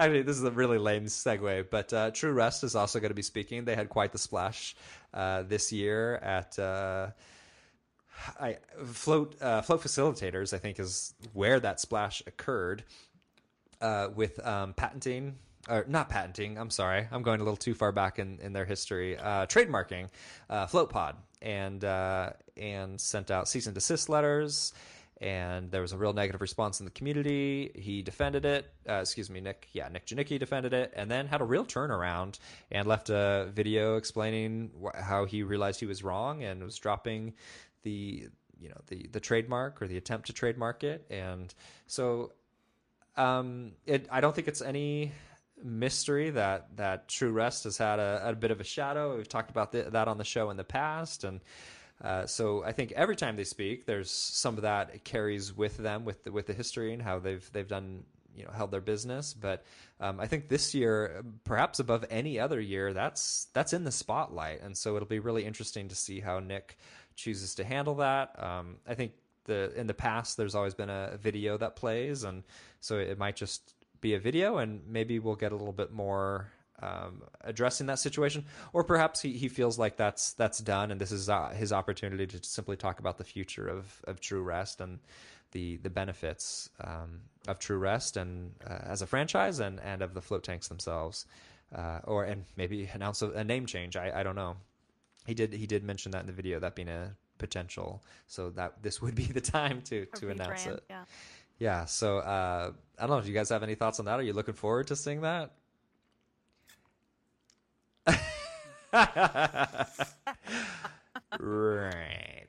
Actually, 0.00 0.22
this 0.22 0.36
is 0.36 0.44
a 0.44 0.50
really 0.50 0.78
lame 0.78 1.04
segue, 1.04 1.68
but 1.70 1.92
uh, 1.92 2.10
True 2.10 2.32
Rest 2.32 2.64
is 2.64 2.74
also 2.74 3.00
going 3.00 3.10
to 3.10 3.14
be 3.14 3.22
speaking. 3.22 3.64
They 3.64 3.74
had 3.74 3.88
quite 3.88 4.12
the 4.12 4.18
splash 4.18 4.74
uh, 5.12 5.42
this 5.42 5.72
year 5.72 6.16
at 6.16 6.58
uh, 6.58 7.08
I, 8.40 8.58
float 8.86 9.40
uh, 9.42 9.62
float 9.62 9.82
facilitators. 9.82 10.54
I 10.54 10.58
think 10.58 10.80
is 10.80 11.14
where 11.32 11.60
that 11.60 11.80
splash 11.80 12.22
occurred 12.26 12.84
uh, 13.80 14.08
with 14.14 14.44
um, 14.46 14.72
patenting 14.74 15.36
or 15.68 15.84
not 15.86 16.08
patenting. 16.08 16.56
I'm 16.56 16.70
sorry, 16.70 17.06
I'm 17.10 17.22
going 17.22 17.40
a 17.40 17.44
little 17.44 17.56
too 17.56 17.74
far 17.74 17.92
back 17.92 18.18
in, 18.18 18.38
in 18.40 18.52
their 18.54 18.64
history. 18.64 19.18
Uh, 19.18 19.46
trademarking 19.46 20.08
Float 20.68 20.90
Pod 20.90 21.16
and 21.42 21.84
uh, 21.84 22.30
and 22.56 23.00
sent 23.00 23.30
out 23.30 23.48
cease 23.48 23.66
and 23.66 23.74
desist 23.74 24.08
letters 24.08 24.72
and 25.20 25.70
there 25.70 25.80
was 25.80 25.92
a 25.92 25.98
real 25.98 26.12
negative 26.12 26.40
response 26.40 26.80
in 26.80 26.84
the 26.84 26.92
community. 26.92 27.72
He 27.74 28.02
defended 28.02 28.44
it. 28.44 28.70
Uh, 28.88 28.94
excuse 28.94 29.28
me, 29.28 29.40
Nick. 29.40 29.68
Yeah, 29.72 29.88
Nick 29.88 30.06
Janicki 30.06 30.38
defended 30.38 30.72
it, 30.72 30.92
and 30.94 31.10
then 31.10 31.26
had 31.26 31.40
a 31.40 31.44
real 31.44 31.64
turnaround 31.64 32.38
and 32.70 32.86
left 32.86 33.10
a 33.10 33.50
video 33.52 33.96
explaining 33.96 34.70
wh- 34.82 34.96
how 34.96 35.24
he 35.24 35.42
realized 35.42 35.80
he 35.80 35.86
was 35.86 36.04
wrong 36.04 36.44
and 36.44 36.62
was 36.62 36.76
dropping 36.76 37.34
the 37.82 38.28
you 38.60 38.68
know 38.68 38.80
the 38.86 39.08
the 39.12 39.20
trademark 39.20 39.82
or 39.82 39.88
the 39.88 39.96
attempt 39.96 40.28
to 40.28 40.32
trademark 40.32 40.84
it. 40.84 41.04
And 41.10 41.52
so, 41.86 42.32
um, 43.16 43.72
it 43.86 44.06
I 44.10 44.20
don't 44.20 44.34
think 44.34 44.46
it's 44.46 44.62
any 44.62 45.12
mystery 45.62 46.30
that 46.30 46.76
that 46.76 47.08
True 47.08 47.30
Rest 47.30 47.64
has 47.64 47.78
had 47.78 47.98
a, 47.98 48.22
a 48.24 48.34
bit 48.34 48.50
of 48.50 48.60
a 48.60 48.64
shadow. 48.64 49.16
We've 49.16 49.28
talked 49.28 49.50
about 49.50 49.72
that 49.72 50.08
on 50.08 50.18
the 50.18 50.24
show 50.24 50.50
in 50.50 50.56
the 50.56 50.64
past, 50.64 51.24
and 51.24 51.40
uh, 52.02 52.26
so 52.26 52.64
I 52.64 52.72
think 52.72 52.92
every 52.92 53.16
time 53.16 53.36
they 53.36 53.44
speak, 53.44 53.86
there's 53.86 54.10
some 54.10 54.56
of 54.56 54.62
that 54.62 55.04
carries 55.04 55.56
with 55.56 55.76
them 55.76 56.04
with 56.04 56.24
the, 56.24 56.32
with 56.32 56.46
the 56.46 56.52
history 56.52 56.92
and 56.92 57.02
how 57.02 57.18
they've 57.18 57.48
they've 57.52 57.68
done 57.68 58.04
you 58.36 58.44
know 58.44 58.50
held 58.52 58.70
their 58.70 58.80
business. 58.80 59.34
But 59.34 59.64
um, 60.00 60.20
I 60.20 60.26
think 60.26 60.48
this 60.48 60.74
year, 60.74 61.22
perhaps 61.44 61.80
above 61.80 62.04
any 62.08 62.38
other 62.38 62.60
year, 62.60 62.92
that's 62.92 63.48
that's 63.52 63.72
in 63.72 63.84
the 63.84 63.92
spotlight, 63.92 64.62
and 64.62 64.76
so 64.76 64.96
it'll 64.96 65.08
be 65.08 65.18
really 65.18 65.44
interesting 65.44 65.88
to 65.88 65.94
see 65.94 66.20
how 66.20 66.38
Nick 66.38 66.78
chooses 67.16 67.56
to 67.56 67.64
handle 67.64 67.96
that. 67.96 68.42
Um, 68.42 68.76
I 68.86 68.94
think 68.94 69.12
the 69.44 69.72
in 69.78 69.88
the 69.88 69.94
past 69.94 70.36
there's 70.36 70.54
always 70.54 70.74
been 70.74 70.90
a 70.90 71.18
video 71.20 71.58
that 71.58 71.74
plays, 71.74 72.22
and 72.22 72.44
so 72.80 72.98
it 72.98 73.18
might 73.18 73.34
just 73.34 73.74
be 74.00 74.14
a 74.14 74.18
video, 74.18 74.58
and 74.58 74.82
maybe 74.86 75.18
we'll 75.18 75.36
get 75.36 75.52
a 75.52 75.56
little 75.56 75.72
bit 75.72 75.92
more 75.92 76.50
um, 76.82 77.22
addressing 77.42 77.86
that 77.86 77.98
situation, 77.98 78.44
or 78.72 78.84
perhaps 78.84 79.20
he, 79.20 79.32
he 79.32 79.48
feels 79.48 79.78
like 79.78 79.96
that's 79.96 80.32
that's 80.34 80.58
done, 80.58 80.90
and 80.90 81.00
this 81.00 81.12
is 81.12 81.28
uh, 81.28 81.50
his 81.50 81.72
opportunity 81.72 82.26
to 82.26 82.42
simply 82.42 82.76
talk 82.76 83.00
about 83.00 83.18
the 83.18 83.24
future 83.24 83.66
of, 83.66 84.00
of 84.04 84.20
True 84.20 84.42
Rest 84.42 84.80
and 84.80 84.98
the 85.52 85.76
the 85.78 85.90
benefits 85.90 86.70
um, 86.82 87.20
of 87.46 87.58
True 87.58 87.78
Rest 87.78 88.16
and 88.16 88.52
uh, 88.64 88.78
as 88.82 89.02
a 89.02 89.06
franchise 89.06 89.58
and 89.58 89.80
and 89.80 90.02
of 90.02 90.14
the 90.14 90.22
float 90.22 90.44
tanks 90.44 90.68
themselves, 90.68 91.26
uh, 91.74 92.00
or 92.04 92.24
and 92.24 92.44
maybe 92.56 92.88
announce 92.92 93.22
a, 93.22 93.30
a 93.30 93.44
name 93.44 93.66
change. 93.66 93.96
I, 93.96 94.20
I 94.20 94.22
don't 94.22 94.36
know. 94.36 94.56
He 95.26 95.34
did 95.34 95.52
he 95.52 95.66
did 95.66 95.82
mention 95.82 96.12
that 96.12 96.20
in 96.20 96.26
the 96.26 96.32
video 96.32 96.60
that 96.60 96.74
being 96.74 96.88
a 96.88 97.16
potential, 97.38 98.02
so 98.26 98.50
that 98.50 98.82
this 98.82 99.02
would 99.02 99.14
be 99.14 99.24
the 99.24 99.40
time 99.58 99.82
to 99.82 100.06
to 100.06 100.30
announce 100.30 100.66
it. 100.66 100.84
Yeah. 100.88 101.04
Yeah. 101.58 101.84
So 101.86 102.18
uh, 102.18 102.72
I 102.98 103.06
don't 103.06 103.16
know. 103.16 103.22
Do 103.22 103.28
you 103.28 103.34
guys 103.34 103.48
have 103.50 103.62
any 103.62 103.74
thoughts 103.74 103.98
on 103.98 104.06
that? 104.06 104.18
Are 104.18 104.22
you 104.22 104.32
looking 104.32 104.54
forward 104.54 104.86
to 104.88 104.96
seeing 104.96 105.22
that? 105.22 105.52
right. 108.92 109.86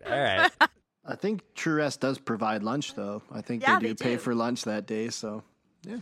All 0.05 0.11
right. 0.11 0.51
I 1.05 1.15
think 1.15 1.41
True 1.55 1.75
Rest 1.75 2.01
does 2.01 2.17
provide 2.17 2.63
lunch, 2.63 2.93
though. 2.93 3.21
I 3.31 3.41
think 3.41 3.63
Yeah, 3.63 3.79
they 3.79 3.87
do 3.87 3.93
they 3.93 4.03
pay 4.03 4.17
for 4.17 4.35
lunch 4.35 4.63
that 4.63 4.85
day. 4.85 5.09
So, 5.09 5.43
yeah, 5.83 5.97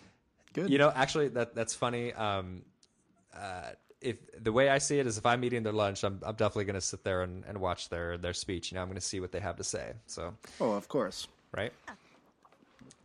good. 0.54 0.70
You 0.70 0.78
know, 0.78 0.92
actually, 0.94 1.30
that 1.30 1.56
that's 1.56 1.74
funny. 1.74 2.14
Um, 2.14 2.64
uh, 3.36 3.72
if 4.02 4.18
the 4.42 4.52
way 4.52 4.70
I 4.70 4.78
see 4.78 5.00
it 5.00 5.08
is, 5.08 5.18
if 5.18 5.26
I'm 5.26 5.44
eating 5.44 5.64
their 5.64 5.74
lunch, 5.74 6.04
I'm 6.04 6.20
I'm 6.24 6.36
definitely 6.36 6.66
going 6.66 6.76
to 6.76 6.82
sit 6.82 7.04
there 7.04 7.24
and, 7.24 7.44
and 7.46 7.60
watch 7.60 7.90
their 7.90 8.18
their 8.18 8.34
speech. 8.34 8.72
You 8.72 8.76
know, 8.76 8.82
I'm 8.82 8.88
going 8.88 8.96
to 8.96 9.02
see 9.02 9.20
what 9.20 9.32
they 9.32 9.40
have 9.40 9.58
to 9.58 9.64
say. 9.64 9.94
So, 10.06 10.34
oh, 10.62 10.74
of 10.74 10.88
course. 10.88 11.28
right. 11.52 11.74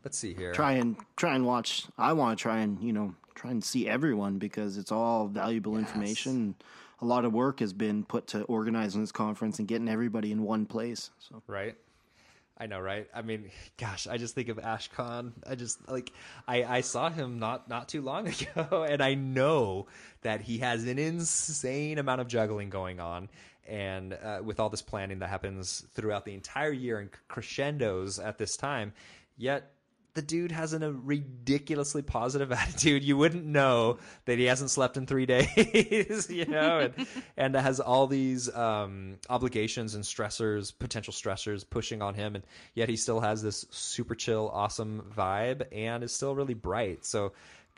Let's 0.05 0.19
see 0.19 0.35
here. 0.35 0.53
Try 0.53 0.73
and 0.73 0.97
try 1.16 1.35
and 1.35 1.47
watch. 1.47 1.87
I 1.97 2.12
want 2.12 2.39
to 2.39 2.43
try 2.43 2.59
and 2.59 2.83
you 2.83 2.93
know 2.93 3.15
try 3.35 3.51
and 3.51 3.62
see 3.62 3.89
everyone 3.89 4.39
because 4.39 4.77
it's 4.77 4.93
all 4.93 5.29
valuable 5.29 5.77
information. 5.77 6.55
A 7.01 7.05
lot 7.05 7.24
of 7.24 7.33
work 7.33 7.61
has 7.61 7.73
been 7.73 8.05
put 8.05 8.29
to 8.29 8.43
organizing 8.45 9.01
this 9.01 9.12
conference 9.12 9.59
and 9.59 9.66
getting 9.66 9.89
everybody 9.89 10.31
in 10.31 10.43
one 10.43 10.66
place. 10.66 11.11
So 11.19 11.43
right? 11.47 11.77
I 12.62 12.66
know, 12.66 12.79
right? 12.79 13.09
I 13.12 13.23
mean, 13.23 13.51
gosh, 13.77 14.07
I 14.07 14.19
just 14.19 14.37
think 14.37 14.49
of 14.49 14.59
Ashkan. 14.59 15.33
I 15.45 15.57
just 15.57 15.89
like 15.89 16.12
I 16.47 16.62
I 16.62 16.81
saw 16.83 17.11
him 17.11 17.39
not 17.39 17.69
not 17.69 17.89
too 17.89 18.03
long 18.03 18.29
ago, 18.57 18.85
and 18.89 19.03
I 19.03 19.15
know 19.15 19.87
that 20.20 20.43
he 20.43 20.59
has 20.59 20.85
an 20.87 20.99
insane 20.99 21.99
amount 21.99 22.20
of 22.20 22.29
juggling 22.29 22.70
going 22.70 23.01
on, 23.01 23.29
and 23.66 24.12
uh, 24.12 24.41
with 24.45 24.61
all 24.61 24.69
this 24.69 24.83
planning 24.83 25.19
that 25.20 25.29
happens 25.29 25.85
throughout 25.93 26.24
the 26.24 26.35
entire 26.35 26.73
year 26.73 26.99
and 27.01 27.11
crescendos 27.29 28.19
at 28.19 28.39
this 28.39 28.57
time, 28.57 28.93
yet. 29.37 29.70
The 30.15 30.23
dude 30.23 30.53
has 30.53 30.73
an, 30.75 30.83
a 30.83 30.93
ridiculously 30.93 32.03
positive 32.03 32.53
attitude. 32.53 33.03
You 33.03 33.17
wouldn't 33.17 33.45
know 33.45 33.99
that 34.27 34.39
he 34.39 34.45
hasn't 34.45 34.71
slept 34.71 34.97
in 34.97 35.07
three 35.07 35.27
days, 35.27 36.29
you 36.31 36.45
know, 36.47 36.81
and, 36.81 37.07
and 37.37 37.55
has 37.55 37.81
all 37.81 38.07
these 38.07 38.55
um, 38.55 39.17
obligations 39.31 39.95
and 39.95 40.05
stressors, 40.05 40.73
potential 40.79 41.13
stressors 41.13 41.69
pushing 41.69 42.03
on 42.03 42.15
him, 42.15 42.35
and 42.35 42.45
yet 42.75 42.89
he 42.89 42.97
still 42.97 43.21
has 43.21 43.43
this 43.43 43.67
super 43.71 44.15
chill, 44.15 44.51
awesome 44.53 45.11
vibe, 45.17 45.67
and 45.73 46.05
is 46.05 46.15
still 46.15 46.35
really 46.35 46.55
bright. 46.55 47.05
So, 47.05 47.33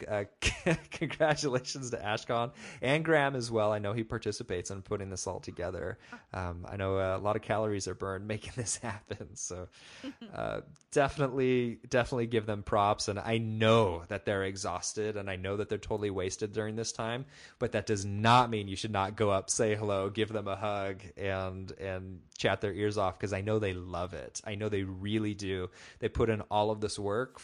uh, 0.09 0.25
congratulations 0.91 1.91
to 1.91 1.97
Ashkan 1.99 2.53
and 2.83 3.05
Graham 3.05 3.37
as 3.37 3.51
well. 3.51 3.73
I 3.73 3.79
know 3.79 3.93
he 3.93 4.05
participates 4.05 4.71
in 4.71 4.83
putting 4.83 5.11
this 5.11 5.27
all 5.27 5.41
together. 5.41 5.99
Um, 6.33 6.67
I 6.69 6.77
know 6.77 6.99
a 6.99 7.19
lot 7.19 7.37
of 7.37 7.43
calories 7.43 7.89
are 7.89 7.95
burned 7.95 8.27
making 8.35 8.53
this 8.57 8.77
happen. 8.77 9.35
So, 9.35 9.69
uh, 10.35 10.61
definitely, 10.93 11.79
definitely 11.89 12.27
give 12.27 12.47
them 12.47 12.63
props. 12.63 13.09
And 13.09 13.19
I 13.19 13.39
know 13.39 14.03
that 14.09 14.25
they're 14.25 14.45
exhausted 14.45 15.17
and 15.17 15.31
I 15.31 15.37
know 15.37 15.57
that 15.57 15.69
they're 15.69 15.79
totally 15.79 16.11
wasted 16.11 16.53
during 16.53 16.77
this 16.77 16.93
time, 16.93 17.25
but 17.59 17.73
that 17.73 17.87
does 17.87 18.05
not 18.05 18.51
mean 18.51 18.69
you 18.69 18.77
should 18.77 18.93
not 18.93 19.17
go 19.17 19.31
up, 19.31 19.51
say 19.51 19.75
hello, 19.75 20.11
give 20.11 20.33
them 20.33 20.49
a 20.49 20.57
hug 20.57 21.03
and, 21.17 21.71
and 21.73 22.21
chat 22.37 22.61
their 22.61 22.73
ears 22.73 22.99
off 22.99 23.19
because 23.19 23.33
I 23.33 23.41
know 23.41 23.59
they 23.59 23.75
love 23.75 24.15
it. 24.15 24.41
I 24.45 24.55
know 24.55 24.69
they 24.69 24.83
really 24.83 25.35
do. 25.35 25.71
They 26.01 26.09
put 26.09 26.31
in 26.31 26.41
all 26.43 26.71
of 26.71 26.81
this 26.81 26.99
work 26.99 27.39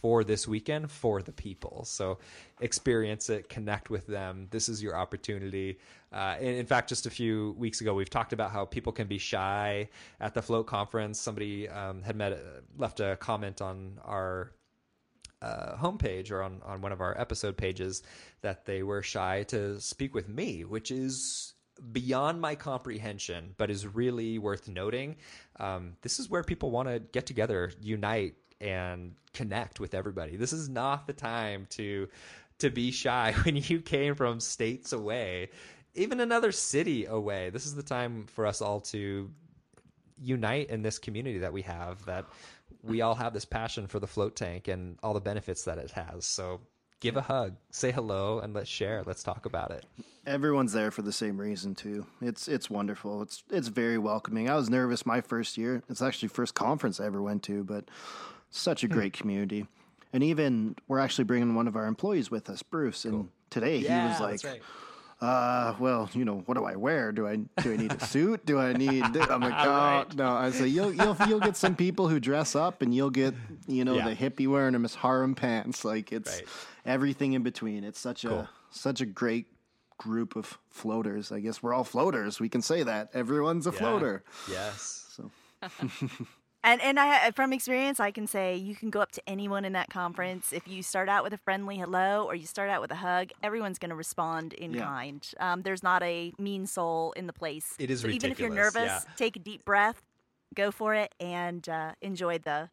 for 0.00 0.24
this 0.24 0.46
weekend 0.46 0.90
for 0.90 1.22
the 1.22 1.32
people. 1.32 1.84
So 1.84 2.18
experience 2.60 3.30
it, 3.30 3.48
connect 3.48 3.90
with 3.90 4.06
them. 4.06 4.48
This 4.50 4.68
is 4.68 4.82
your 4.82 4.96
opportunity. 4.96 5.78
Uh, 6.12 6.36
in, 6.40 6.66
fact, 6.66 6.88
just 6.88 7.06
a 7.06 7.10
few 7.10 7.54
weeks 7.58 7.80
ago, 7.80 7.94
we've 7.94 8.10
talked 8.10 8.32
about 8.32 8.50
how 8.50 8.64
people 8.64 8.92
can 8.92 9.06
be 9.06 9.18
shy 9.18 9.88
at 10.20 10.34
the 10.34 10.42
float 10.42 10.66
conference. 10.66 11.20
Somebody 11.20 11.68
um, 11.68 12.02
had 12.02 12.16
met, 12.16 12.38
left 12.78 13.00
a 13.00 13.16
comment 13.16 13.60
on 13.60 13.98
our 14.04 14.52
uh, 15.42 15.76
homepage 15.76 16.30
or 16.30 16.42
on, 16.42 16.60
on 16.64 16.80
one 16.80 16.92
of 16.92 17.00
our 17.00 17.18
episode 17.20 17.56
pages 17.56 18.02
that 18.40 18.64
they 18.64 18.82
were 18.82 19.02
shy 19.02 19.42
to 19.44 19.80
speak 19.80 20.14
with 20.14 20.28
me, 20.28 20.64
which 20.64 20.90
is 20.90 21.54
beyond 21.92 22.40
my 22.40 22.54
comprehension, 22.54 23.54
but 23.58 23.70
is 23.70 23.86
really 23.86 24.38
worth 24.38 24.68
noting. 24.68 25.16
Um, 25.60 25.96
this 26.02 26.18
is 26.18 26.30
where 26.30 26.42
people 26.42 26.70
want 26.70 26.88
to 26.88 27.00
get 27.00 27.26
together, 27.26 27.72
unite, 27.80 28.34
and 28.60 29.14
connect 29.32 29.80
with 29.80 29.94
everybody. 29.94 30.36
This 30.36 30.52
is 30.52 30.68
not 30.68 31.06
the 31.06 31.12
time 31.12 31.66
to 31.70 32.08
to 32.58 32.70
be 32.70 32.90
shy 32.90 33.32
when 33.44 33.56
you 33.56 33.80
came 33.80 34.14
from 34.14 34.40
states 34.40 34.92
away, 34.92 35.50
even 35.94 36.20
another 36.20 36.52
city 36.52 37.04
away. 37.06 37.50
This 37.50 37.66
is 37.66 37.74
the 37.74 37.82
time 37.82 38.26
for 38.26 38.46
us 38.46 38.62
all 38.62 38.80
to 38.82 39.30
unite 40.18 40.70
in 40.70 40.80
this 40.82 40.98
community 40.98 41.38
that 41.38 41.52
we 41.52 41.62
have 41.62 42.02
that 42.06 42.24
we 42.82 43.02
all 43.02 43.14
have 43.14 43.32
this 43.32 43.44
passion 43.44 43.86
for 43.86 43.98
the 43.98 44.06
float 44.06 44.36
tank 44.36 44.68
and 44.68 44.98
all 45.02 45.12
the 45.12 45.20
benefits 45.20 45.64
that 45.64 45.78
it 45.78 45.90
has. 45.90 46.24
So 46.24 46.60
give 47.00 47.16
a 47.16 47.22
hug, 47.22 47.56
say 47.70 47.92
hello, 47.92 48.38
and 48.40 48.54
let's 48.54 48.70
share. 48.70 49.02
Let's 49.04 49.22
talk 49.22 49.46
about 49.46 49.70
it. 49.70 49.84
Everyone's 50.26 50.72
there 50.72 50.90
for 50.90 51.02
the 51.02 51.12
same 51.12 51.38
reason 51.38 51.74
too. 51.74 52.06
It's 52.20 52.48
it's 52.48 52.70
wonderful. 52.70 53.22
It's 53.22 53.44
it's 53.50 53.68
very 53.68 53.98
welcoming. 53.98 54.48
I 54.48 54.56
was 54.56 54.70
nervous 54.70 55.06
my 55.06 55.20
first 55.20 55.56
year. 55.56 55.82
It's 55.88 56.02
actually 56.02 56.28
first 56.28 56.54
conference 56.54 56.98
I 57.00 57.06
ever 57.06 57.22
went 57.22 57.42
to, 57.44 57.62
but 57.62 57.88
such 58.50 58.84
a 58.84 58.88
great 58.88 59.12
community. 59.12 59.66
And 60.12 60.22
even 60.22 60.76
we're 60.88 60.98
actually 61.00 61.24
bringing 61.24 61.54
one 61.54 61.68
of 61.68 61.76
our 61.76 61.86
employees 61.86 62.30
with 62.30 62.48
us, 62.48 62.62
Bruce. 62.62 63.04
And 63.04 63.28
today 63.50 63.78
he 63.80 63.88
was 63.88 64.20
like, 64.20 64.42
right. 64.44 64.62
uh, 65.20 65.74
well, 65.78 66.08
you 66.14 66.24
know, 66.24 66.42
what 66.46 66.56
do 66.56 66.64
I 66.64 66.76
wear? 66.76 67.12
Do 67.12 67.26
I 67.26 67.36
do 67.36 67.72
I 67.72 67.76
need 67.76 67.92
a 67.92 68.00
suit? 68.06 68.46
Do 68.46 68.58
I 68.58 68.72
need? 68.72 69.02
I'm 69.04 69.40
like, 69.40 69.52
oh 69.56 69.68
Right. 69.70 70.14
no. 70.14 70.32
I 70.32 70.50
say 70.52 70.68
you'll 70.68 70.92
you'll 70.94 71.16
you'll 71.28 71.40
get 71.40 71.56
some 71.56 71.76
people 71.76 72.08
who 72.08 72.18
dress 72.20 72.54
up, 72.56 72.80
and 72.82 72.94
you'll 72.94 73.10
get 73.10 73.34
you 73.66 73.84
know 73.84 73.94
Yeah. 73.94 74.08
the 74.08 74.14
hippie 74.16 74.46
wearing 74.48 74.74
a 74.74 74.78
Miss 74.78 74.94
Harem 74.94 75.34
pants. 75.34 75.84
Like 75.84 76.12
it's 76.12 76.36
Right. 76.36 76.46
everything 76.86 77.34
in 77.34 77.42
between. 77.42 77.84
It's 77.84 77.98
such 78.00 78.22
Cool. 78.24 78.32
a 78.40 78.50
such 78.70 79.00
a 79.02 79.06
great 79.06 79.46
group 79.98 80.36
of 80.36 80.58
floaters. 80.70 81.30
I 81.32 81.40
guess 81.40 81.62
we're 81.62 81.74
all 81.74 81.84
floaters. 81.84 82.38
We 82.40 82.48
can 82.48 82.62
say 82.62 82.82
that 82.84 83.10
everyone's 83.12 83.66
a 83.66 83.70
Yeah. 83.70 83.78
floater. 83.78 84.24
Yes. 84.50 85.06
So 85.14 85.30
And 86.66 86.82
and 86.82 86.98
I 86.98 87.30
from 87.30 87.52
experience, 87.52 88.00
I 88.00 88.10
can 88.10 88.26
say 88.26 88.56
you 88.56 88.74
can 88.74 88.90
go 88.90 89.00
up 89.00 89.12
to 89.12 89.22
anyone 89.28 89.64
in 89.64 89.72
that 89.74 89.88
conference. 89.88 90.52
If 90.52 90.66
you 90.66 90.82
start 90.82 91.08
out 91.08 91.22
with 91.22 91.32
a 91.32 91.38
friendly 91.38 91.78
hello 91.78 92.24
or 92.24 92.34
you 92.34 92.44
start 92.44 92.68
out 92.68 92.80
with 92.80 92.90
a 92.90 92.96
hug, 92.96 93.30
everyone's 93.40 93.78
going 93.78 93.90
to 93.90 93.96
respond 93.96 94.52
in 94.52 94.74
Yeah. 94.74 94.84
kind. 94.84 95.26
Um, 95.38 95.62
there's 95.62 95.84
not 95.84 96.02
a 96.02 96.32
mean 96.38 96.66
soul 96.66 97.12
in 97.12 97.28
the 97.28 97.32
place. 97.32 97.74
It 97.78 97.88
is 97.88 98.00
so 98.00 98.08
even 98.08 98.32
if 98.32 98.40
you're 98.40 98.50
nervous, 98.50 98.86
yeah. 98.86 99.00
take 99.16 99.36
a 99.36 99.38
deep 99.38 99.64
breath, 99.64 100.02
go 100.56 100.72
for 100.72 100.92
it, 100.94 101.14
and 101.20 101.66
uh, 101.68 101.92
enjoy 102.02 102.38
the 102.38 102.68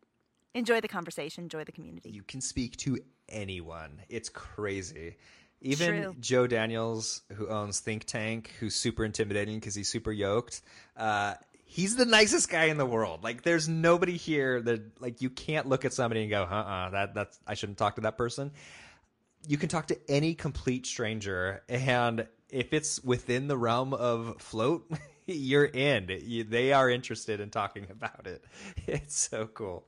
enjoy 0.55 0.81
the 0.81 0.87
conversation, 0.87 1.43
enjoy 1.43 1.63
the 1.63 1.71
community. 1.71 2.09
You 2.09 2.23
can 2.23 2.41
speak 2.41 2.75
to 2.77 2.97
anyone. 3.29 4.01
It's 4.09 4.29
crazy. 4.29 5.17
Even 5.61 6.01
True. 6.01 6.15
Joe 6.19 6.47
Daniels, 6.47 7.21
who 7.33 7.47
owns 7.47 7.79
Think 7.79 8.05
Tank, 8.05 8.51
who's 8.59 8.75
super 8.75 9.05
intimidating 9.05 9.59
because 9.59 9.75
he's 9.75 9.87
super 9.87 10.11
yoked. 10.11 10.61
Uh, 10.97 11.35
he's 11.73 11.95
the 11.95 12.05
nicest 12.05 12.49
guy 12.49 12.65
in 12.65 12.77
the 12.77 12.85
world. 12.85 13.23
Like, 13.23 13.41
there's 13.41 13.67
nobody 13.67 14.15
here 14.15 14.61
that 14.61 15.01
like 15.01 15.21
you 15.21 15.29
can't 15.29 15.67
look 15.67 15.85
at 15.85 15.93
somebody 15.93 16.21
and 16.21 16.29
go, 16.29 16.43
"Uh, 16.43 16.55
uh 16.55 16.89
that 16.91 17.15
that's 17.15 17.39
I 17.47 17.55
shouldn't 17.55 17.79
talk 17.79 17.95
to 17.95 18.01
that 18.01 18.17
person." 18.17 18.51
You 19.47 19.57
can 19.57 19.69
talk 19.69 19.87
to 19.87 19.97
any 20.07 20.35
complete 20.35 20.85
stranger, 20.85 21.63
and 21.67 22.27
if 22.49 22.73
it's 22.73 23.03
within 23.03 23.47
the 23.47 23.57
realm 23.57 23.93
of 23.93 24.39
float, 24.39 24.89
you're 25.25 25.65
in. 25.65 26.09
You, 26.23 26.43
they 26.43 26.71
are 26.73 26.89
interested 26.89 27.39
in 27.39 27.49
talking 27.49 27.87
about 27.89 28.27
it. 28.27 28.45
It's 28.87 29.17
so 29.17 29.47
cool. 29.47 29.85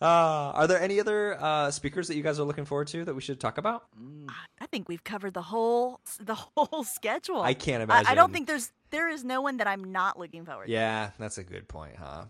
Uh, 0.00 0.52
are 0.54 0.66
there 0.66 0.80
any 0.80 0.98
other 0.98 1.36
uh, 1.40 1.70
speakers 1.70 2.08
that 2.08 2.16
you 2.16 2.22
guys 2.22 2.40
are 2.40 2.44
looking 2.44 2.64
forward 2.64 2.88
to 2.88 3.04
that 3.04 3.14
we 3.14 3.20
should 3.20 3.38
talk 3.38 3.58
about? 3.58 3.84
I 4.58 4.66
think 4.66 4.88
we've 4.88 5.04
covered 5.04 5.34
the 5.34 5.42
whole 5.42 6.00
the 6.18 6.34
whole 6.34 6.84
schedule. 6.84 7.42
I 7.42 7.52
can't 7.54 7.90
I, 7.90 8.04
I 8.06 8.14
don't 8.14 8.32
think 8.32 8.46
there's 8.46 8.72
there 8.90 9.08
is 9.08 9.24
no 9.24 9.42
one 9.42 9.58
that 9.58 9.66
I'm 9.66 9.92
not 9.92 10.18
looking 10.18 10.44
forward 10.46 10.66
to. 10.66 10.72
Yeah, 10.72 11.10
that's 11.18 11.38
a 11.38 11.44
good 11.44 11.68
point, 11.68 11.96
huh? 11.96 12.24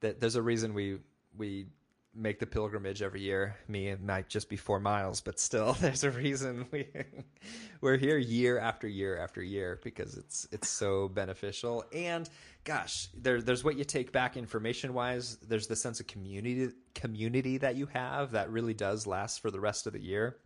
That 0.00 0.20
there's 0.20 0.36
a 0.36 0.42
reason 0.42 0.74
we 0.74 0.98
we 1.36 1.66
make 2.14 2.38
the 2.38 2.46
pilgrimage 2.46 3.00
every 3.02 3.22
year. 3.22 3.56
Me, 3.68 3.88
it 3.88 4.02
might 4.02 4.28
just 4.28 4.48
be 4.48 4.56
four 4.56 4.78
miles, 4.78 5.20
but 5.20 5.40
still, 5.40 5.72
there's 5.80 6.04
a 6.04 6.10
reason 6.10 6.66
we 6.70 6.86
we're 7.80 7.96
here 7.96 8.18
year 8.18 8.58
after 8.58 8.86
year 8.86 9.18
after 9.18 9.42
year 9.42 9.80
because 9.82 10.16
it's 10.16 10.46
it's 10.52 10.68
so 10.68 11.08
beneficial. 11.08 11.84
And 11.92 12.28
gosh, 12.64 13.08
there 13.14 13.40
there's 13.40 13.64
what 13.64 13.76
you 13.76 13.84
take 13.84 14.12
back 14.12 14.36
information 14.36 14.94
wise. 14.94 15.36
There's 15.36 15.66
the 15.66 15.76
sense 15.76 16.00
of 16.00 16.06
community 16.06 16.70
community 16.94 17.58
that 17.58 17.76
you 17.76 17.86
have 17.86 18.32
that 18.32 18.50
really 18.50 18.74
does 18.74 19.06
last 19.06 19.40
for 19.40 19.50
the 19.50 19.60
rest 19.60 19.86
of 19.86 19.92
the 19.92 20.00
year. 20.00 20.36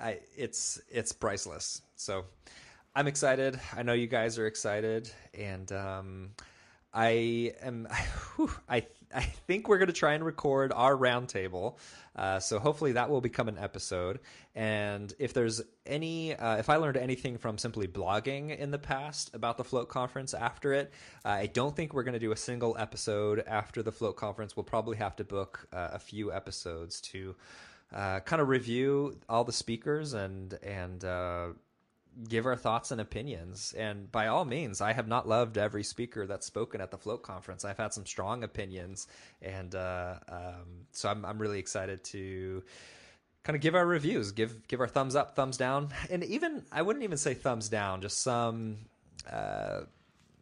I, 0.00 0.20
it's 0.36 0.80
it's 0.90 1.12
priceless. 1.12 1.82
So 1.96 2.24
I'm 2.94 3.06
excited. 3.06 3.58
I 3.76 3.82
know 3.82 3.92
you 3.92 4.06
guys 4.06 4.38
are 4.38 4.46
excited, 4.46 5.10
and 5.34 5.70
um, 5.72 6.30
I 6.98 7.52
am. 7.62 7.86
I 8.68 8.86
I 9.14 9.22
think 9.22 9.68
we're 9.68 9.78
going 9.78 9.88
to 9.88 9.94
try 9.94 10.14
and 10.14 10.24
record 10.24 10.72
our 10.74 10.96
roundtable. 10.96 11.76
Uh, 12.14 12.40
so 12.40 12.58
hopefully 12.58 12.92
that 12.92 13.08
will 13.08 13.20
become 13.20 13.48
an 13.48 13.56
episode. 13.56 14.18
And 14.54 15.14
if 15.18 15.32
there's 15.32 15.62
any, 15.86 16.34
uh, 16.34 16.56
if 16.56 16.68
I 16.68 16.76
learned 16.76 16.96
anything 16.96 17.38
from 17.38 17.56
simply 17.56 17.86
blogging 17.86 18.56
in 18.56 18.70
the 18.70 18.78
past 18.78 19.30
about 19.34 19.56
the 19.56 19.64
Float 19.64 19.88
conference 19.88 20.34
after 20.34 20.72
it, 20.72 20.92
uh, 21.24 21.28
I 21.28 21.46
don't 21.46 21.74
think 21.74 21.94
we're 21.94 22.02
going 22.02 22.14
to 22.14 22.18
do 22.18 22.32
a 22.32 22.36
single 22.36 22.76
episode 22.78 23.44
after 23.46 23.82
the 23.82 23.92
Float 23.92 24.16
conference. 24.16 24.56
We'll 24.56 24.64
probably 24.64 24.96
have 24.96 25.16
to 25.16 25.24
book 25.24 25.68
uh, 25.72 25.90
a 25.92 25.98
few 25.98 26.32
episodes 26.32 27.00
to 27.02 27.36
uh, 27.94 28.20
kind 28.20 28.42
of 28.42 28.48
review 28.48 29.18
all 29.28 29.44
the 29.44 29.52
speakers 29.52 30.12
and 30.12 30.58
and 30.62 31.04
uh, 31.04 31.48
give 32.26 32.46
our 32.46 32.56
thoughts 32.56 32.90
and 32.90 33.00
opinions. 33.00 33.74
And 33.76 34.10
by 34.10 34.28
all 34.28 34.44
means, 34.44 34.80
I 34.80 34.92
have 34.92 35.08
not 35.08 35.28
loved 35.28 35.58
every 35.58 35.82
speaker 35.84 36.26
that's 36.26 36.46
spoken 36.46 36.80
at 36.80 36.90
the 36.90 36.98
Float 36.98 37.22
conference. 37.22 37.64
I've 37.64 37.76
had 37.76 37.92
some 37.92 38.06
strong 38.06 38.42
opinions, 38.44 39.06
and 39.42 39.74
uh, 39.74 40.14
um, 40.28 40.86
so 40.92 41.08
I'm 41.08 41.24
I'm 41.24 41.38
really 41.38 41.58
excited 41.58 42.02
to 42.04 42.62
kind 43.44 43.56
of 43.56 43.62
give 43.62 43.74
our 43.74 43.86
reviews, 43.86 44.32
give 44.32 44.66
give 44.68 44.80
our 44.80 44.88
thumbs 44.88 45.14
up, 45.14 45.36
thumbs 45.36 45.56
down, 45.56 45.90
and 46.10 46.24
even 46.24 46.64
I 46.72 46.82
wouldn't 46.82 47.04
even 47.04 47.18
say 47.18 47.34
thumbs 47.34 47.68
down, 47.68 48.00
just 48.00 48.22
some. 48.22 48.78
Uh, 49.30 49.80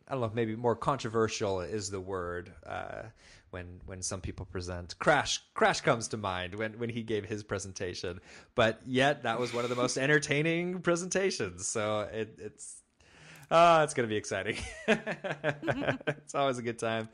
I 0.08 0.12
don't 0.12 0.20
know, 0.20 0.30
maybe 0.32 0.54
more 0.54 0.76
controversial 0.76 1.62
is 1.62 1.90
the 1.90 1.98
word 2.00 2.52
uh, 2.64 3.02
when 3.56 3.80
when 3.86 4.02
some 4.02 4.20
people 4.20 4.44
present. 4.44 4.98
Crash 4.98 5.40
Crash 5.54 5.80
comes 5.80 6.08
to 6.08 6.18
mind 6.18 6.54
when 6.54 6.78
when 6.78 6.90
he 6.90 7.02
gave 7.02 7.24
his 7.24 7.42
presentation, 7.42 8.20
but 8.54 8.80
yet 8.86 9.22
that 9.22 9.40
was 9.40 9.54
one 9.54 9.64
of 9.64 9.70
the 9.70 9.76
most 9.76 9.96
entertaining 9.96 10.80
presentations. 10.82 11.66
So 11.66 12.00
it, 12.12 12.38
it's 12.38 12.82
ah, 13.50 13.82
it's 13.82 13.94
gonna 13.94 14.08
be 14.08 14.16
exciting. 14.16 14.58
it's 14.86 16.34
always 16.34 16.58
a 16.58 16.62
good 16.62 16.78
time. 16.78 17.08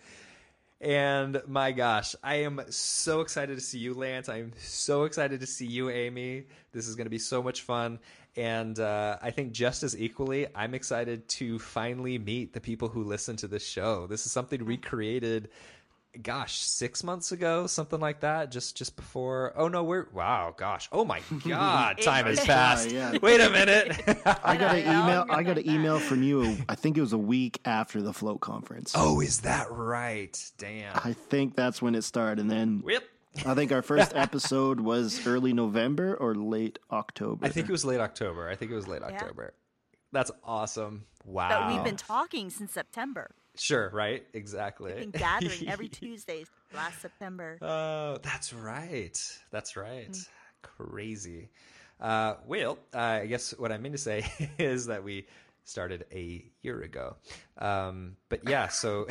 And 0.80 1.40
my 1.46 1.70
gosh, 1.70 2.16
I 2.24 2.42
am 2.42 2.60
so 2.70 3.20
excited 3.20 3.54
to 3.54 3.60
see 3.60 3.78
you, 3.78 3.94
Lance. 3.94 4.28
I 4.28 4.38
am 4.38 4.50
so 4.58 5.04
excited 5.04 5.38
to 5.38 5.46
see 5.46 5.66
you, 5.66 5.90
Amy. 5.90 6.46
This 6.72 6.88
is 6.88 6.96
going 6.96 7.06
to 7.06 7.10
be 7.10 7.20
so 7.20 7.40
much 7.40 7.60
fun. 7.60 8.00
And 8.34 8.80
uh, 8.80 9.18
I 9.22 9.30
think 9.30 9.52
just 9.52 9.84
as 9.84 9.96
equally, 9.96 10.48
I'm 10.56 10.74
excited 10.74 11.28
to 11.28 11.60
finally 11.60 12.18
meet 12.18 12.52
the 12.52 12.60
people 12.60 12.88
who 12.88 13.04
listen 13.04 13.36
to 13.36 13.46
this 13.46 13.64
show. 13.64 14.08
This 14.08 14.26
is 14.26 14.32
something 14.32 14.64
we 14.64 14.76
created, 14.76 15.50
gosh, 16.20 16.60
six 16.60 17.02
months 17.02 17.32
ago, 17.32 17.66
something 17.66 18.00
like 18.00 18.20
that. 18.20 18.50
Just 18.50 18.76
just 18.76 18.96
before. 18.96 19.52
Oh 19.56 19.68
no, 19.68 19.82
we're 19.84 20.06
wow, 20.12 20.54
gosh, 20.56 20.88
oh 20.92 21.04
my 21.04 21.20
god, 21.48 21.98
time 22.02 22.26
has 22.26 22.40
passed. 22.40 22.90
yeah. 22.90 23.16
Wait 23.22 23.40
a 23.40 23.50
minute. 23.50 23.96
I 24.44 24.56
got 24.56 24.76
an 24.76 24.80
email. 24.80 25.26
I 25.30 25.42
got 25.42 25.58
an 25.58 25.68
email 25.68 25.98
from 25.98 26.22
you. 26.22 26.56
I 26.68 26.74
think 26.74 26.98
it 26.98 27.00
was 27.00 27.12
a 27.12 27.18
week 27.18 27.60
after 27.64 28.02
the 28.02 28.12
float 28.12 28.40
conference. 28.40 28.92
oh, 28.96 29.20
is 29.20 29.40
that 29.40 29.70
right? 29.70 30.38
Damn. 30.58 30.96
I 30.96 31.12
think 31.12 31.56
that's 31.56 31.80
when 31.80 31.94
it 31.94 32.02
started, 32.02 32.40
and 32.40 32.50
then 32.50 32.82
Whip. 32.84 33.08
I 33.46 33.54
think 33.54 33.72
our 33.72 33.82
first 33.82 34.14
episode 34.14 34.80
was 34.80 35.26
early 35.26 35.54
November 35.54 36.14
or 36.16 36.34
late 36.34 36.78
October. 36.90 37.46
I 37.46 37.48
think 37.48 37.68
it 37.68 37.72
was 37.72 37.84
late 37.84 38.00
October. 38.00 38.48
I 38.48 38.56
think 38.56 38.70
it 38.70 38.74
was 38.74 38.86
late 38.86 39.02
October. 39.02 39.54
That's 40.12 40.30
awesome. 40.44 41.06
Wow. 41.24 41.48
But 41.48 41.74
we've 41.74 41.84
been 41.84 41.96
talking 41.96 42.50
since 42.50 42.72
September. 42.72 43.30
Sure, 43.56 43.90
right? 43.92 44.24
Exactly. 44.32 44.92
We've 44.92 45.12
been 45.12 45.20
gathering 45.20 45.68
every 45.68 45.88
Tuesday 45.90 46.44
last 46.74 47.00
September. 47.02 47.58
Oh, 47.60 48.18
that's 48.22 48.52
right. 48.52 49.18
That's 49.50 49.76
right. 49.76 50.16
Crazy. 50.62 51.50
Uh, 52.00 52.34
well, 52.46 52.78
uh, 52.94 52.98
I 52.98 53.26
guess 53.26 53.56
what 53.58 53.70
I 53.70 53.78
mean 53.78 53.92
to 53.92 53.98
say 53.98 54.24
is 54.58 54.86
that 54.86 55.04
we 55.04 55.26
started 55.64 56.06
a 56.12 56.44
year 56.62 56.82
ago. 56.82 57.16
Um, 57.58 58.16
but 58.28 58.48
yeah, 58.48 58.68
so 58.68 59.06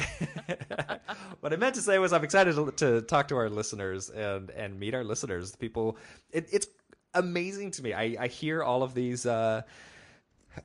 what 1.39 1.53
I 1.53 1.55
meant 1.55 1.75
to 1.75 1.81
say 1.81 1.97
was 1.99 2.11
I'm 2.11 2.23
excited 2.23 2.55
to, 2.55 2.71
to 2.71 3.01
talk 3.03 3.27
to 3.29 3.37
our 3.37 3.49
listeners 3.49 4.09
and, 4.09 4.49
and 4.49 4.79
meet 4.79 4.93
our 4.93 5.03
listeners. 5.03 5.55
People, 5.55 5.97
it, 6.31 6.49
it's 6.51 6.67
amazing 7.13 7.71
to 7.71 7.83
me. 7.83 7.93
I, 7.93 8.15
I 8.19 8.27
hear 8.27 8.63
all 8.63 8.83
of 8.83 8.93
these. 8.93 9.25
Uh, 9.25 9.61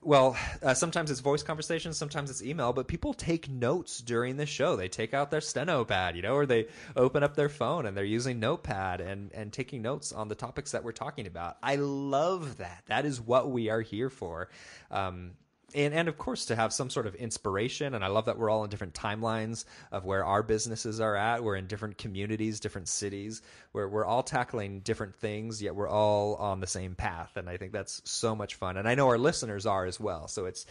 well, 0.02 0.36
uh, 0.62 0.74
sometimes 0.74 1.10
it's 1.10 1.20
voice 1.20 1.42
conversations, 1.42 1.96
sometimes 1.96 2.30
it's 2.30 2.42
email, 2.42 2.72
but 2.72 2.88
people 2.88 3.14
take 3.14 3.48
notes 3.48 3.98
during 4.00 4.36
the 4.36 4.46
show. 4.46 4.76
They 4.76 4.88
take 4.88 5.14
out 5.14 5.30
their 5.30 5.40
steno 5.40 5.84
pad, 5.84 6.16
you 6.16 6.22
know, 6.22 6.34
or 6.34 6.46
they 6.46 6.66
open 6.96 7.22
up 7.22 7.36
their 7.36 7.48
phone 7.48 7.86
and 7.86 7.96
they're 7.96 8.04
using 8.04 8.40
Notepad 8.40 9.00
and, 9.00 9.32
and 9.32 9.52
taking 9.52 9.82
notes 9.82 10.12
on 10.12 10.28
the 10.28 10.34
topics 10.34 10.72
that 10.72 10.84
we're 10.84 10.92
talking 10.92 11.26
about. 11.26 11.56
I 11.62 11.76
love 11.76 12.58
that. 12.58 12.82
That 12.86 13.06
is 13.06 13.20
what 13.20 13.50
we 13.50 13.70
are 13.70 13.80
here 13.80 14.10
for. 14.10 14.48
Um, 14.90 15.32
and, 15.76 15.94
and 15.94 16.08
of 16.08 16.18
course 16.18 16.46
to 16.46 16.56
have 16.56 16.72
some 16.72 16.90
sort 16.90 17.06
of 17.06 17.14
inspiration 17.14 17.94
and 17.94 18.04
i 18.04 18.08
love 18.08 18.24
that 18.24 18.36
we're 18.36 18.50
all 18.50 18.64
in 18.64 18.70
different 18.70 18.94
timelines 18.94 19.64
of 19.92 20.04
where 20.04 20.24
our 20.24 20.42
businesses 20.42 21.00
are 21.00 21.14
at 21.14 21.44
we're 21.44 21.56
in 21.56 21.68
different 21.68 21.96
communities 21.98 22.58
different 22.58 22.88
cities 22.88 23.42
where 23.72 23.88
we're 23.88 24.04
all 24.04 24.24
tackling 24.24 24.80
different 24.80 25.14
things 25.14 25.62
yet 25.62 25.76
we're 25.76 25.88
all 25.88 26.34
on 26.36 26.58
the 26.58 26.66
same 26.66 26.94
path 26.94 27.36
and 27.36 27.48
i 27.48 27.56
think 27.56 27.72
that's 27.72 28.02
so 28.04 28.34
much 28.34 28.56
fun 28.56 28.76
and 28.76 28.88
i 28.88 28.94
know 28.94 29.06
our 29.06 29.18
listeners 29.18 29.66
are 29.66 29.86
as 29.86 30.00
well 30.00 30.26
so 30.26 30.46
it's 30.46 30.66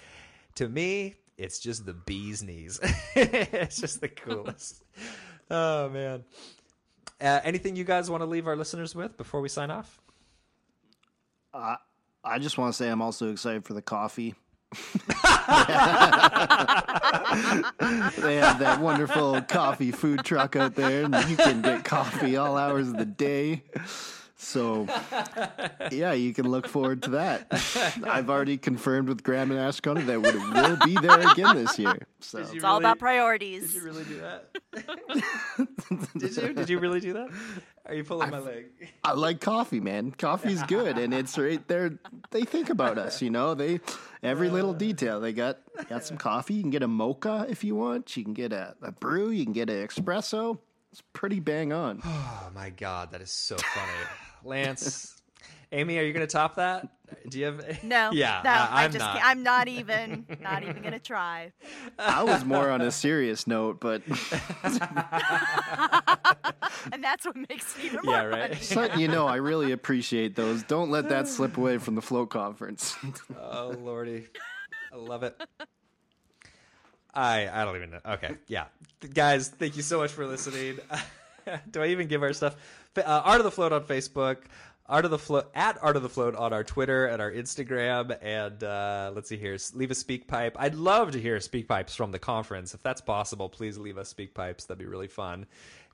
to 0.56 0.68
me 0.68 1.16
it's 1.38 1.60
just 1.60 1.86
the 1.86 1.94
bee's 1.94 2.44
knees. 2.44 2.80
it's 3.16 3.80
just 3.80 4.02
the 4.02 4.08
coolest. 4.08 4.84
oh 5.50 5.90
man. 5.90 6.24
Uh, 7.20 7.40
anything 7.44 7.76
you 7.76 7.84
guys 7.84 8.10
want 8.10 8.22
to 8.22 8.26
leave 8.26 8.48
our 8.48 8.56
listeners 8.56 8.94
with 8.94 9.18
before 9.18 9.42
we 9.42 9.50
sign 9.50 9.72
off? 9.72 10.00
Uh, 11.54 11.76
I 12.24 12.40
just 12.40 12.58
want 12.58 12.74
to 12.74 12.78
say 12.78 12.90
I'm 12.90 13.02
also 13.02 13.32
excited 13.32 13.66
for 13.66 13.74
the 13.74 13.82
coffee. 13.82 14.36
They 18.20 18.36
have 18.36 18.60
that 18.60 18.80
wonderful 18.80 19.42
coffee 19.42 19.92
food 19.92 20.24
truck 20.24 20.56
out 20.56 20.76
there, 20.76 21.04
and 21.06 21.14
you 21.30 21.38
can 21.38 21.62
get 21.62 21.84
coffee 21.84 22.38
all 22.38 22.58
hours 22.58 22.88
of 22.88 22.98
the 22.98 23.06
day. 23.06 23.64
So, 24.46 24.88
yeah, 25.92 26.14
you 26.14 26.32
can 26.32 26.50
look 26.50 26.68
forward 26.68 27.02
to 27.04 27.10
that. 27.12 27.48
I've 28.04 28.30
already 28.30 28.58
confirmed 28.58 29.10
with 29.10 29.24
Graham 29.24 29.50
and 29.50 29.60
Ashcona 29.60 30.06
that 30.06 30.14
it 30.14 30.22
will 30.22 30.78
be 30.86 30.96
there 30.96 31.32
again 31.32 31.56
this 31.56 31.80
year. 31.80 31.98
So 32.20 32.40
it's 32.40 32.64
all 32.64 32.78
about 32.78 33.00
priorities. 33.00 33.74
Did 33.74 33.82
you 33.82 33.82
really 33.82 34.04
do 34.04 34.22
that? 34.22 34.50
did 36.18 36.38
you? 36.38 36.54
Did 36.54 36.70
you 36.70 36.80
really 36.80 37.00
do 37.00 37.14
that? 37.14 37.30
Are 37.88 37.96
you 37.96 38.04
pulling 38.04 38.30
my 38.30 38.40
leg? 38.40 38.66
I 39.04 39.14
like 39.14 39.42
coffee, 39.42 39.80
man. 39.80 40.12
Coffee's 40.12 40.62
good, 40.64 40.98
and 41.00 41.14
it's 41.14 41.38
right 41.38 41.68
there. 41.68 41.98
They 42.30 42.44
think 42.44 42.70
about 42.70 42.98
us, 43.00 43.22
you 43.22 43.32
know. 43.32 43.56
They 43.56 43.80
every 44.22 44.50
little 44.50 44.72
uh. 44.72 44.78
detail. 44.78 45.20
They 45.20 45.34
got 45.34 45.58
got 45.90 46.04
some 46.04 46.18
coffee. 46.18 46.54
You 46.54 46.62
can 46.62 46.72
get 46.72 46.84
a 46.84 46.88
mocha 46.88 47.48
if 47.50 47.64
you 47.64 47.76
want. 47.76 48.16
You 48.16 48.24
can 48.24 48.34
get 48.34 48.54
a, 48.54 48.76
a 48.82 48.92
brew. 48.92 49.32
You 49.32 49.44
can 49.44 49.54
get 49.54 49.70
an 49.70 49.88
espresso. 49.88 50.60
It's 50.96 51.04
pretty 51.12 51.42
bang 51.42 51.74
on. 51.74 52.02
Oh 52.48 52.52
my 52.54 52.70
god, 52.70 53.12
that 53.12 53.22
is 53.22 53.32
so 53.32 53.58
funny, 53.58 53.92
Lance. 54.46 55.22
Amy, 55.72 55.98
are 56.00 56.04
you 56.04 56.14
going 56.14 56.26
to 56.26 56.32
top 56.32 56.56
that? 56.56 56.88
Do 57.30 57.40
you 57.40 57.46
have? 57.46 57.84
No. 57.84 58.12
Yeah. 58.14 58.42
No, 58.44 58.50
I, 58.52 58.54
I 58.82 58.84
I'm 58.86 58.92
just 58.92 59.00
not. 59.00 59.14
can't, 59.16 59.26
I'm 59.26 59.44
not 59.44 59.68
even 59.68 60.26
not 60.40 60.64
even 60.64 60.82
gonna 60.82 61.00
try. 61.00 61.52
I 62.00 62.24
was 62.24 62.44
more 62.46 62.70
on 62.72 62.82
a 62.82 62.92
serious 62.92 63.46
note, 63.48 63.80
but 63.80 64.02
And 66.92 67.04
that's 67.04 67.26
what 67.26 67.36
makes 67.36 67.78
me. 67.78 67.86
even 67.86 68.00
more 68.04 68.14
Yeah, 68.16 68.24
right. 68.24 68.50
funny. 68.56 68.90
so, 68.90 68.96
you 68.96 69.08
know, 69.08 69.28
I 69.28 69.36
really 69.38 69.72
appreciate 69.72 70.36
those. 70.36 70.64
Don't 70.64 70.90
let 70.92 71.10
that 71.10 71.28
slip 71.28 71.58
away 71.58 71.78
from 71.78 71.96
the 71.96 72.02
float 72.02 72.30
conference. 72.30 72.96
Oh 73.40 73.70
lordy, 73.80 74.28
I 74.92 74.96
love 74.98 75.24
it. 75.24 75.40
I 77.14 77.48
I 77.52 77.66
don't 77.66 77.76
even 77.76 77.92
know. 77.92 78.00
Okay, 78.06 78.36
yeah, 78.48 78.66
guys, 79.14 79.50
thank 79.50 79.76
you 79.78 79.84
so 79.84 80.00
much 80.00 80.12
for 80.12 80.26
listening. 80.26 80.80
Do 81.70 81.82
I 81.84 81.88
even 81.88 82.08
give 82.08 82.24
our 82.24 82.34
stuff? 82.34 82.56
Uh, 82.98 83.22
Art 83.26 83.40
of 83.40 83.44
the 83.44 83.52
Float 83.52 83.74
on 83.74 83.84
Facebook. 83.84 84.38
Art 84.88 85.04
of 85.04 85.10
the 85.10 85.18
Float 85.18 85.50
at 85.56 85.82
Art 85.82 85.96
of 85.96 86.04
the 86.04 86.10
Float 86.10 86.36
on 86.36 86.54
our 86.54 86.64
Twitter 86.64 87.08
and 87.08 87.20
our 87.20 87.32
Instagram, 87.32 88.16
and 88.22 88.64
uh, 88.64 89.12
let's 89.16 89.28
see 89.28 89.38
here. 89.38 89.58
Leave 89.74 89.90
a 89.90 89.96
SpeakPipe. 89.96 90.52
I'd 90.58 90.76
love 90.76 91.12
to 91.12 91.20
hear 91.20 91.38
SpeakPipes 91.38 91.96
from 91.96 92.12
the 92.12 92.20
conference. 92.20 92.76
If 92.76 92.84
that's 92.84 93.02
possible, 93.02 93.50
please 93.50 93.80
leave 93.80 93.98
us 93.98 94.14
SpeakPipes. 94.14 94.68
That'd 94.68 94.78
be 94.78 94.86
really 94.86 95.08
fun. 95.08 95.48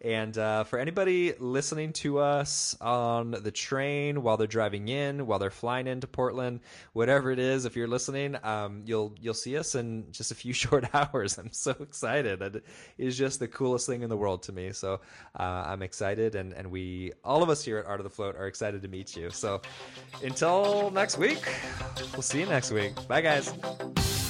And 0.03 0.35
uh, 0.35 0.63
for 0.63 0.79
anybody 0.79 1.33
listening 1.37 1.93
to 1.93 2.17
us 2.17 2.75
on 2.81 3.31
the 3.31 3.51
train 3.51 4.23
while 4.23 4.35
they're 4.35 4.47
driving 4.47 4.87
in, 4.87 5.27
while 5.27 5.37
they're 5.37 5.51
flying 5.51 5.85
into 5.85 6.07
Portland, 6.07 6.61
whatever 6.93 7.29
it 7.29 7.37
is, 7.37 7.65
if 7.65 7.75
you're 7.75 7.87
listening, 7.87 8.35
um, 8.43 8.81
you'll 8.85 9.15
you'll 9.21 9.35
see 9.35 9.57
us 9.57 9.75
in 9.75 10.05
just 10.11 10.31
a 10.31 10.35
few 10.35 10.53
short 10.61 10.85
hours. 10.95 11.37
I'm 11.37 11.51
so 11.51 11.75
excited. 11.79 12.41
It 12.41 12.63
is 12.97 13.15
just 13.15 13.39
the 13.39 13.47
coolest 13.47 13.85
thing 13.85 14.01
in 14.01 14.09
the 14.09 14.17
world 14.17 14.41
to 14.43 14.51
me. 14.51 14.71
So 14.71 15.01
uh, 15.39 15.43
I'm 15.67 15.83
excited, 15.83 16.33
and 16.33 16.53
and 16.53 16.71
we 16.71 17.11
all 17.23 17.43
of 17.43 17.49
us 17.49 17.63
here 17.63 17.77
at 17.77 17.85
Art 17.85 17.99
of 17.99 18.03
the 18.03 18.09
Float 18.09 18.35
are 18.35 18.47
excited 18.47 18.81
to 18.81 18.87
meet 18.87 19.15
you. 19.15 19.29
So 19.29 19.61
until 20.23 20.89
next 20.89 21.19
week, 21.19 21.47
we'll 22.13 22.23
see 22.23 22.39
you 22.39 22.47
next 22.47 22.71
week. 22.71 22.93
Bye, 23.07 23.21
guys. 23.21 24.20